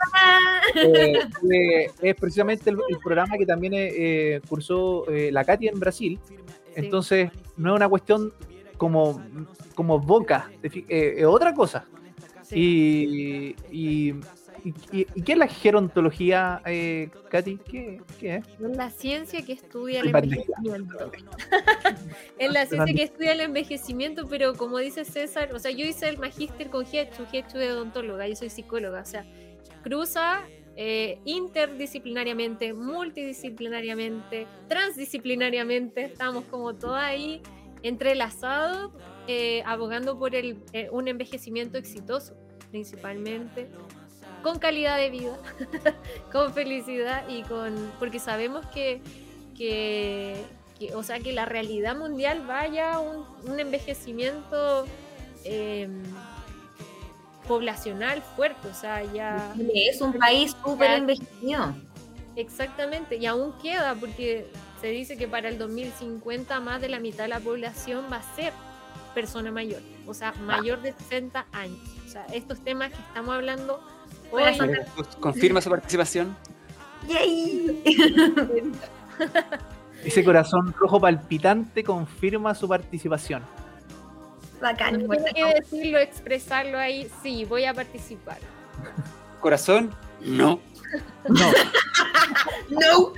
eh, 0.75 1.19
eh, 1.53 1.91
es 2.01 2.15
precisamente 2.17 2.71
el, 2.71 2.79
el 2.89 2.99
programa 2.99 3.37
que 3.37 3.45
también 3.47 3.75
eh, 3.77 4.41
cursó 4.49 5.07
eh, 5.11 5.31
la 5.31 5.45
Katy 5.45 5.69
en 5.69 5.79
Brasil. 5.79 6.19
Entonces, 6.75 7.31
no 7.57 7.71
es 7.73 7.77
una 7.77 7.89
cuestión 7.89 8.33
como, 8.79 9.23
como 9.75 10.01
boca, 10.01 10.51
eh, 10.63 11.15
es 11.19 11.25
otra 11.27 11.53
cosa. 11.55 11.85
Y, 12.53 13.57
y, 13.71 14.15
y, 14.93 15.05
qué 15.23 15.33
es 15.33 15.39
la 15.39 15.49
gerontología, 15.49 16.61
eh, 16.67 17.11
Katy? 17.31 17.59
¿Qué, 17.59 18.01
¿Qué, 18.19 18.37
es? 18.37 18.47
Es 18.47 18.77
la 18.77 18.91
ciencia 18.91 19.43
que 19.45 19.53
estudia 19.53 20.01
el, 20.01 20.09
envejecimiento. 20.09 21.11
es 22.39 22.53
la 22.53 22.67
ciencia 22.67 22.95
que 22.95 23.03
estudia 23.03 23.33
el 23.33 23.41
envejecimiento, 23.41 24.27
pero 24.29 24.55
como 24.55 24.79
dice 24.79 25.05
César, 25.05 25.55
o 25.55 25.59
sea, 25.59 25.71
yo 25.71 25.85
hice 25.87 26.09
el 26.09 26.19
magíster 26.19 26.71
con 26.71 26.85
Hechu, 26.85 27.25
Hechu 27.33 27.59
de 27.59 27.73
odontóloga, 27.73 28.27
yo 28.29 28.37
soy 28.37 28.51
psicóloga, 28.51 29.01
o 29.01 29.07
sea, 29.07 29.27
cruza 29.83 30.43
eh, 30.77 31.21
interdisciplinariamente, 31.25 32.73
multidisciplinariamente, 32.75 34.47
transdisciplinariamente, 34.69 36.05
estamos 36.05 36.45
como 36.47 36.75
todos 36.75 36.97
ahí 36.97 37.43
entrelazados, 37.83 38.91
eh, 39.27 39.63
abogando 39.67 40.19
por 40.19 40.35
el, 40.35 40.63
eh, 40.73 40.89
un 40.93 41.09
envejecimiento 41.09 41.79
exitoso, 41.79 42.35
principalmente, 42.71 43.69
con 44.43 44.59
calidad 44.59 44.99
de 44.99 45.11
vida, 45.11 45.39
con 46.33 46.53
felicidad 46.53 47.27
y 47.29 47.43
con. 47.43 47.75
porque 47.99 48.19
sabemos 48.19 48.67
que, 48.67 49.01
que, 49.57 50.45
o 50.95 51.03
sea, 51.03 51.21
que 51.21 51.33
la 51.33 51.47
realidad 51.47 51.97
mundial 51.97 52.45
vaya 52.47 52.99
un, 52.99 53.25
un 53.51 53.59
envejecimiento 53.59 54.85
em, 55.45 56.03
poblacional 57.49 58.21
fuerte, 58.37 58.69
o 58.69 58.75
sea, 58.75 59.03
ya... 59.13 59.55
Es 59.75 60.03
un 60.03 60.13
país 60.13 60.55
súper 60.63 60.91
envejecido. 60.91 61.75
Exactamente, 62.37 63.17
y 63.17 63.25
aún 63.25 63.57
queda 63.63 63.95
porque 63.95 64.51
se 64.81 64.89
dice 64.89 65.17
que 65.17 65.29
para 65.29 65.49
el 65.49 65.57
2050 65.57 66.61
más 66.61 66.81
de 66.83 66.91
la 66.91 67.01
mitad 67.01 67.25
de 67.25 67.29
la 67.29 67.41
población 67.41 68.05
va 68.13 68.17
a 68.17 68.35
ser 68.35 68.53
persona 69.15 69.51
mayor, 69.51 69.81
o 70.07 70.15
sea, 70.15 70.33
mayor 70.43 70.83
de 70.83 70.93
60 70.93 71.47
años. 71.53 71.79
O 72.07 72.09
sea, 72.09 72.27
estos 72.33 72.61
temas 72.63 72.91
que 72.91 73.01
estamos 73.01 73.35
hablando 73.35 73.81
¿Confirma 75.21 75.61
su 75.61 75.71
participación? 75.71 76.37
Ese 80.05 80.25
corazón 80.25 80.75
rojo 80.77 81.01
palpitante 81.01 81.85
confirma 81.85 82.55
su 82.55 82.69
participación. 82.69 83.43
Bacán. 84.61 85.07
No 85.07 85.09
que 85.09 85.55
decirlo, 85.61 85.99
expresarlo 85.99 86.79
ahí. 86.79 87.11
Sí, 87.23 87.45
voy 87.45 87.65
a 87.65 87.75
participar. 87.75 88.39
Corazón, 89.41 89.95
no. 90.21 90.61
No. 91.29 91.53
no. 92.71 93.13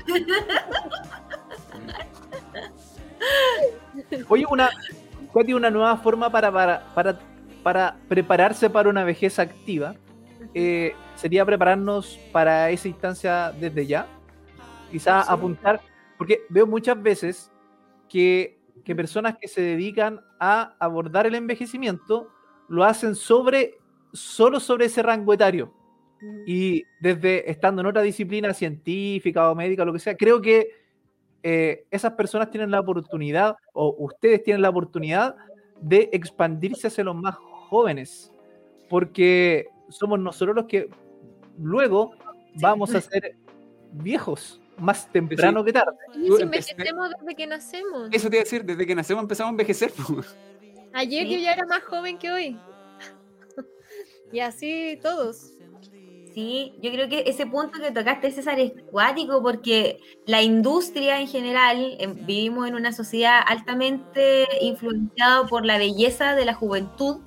Oye, 4.29 4.45
una, 4.51 4.71
una 5.35 5.71
nueva 5.71 5.97
forma 5.99 6.31
para, 6.31 6.53
para, 6.53 6.87
para, 6.95 7.19
para 7.63 7.97
prepararse 8.09 8.71
para 8.71 8.89
una 8.89 9.05
vejez 9.05 9.39
activa 9.39 9.95
eh, 10.55 10.95
sería 11.17 11.45
prepararnos 11.45 12.19
para 12.33 12.71
esa 12.71 12.89
instancia 12.89 13.53
desde 13.53 13.87
ya. 13.87 14.07
Quizá 14.91 15.21
apuntar, 15.21 15.81
porque 16.17 16.43
veo 16.49 16.67
muchas 16.67 17.03
veces 17.03 17.53
que, 18.09 18.59
personas 18.85 19.37
que 19.39 19.49
se 19.49 19.61
dedican 19.61 20.21
a 20.39 20.75
abordar 20.79 21.27
el 21.27 21.35
envejecimiento 21.35 22.29
lo 22.69 22.85
hacen 22.85 23.15
sobre, 23.15 23.75
solo 24.13 24.61
sobre 24.61 24.87
ese 24.87 25.03
rango 25.03 25.35
etario. 25.35 25.75
Y 26.47 26.85
desde 27.01 27.51
estando 27.51 27.83
en 27.83 27.89
otra 27.89 28.01
disciplina 28.01 28.55
científica 28.55 29.51
o 29.51 29.55
médica, 29.55 29.85
lo 29.85 29.93
que 29.93 29.99
sea, 29.99 30.17
creo 30.17 30.41
que 30.41 30.86
eh, 31.49 31.87
esas 31.93 32.15
personas 32.15 32.51
tienen 32.51 32.73
la 32.73 32.81
oportunidad, 32.81 33.55
o 33.73 33.95
ustedes 34.01 34.43
tienen 34.43 34.63
la 34.63 34.69
oportunidad 34.69 35.37
de 35.81 36.11
expandirse 36.13 36.89
hacia 36.89 37.05
los 37.05 37.15
más 37.15 37.37
jóvenes. 37.37 38.33
Porque 38.89 39.69
somos 39.89 40.19
nosotros 40.19 40.57
los 40.57 40.67
que 40.67 40.91
luego 41.57 42.11
vamos 42.55 42.93
a 42.97 43.01
ser 43.01 43.37
viejos 43.93 44.61
más 44.77 45.09
temprano 45.13 45.63
que 45.63 45.73
tarde. 45.73 45.97
Y 46.17 46.33
si 46.33 46.43
envejecemos 46.43 47.11
desde 47.21 47.37
que 47.37 47.47
nacemos. 47.47 48.09
Eso 48.11 48.29
te 48.29 48.37
iba 48.39 48.41
a 48.41 48.45
decir, 48.45 48.65
desde 48.65 48.85
que 48.85 48.95
nacemos 48.97 49.23
empezamos 49.23 49.51
a 49.51 49.53
envejecer. 49.53 49.93
Ayer 50.95 51.29
yo 51.29 51.39
ya 51.39 51.53
era 51.53 51.65
más 51.67 51.85
joven 51.85 52.19
que 52.19 52.33
hoy. 52.33 52.59
y 54.33 54.41
así 54.41 54.99
todos. 55.01 55.56
Sí, 56.37 56.75
yo 56.83 56.91
creo 56.91 57.09
que 57.09 57.25
ese 57.29 57.47
punto 57.47 57.81
que 57.81 57.93
tocaste, 57.93 58.31
César, 58.31 58.61
es 58.61 58.73
cuático 58.91 59.43
porque 59.43 60.01
la 60.27 60.43
industria 60.43 61.19
en 61.19 61.29
general, 61.29 61.97
em, 61.99 62.27
vivimos 62.27 62.69
en 62.69 62.75
una 62.75 62.93
sociedad 62.93 63.41
altamente 63.47 64.47
influenciada 64.61 65.47
por 65.47 65.65
la 65.65 65.79
belleza 65.79 66.35
de 66.35 66.45
la 66.45 66.53
juventud 66.53 67.21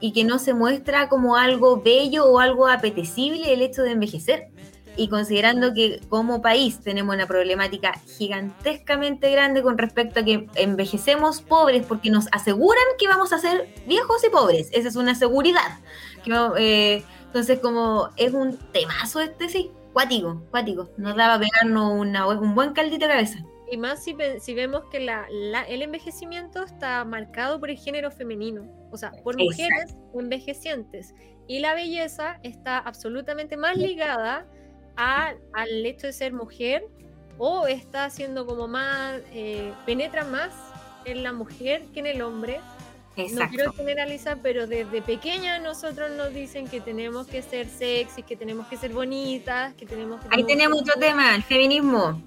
y 0.00 0.14
que 0.14 0.24
no 0.24 0.38
se 0.38 0.54
muestra 0.54 1.10
como 1.10 1.36
algo 1.36 1.82
bello 1.82 2.24
o 2.24 2.40
algo 2.40 2.66
apetecible 2.66 3.52
el 3.52 3.60
hecho 3.60 3.82
de 3.82 3.90
envejecer. 3.90 4.48
Y 4.96 5.08
considerando 5.08 5.74
que 5.74 6.00
como 6.08 6.40
país 6.40 6.80
tenemos 6.80 7.14
una 7.14 7.26
problemática 7.26 8.00
gigantescamente 8.16 9.30
grande 9.32 9.60
con 9.62 9.76
respecto 9.76 10.20
a 10.20 10.24
que 10.24 10.48
envejecemos 10.54 11.42
pobres 11.42 11.84
porque 11.84 12.08
nos 12.08 12.26
aseguran 12.32 12.84
que 12.98 13.06
vamos 13.06 13.34
a 13.34 13.38
ser 13.38 13.68
viejos 13.86 14.24
y 14.24 14.30
pobres. 14.30 14.70
Esa 14.72 14.88
es 14.88 14.96
una 14.96 15.14
seguridad. 15.14 15.78
Eh, 16.58 17.04
entonces 17.36 17.58
como 17.58 18.08
es 18.16 18.32
un 18.32 18.56
temazo 18.72 19.20
este, 19.20 19.50
sí, 19.50 19.70
cuático, 19.92 20.42
cuático. 20.50 20.88
Nos 20.96 21.16
daba 21.16 21.38
pegarnos 21.38 21.92
una, 21.92 22.26
un 22.26 22.54
buen 22.54 22.72
caldito 22.72 23.04
de 23.04 23.12
cabeza. 23.12 23.38
Y 23.70 23.76
más 23.76 24.02
si, 24.02 24.16
si 24.40 24.54
vemos 24.54 24.84
que 24.90 25.00
la, 25.00 25.26
el 25.68 25.82
envejecimiento 25.82 26.62
está 26.62 27.04
marcado 27.04 27.60
por 27.60 27.68
el 27.68 27.76
género 27.76 28.10
femenino, 28.10 28.64
o 28.90 28.96
sea, 28.96 29.12
por 29.22 29.36
mujeres 29.36 29.94
envejecientes. 30.14 31.14
Y 31.46 31.58
la 31.58 31.74
belleza 31.74 32.40
está 32.42 32.78
absolutamente 32.78 33.58
más 33.58 33.76
ligada 33.76 34.46
a, 34.96 35.34
al 35.52 35.84
hecho 35.84 36.06
de 36.06 36.14
ser 36.14 36.32
mujer 36.32 36.86
o 37.36 37.66
está 37.66 38.08
siendo 38.08 38.46
como 38.46 38.66
más, 38.66 39.20
eh, 39.34 39.74
penetra 39.84 40.24
más 40.24 40.54
en 41.04 41.22
la 41.22 41.34
mujer 41.34 41.82
que 41.92 42.00
en 42.00 42.06
el 42.06 42.22
hombre. 42.22 42.60
No 43.32 43.48
quiero 43.48 43.72
generalizar, 43.72 44.38
pero 44.42 44.66
desde 44.66 45.00
pequeña 45.00 45.58
nosotros 45.58 46.10
nos 46.10 46.34
dicen 46.34 46.68
que 46.68 46.80
tenemos 46.80 47.26
que 47.26 47.40
ser 47.40 47.66
sexy, 47.68 48.22
que 48.22 48.36
tenemos 48.36 48.66
que 48.66 48.76
ser 48.76 48.92
bonitas, 48.92 49.72
que 49.74 49.86
tenemos 49.86 50.20
que... 50.20 50.28
Ahí 50.30 50.44
tenemos 50.44 50.82
otro 50.82 50.94
tema, 51.00 51.34
el 51.34 51.42
feminismo. 51.42 52.20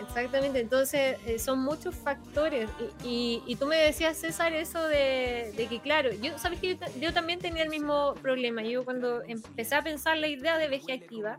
Exactamente, 0.00 0.60
entonces 0.60 1.18
eh, 1.26 1.38
son 1.38 1.60
muchos 1.60 1.94
factores. 1.94 2.68
Y, 3.02 3.56
tú 3.58 3.66
me 3.66 3.76
decías, 3.76 4.16
César, 4.16 4.52
eso 4.52 4.82
de, 4.82 5.66
que, 5.68 5.80
claro, 5.80 6.12
yo, 6.12 6.38
sabes 6.38 6.60
que 6.60 6.78
yo, 7.00 7.12
también 7.12 7.38
tenía 7.38 7.62
el 7.62 7.68
mismo 7.68 8.14
problema. 8.22 8.62
Yo 8.62 8.84
cuando 8.84 9.22
empecé 9.22 9.74
a 9.74 9.82
pensar 9.82 10.18
la 10.18 10.28
idea 10.28 10.58
de 10.58 10.68
veje 10.68 10.92
activa, 10.92 11.36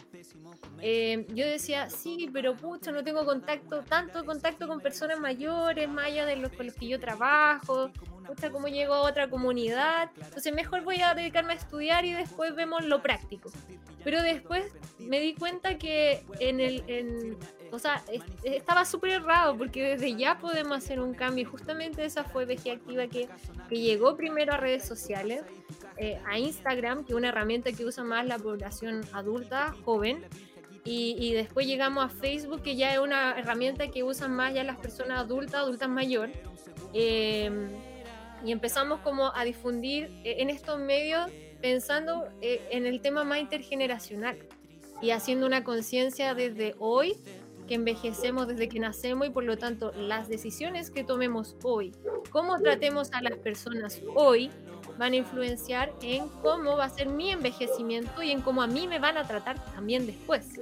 eh, 0.82 1.26
yo 1.30 1.46
decía, 1.46 1.90
sí, 1.90 2.30
pero 2.32 2.56
pucha, 2.56 2.92
no 2.92 3.04
tengo 3.04 3.26
contacto, 3.26 3.84
tanto 3.84 4.26
contacto 4.26 4.68
con 4.68 4.80
personas 4.80 5.20
mayores, 5.20 5.88
más 5.90 6.06
allá 6.06 6.26
de 6.26 6.36
los 6.38 6.52
con 6.52 6.66
los 6.66 6.76
que 6.76 6.88
yo 6.88 7.00
trabajo, 7.00 7.92
pucha, 8.26 8.50
cómo 8.50 8.68
llego 8.68 8.94
a 8.94 9.02
otra 9.02 9.30
comunidad. 9.30 10.10
Entonces, 10.16 10.54
mejor 10.54 10.84
voy 10.84 11.02
a 11.02 11.14
dedicarme 11.14 11.54
a 11.54 11.58
estudiar 11.58 12.06
y 12.06 12.14
después 12.14 12.56
vemos 12.56 12.86
lo 12.86 13.02
práctico. 13.02 13.52
Pero 14.04 14.22
después 14.22 14.64
me 15.00 15.20
di 15.20 15.34
cuenta 15.34 15.78
que 15.78 16.24
en 16.40 16.60
el, 16.60 17.38
o 17.72 17.80
sea, 17.80 18.04
estaba 18.44 18.86
súper 18.86 19.12
errado 19.12 19.58
porque 19.58 19.96
desde 19.96 20.16
ya 20.16 20.38
podemos 20.38 20.78
hacer 20.78 21.00
un 21.00 21.14
cambio. 21.14 21.50
Justamente 21.50 22.06
esa 22.06 22.24
fue 22.24 22.46
VG 22.46 22.72
Activa 22.72 23.08
que, 23.08 23.28
que 23.70 23.80
llegó 23.80 24.16
primero 24.16 24.54
a 24.54 24.58
redes 24.58 24.86
sociales, 24.86 25.44
eh, 25.98 26.20
a 26.26 26.38
Instagram, 26.38 27.04
que 27.04 27.14
es 27.14 27.18
una 27.18 27.30
herramienta 27.30 27.72
que 27.72 27.86
usa 27.86 28.04
más 28.04 28.26
la 28.26 28.38
población 28.38 29.02
adulta, 29.14 29.74
joven. 29.84 30.24
Y, 30.90 31.34
después 31.34 31.68
llegamos 31.68 32.06
a 32.06 32.08
Facebook, 32.08 32.62
que 32.62 32.78
ya 32.78 32.94
es 32.94 33.00
una 33.00 33.38
herramienta 33.38 33.90
que 33.90 34.04
usan 34.04 34.34
más 34.34 34.54
ya 34.54 34.64
las 34.64 34.78
personas 34.78 35.20
adultas, 35.20 35.56
adultas 35.56 35.90
mayores. 35.90 36.38
Em, 36.94 37.68
y 38.46 38.54
empezamos 38.54 39.02
como 39.02 39.36
a 39.36 39.44
difundir 39.44 40.06
eh, 40.24 40.38
en 40.40 40.50
estos 40.50 40.80
medios 40.80 41.30
pensando 41.62 42.30
eh, 42.42 42.66
en 42.72 42.86
el 42.86 43.02
tema 43.02 43.26
más 43.26 43.40
intergeneracional 43.40 44.38
y 45.02 45.12
haciendo 45.12 45.46
una 45.46 45.64
conciencia 45.64 46.34
desde 46.34 46.76
hoy 46.80 47.18
que 47.68 47.76
envejecemos 47.76 48.48
desde 48.48 48.70
que 48.70 48.80
nacemos 48.80 49.28
y 49.28 49.30
por 49.30 49.44
lo 49.44 49.58
tanto 49.58 49.92
las 49.92 50.28
decisiones 50.28 50.90
que 50.90 51.04
tomemos 51.04 51.56
hoy, 51.64 51.94
cómo 52.32 52.58
tratemos 52.60 53.12
a 53.14 53.22
las 53.22 53.38
personas 53.38 54.02
hoy, 54.16 54.50
van 54.98 55.14
a 55.14 55.18
influenciar 55.18 55.94
en 56.02 56.28
cómo 56.42 56.78
va 56.78 56.86
a 56.86 56.90
ser 56.90 57.08
mi 57.08 57.32
envejecimiento 57.32 58.24
y 58.24 58.32
en 58.32 58.42
cómo 58.42 58.62
a 58.62 58.68
mí 58.68 58.88
me 58.88 59.00
van 59.00 59.18
a 59.18 59.28
tratar 59.28 59.64
también 59.74 60.08
después. 60.08 60.60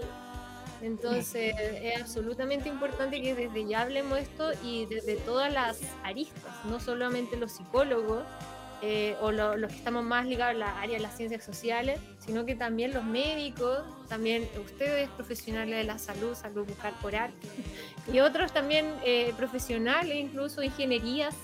Entonces 0.82 1.56
es 1.57 2.02
absolutamente 2.02 2.68
importante 2.68 3.22
que 3.22 3.34
desde 3.34 3.65
ya 3.65 3.82
hablemos 3.82 4.19
esto 4.19 4.52
y 4.64 4.86
desde 4.86 5.15
todas 5.15 5.52
las 5.52 5.80
aristas, 6.03 6.53
no 6.65 6.80
solamente 6.80 7.38
los 7.38 7.53
psicólogos, 7.53 8.23
eh, 8.81 9.15
o 9.22 9.31
los 9.31 9.56
que 9.72 9.77
estamos 9.77 10.03
más 10.03 10.26
ligados 10.26 10.56
a 10.56 10.57
la 10.60 10.80
área 10.80 10.97
de 10.97 11.03
las 11.03 11.15
ciencias 11.18 11.43
sociales, 11.43 11.99
sino 12.19 12.45
que 12.45 12.56
también 12.56 12.93
los 12.93 13.03
médicos, 13.03 13.80
también 14.10 14.47
ustedes 14.64 15.10
profesionales 15.10 15.76
de 15.76 15.84
la 15.84 15.97
salud, 15.97 16.35
salud 16.35 16.65
bucal 16.65 16.93
por 17.02 17.15
arte, 17.15 17.47
y 18.14 18.19
otros 18.19 18.52
también 18.53 18.85
eh, 19.03 19.34
profesionales, 19.38 20.15
incluso 20.15 20.61
ingenierías, 20.64 21.35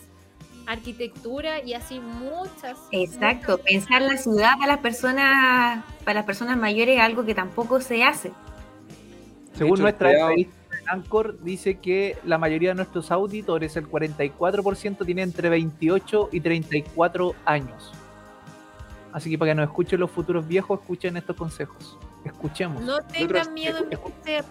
arquitectura 0.67 1.61
y 1.63 1.73
así 1.73 1.99
muchas. 1.99 2.77
Exacto, 2.91 3.53
muchas- 3.53 3.65
pensar 3.65 4.01
la 4.03 4.17
ciudad 4.17 4.53
para 4.59 4.73
las 4.73 4.81
personas, 4.81 5.83
para 6.03 6.19
las 6.19 6.25
personas 6.25 6.57
mayores 6.57 6.95
es 6.97 7.01
algo 7.01 7.25
que 7.25 7.33
tampoco 7.35 7.81
se 7.81 8.03
hace. 8.03 8.31
Según 9.53 9.73
hecho, 9.77 9.83
nuestra 9.83 10.11
Anchor, 10.87 11.39
dice 11.41 11.79
que 11.79 12.17
la 12.25 12.37
mayoría 12.37 12.69
de 12.69 12.75
nuestros 12.75 13.11
auditores, 13.11 13.75
el 13.77 13.87
44%, 13.89 15.05
tiene 15.05 15.21
entre 15.21 15.49
28 15.49 16.29
y 16.31 16.41
34 16.41 17.35
años. 17.45 17.91
Así 19.13 19.29
que 19.29 19.37
para 19.37 19.51
que 19.51 19.55
nos 19.55 19.67
escuchen 19.69 19.99
los 19.99 20.09
futuros 20.11 20.47
viejos, 20.47 20.79
escuchen 20.79 21.17
estos 21.17 21.35
consejos. 21.35 21.97
Escuchemos. 22.23 22.81
No 22.83 22.99
tengan 23.01 23.53
miedo 23.53 23.79
escu- 23.89 24.05
envejecer. 24.13 24.45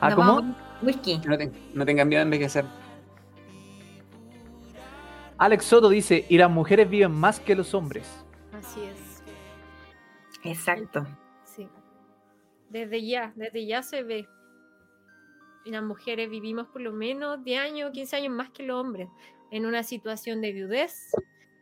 ¿Ah, 0.00 0.08
Nos 0.10 0.14
cómo? 0.16 0.54
Whisky. 0.82 1.18
No, 1.26 1.36
no 1.74 1.84
tengan 1.84 2.08
miedo 2.08 2.20
de 2.20 2.24
envejecer. 2.24 2.64
Alex 5.38 5.64
Soto 5.64 5.88
dice, 5.88 6.26
y 6.28 6.36
las 6.38 6.50
mujeres 6.50 6.88
viven 6.88 7.12
más 7.12 7.40
que 7.40 7.54
los 7.54 7.74
hombres. 7.74 8.06
Así 8.52 8.80
es. 8.82 9.22
Exacto. 10.44 11.06
Desde 12.70 13.04
ya, 13.04 13.32
desde 13.36 13.66
ya 13.66 13.82
se 13.82 14.02
ve. 14.02 14.28
Y 15.64 15.70
las 15.70 15.82
mujeres 15.82 16.30
vivimos 16.30 16.68
por 16.68 16.80
lo 16.80 16.92
menos 16.92 17.44
10 17.44 17.60
años, 17.60 17.90
15 17.92 18.16
años 18.16 18.32
más 18.32 18.50
que 18.50 18.62
los 18.62 18.80
hombres, 18.80 19.08
en 19.50 19.66
una 19.66 19.82
situación 19.82 20.40
de 20.40 20.52
viudez, 20.52 21.10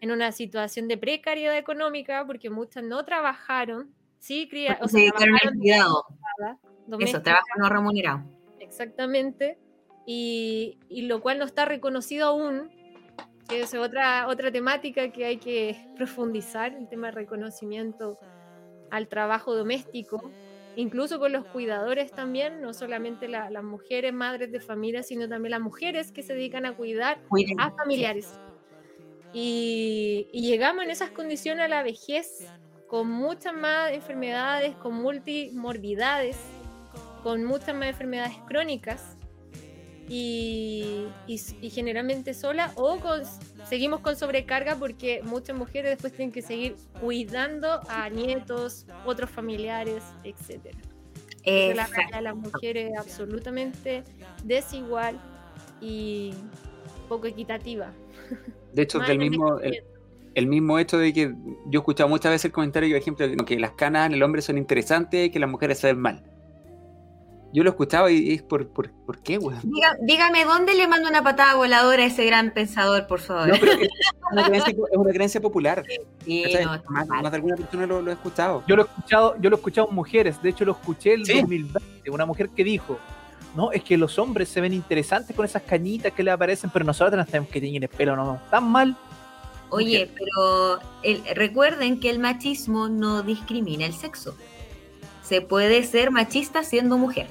en 0.01 0.13
una 0.13 0.31
situación 0.31 0.87
de 0.87 0.97
precariedad 0.99 1.57
económica, 1.57 2.25
porque 2.27 2.51
muchas 2.51 2.85
no 2.85 3.05
trabajaron, 3.05 3.93
sí, 4.19 4.49
cría, 4.49 4.79
o 4.81 4.89
sea, 4.89 5.01
dedicaron 5.01 5.35
al 5.35 5.41
trabajaron 5.41 5.59
cuidado. 5.59 6.05
Eso, 7.01 7.23
trabajo 7.23 7.47
no 7.59 7.69
remunerado. 7.69 8.23
Exactamente. 8.61 9.59
Y, 10.07 10.79
y 10.89 11.03
lo 11.03 11.21
cual 11.21 11.39
no 11.39 11.45
está 11.45 11.65
reconocido 11.65 12.29
aún, 12.29 12.71
que 13.49 13.63
es 13.63 13.75
otra, 13.75 14.29
otra 14.29 14.53
temática 14.53 15.11
que 15.11 15.25
hay 15.25 15.39
que 15.39 15.77
profundizar, 15.97 16.75
el 16.75 16.89
tema 16.89 17.09
de 17.09 17.13
reconocimiento 17.13 18.19
al 18.91 19.09
trabajo 19.09 19.55
doméstico, 19.55 20.31
incluso 20.81 21.19
con 21.19 21.33
los 21.33 21.45
cuidadores 21.47 22.13
también, 22.13 22.61
no 22.63 22.73
solamente 22.73 23.27
la- 23.29 23.51
las 23.51 23.65
mujeres, 23.65 24.13
madres 24.13 24.51
de 24.53 24.61
familia, 24.61 25.03
sino 25.03 25.29
también 25.29 25.51
las 25.51 25.61
mujeres 25.61 26.13
que 26.13 26.23
se 26.23 26.35
dedican 26.35 26.65
a 26.67 26.75
cuidar 26.77 27.21
Cuiden. 27.29 27.61
a 27.61 27.73
familiares. 27.73 28.33
Y, 29.35 30.29
y 30.33 30.43
llegamos 30.49 30.85
en 30.85 30.91
esas 30.91 31.11
condiciones 31.11 31.65
a 31.67 31.69
la 31.69 31.83
vejez 31.83 32.47
con 32.87 33.11
muchas 33.11 33.53
más 33.53 33.93
enfermedades, 33.93 34.75
con 34.77 34.95
multimorbidades, 34.95 36.39
con 37.23 37.45
muchas 37.45 37.75
más 37.75 37.89
enfermedades 37.89 38.37
crónicas 38.47 39.18
y, 40.09 41.07
y- 41.27 41.41
y 41.61 41.71
generalmente 41.71 42.35
sola 42.35 42.73
o 42.77 42.99
con- 42.99 43.23
seguimos 43.65 44.01
con 44.01 44.17
sobrecarga 44.17 44.77
porque 44.77 45.21
muchas 45.23 45.57
mujeres 45.57 45.91
después 45.93 46.13
tienen 46.15 46.33
que 46.33 46.43
seguir 46.43 46.77
cuidando 47.01 47.81
a 47.89 48.09
nietos, 48.09 48.87
otros 49.05 49.29
familiares, 49.31 50.03
etc. 50.25 50.75
la 51.75 51.87
realidad 51.87 52.19
de 52.19 52.23
las 52.23 52.37
mujeres 52.37 52.91
es 52.93 52.99
absolutamente 52.99 54.03
desigual 54.45 55.19
y 55.81 56.35
poco 57.09 57.27
equitativa. 57.27 57.93
De 58.73 58.83
hecho, 58.83 58.99
del 59.01 59.19
mismo, 59.19 59.59
el, 59.59 59.65
envejecimiento. 59.75 60.01
el 60.35 60.47
mismo 60.47 60.79
hecho 60.79 60.99
de 60.99 61.13
que 61.13 61.35
yo 61.67 61.79
he 61.79 61.83
escuchado 61.83 62.09
muchas 62.09 62.33
veces 62.33 62.45
el 62.47 62.53
comentario, 62.53 62.91
por 62.91 63.01
ejemplo, 63.01 63.27
de 63.29 63.37
que 63.37 63.59
las 63.59 63.73
canas 63.73 64.07
en 64.07 64.15
el 64.15 64.23
hombre 64.23 64.43
son 64.43 64.59
interesantes 64.59 65.27
y 65.27 65.31
que 65.31 65.39
las 65.39 65.49
mujeres 65.51 65.79
se 65.79 65.87
ven 65.89 65.99
mal. 66.01 66.23
Yo 67.53 67.63
lo 67.65 67.71
he 67.71 67.73
escuchado 67.73 68.11
y 68.11 68.35
es 68.35 68.43
por, 68.43 68.69
por, 68.69 68.91
¿por 68.91 69.19
qué, 69.23 69.39
weón? 69.39 69.63
Diga- 69.63 69.97
dígame, 70.03 70.45
¿dónde 70.45 70.75
le 70.75 70.87
mando 70.87 71.09
una 71.09 71.23
patada 71.23 71.55
voladora 71.55 72.03
a 72.03 72.07
ese 72.07 72.27
gran 72.27 72.53
pensador, 72.53 73.07
por 73.07 73.21
favor? 73.21 73.49
No, 73.49 73.55
pero 73.59 73.73
es 73.73 73.89
una 74.31 74.45
creencia, 74.45 74.75
es 74.93 74.97
una 74.99 75.13
creencia 75.13 75.41
popular. 75.41 75.83
Sí, 76.27 76.45
no, 76.63 76.83
más, 76.91 77.31
de 77.31 77.37
alguna 77.37 77.57
persona 77.57 77.87
lo, 77.87 78.03
lo 78.03 78.11
he 78.11 78.15
escuchado. 78.15 78.63
Yo 78.67 78.77
lo 78.77 78.83
he 78.83 78.85
escuchado, 78.87 79.37
yo 79.41 79.49
lo 79.49 79.57
he 79.57 79.59
escuchado 79.59 79.89
en 79.89 79.95
mujeres, 79.95 80.43
de 80.43 80.51
hecho 80.51 80.65
lo 80.67 80.73
escuché 80.73 81.15
el 81.15 81.25
Sí. 81.25 81.41
2020, 81.41 82.11
una 82.11 82.27
mujer 82.27 82.51
que 82.51 82.63
dijo, 82.65 82.99
no, 83.57 83.73
es 83.73 83.83
que 83.83 83.97
los 83.97 84.19
hombres 84.19 84.51
se 84.51 84.61
ven 84.61 84.75
interesantes 84.75 85.35
con 85.35 85.47
esas 85.47 85.63
cañitas 85.63 86.13
que 86.13 86.23
le 86.23 86.31
aparecen, 86.31 86.69
pero 86.71 86.85
nosotros 86.85 87.17
nos 87.17 87.27
tenemos 87.29 87.49
que 87.51 87.63
teñir 87.63 87.83
el 87.83 87.89
pelo, 87.89 88.15
no, 88.15 88.39
tan 88.51 88.71
mal. 88.71 88.95
Oye, 89.71 90.11
pero 90.15 90.81
el- 91.03 91.23
recuerden 91.35 91.99
que 92.01 92.11
el 92.11 92.19
machismo 92.19 92.89
no 92.89 93.23
discrimina 93.23 93.87
el 93.87 93.93
sexo. 93.95 94.35
Se 95.29 95.43
puede 95.43 95.85
ser 95.85 96.11
machista 96.11 96.63
siendo 96.63 96.97
mujer. 96.97 97.27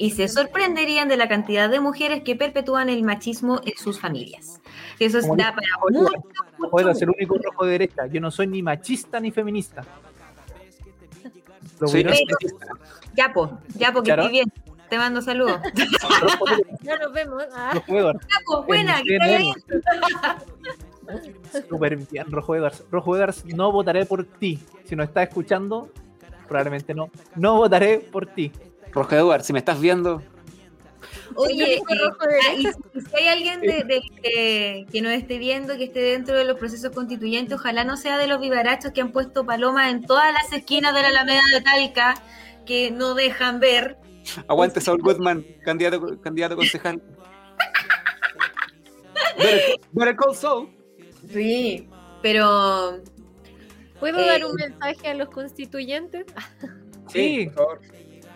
Y 0.00 0.12
se 0.12 0.28
sorprenderían 0.28 1.08
de 1.08 1.16
la 1.16 1.26
cantidad 1.28 1.68
de 1.68 1.80
mujeres 1.80 2.22
que 2.22 2.36
perpetúan 2.36 2.88
el 2.88 3.02
machismo 3.02 3.60
en 3.64 3.76
sus 3.76 3.98
familias. 3.98 4.60
Eso 5.00 5.20
Como 5.22 5.34
dice 5.34 5.48
para 5.50 5.66
mucho, 5.90 6.12
mucho, 6.56 6.70
Puedo 6.70 6.94
ser 6.94 7.08
el 7.08 7.14
único 7.16 7.36
rojo 7.38 7.64
de 7.64 7.72
derecha, 7.72 8.06
yo 8.06 8.20
no 8.20 8.30
soy 8.30 8.46
ni 8.46 8.62
machista 8.62 9.18
ni 9.18 9.32
feminista. 9.32 9.84
Soy 11.80 11.90
hubieran- 12.02 12.14
Ya, 13.16 13.32
po, 13.32 13.58
ya, 13.74 13.92
porque 13.92 14.06
¿Claro? 14.08 14.22
estoy 14.22 14.32
bien. 14.38 14.52
Te 14.88 14.96
mando 14.98 15.20
saludos. 15.20 15.60
rojo 16.22 16.44
de- 16.46 16.64
Ya 16.82 16.96
nos 16.98 17.12
vemos. 17.12 17.44
Ah, 17.52 17.72
rojo 17.74 17.98
Edwards. 17.98 18.26
Ya, 18.30 18.36
po, 18.46 18.62
buena, 18.62 18.98
En 19.00 19.04
que 19.04 19.18
vaya 19.18 19.38
bien. 19.38 19.54
Súper 21.68 21.96
bien, 21.96 22.30
Rojo 22.30 22.54
Edwards. 22.54 22.84
Rojo 22.90 23.16
Edwards, 23.16 23.44
no 23.46 23.72
votaré 23.72 24.06
por 24.06 24.24
ti. 24.24 24.60
Si 24.84 24.94
nos 24.94 25.08
estás 25.08 25.28
escuchando, 25.28 25.90
probablemente 26.48 26.94
no. 26.94 27.10
No 27.36 27.56
votaré 27.56 27.98
por 28.00 28.26
ti. 28.26 28.50
Rojo 28.92 29.14
Edward, 29.14 29.42
si 29.44 29.52
me 29.52 29.58
estás 29.60 29.80
viendo, 29.80 30.22
Oye, 31.34 31.76
tengo 31.76 31.94
y- 31.94 31.98
rojo 31.98 32.26
de 32.26 32.36
ah, 32.48 32.54
y 32.54 32.62
si- 33.00 33.16
hay 33.16 33.28
alguien 33.28 33.60
de, 33.60 33.84
de- 33.84 34.00
que- 34.22 34.86
que 34.90 35.00
nos 35.02 35.12
esté 35.12 35.38
viendo, 35.38 35.76
que 35.76 35.84
esté 35.84 36.00
dentro 36.00 36.36
de 36.36 36.44
los 36.44 36.58
procesos 36.58 36.90
constituyentes, 36.92 37.58
ojalá 37.58 37.84
no 37.84 37.96
sea 37.96 38.18
de 38.18 38.26
los 38.26 38.40
vivarachos 38.40 38.90
que 38.92 39.00
han 39.02 39.12
puesto 39.12 39.44
palomas 39.46 39.90
en 39.90 40.02
todas 40.04 40.32
las 40.32 40.52
esquinas 40.52 40.94
de 40.94 41.02
la 41.02 41.08
Alameda 41.08 41.42
de 41.52 41.60
Talca, 41.60 42.14
que 42.66 42.90
no 42.90 43.14
dejan 43.14 43.60
ver. 43.60 43.98
aguante 44.48 44.80
Saul 44.80 45.00
Goodman, 45.02 45.44
candidato, 45.64 46.20
candidato 46.20 46.56
concejal. 46.56 47.00
Better, 49.36 49.76
better 49.92 50.16
call 50.16 50.34
Saul. 50.34 50.68
Sí, 51.32 51.88
pero 52.22 53.00
¿Puedo 54.00 54.18
Eh, 54.20 54.26
dar 54.26 54.44
un 54.44 54.54
mensaje 54.54 55.08
a 55.08 55.14
los 55.14 55.28
constituyentes? 55.30 56.26
Sí. 57.10 57.46
por 57.46 57.54
favor. 57.54 57.80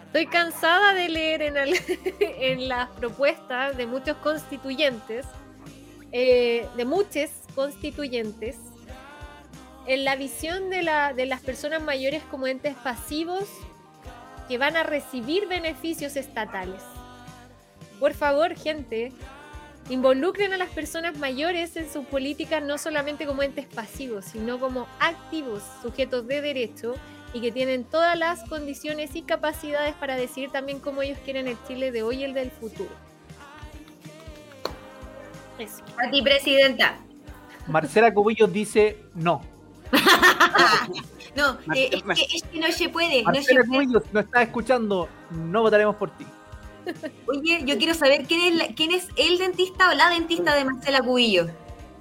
Estoy 0.06 0.26
cansada 0.26 0.94
de 0.94 1.08
leer 1.10 1.42
en, 1.42 1.56
el- 1.58 1.74
en 2.20 2.68
las 2.68 2.88
propuestas 2.90 3.76
de 3.76 3.86
muchos 3.86 4.16
constituyentes, 4.18 5.26
eh, 6.10 6.66
de 6.76 6.84
muchos 6.86 7.28
constituyentes, 7.54 8.56
en 9.86 10.04
la 10.04 10.16
visión 10.16 10.70
de, 10.70 10.82
la- 10.82 11.12
de 11.12 11.26
las 11.26 11.40
personas 11.42 11.82
mayores 11.82 12.22
como 12.30 12.46
entes 12.46 12.74
pasivos 12.76 13.44
que 14.48 14.56
van 14.58 14.76
a 14.76 14.82
recibir 14.84 15.46
beneficios 15.48 16.16
estatales. 16.16 16.82
Por 18.00 18.14
favor, 18.14 18.54
gente, 18.56 19.12
involucren 19.88 20.52
a 20.52 20.56
las 20.56 20.70
personas 20.70 21.18
mayores 21.18 21.76
en 21.76 21.90
sus 21.90 22.04
políticas 22.06 22.62
no 22.62 22.78
solamente 22.78 23.26
como 23.26 23.42
entes 23.42 23.66
pasivos, 23.66 24.24
sino 24.26 24.58
como 24.60 24.86
activos, 25.00 25.62
sujetos 25.82 26.26
de 26.26 26.40
derecho 26.40 26.94
y 27.34 27.40
que 27.40 27.50
tienen 27.50 27.84
todas 27.84 28.16
las 28.18 28.44
condiciones 28.48 29.16
y 29.16 29.22
capacidades 29.22 29.94
para 29.94 30.16
decidir 30.16 30.50
también 30.50 30.78
cómo 30.80 31.02
ellos 31.02 31.18
quieren 31.24 31.48
el 31.48 31.56
Chile 31.66 31.90
de 31.90 32.02
hoy 32.02 32.16
y 32.20 32.24
el 32.24 32.34
del 32.34 32.50
futuro. 32.50 32.90
Eso. 35.58 35.82
a 36.04 36.10
ti, 36.10 36.22
presidenta. 36.22 36.98
Marcela 37.66 38.12
Cubillos 38.12 38.52
dice 38.52 38.98
no. 39.14 39.42
No, 41.34 41.56
Mar- 41.64 41.78
eh, 41.78 41.88
es, 41.92 42.02
que, 42.02 42.36
es 42.36 42.42
que 42.42 42.58
no 42.60 42.70
se 42.70 42.88
puede. 42.90 43.22
No 43.22 43.32
se 43.32 43.38
Marcela 43.38 43.60
puede. 43.64 43.84
Cubillos, 43.86 44.02
no 44.12 44.20
estás 44.20 44.42
escuchando, 44.42 45.08
no 45.30 45.62
votaremos 45.62 45.96
por 45.96 46.10
ti. 46.10 46.26
Oye, 47.28 47.62
yo 47.64 47.78
quiero 47.78 47.94
saber 47.94 48.24
quién 48.26 48.40
es, 48.40 48.54
la- 48.56 48.74
quién 48.74 48.90
es 48.92 49.08
el 49.16 49.38
dentista 49.38 49.90
o 49.90 49.94
la 49.94 50.10
dentista 50.10 50.54
de 50.54 50.64
Marcela 50.64 51.00
Cubillo. 51.02 51.46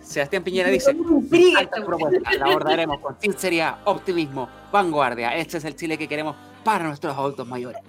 Sebastián 0.02 0.44
Piñera 0.44 0.70
dice, 0.70 0.94
Me 0.94 1.00
intriga 1.02 1.62
esta 1.62 1.78
altas 1.78 1.86
propuestas, 1.86 2.36
la 2.38 2.46
abordaremos 2.46 3.00
con 3.00 3.20
sinceridad, 3.22 3.80
optimismo, 3.86 4.50
vanguardia. 4.72 5.36
Este 5.38 5.58
es 5.58 5.66
el 5.66 5.76
Chile 5.76 5.98
que 5.98 6.08
queremos 6.08 6.36
para 6.64 6.86
nuestros 6.86 7.16
adultos 7.16 7.48
mayores. 7.48 7.82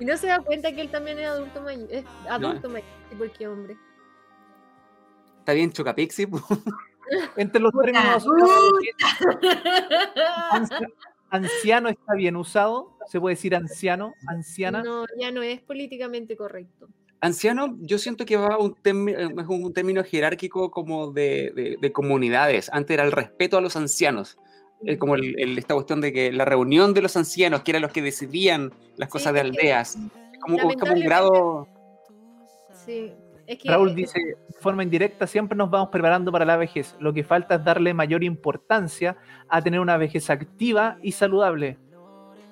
Y 0.00 0.04
no 0.04 0.16
se 0.16 0.28
da 0.28 0.40
cuenta 0.40 0.72
que 0.72 0.80
él 0.80 0.90
también 0.90 1.18
es 1.18 1.28
adulto 1.28 1.60
mayor, 1.60 1.88
es 1.92 2.04
adulto 2.28 2.68
mayor, 2.70 2.88
sí, 3.10 3.16
porque 3.16 3.46
hombre. 3.48 3.76
¿Está 5.40 5.52
bien 5.52 5.72
Chocapixi? 5.72 6.26
Entre 7.36 7.60
los 7.60 7.72
términos 7.72 8.24
anciano 11.30 11.88
está 11.88 12.14
bien 12.14 12.36
usado, 12.36 12.92
se 13.10 13.18
puede 13.20 13.34
decir 13.34 13.56
anciano, 13.56 14.14
anciana. 14.28 14.82
No, 14.84 15.04
ya 15.18 15.32
no 15.32 15.42
es 15.42 15.60
políticamente 15.60 16.36
correcto. 16.36 16.88
Anciano, 17.20 17.76
yo 17.80 17.98
siento 17.98 18.24
que 18.24 18.36
va 18.36 18.54
a 18.54 18.58
un, 18.58 18.76
eh, 18.84 19.28
es 19.36 19.46
un 19.48 19.72
término 19.74 20.04
jerárquico 20.04 20.70
como 20.70 21.10
de, 21.10 21.52
de- 21.54 21.76
de 21.80 21.92
comunidades. 21.92 22.70
Antes 22.72 22.94
era 22.94 23.02
el 23.04 23.10
respeto 23.12 23.58
a 23.58 23.60
los 23.60 23.74
ancianos. 23.76 24.38
Es 24.84 24.96
como 24.96 25.16
el- 25.16 25.34
el- 25.38 25.58
esta 25.58 25.74
cuestión 25.74 26.00
de 26.00 26.12
que 26.12 26.32
la 26.32 26.44
reunión 26.44 26.94
de 26.94 27.02
los 27.02 27.16
ancianos, 27.16 27.62
que 27.62 27.72
eran 27.72 27.82
los 27.82 27.92
que 27.92 28.00
decidían 28.00 28.72
las 28.96 29.08
Sí, 29.08 29.12
cosas 29.12 29.34
de 29.34 29.40
aldeas. 29.40 29.96
Es 29.96 30.38
como, 30.40 30.70
es 30.70 30.76
como 30.76 30.92
un 30.92 31.00
grado. 31.00 31.68
Sí. 32.86 33.12
Es 33.46 33.58
que, 33.58 33.68
Raúl 33.68 33.90
eh, 33.90 33.94
dice, 33.96 34.18
de 34.20 34.36
forma 34.60 34.84
indirecta, 34.84 35.26
siempre 35.26 35.58
nos 35.58 35.68
vamos 35.68 35.88
preparando 35.90 36.30
para 36.30 36.44
la 36.44 36.56
vejez. 36.56 36.94
Lo 37.00 37.12
que 37.12 37.24
falta 37.24 37.56
es 37.56 37.64
darle 37.64 37.92
mayor 37.92 38.22
importancia 38.22 39.16
a 39.48 39.60
tener 39.60 39.80
una 39.80 39.96
vejez 39.96 40.30
activa 40.30 40.96
y 41.02 41.12
saludable. 41.12 41.76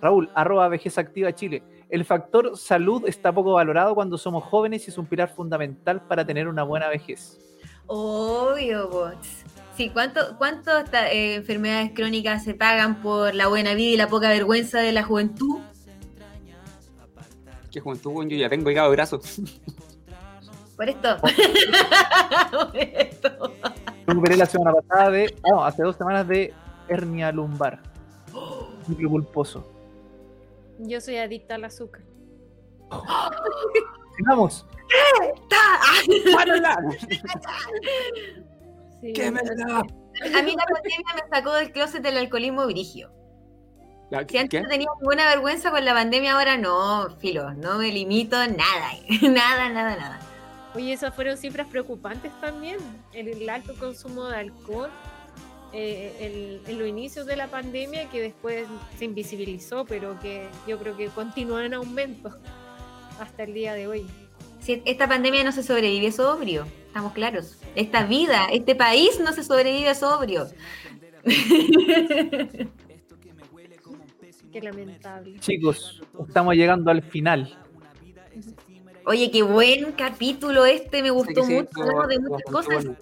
Raúl, 0.01 0.31
arroba 0.35 0.69
vejez 0.69 0.97
activa 0.99 1.35
Chile. 1.35 1.63
El 1.91 2.05
factor 2.05 2.57
salud 2.57 3.05
está 3.07 3.33
poco 3.33 3.55
valorado 3.55 3.95
cuando 3.95 4.19
somos 4.19 4.45
jóvenes 4.45 4.87
y 4.87 4.91
es 4.91 4.99
un 4.99 5.07
pilar 5.07 5.31
fundamental 5.35 6.03
para 6.03 6.25
tener 6.25 6.47
una 6.49 6.63
buena 6.63 6.89
vejez. 6.89 7.39
Obvio, 7.87 8.89
bots. 8.89 9.45
Sí, 9.77 9.91
¿cuánto, 9.91 10.21
cuánto 10.39 10.77
esta- 10.79 11.11
eh, 11.11 11.37
enfermedades 11.37 11.93
crónicas 11.95 12.45
se 12.45 12.55
pagan 12.55 13.01
por 13.01 13.35
la 13.35 13.47
buena 13.49 13.75
vida 13.75 13.91
y 13.91 13.97
la 13.97 14.09
poca 14.09 14.29
vergüenza 14.29 14.81
de 14.81 14.93
la 14.93 15.03
juventud? 15.03 15.59
Qué 17.71 17.81
juventud, 17.81 18.27
yo 18.29 18.37
ya 18.37 18.49
tengo 18.49 18.71
hígado 18.71 18.91
graso. 18.91 19.21
Por 20.77 20.89
esto. 20.89 21.17
Por 21.21 22.77
esto. 22.77 23.31
Me 24.07 24.15
recuperé 24.15 24.37
la 24.37 24.47
semana 24.47 24.73
pasada 24.81 25.11
de, 25.11 25.35
no, 25.51 25.65
hace 25.65 25.83
dos 25.83 25.97
semanas 25.97 26.27
de 26.29 26.55
hernia 26.89 27.33
lumbar. 27.33 27.81
Pulposo. 29.09 29.67
Yo 30.79 31.01
soy 31.01 31.17
adicta 31.17 31.57
al 31.57 31.65
azúcar. 31.65 32.03
Sigamos. 34.17 34.67
Sí, 39.01 39.13
¡Qué 39.13 39.31
verdad! 39.31 39.83
A 40.35 40.43
mí 40.43 40.57
la 40.57 40.65
pandemia 40.65 41.15
me 41.15 41.29
sacó 41.31 41.53
del 41.53 41.71
closet 41.71 42.03
del 42.03 42.17
alcoholismo 42.17 42.67
virigio. 42.67 43.13
Si 44.11 44.17
antes 44.17 44.49
¿Qué? 44.49 44.61
no 44.61 44.69
tenía 44.69 44.89
ninguna 44.99 45.27
vergüenza 45.29 45.71
con 45.71 45.85
la 45.85 45.95
pandemia, 45.95 46.33
ahora 46.33 46.57
no, 46.57 47.09
filo, 47.19 47.53
no 47.55 47.79
me 47.79 47.93
limito 47.93 48.37
a 48.37 48.49
nada. 48.49 48.91
nada, 49.23 49.69
nada, 49.69 49.97
nada. 49.97 50.19
Oye, 50.75 50.95
esas 50.95 51.15
fueron 51.15 51.37
cifras 51.37 51.69
preocupantes 51.69 52.33
también. 52.41 52.79
El, 53.13 53.29
el 53.29 53.49
alto 53.49 53.75
consumo 53.79 54.25
de 54.25 54.39
alcohol 54.39 54.91
eh, 55.73 56.13
el- 56.21 56.61
en 56.71 56.79
los 56.79 56.89
inicios 56.89 57.27
de 57.27 57.37
la 57.37 57.49
pandemia 57.49 58.09
que 58.11 58.21
después 58.21 58.67
se 58.99 59.05
invisibilizó, 59.05 59.85
pero 59.85 60.19
que 60.21 60.49
yo 60.67 60.79
creo 60.79 60.97
que 60.97 61.09
continúa 61.09 61.65
en 61.67 61.75
aumento 61.75 62.31
hasta 63.21 63.43
el 63.45 63.55
día 63.55 63.75
de 63.75 63.87
hoy. 63.87 64.07
Si 64.61 64.83
esta 64.85 65.09
pandemia 65.09 65.45
no 65.45 65.53
se 65.53 65.63
sobrevive 65.63 66.11
sobrio, 66.13 66.67
estamos 66.89 67.13
claros. 67.13 67.57
Esta 67.75 68.05
vida, 68.05 68.47
este 68.53 68.75
país 68.75 69.21
no 69.21 69.33
se 69.33 69.45
sobrevive 69.45 69.95
sobrio. 69.95 70.49
Qué 74.53 74.61
lamentable. 74.63 75.39
Chicos, 75.41 76.03
estamos 76.27 76.55
llegando 76.55 76.91
al 76.91 77.03
final. 77.03 77.59
Oye, 79.05 79.31
qué 79.31 79.43
buen 79.43 79.93
capítulo 79.93 80.67
este, 80.67 81.03
me 81.03 81.11
gustó 81.11 81.43
Sí, 81.45 81.49
sí, 81.49 81.55
mucho, 81.55 81.81
hablamos 81.83 82.09
de 82.09 82.19
muchas 82.21 82.43
cosas. 82.53 82.75
bueno. 82.75 82.97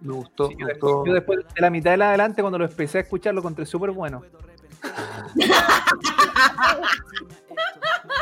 Me 0.00 0.12
gustó, 0.12 0.48
Sí, 0.48 0.54
me 0.56 0.60
yo, 0.62 0.66
gustó. 0.68 0.86
después, 0.86 1.06
yo 1.08 1.12
después 1.14 1.38
de 1.54 1.60
la 1.60 1.70
mitad 1.70 1.90
de 1.90 1.96
la 1.96 2.08
adelante, 2.10 2.40
cuando 2.42 2.58
lo 2.58 2.64
empecé 2.66 2.98
a 2.98 3.00
escuchar, 3.02 3.34
lo 3.34 3.40
encontré 3.40 3.66
súper 3.66 3.90
bueno. 3.90 4.22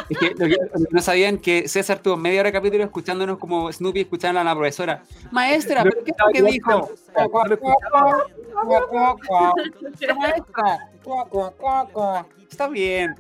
Es 0.09 0.19
que, 0.19 0.31
lo 0.31 0.37
que- 0.47 0.57
lo 0.73 0.87
que 0.87 0.87
no 0.91 1.01
sabían 1.03 1.39
que 1.39 1.69
César 1.69 1.99
tuvo 1.99 2.17
media 2.17 2.41
hora 2.41 2.49
de 2.49 2.53
capítulo 2.53 2.85
escuchándonos 2.85 3.39
como 3.39 3.71
Snoopy 3.73 4.01
escuchando 4.03 4.41
a 4.41 4.45
la 4.45 4.55
profesora. 4.55 5.03
Maestra, 5.33 5.83
¿pero 5.83 6.03
qué 6.05 6.11
es 6.13 6.17
lo 6.19 6.33
que 6.33 6.43
dijo? 6.53 6.91
Maestra. 10.17 10.79
Está 12.51 12.69
bien. 12.69 13.15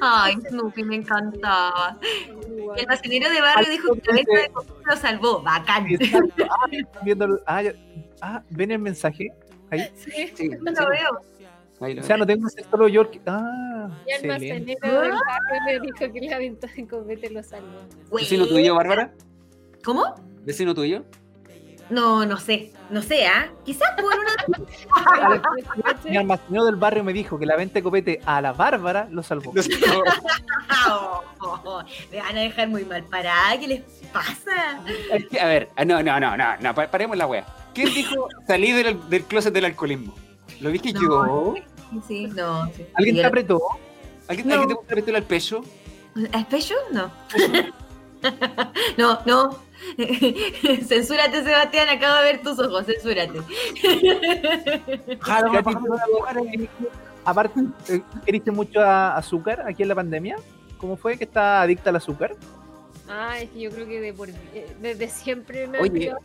Ay, 0.00 0.36
Snoopy, 0.48 0.82
me 0.84 0.96
encantaba. 0.96 1.98
El 2.76 2.86
bacinero 2.86 3.30
de 3.30 3.40
barrio 3.40 3.70
dijo 3.70 3.94
que 3.94 4.12
la 4.12 4.16
de 4.16 4.50
lo 4.86 4.96
salvó. 4.96 5.42
Bacán. 5.42 5.86
Ah, 6.50 6.66
están 6.70 7.04
viendo 7.04 7.24
el- 7.24 7.40
ah, 7.46 7.62
ya- 7.62 7.72
ah, 8.22 8.42
ven 8.50 8.70
el 8.70 8.78
mensaje. 8.78 9.32
Ahí. 9.70 9.90
Sí. 9.96 10.32
Sí, 10.34 10.48
No 10.48 10.70
lo 10.72 10.88
veo. 10.90 11.20
O 12.00 12.02
sea, 12.02 12.16
no 12.16 12.26
tengo 12.26 12.48
ese 12.48 12.64
solo 12.70 12.88
York. 12.88 13.20
Ah, 13.26 13.88
Y 14.06 14.10
el 14.12 14.22
almacenero 14.32 15.00
del 15.00 15.10
barrio 15.12 15.62
me 15.66 15.80
dijo 15.80 16.12
que 16.12 16.20
la 16.28 16.38
venta 16.38 16.66
de 16.74 16.88
copete 16.88 17.30
lo 17.30 17.42
salvó. 17.42 17.78
¿Vecino 18.12 18.46
tuyo, 18.46 18.74
Bárbara? 18.74 19.12
¿Cómo? 19.84 20.14
¿Vecino 20.44 20.74
tuyo? 20.74 21.04
No, 21.90 22.26
no 22.26 22.36
sé. 22.36 22.72
No 22.90 23.02
sé, 23.02 23.26
¿ah? 23.26 23.48
Quizás 23.66 23.90
por 24.00 24.12
una. 24.18 26.00
Mi 26.04 26.16
almacenero 26.16 26.64
del 26.64 26.76
barrio 26.76 27.04
me 27.04 27.12
dijo 27.12 27.38
que 27.38 27.44
la 27.46 27.54
venta 27.56 27.74
de 27.74 27.82
copete 27.82 28.20
a 28.24 28.40
la 28.40 28.52
Bárbara 28.52 29.08
lo 29.10 29.22
salvó. 29.22 29.52
Oh, 30.88 31.22
oh, 31.40 31.60
oh. 31.64 31.82
Me 32.10 32.18
van 32.18 32.36
a 32.36 32.40
dejar 32.40 32.68
muy 32.68 32.84
mal 32.86 33.02
parada. 33.04 33.58
¿Qué 33.60 33.68
les 33.68 33.82
pasa? 34.12 34.80
A 35.40 35.44
ver, 35.46 35.68
ah, 35.76 35.84
no, 35.84 36.02
no, 36.02 36.18
no, 36.18 36.36
no, 36.36 36.56
no, 36.60 36.74
pa- 36.74 36.90
paremos 36.90 37.16
la 37.16 37.26
wea. 37.26 37.44
¿Quién 37.74 37.92
dijo 37.92 38.28
salir 38.46 38.74
del, 38.84 39.08
del 39.10 39.24
closet 39.24 39.52
del 39.52 39.66
alcoholismo? 39.66 40.14
¿Lo 40.60 40.70
dije 40.70 40.92
No. 40.94 41.00
yo? 41.02 41.54
Sí, 42.06 42.26
no. 42.28 42.70
sí. 42.74 42.86
¿Alguien 42.94 43.16
te 43.16 43.24
apretó? 43.26 43.60
¿Alguien, 44.28 44.48
No. 44.48 44.54
¿alguien 44.54 44.68
te 44.70 44.74
gusta 44.74 44.94
meterlo 44.94 45.18
al 45.18 45.24
pecho? 45.24 45.62
¿A 46.32 46.38
espejo? 46.40 46.74
No. 46.92 47.10
no, 48.96 49.20
no. 49.26 49.67
censúrate, 50.86 51.42
Sebastián. 51.44 51.88
Acabo 51.88 52.16
de 52.18 52.24
ver 52.24 52.42
tus 52.42 52.58
ojos. 52.58 52.86
Censúrate. 52.86 53.40
Jalo, 55.20 55.52
Katy, 55.52 55.74
¿tú- 55.74 56.88
Aparte, 57.24 57.60
eh, 57.88 58.00
¿eriste 58.26 58.50
mucho 58.50 58.80
a- 58.80 59.16
azúcar 59.16 59.62
aquí 59.66 59.82
en 59.82 59.88
la 59.88 59.94
pandemia? 59.94 60.36
¿Cómo 60.78 60.96
fue 60.96 61.18
que 61.18 61.24
está 61.24 61.60
adicta 61.62 61.90
al 61.90 61.96
azúcar? 61.96 62.34
Ah, 63.08 63.38
es 63.40 63.50
que 63.50 63.60
yo 63.60 63.70
creo 63.70 63.86
que 63.86 64.00
de 64.00 64.12
por- 64.14 64.28
eh, 64.30 64.74
desde 64.80 65.08
siempre 65.08 65.66
me 65.66 65.78
Oye, 65.80 66.12
ojo. 66.12 66.22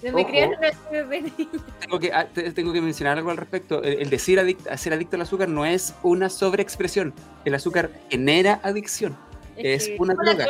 desde 0.00 1.20
niña. 1.20 1.36
Tengo 1.80 1.98
que, 2.00 2.12
ah, 2.12 2.26
te- 2.32 2.50
tengo 2.52 2.72
que 2.72 2.80
mencionar 2.80 3.18
algo 3.18 3.30
al 3.30 3.36
respecto. 3.36 3.82
El, 3.82 4.02
el 4.02 4.10
decir 4.10 4.38
adic- 4.40 4.76
ser 4.76 4.92
adicto 4.94 5.16
al 5.16 5.22
azúcar 5.22 5.48
no 5.48 5.64
es 5.64 5.94
una 6.02 6.28
sobreexpresión. 6.28 7.12
El 7.44 7.54
azúcar 7.54 7.90
genera 8.10 8.58
adicción. 8.64 9.16
Es 9.56 9.88
que- 9.88 9.96
una 9.98 10.14
droga. 10.14 10.46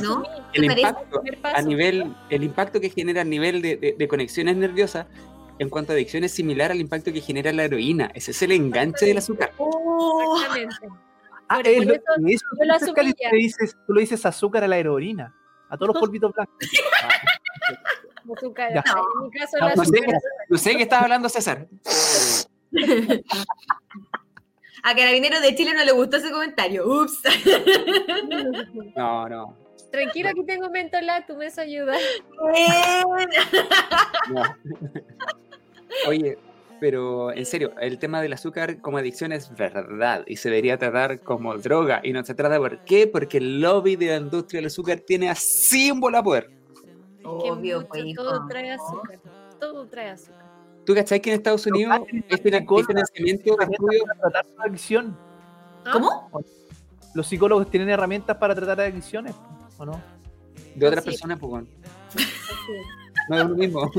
¿no? 0.00 0.24
El 0.52 0.64
impacto, 0.64 1.22
a 1.44 1.62
nivel, 1.62 2.14
el 2.30 2.42
impacto 2.44 2.80
que 2.80 2.90
genera 2.90 3.20
a 3.22 3.24
nivel 3.24 3.60
de, 3.62 3.76
de- 3.76 3.94
de 3.98 4.08
conexiones 4.08 4.56
nerviosas 4.56 5.06
en 5.58 5.68
cuanto 5.70 5.92
a 5.92 5.94
adicción 5.94 6.22
es 6.24 6.32
similar 6.32 6.70
al 6.70 6.80
impacto 6.80 7.12
que 7.12 7.20
genera 7.20 7.52
la 7.52 7.64
heroína. 7.64 8.10
Ese 8.14 8.30
es 8.32 8.42
el 8.42 8.52
enganche 8.52 9.06
del 9.06 9.18
azúcar. 9.18 9.52
Oh, 9.58 10.36
Exactamente. 10.38 10.88
Ah, 11.48 11.56
Por- 11.58 11.68
es 11.68 11.76
por 11.76 11.86
lo- 11.86 11.92
eso 11.94 12.02
eso, 12.26 12.46
yo 12.58 12.64
lo 12.64 12.78
tú 12.94 13.02
le 13.32 13.36
dices, 13.38 13.76
tú 13.86 13.92
le 13.94 14.00
dices 14.00 14.26
azúcar 14.26 14.64
a 14.64 14.68
la 14.68 14.78
heroína, 14.78 15.34
a 15.68 15.76
todos 15.76 15.94
los 15.94 16.00
polvitos 16.00 16.32
blancos. 16.32 16.56
Azúcar. 18.36 18.74
Ya. 18.74 18.82
En 19.20 19.24
mi 19.24 19.30
caso, 19.30 19.56
No, 19.60 19.68
la 19.68 19.74
No 19.76 19.84
sé, 19.84 19.98
azúcar. 19.98 20.20
no 20.48 20.58
sé 20.58 20.76
qué 20.76 20.82
estás 20.82 21.02
hablando, 21.02 21.28
César. 21.28 21.68
a 24.82 24.94
Carabineros 24.94 25.42
de 25.42 25.54
Chile 25.54 25.72
no 25.74 25.84
le 25.84 25.92
gustó 25.92 26.16
ese 26.16 26.30
comentario. 26.30 26.86
Ups. 26.86 27.20
No, 28.96 29.28
no. 29.28 29.56
Tranquilo, 29.90 30.30
aquí 30.30 30.44
tengo 30.44 30.68
mentolá, 30.70 31.24
tú 31.26 31.34
me 31.36 31.46
vas 31.46 31.58
a 31.58 31.62
ayudar. 31.62 32.00
no. 34.30 34.42
Oye, 36.08 36.38
pero 36.80 37.32
en 37.32 37.46
serio, 37.46 37.72
el 37.80 37.98
tema 37.98 38.20
del 38.20 38.32
azúcar 38.32 38.80
como 38.80 38.98
adicción 38.98 39.32
es 39.32 39.54
verdad 39.54 40.24
y 40.26 40.36
se 40.36 40.50
debería 40.50 40.78
tratar 40.78 41.20
como 41.20 41.56
droga 41.56 42.00
y 42.02 42.12
no 42.12 42.24
se 42.24 42.34
trata 42.34 42.58
por 42.58 42.84
qué, 42.84 43.06
porque 43.06 43.38
el 43.38 43.60
lobby 43.60 43.96
de 43.96 44.06
la 44.06 44.16
industria 44.16 44.58
del 44.58 44.66
azúcar 44.66 45.00
tiene 45.00 45.30
así 45.30 45.90
un 45.90 46.00
bola 46.00 46.22
poder. 46.22 46.50
Que 47.18 47.26
Obvio, 47.50 47.78
mucho, 47.78 47.88
pues, 47.88 48.14
todo 48.14 48.46
trae 48.46 48.70
azúcar. 48.72 49.20
Todo 49.58 49.86
trae 49.88 50.10
azúcar. 50.10 50.45
¿Tú 50.86 50.94
cachai 50.94 51.20
que 51.20 51.30
en 51.30 51.36
Estados 51.36 51.66
Unidos 51.66 51.92
finan- 52.42 52.66
hay 52.70 52.84
financiamiento 52.84 53.56
de 53.56 53.64
estudios? 53.64 54.04
Para 54.06 54.20
tratar 54.20 54.46
la 54.56 54.64
adicción. 54.64 55.18
¿Ah? 55.84 55.90
¿Cómo? 55.92 56.30
Los 57.14 57.26
psicólogos 57.26 57.68
tienen 57.70 57.88
herramientas 57.90 58.36
para 58.36 58.54
tratar 58.54 58.80
adicciones, 58.80 59.34
¿o 59.78 59.84
no? 59.84 60.00
de 60.74 60.86
otras 60.88 61.04
Sí. 61.04 61.10
personas? 61.10 61.38
Pues, 61.40 61.64
es. 61.64 61.68
no 63.30 63.36
es 63.38 63.48
lo 63.48 63.56
mismo. 63.56 63.90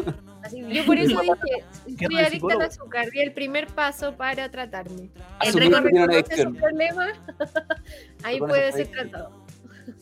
Así, 0.44 0.62
yo 0.70 0.86
por 0.86 0.98
eso 0.98 1.20
dije, 1.22 1.36
¿Qué 1.86 1.92
estoy 2.06 2.08
no 2.16 2.20
es 2.20 2.28
adicta 2.28 2.54
al 2.54 2.62
azúcar 2.62 3.08
y 3.14 3.20
el 3.20 3.34
primer 3.34 3.68
paso 3.68 4.14
para 4.16 4.50
tratarme. 4.50 5.10
El 5.42 5.50
Asumir 5.50 5.68
récord 5.70 5.84
que 5.84 5.90
tiene 5.90 6.06
una 6.06 6.14
Reconoce 6.14 6.36
su 6.36 6.42
adicción. 6.48 6.56
problema, 6.56 7.08
ahí 8.24 8.40
puede 8.40 8.72
ser 8.72 8.88
tratado. 8.88 9.32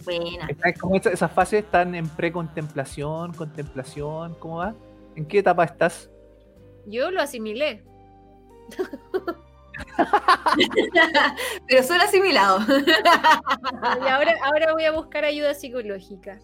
Buena. 0.04 0.50
Es 0.66 0.78
como 0.80 0.96
esas 0.98 1.32
fases 1.32 1.64
están 1.64 1.96
en 1.96 2.08
precontemplación, 2.10 3.34
contemplación, 3.34 4.36
¿cómo 4.40 4.58
va? 4.58 4.76
¿En 5.16 5.26
qué 5.26 5.40
etapa 5.40 5.64
estás? 5.64 6.10
Yo 6.88 7.12
lo 7.12 7.22
asimilé. 7.22 7.84
Pero 11.68 11.84
solo 11.84 12.02
asimilado. 12.04 12.60
Y 14.04 14.08
ahora, 14.08 14.34
ahora 14.44 14.74
voy 14.74 14.84
a 14.86 14.92
buscar 14.92 15.26
ayuda 15.26 15.54
psicológica. 15.54 16.40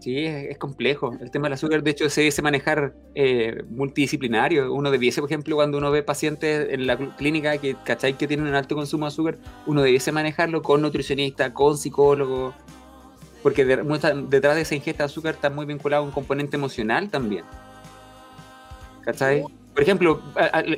Sí, 0.00 0.24
es, 0.24 0.56
complejo. 0.58 1.12
El 1.20 1.30
tema 1.30 1.46
del 1.46 1.54
azúcar, 1.54 1.82
de 1.82 1.90
hecho, 1.90 2.08
se 2.08 2.22
dice 2.22 2.40
manejar 2.40 2.94
eh, 3.14 3.62
multidisciplinario. 3.68 4.72
Uno 4.72 4.90
debiese, 4.90 5.20
por 5.20 5.28
ejemplo, 5.30 5.56
cuando 5.56 5.76
uno 5.78 5.90
ve 5.90 6.02
pacientes 6.02 6.68
en 6.70 6.86
la 6.86 6.98
cl- 6.98 7.14
clínica 7.16 7.58
que, 7.58 7.76
¿cachai? 7.84 8.14
que 8.16 8.26
tienen 8.26 8.46
un 8.46 8.54
alto 8.54 8.74
consumo 8.74 9.04
de 9.04 9.08
azúcar, 9.08 9.36
uno 9.66 9.82
debiese 9.82 10.10
manejarlo 10.10 10.62
con 10.62 10.80
nutricionista, 10.80 11.52
con 11.52 11.76
psicólogo. 11.76 12.54
porque 13.42 13.64
detrás 13.66 14.54
de 14.56 14.62
esa 14.62 14.74
ingesta 14.74 15.02
de 15.04 15.06
azúcar 15.06 15.34
está 15.34 15.50
muy 15.50 15.66
vinculado 15.66 16.02
a 16.02 16.06
un 16.06 16.12
componente 16.12 16.56
emocional 16.56 17.10
también. 17.10 17.44
¿Cachai? 19.02 19.44
Por 19.72 19.82
ejemplo, 19.82 20.20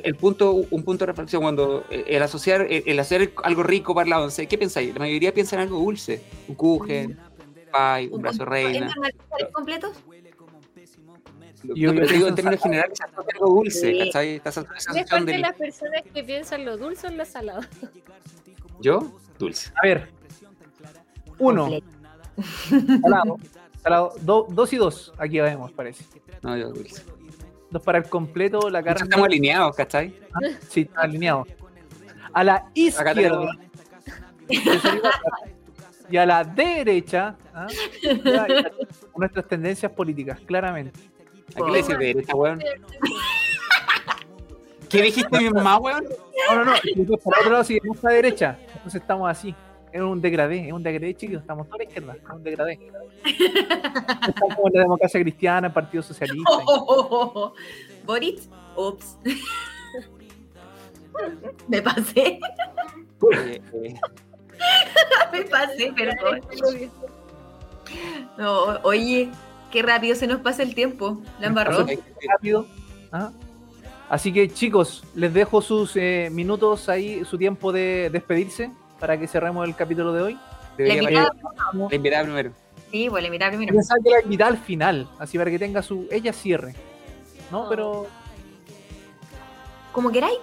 el 0.03 0.15
punto, 0.15 0.51
un 0.53 0.83
punto 0.83 1.05
de 1.05 1.07
reflexión 1.11 1.41
cuando 1.41 1.83
eh, 1.89 2.05
el 2.07 2.21
asociar, 2.21 2.67
el, 2.69 2.99
hacer 2.99 3.33
algo 3.43 3.63
rico 3.63 3.93
para 3.95 4.07
la 4.07 4.21
once, 4.21 4.47
¿qué 4.47 4.57
pensáis? 4.57 4.93
La 4.93 4.99
mayoría 4.99 5.33
piensa 5.33 5.55
en 5.55 5.63
algo 5.63 5.79
dulce, 5.79 6.21
un 6.47 6.55
kuchen, 6.55 7.19
pie, 7.71 8.09
un 8.11 8.21
brazo 8.21 8.45
reina. 8.45 8.85
¿Es 8.87 8.95
normalizar 8.95 9.51
completos? 9.51 9.91
No, 11.63 11.75
Yo- 11.75 11.93
pero 11.93 12.07
te 12.07 12.13
digo 12.13 12.27
en 12.27 12.35
términos 12.35 12.59
en- 12.59 12.63
generales, 12.63 12.99
algo 13.33 13.47
dulce, 13.55 13.91
Sí. 13.91 13.99
¿cachai? 13.99 14.35
Esta 14.35 14.49
Es 14.49 14.57
asociación 14.57 15.05
parte 15.09 15.31
de 15.31 15.37
las 15.39 15.53
personas 15.55 16.01
que 16.13 16.23
piensan 16.23 16.63
lo 16.65 16.77
dulce 16.77 17.07
o 17.07 17.11
lo 17.11 17.25
salado. 17.25 17.61
Yo, 18.79 19.17
dulce. 19.39 19.71
A 19.81 19.87
ver. 19.87 20.09
Uno. 21.39 21.69
Salado. 23.01 23.37
salado. 23.81 24.13
Do- 24.21 24.47
dos 24.49 24.71
y 24.73 24.77
dos. 24.77 25.13
Aquí 25.17 25.39
vemos, 25.39 25.71
parece. 25.71 26.03
No, 26.41 26.55
yo 26.57 26.69
dulce. 26.69 27.01
Dos 27.73 27.81
para 27.81 27.97
el 27.97 28.05
completo, 28.05 28.69
la 28.69 28.83
carne. 28.83 29.01
Estamos 29.03 29.25
alineados, 29.25 29.75
¿cachai? 29.75 30.13
Sí, 30.69 30.81
está 30.81 31.01
alineado. 31.01 31.47
A 32.31 32.43
la 32.43 32.69
izquierda. 32.75 33.49
Y 36.09 36.17
a 36.17 36.25
la 36.27 36.43
derecha. 36.43 37.35
¿ah? 37.55 37.65
Nuestras 39.17 39.47
tendencias 39.47 39.91
políticas, 39.91 40.39
claramente. 40.41 40.99
¿A 41.55 41.65
qué 41.65 41.71
le 41.71 41.77
dices 41.77 41.97
de 41.97 42.05
derecha, 42.05 42.35
weón? 42.35 42.59
¿Qué 44.89 45.01
dijiste 45.01 45.39
mi 45.39 45.49
mamá, 45.49 45.79
weón? 45.79 46.03
No, 46.49 46.55
no, 46.55 46.65
no. 46.65 46.73
Por 47.17 47.39
otro 47.39 47.51
lado, 47.51 47.63
si 47.63 47.79
vamos 47.79 48.05
a 48.05 48.09
la 48.09 48.13
derecha, 48.13 48.59
entonces 48.75 49.01
estamos 49.01 49.31
así. 49.31 49.55
Es 49.93 50.01
un 50.01 50.19
degradé, 50.19 50.67
es 50.67 50.73
un 50.73 50.81
degradé, 50.81 51.13
chicos. 51.13 51.41
Estamos 51.41 51.67
toda 51.67 51.77
la 51.77 51.83
izquierda. 51.83 52.15
Es 52.15 52.27
un 52.27 52.43
degradé. 52.43 52.79
Estamos 54.27 54.55
como 54.55 54.69
la 54.69 54.81
democracia 54.81 55.21
cristiana, 55.21 55.67
el 55.67 55.73
Partido 55.73 56.01
Socialista. 56.01 56.49
Boris, 58.03 58.49
ups. 58.75 59.17
Me 61.67 61.79
pasé, 61.79 62.39
me 65.31 65.43
pasé, 65.43 65.93
perdón. 65.95 66.41
No, 68.35 68.79
oye, 68.81 69.29
qué 69.71 69.83
rápido 69.83 70.15
se 70.15 70.25
nos 70.25 70.41
pasa 70.41 70.63
el 70.63 70.73
tiempo. 70.73 71.21
La 71.39 71.47
embarró. 71.47 71.85
rápido. 72.27 72.65
¿ah? 73.11 73.31
Así 74.09 74.33
que 74.33 74.49
chicos, 74.49 75.03
les 75.13 75.31
dejo 75.31 75.61
sus 75.61 75.95
eh, 75.97 76.29
minutos 76.31 76.89
ahí, 76.89 77.23
su 77.25 77.37
tiempo 77.37 77.71
de 77.71 78.09
despedirse 78.11 78.71
para 79.03 79.19
que 79.19 79.27
cerremos 79.27 79.67
el 79.67 79.75
capítulo 79.75 80.13
de 80.13 80.21
hoy. 80.21 80.33
La 80.33 80.39
debería 80.77 81.01
invitada, 81.03 81.29
La 81.89 81.95
invitada 81.97 82.23
primero. 82.23 82.51
sí, 82.89 83.09
pues 83.09 83.21
la 83.21 83.27
invitada 83.27 83.51
primero. 83.51 83.73
Pensaba 83.75 83.99
que 84.01 84.09
la 84.11 84.21
invitada 84.21 84.51
al 84.51 84.57
final, 84.57 85.09
así 85.19 85.37
para 85.37 85.51
que 85.51 85.59
tenga 85.59 85.81
su. 85.81 86.07
Ella 86.09 86.31
cierre. 86.31 86.73
¿No? 87.51 87.63
Oh. 87.65 87.69
Pero. 87.69 88.07
Como 89.91 90.09
queráis. 90.09 90.37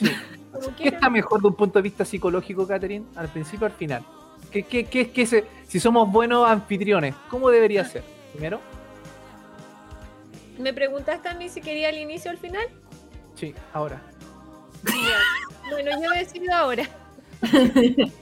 Como 0.52 0.74
¿Qué 0.74 0.88
está 0.88 1.08
mejor 1.08 1.40
de 1.40 1.46
un 1.46 1.54
punto 1.54 1.78
de 1.78 1.82
vista 1.84 2.04
psicológico, 2.04 2.66
Catherine? 2.66 3.06
¿Al 3.14 3.28
principio 3.28 3.68
o 3.68 3.70
al 3.70 3.76
final? 3.76 4.02
¿Qué, 4.50 4.64
qué, 4.64 4.84
qué, 4.86 5.12
qué 5.12 5.24
se- 5.24 5.44
si 5.68 5.78
somos 5.78 6.10
buenos 6.10 6.48
anfitriones, 6.48 7.14
¿cómo 7.30 7.48
debería 7.50 7.84
ser? 7.84 8.02
Primero, 8.32 8.58
¿Me 10.58 10.72
preguntaste 10.72 11.28
a 11.28 11.34
mí 11.34 11.48
si 11.48 11.60
quería 11.60 11.90
al 11.90 11.98
inicio 11.98 12.28
o 12.30 12.32
al 12.32 12.38
final? 12.38 12.66
sí, 13.36 13.54
ahora. 13.72 14.02
Bueno, 15.70 15.90
yo 16.02 16.10
decido 16.10 16.52
ahora. 16.52 16.82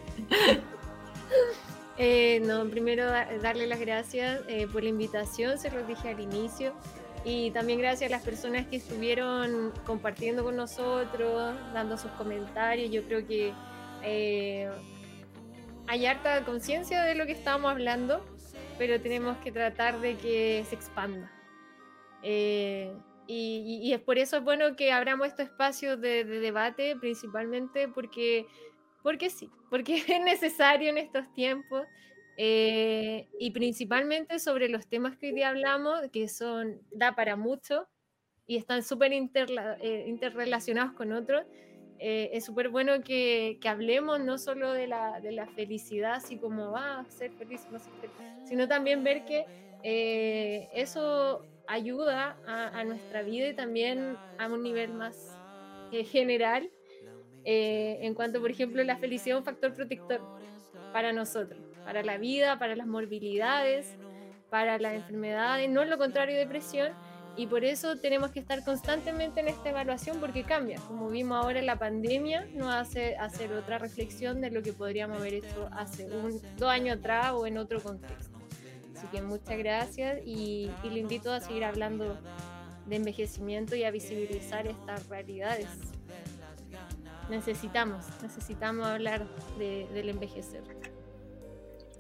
Eh, 1.99 2.41
no, 2.45 2.67
primero 2.69 3.07
da- 3.07 3.27
darle 3.41 3.67
las 3.67 3.81
gracias 3.81 4.43
eh, 4.49 4.67
por 4.71 4.83
la 4.83 4.91
invitación, 4.91 5.59
se 5.59 5.71
los 5.71 5.87
dije 5.89 6.11
al 6.11 6.21
inicio. 6.21 6.75
Y 7.25 7.51
también 7.53 7.79
gracias 7.79 8.11
a 8.11 8.15
las 8.17 8.23
personas 8.23 8.67
que 8.67 8.77
estuvieron 8.77 9.73
compartiendo 9.87 10.45
con 10.45 10.57
nosotros, 10.57 11.55
dando 11.73 11.97
sus 11.97 12.11
comentarios. 12.13 12.91
Yo 12.91 13.03
creo 13.05 13.27
que 13.27 13.53
eh, 14.03 14.71
hay 15.89 16.05
harta 16.07 16.45
conciencia 16.45 17.03
de 17.03 17.15
lo 17.15 17.25
que 17.25 17.33
estamos 17.33 17.71
hablando, 17.71 18.23
pero 18.77 19.01
tenemos 19.01 19.39
que 19.39 19.51
tratar 19.51 19.99
de 20.01 20.17
que 20.17 20.65
se 20.69 20.75
expanda. 20.75 21.33
Eh, 22.23 22.93
y- 23.27 23.81
y 23.83 23.93
es 23.95 24.01
por 24.01 24.19
eso 24.19 24.37
es 24.37 24.45
bueno 24.45 24.77
que 24.77 24.93
abramos 24.93 25.29
estos 25.29 25.47
espacios 25.47 25.99
de, 26.01 26.25
de 26.25 26.41
debate, 26.41 26.95
principalmente 26.95 27.89
porque, 27.89 28.47
porque 29.07 29.31
sí, 29.31 29.55
porque 29.71 29.97
es 30.09 30.21
necesario 30.21 30.91
en 30.91 30.99
estos 30.99 31.33
tiempos. 31.33 31.87
eh, 32.37 33.29
y 33.39 33.53
principalmente 33.53 34.41
sobre 34.41 34.69
los 34.69 34.89
temas 34.89 35.17
que 35.17 35.29
hoy 35.29 35.35
día 35.35 35.51
hablamos, 35.51 36.01
que 36.13 36.29
son, 36.29 36.83
da 36.91 37.15
para 37.15 37.37
mucho 37.37 37.89
y 38.47 38.57
están 38.59 38.83
súper 38.83 39.13
eh, 39.13 40.05
interrelacionados 40.09 40.95
con 40.95 41.13
otros. 41.13 41.45
eh, 41.99 42.31
es 42.35 42.45
súper 42.47 42.69
bueno 42.71 43.03
que, 43.05 43.59
que 43.63 43.69
hablemos 43.69 44.21
no 44.21 44.39
solo 44.39 44.73
de 44.73 44.87
la, 44.89 45.21
de 45.21 45.33
la 45.33 45.49
felicidad, 45.49 46.15
así 46.17 46.39
como 46.41 46.73
va 46.73 47.01
a 47.01 47.11
ser 47.11 47.33
feliz, 47.35 47.69
no 47.71 47.79
ser 47.81 47.95
feliz, 48.01 48.17
sino 48.43 48.69
también 48.69 49.05
ver 49.05 49.25
que 49.25 49.49
eh, 49.83 50.69
eso 50.73 51.49
ayuda 51.67 52.41
a, 52.45 52.81
a 52.81 52.85
nuestra 52.85 53.23
vida 53.23 53.49
y 53.49 53.55
también 53.55 54.21
a 54.39 54.49
un 54.49 54.63
nivel 54.63 54.93
más 54.95 55.41
eh, 55.91 56.05
general 56.05 56.71
eh, 57.49 57.99
en 58.01 58.15
cuanto, 58.15 58.41
por 58.41 58.51
ejemplo, 58.51 58.83
la 58.83 58.97
felicidad 58.97 59.37
es 59.37 59.41
un 59.41 59.45
factor 59.45 59.73
protector 59.73 60.21
para 60.93 61.13
nosotros, 61.13 61.61
para 61.85 62.03
la 62.03 62.19
vida, 62.19 62.59
para 62.59 62.75
las 62.75 62.89
morbilidades, 62.89 63.97
para 64.51 64.79
las 64.79 64.95
enfermedades, 64.95 65.71
no 65.71 65.83
es 65.83 65.89
lo 65.89 65.97
contrario 65.97 66.37
depresión. 66.37 66.93
Y 67.37 67.47
por 67.47 67.65
eso 67.65 67.97
tenemos 67.97 68.31
que 68.31 68.41
estar 68.41 68.65
constantemente 68.65 69.41
en 69.41 69.49
esta 69.49 69.69
evaluación 69.69 70.19
porque 70.19 70.43
cambia. 70.43 70.81
Como 70.89 71.09
vimos 71.09 71.37
ahora 71.37 71.59
en 71.59 71.67
la 71.67 71.79
pandemia, 71.79 72.49
nos 72.55 72.75
hace 72.75 73.15
hacer 73.17 73.53
otra 73.53 73.79
reflexión 73.79 74.41
de 74.41 74.51
lo 74.51 74.63
que 74.63 74.73
podríamos 74.73 75.19
haber 75.19 75.35
hecho 75.35 75.69
hace 75.71 76.07
un, 76.07 76.41
dos 76.57 76.71
años 76.71 76.99
atrás 76.99 77.33
o 77.35 77.47
en 77.47 77.59
otro 77.59 77.81
contexto. 77.81 78.39
Así 78.97 79.07
que 79.09 79.21
muchas 79.21 79.59
gracias 79.59 80.19
y, 80.25 80.71
y 80.83 80.91
le 80.91 80.99
invito 80.99 81.31
a 81.31 81.41
seguir 81.41 81.65
hablando 81.65 82.19
de 82.87 82.97
envejecimiento 82.97 83.77
y 83.77 83.85
a 83.85 83.91
visibilizar 83.91 84.67
estas 84.67 85.07
realidades. 85.09 85.69
Necesitamos, 87.31 88.05
necesitamos 88.23 88.87
hablar 88.87 89.27
de- 89.59 89.87
del 89.93 90.09
envejecer. 90.11 90.63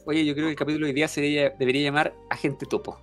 Oye, 0.05 0.25
yo 0.25 0.35
creo 0.35 0.47
que 0.47 0.51
el 0.53 0.57
capítulo 0.57 0.87
de 0.87 0.91
hoy 0.91 0.95
día 0.95 1.09
sería, 1.09 1.51
debería 1.51 1.83
llamar 1.83 2.15
Agente 2.31 2.65
Topo. 2.67 2.99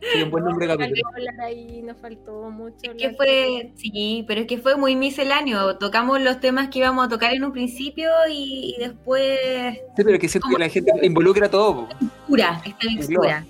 Sería 0.00 0.24
un 0.24 0.30
buen 0.30 0.44
nombre 0.44 0.66
de 0.66 0.72
Faltó 0.76 0.82
capítulo. 0.90 1.08
hablar 1.14 1.40
ahí, 1.46 1.82
nos 1.82 1.96
faltó 1.98 2.50
mucho. 2.50 2.90
Es 2.90 2.96
que 2.96 3.10
fue, 3.14 3.72
sí, 3.76 4.24
pero 4.26 4.40
es 4.40 4.46
que 4.46 4.58
fue 4.58 4.76
muy 4.76 4.96
misceláneo. 4.96 5.76
Tocamos 5.76 6.20
los 6.20 6.40
temas 6.40 6.68
que 6.70 6.78
íbamos 6.80 7.06
a 7.06 7.08
tocar 7.08 7.34
en 7.34 7.44
un 7.44 7.52
principio 7.52 8.10
y, 8.30 8.74
y 8.76 8.80
después 8.80 9.38
Sí, 9.96 10.02
pero 10.04 10.18
que 10.18 10.28
siento 10.28 10.48
que 10.48 10.58
la 10.58 10.68
gente 10.70 10.90
involucra 11.02 11.50
todo. 11.50 11.86
po. 11.86 11.88
mixtura, 12.00 12.62
esta 12.64 12.86
mixtura. 12.88 13.44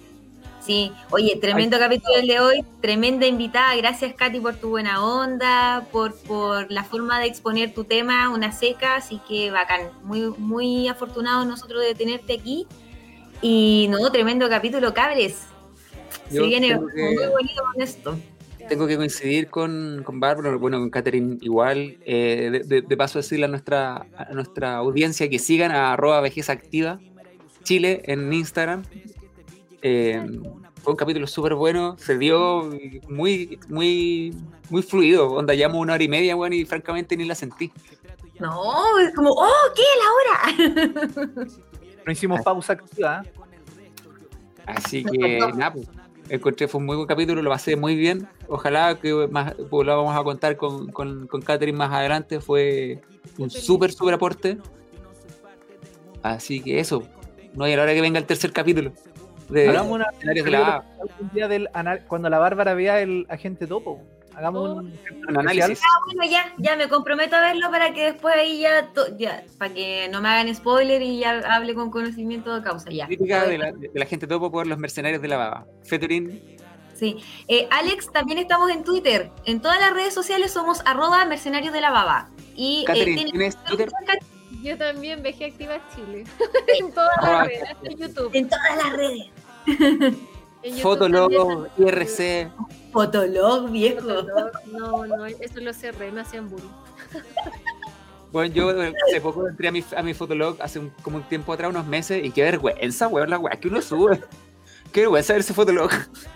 Sí, 0.71 0.93
oye, 1.11 1.35
tremendo 1.35 1.81
capítulo 1.81 2.15
el 2.17 2.29
de 2.29 2.39
hoy, 2.39 2.65
tremenda 2.81 3.27
invitada. 3.27 3.75
Gracias, 3.75 4.15
Katy, 4.15 4.39
por 4.39 4.55
tu 4.55 4.69
buena 4.69 5.05
onda, 5.05 5.85
por, 5.91 6.15
por 6.15 6.71
la 6.71 6.85
forma 6.85 7.19
de 7.19 7.27
exponer 7.27 7.75
tu 7.75 7.83
tema, 7.83 8.29
una 8.29 8.53
seca. 8.53 8.95
Así 8.95 9.21
que 9.29 9.51
bacán, 9.51 9.91
muy, 10.05 10.33
muy 10.39 10.87
afortunados 10.87 11.45
nosotros 11.45 11.83
de 11.83 11.97
tenerte 11.97 12.35
aquí. 12.35 12.69
Y 13.43 13.89
no, 13.91 14.13
tremendo 14.13 14.49
capítulo, 14.49 14.95
cabres. 14.95 15.39
Se 16.31 16.41
viene 16.41 16.69
que- 16.69 16.77
muy 16.77 17.17
bonito 17.17 17.63
con 17.73 17.83
esto. 17.83 18.17
Tengo 18.69 18.87
que 18.87 18.97
coincidir 18.97 19.49
con, 19.49 20.03
con 20.05 20.21
Bárbara, 20.21 20.55
bueno, 20.55 20.79
con 20.79 20.89
Catherine 20.91 21.37
igual. 21.41 21.97
eh, 22.07 22.49
de, 22.53 22.59
de- 22.61 22.83
de 22.83 22.97
paso 22.97 23.19
decirle 23.19 23.47
a 23.47 23.49
nuestra, 23.49 24.07
a 24.17 24.33
nuestra 24.35 24.77
audiencia 24.77 25.29
que 25.29 25.41
sigan 25.41 25.73
a 25.73 25.95
arroba 25.95 26.21
vejez 26.21 26.49
activa 26.49 27.01
Chile 27.65 28.03
en 28.05 28.33
Instagram. 28.33 28.85
Eh, 29.83 30.23
fue 30.83 30.93
un 30.93 30.97
capítulo 30.97 31.27
súper 31.27 31.55
bueno, 31.55 31.97
se 31.99 32.17
dio 32.17 32.71
muy, 33.09 33.59
muy, 33.69 34.35
muy 34.71 34.83
fluido. 34.83 35.31
Onda, 35.31 35.55
llevamos 35.55 35.81
una 35.81 35.95
hora 35.95 36.03
y 36.03 36.09
media, 36.09 36.35
bueno, 36.35 36.55
y 36.55 36.65
francamente 36.65 37.17
ni 37.17 37.25
la 37.25 37.35
sentí. 37.35 37.71
No, 38.39 38.99
es 38.99 39.15
como, 39.15 39.31
oh, 39.31 39.73
¿qué? 39.75 39.83
La 39.99 40.65
hora. 40.73 41.47
No 42.07 42.13
hicimos 42.13 42.41
pausa 42.41 42.73
activa. 42.73 43.23
¿eh? 43.23 43.33
Así 44.65 45.05
que, 45.05 45.39
nada, 45.55 45.75
pues, 45.75 45.87
encontré, 46.31 46.67
fue 46.67 46.79
un 46.79 46.87
muy 46.87 46.97
buen 46.97 47.07
capítulo, 47.07 47.43
lo 47.43 47.51
pasé 47.51 47.77
muy 47.77 47.95
bien. 47.95 48.27
Ojalá 48.49 48.99
que 48.99 49.29
más, 49.31 49.55
pues, 49.69 49.87
lo 49.87 49.97
vamos 49.99 50.17
a 50.17 50.25
contar 50.25 50.57
con, 50.57 50.91
con, 50.93 51.27
con 51.27 51.43
Catherine 51.43 51.77
más 51.77 51.93
adelante. 51.93 52.41
Fue 52.41 53.03
un 53.37 53.51
súper, 53.51 53.93
súper 53.93 54.15
aporte. 54.15 54.57
Así 56.23 56.61
que 56.61 56.81
eso, 56.81 57.03
no 57.55 57.65
hay 57.65 57.75
a 57.75 57.77
la 57.77 57.83
hora 57.83 57.95
que 57.95 58.01
venga 58.01 58.19
el 58.19 58.27
tercer 58.27 58.51
capítulo. 58.51 58.93
De 59.51 59.69
Hagamos 59.69 59.93
una 59.93 60.07
Escenarios 60.13 60.45
de 60.45 60.51
la 60.53 60.67
A. 60.69 60.85
algún 61.01 61.31
día 61.33 61.49
del 61.49 61.69
anal- 61.73 62.05
cuando 62.07 62.29
la 62.31 62.39
Bárbara 62.39 62.75
vea 62.75 63.01
el 63.01 63.27
agente 63.29 63.67
topo. 63.67 64.01
hagamos 64.37 64.69
Oh. 64.71 64.73
un, 64.77 64.95
Un 65.29 65.39
análisis. 65.39 65.81
Ah, 65.85 65.99
bueno, 66.07 66.31
ya, 66.31 66.55
ya 66.57 66.77
me 66.77 66.89
comprometo 66.89 67.35
a 67.37 67.41
verlo 67.41 67.69
para 67.71 67.93
que 67.93 68.13
después 68.13 68.35
ahí 68.37 68.61
ya, 68.61 68.87
to- 68.95 69.15
ya 69.19 69.43
para 69.59 69.75
que 69.75 70.09
no 70.11 70.23
me 70.23 70.29
hagan 70.29 70.55
spoiler 70.55 71.03
y 71.03 71.19
ya 71.19 71.41
hable 71.53 71.75
con 71.75 71.91
conocimiento 71.91 72.55
de 72.55 72.63
causa, 72.63 72.89
ya. 72.91 73.07
Crítica 73.07 73.45
de 73.45 73.59
la, 73.59 73.73
de 73.73 73.91
la 73.93 74.07
gente 74.07 74.27
topo 74.27 74.51
por 74.51 74.67
los 74.67 74.79
mercenarios 74.79 75.21
de 75.21 75.29
la 75.29 75.37
baba. 75.37 75.67
Featuring 75.85 76.57
Sí. 76.95 77.17
Eh, 77.49 77.67
Alex, 77.71 78.13
también 78.13 78.39
estamos 78.39 78.71
en 78.71 78.85
Twitter. 78.85 79.31
En 79.47 79.61
todas 79.61 79.81
las 79.81 79.93
redes 79.95 80.15
sociales 80.15 80.53
somos 80.53 80.81
arroba 80.87 81.25
mercenarios 81.25 81.73
de 81.73 81.81
la 81.81 81.91
baba. 81.91 82.29
Y 82.55 82.83
eh, 82.83 82.85
Catherine, 82.87 83.15
tiene- 83.17 83.31
¿tienes 83.33 83.65
Twitter? 83.65 83.89
Yo 84.63 84.77
también 84.79 85.23
Veje 85.23 85.47
Activa 85.47 85.79
Chile. 85.95 86.25
en 86.79 86.93
todas 86.93 87.11
Ah, 87.19 87.31
las 87.33 87.47
redes, 87.49 87.63
hasta 87.71 87.87
en 87.89 87.97
YouTube. 87.99 88.31
en 88.35 88.49
todas 88.49 88.77
las 88.77 88.93
redes. 88.93 89.27
Fotolog. 90.83 91.69
IRC. 91.79 92.51
Fotolog, 92.93 93.71
viejo. 93.71 94.01
Fotolog, 94.01 94.51
No, 94.73 95.07
no, 95.07 95.27
eso 95.27 95.61
lo 95.61 95.73
cerré, 95.73 96.13
me 96.13 96.21
hacían 96.21 96.49
bullying. 96.49 96.69
Bueno, 98.33 98.55
yo 98.55 98.71
eh, 98.83 98.93
hace 99.09 99.21
poco 99.21 99.49
entré 99.49 99.69
a 99.69 99.73
mi, 99.73 99.83
a 99.97 100.03
mi 100.03 100.15
Fotolog 100.15 100.57
hace 100.63 100.79
un- 100.79 100.91
como 101.03 101.17
un 101.17 101.23
tiempo 101.25 101.53
atrás, 101.53 101.71
unos 101.71 101.87
meses, 101.87 102.25
y 102.25 102.31
qué 102.31 102.43
vergüenza, 102.43 103.09
weón, 103.09 103.29
la 103.31 103.39
weá 103.39 103.57
que 103.59 103.69
uno 103.69 103.81
sube. 103.83 104.21
Qué 104.93 105.01
vergüenza 105.03 105.33
ver 105.35 105.41
ese 105.41 105.55
Fotolog. 105.55 105.91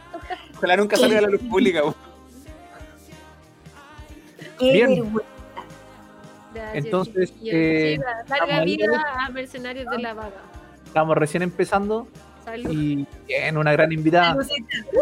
Ojalá 0.57 0.77
nunca 0.77 0.97
salga 0.97 1.19
a 1.19 1.23
la 1.23 1.29
luz 1.29 1.41
pública, 1.43 1.83
weón. 1.83 1.95
Qué 4.59 4.73
Bien. 4.73 4.89
vergüenza. 4.91 5.25
Entonces, 6.75 7.33
eh, 7.45 7.97
Sí, 7.99 8.31
larga 8.31 8.65
vida 8.65 8.87
a 9.19 9.29
Mercenarios 9.31 9.87
de 9.91 9.99
la 9.99 10.15
Vaga. 10.15 10.41
Estamos 10.87 11.17
recién 11.17 11.43
empezando 11.43 12.07
Salud. 12.45 12.71
y 12.71 13.07
bien, 13.27 13.57
una 13.57 13.73
gran 13.73 13.91
invitada. 13.93 14.37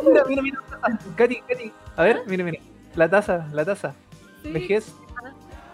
Mira, 0.06 0.24
mira, 0.28 0.42
mira, 0.42 0.58
la. 0.70 0.98
Katy, 1.16 1.40
Katy. 1.48 1.72
A 1.96 2.02
ver, 2.04 2.22
mira, 2.26 2.44
mira. 2.44 2.58
La 2.94 3.08
taza, 3.08 3.48
la 3.52 3.64
taza. 3.64 3.94
Sí. 4.42 4.52
Vejez. 4.52 4.94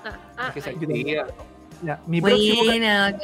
Ah, 0.04 0.16
ah, 0.36 0.46
Vejez 0.54 0.66
ay, 0.66 0.74
activa. 0.74 1.26
Ya, 1.82 2.00
mi 2.06 2.20
próximo 2.20 2.64
Buena. 2.64 3.18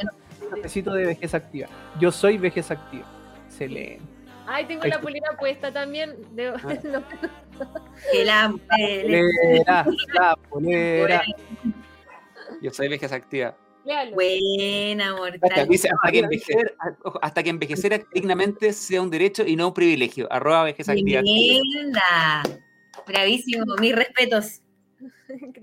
cafecito 0.49 0.93
de 0.93 1.05
vejez 1.05 1.33
activa. 1.33 1.67
Yo 1.99 2.11
soy 2.11 2.37
vejez 2.37 2.69
activa. 2.71 3.05
Excelente. 3.47 4.01
Ay, 4.47 4.65
tengo 4.65 4.83
Ahí 4.83 4.89
la 4.89 4.95
está. 4.97 5.03
polera 5.03 5.31
puesta 5.39 5.71
también. 5.71 6.15
Debo- 6.35 6.57
Ah. 6.63 6.73
no, 6.83 7.03
Que 8.11 8.25
la 8.25 8.53
Polera, 8.69 9.85
la 10.13 10.35
polera. 10.49 11.23
Yo 12.61 12.71
soy 12.71 12.87
vejez 12.89 13.11
activa. 13.11 13.55
Léalo. 13.85 14.15
Buena, 14.15 15.05
Hasta, 15.09 15.17
mortal. 15.17 15.67
dice, 15.69 15.89
hasta, 15.89 16.11
que 16.11 16.19
envejecer, 16.19 16.75
ojo, 17.03 17.19
hasta 17.21 17.43
que 17.43 17.49
envejecer 17.49 18.05
dignamente 18.13 18.73
sea 18.73 19.01
un 19.01 19.09
derecho 19.09 19.43
y 19.45 19.55
no 19.55 19.67
un 19.69 19.73
privilegio. 19.73 20.27
Arroba 20.31 20.63
vejez 20.63 20.89
activa. 20.89 21.21
Bravísimo. 23.07 23.65
Mis 23.79 23.95
respetos. 23.95 24.61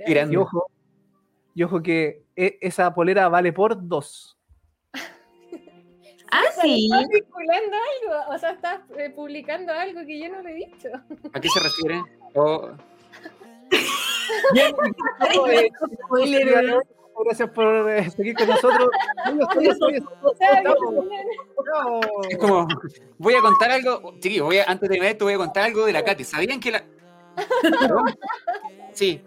Grande. 0.07 0.35
Y 0.35 0.37
ojo, 0.37 0.67
y 1.55 1.63
ojo 1.63 1.83
que 1.83 2.23
e- 2.37 2.59
esa 2.61 2.95
polera 2.95 3.29
vale 3.29 3.53
por 3.53 3.77
dos. 3.89 4.39
Ah, 6.35 6.45
sí. 6.63 6.89
¿Estás 6.91 7.09
vinculando 7.11 7.77
algo? 7.77 8.35
O 8.35 8.39
sea, 8.39 8.51
estás 8.53 8.81
eh, 8.97 9.11
publicando 9.11 9.71
algo 9.73 10.01
que 10.07 10.19
yo 10.19 10.31
no 10.31 10.41
le 10.41 10.53
he 10.53 10.55
dicho. 10.55 10.89
¿A 11.33 11.41
qué 11.41 11.49
se 11.49 11.61
refiere? 11.61 12.03
O- 12.35 12.71
Bien. 14.55 14.75
Gracias 17.25 17.51
por 17.51 17.91
eh, 17.91 18.11
seguir 18.11 18.35
con 18.35 18.49
nosotros. 18.49 18.89
Es 22.29 22.39
como, 22.39 22.67
voy 23.19 23.35
a 23.35 23.41
contar 23.41 23.71
algo, 23.71 24.15
chiquillos, 24.19 24.47
voy 24.47 24.59
a, 24.59 24.65
antes 24.65 24.89
de 24.89 24.95
terminar 24.95 25.13
esto 25.13 25.25
voy 25.25 25.35
a 25.35 25.39
contar 25.39 25.65
algo 25.65 25.87
de 25.87 25.93
la 25.93 26.03
Katy. 26.03 26.25
¿Sabían 26.25 26.61
que 26.61 26.73
la... 26.73 26.85
Sí, 28.93 29.23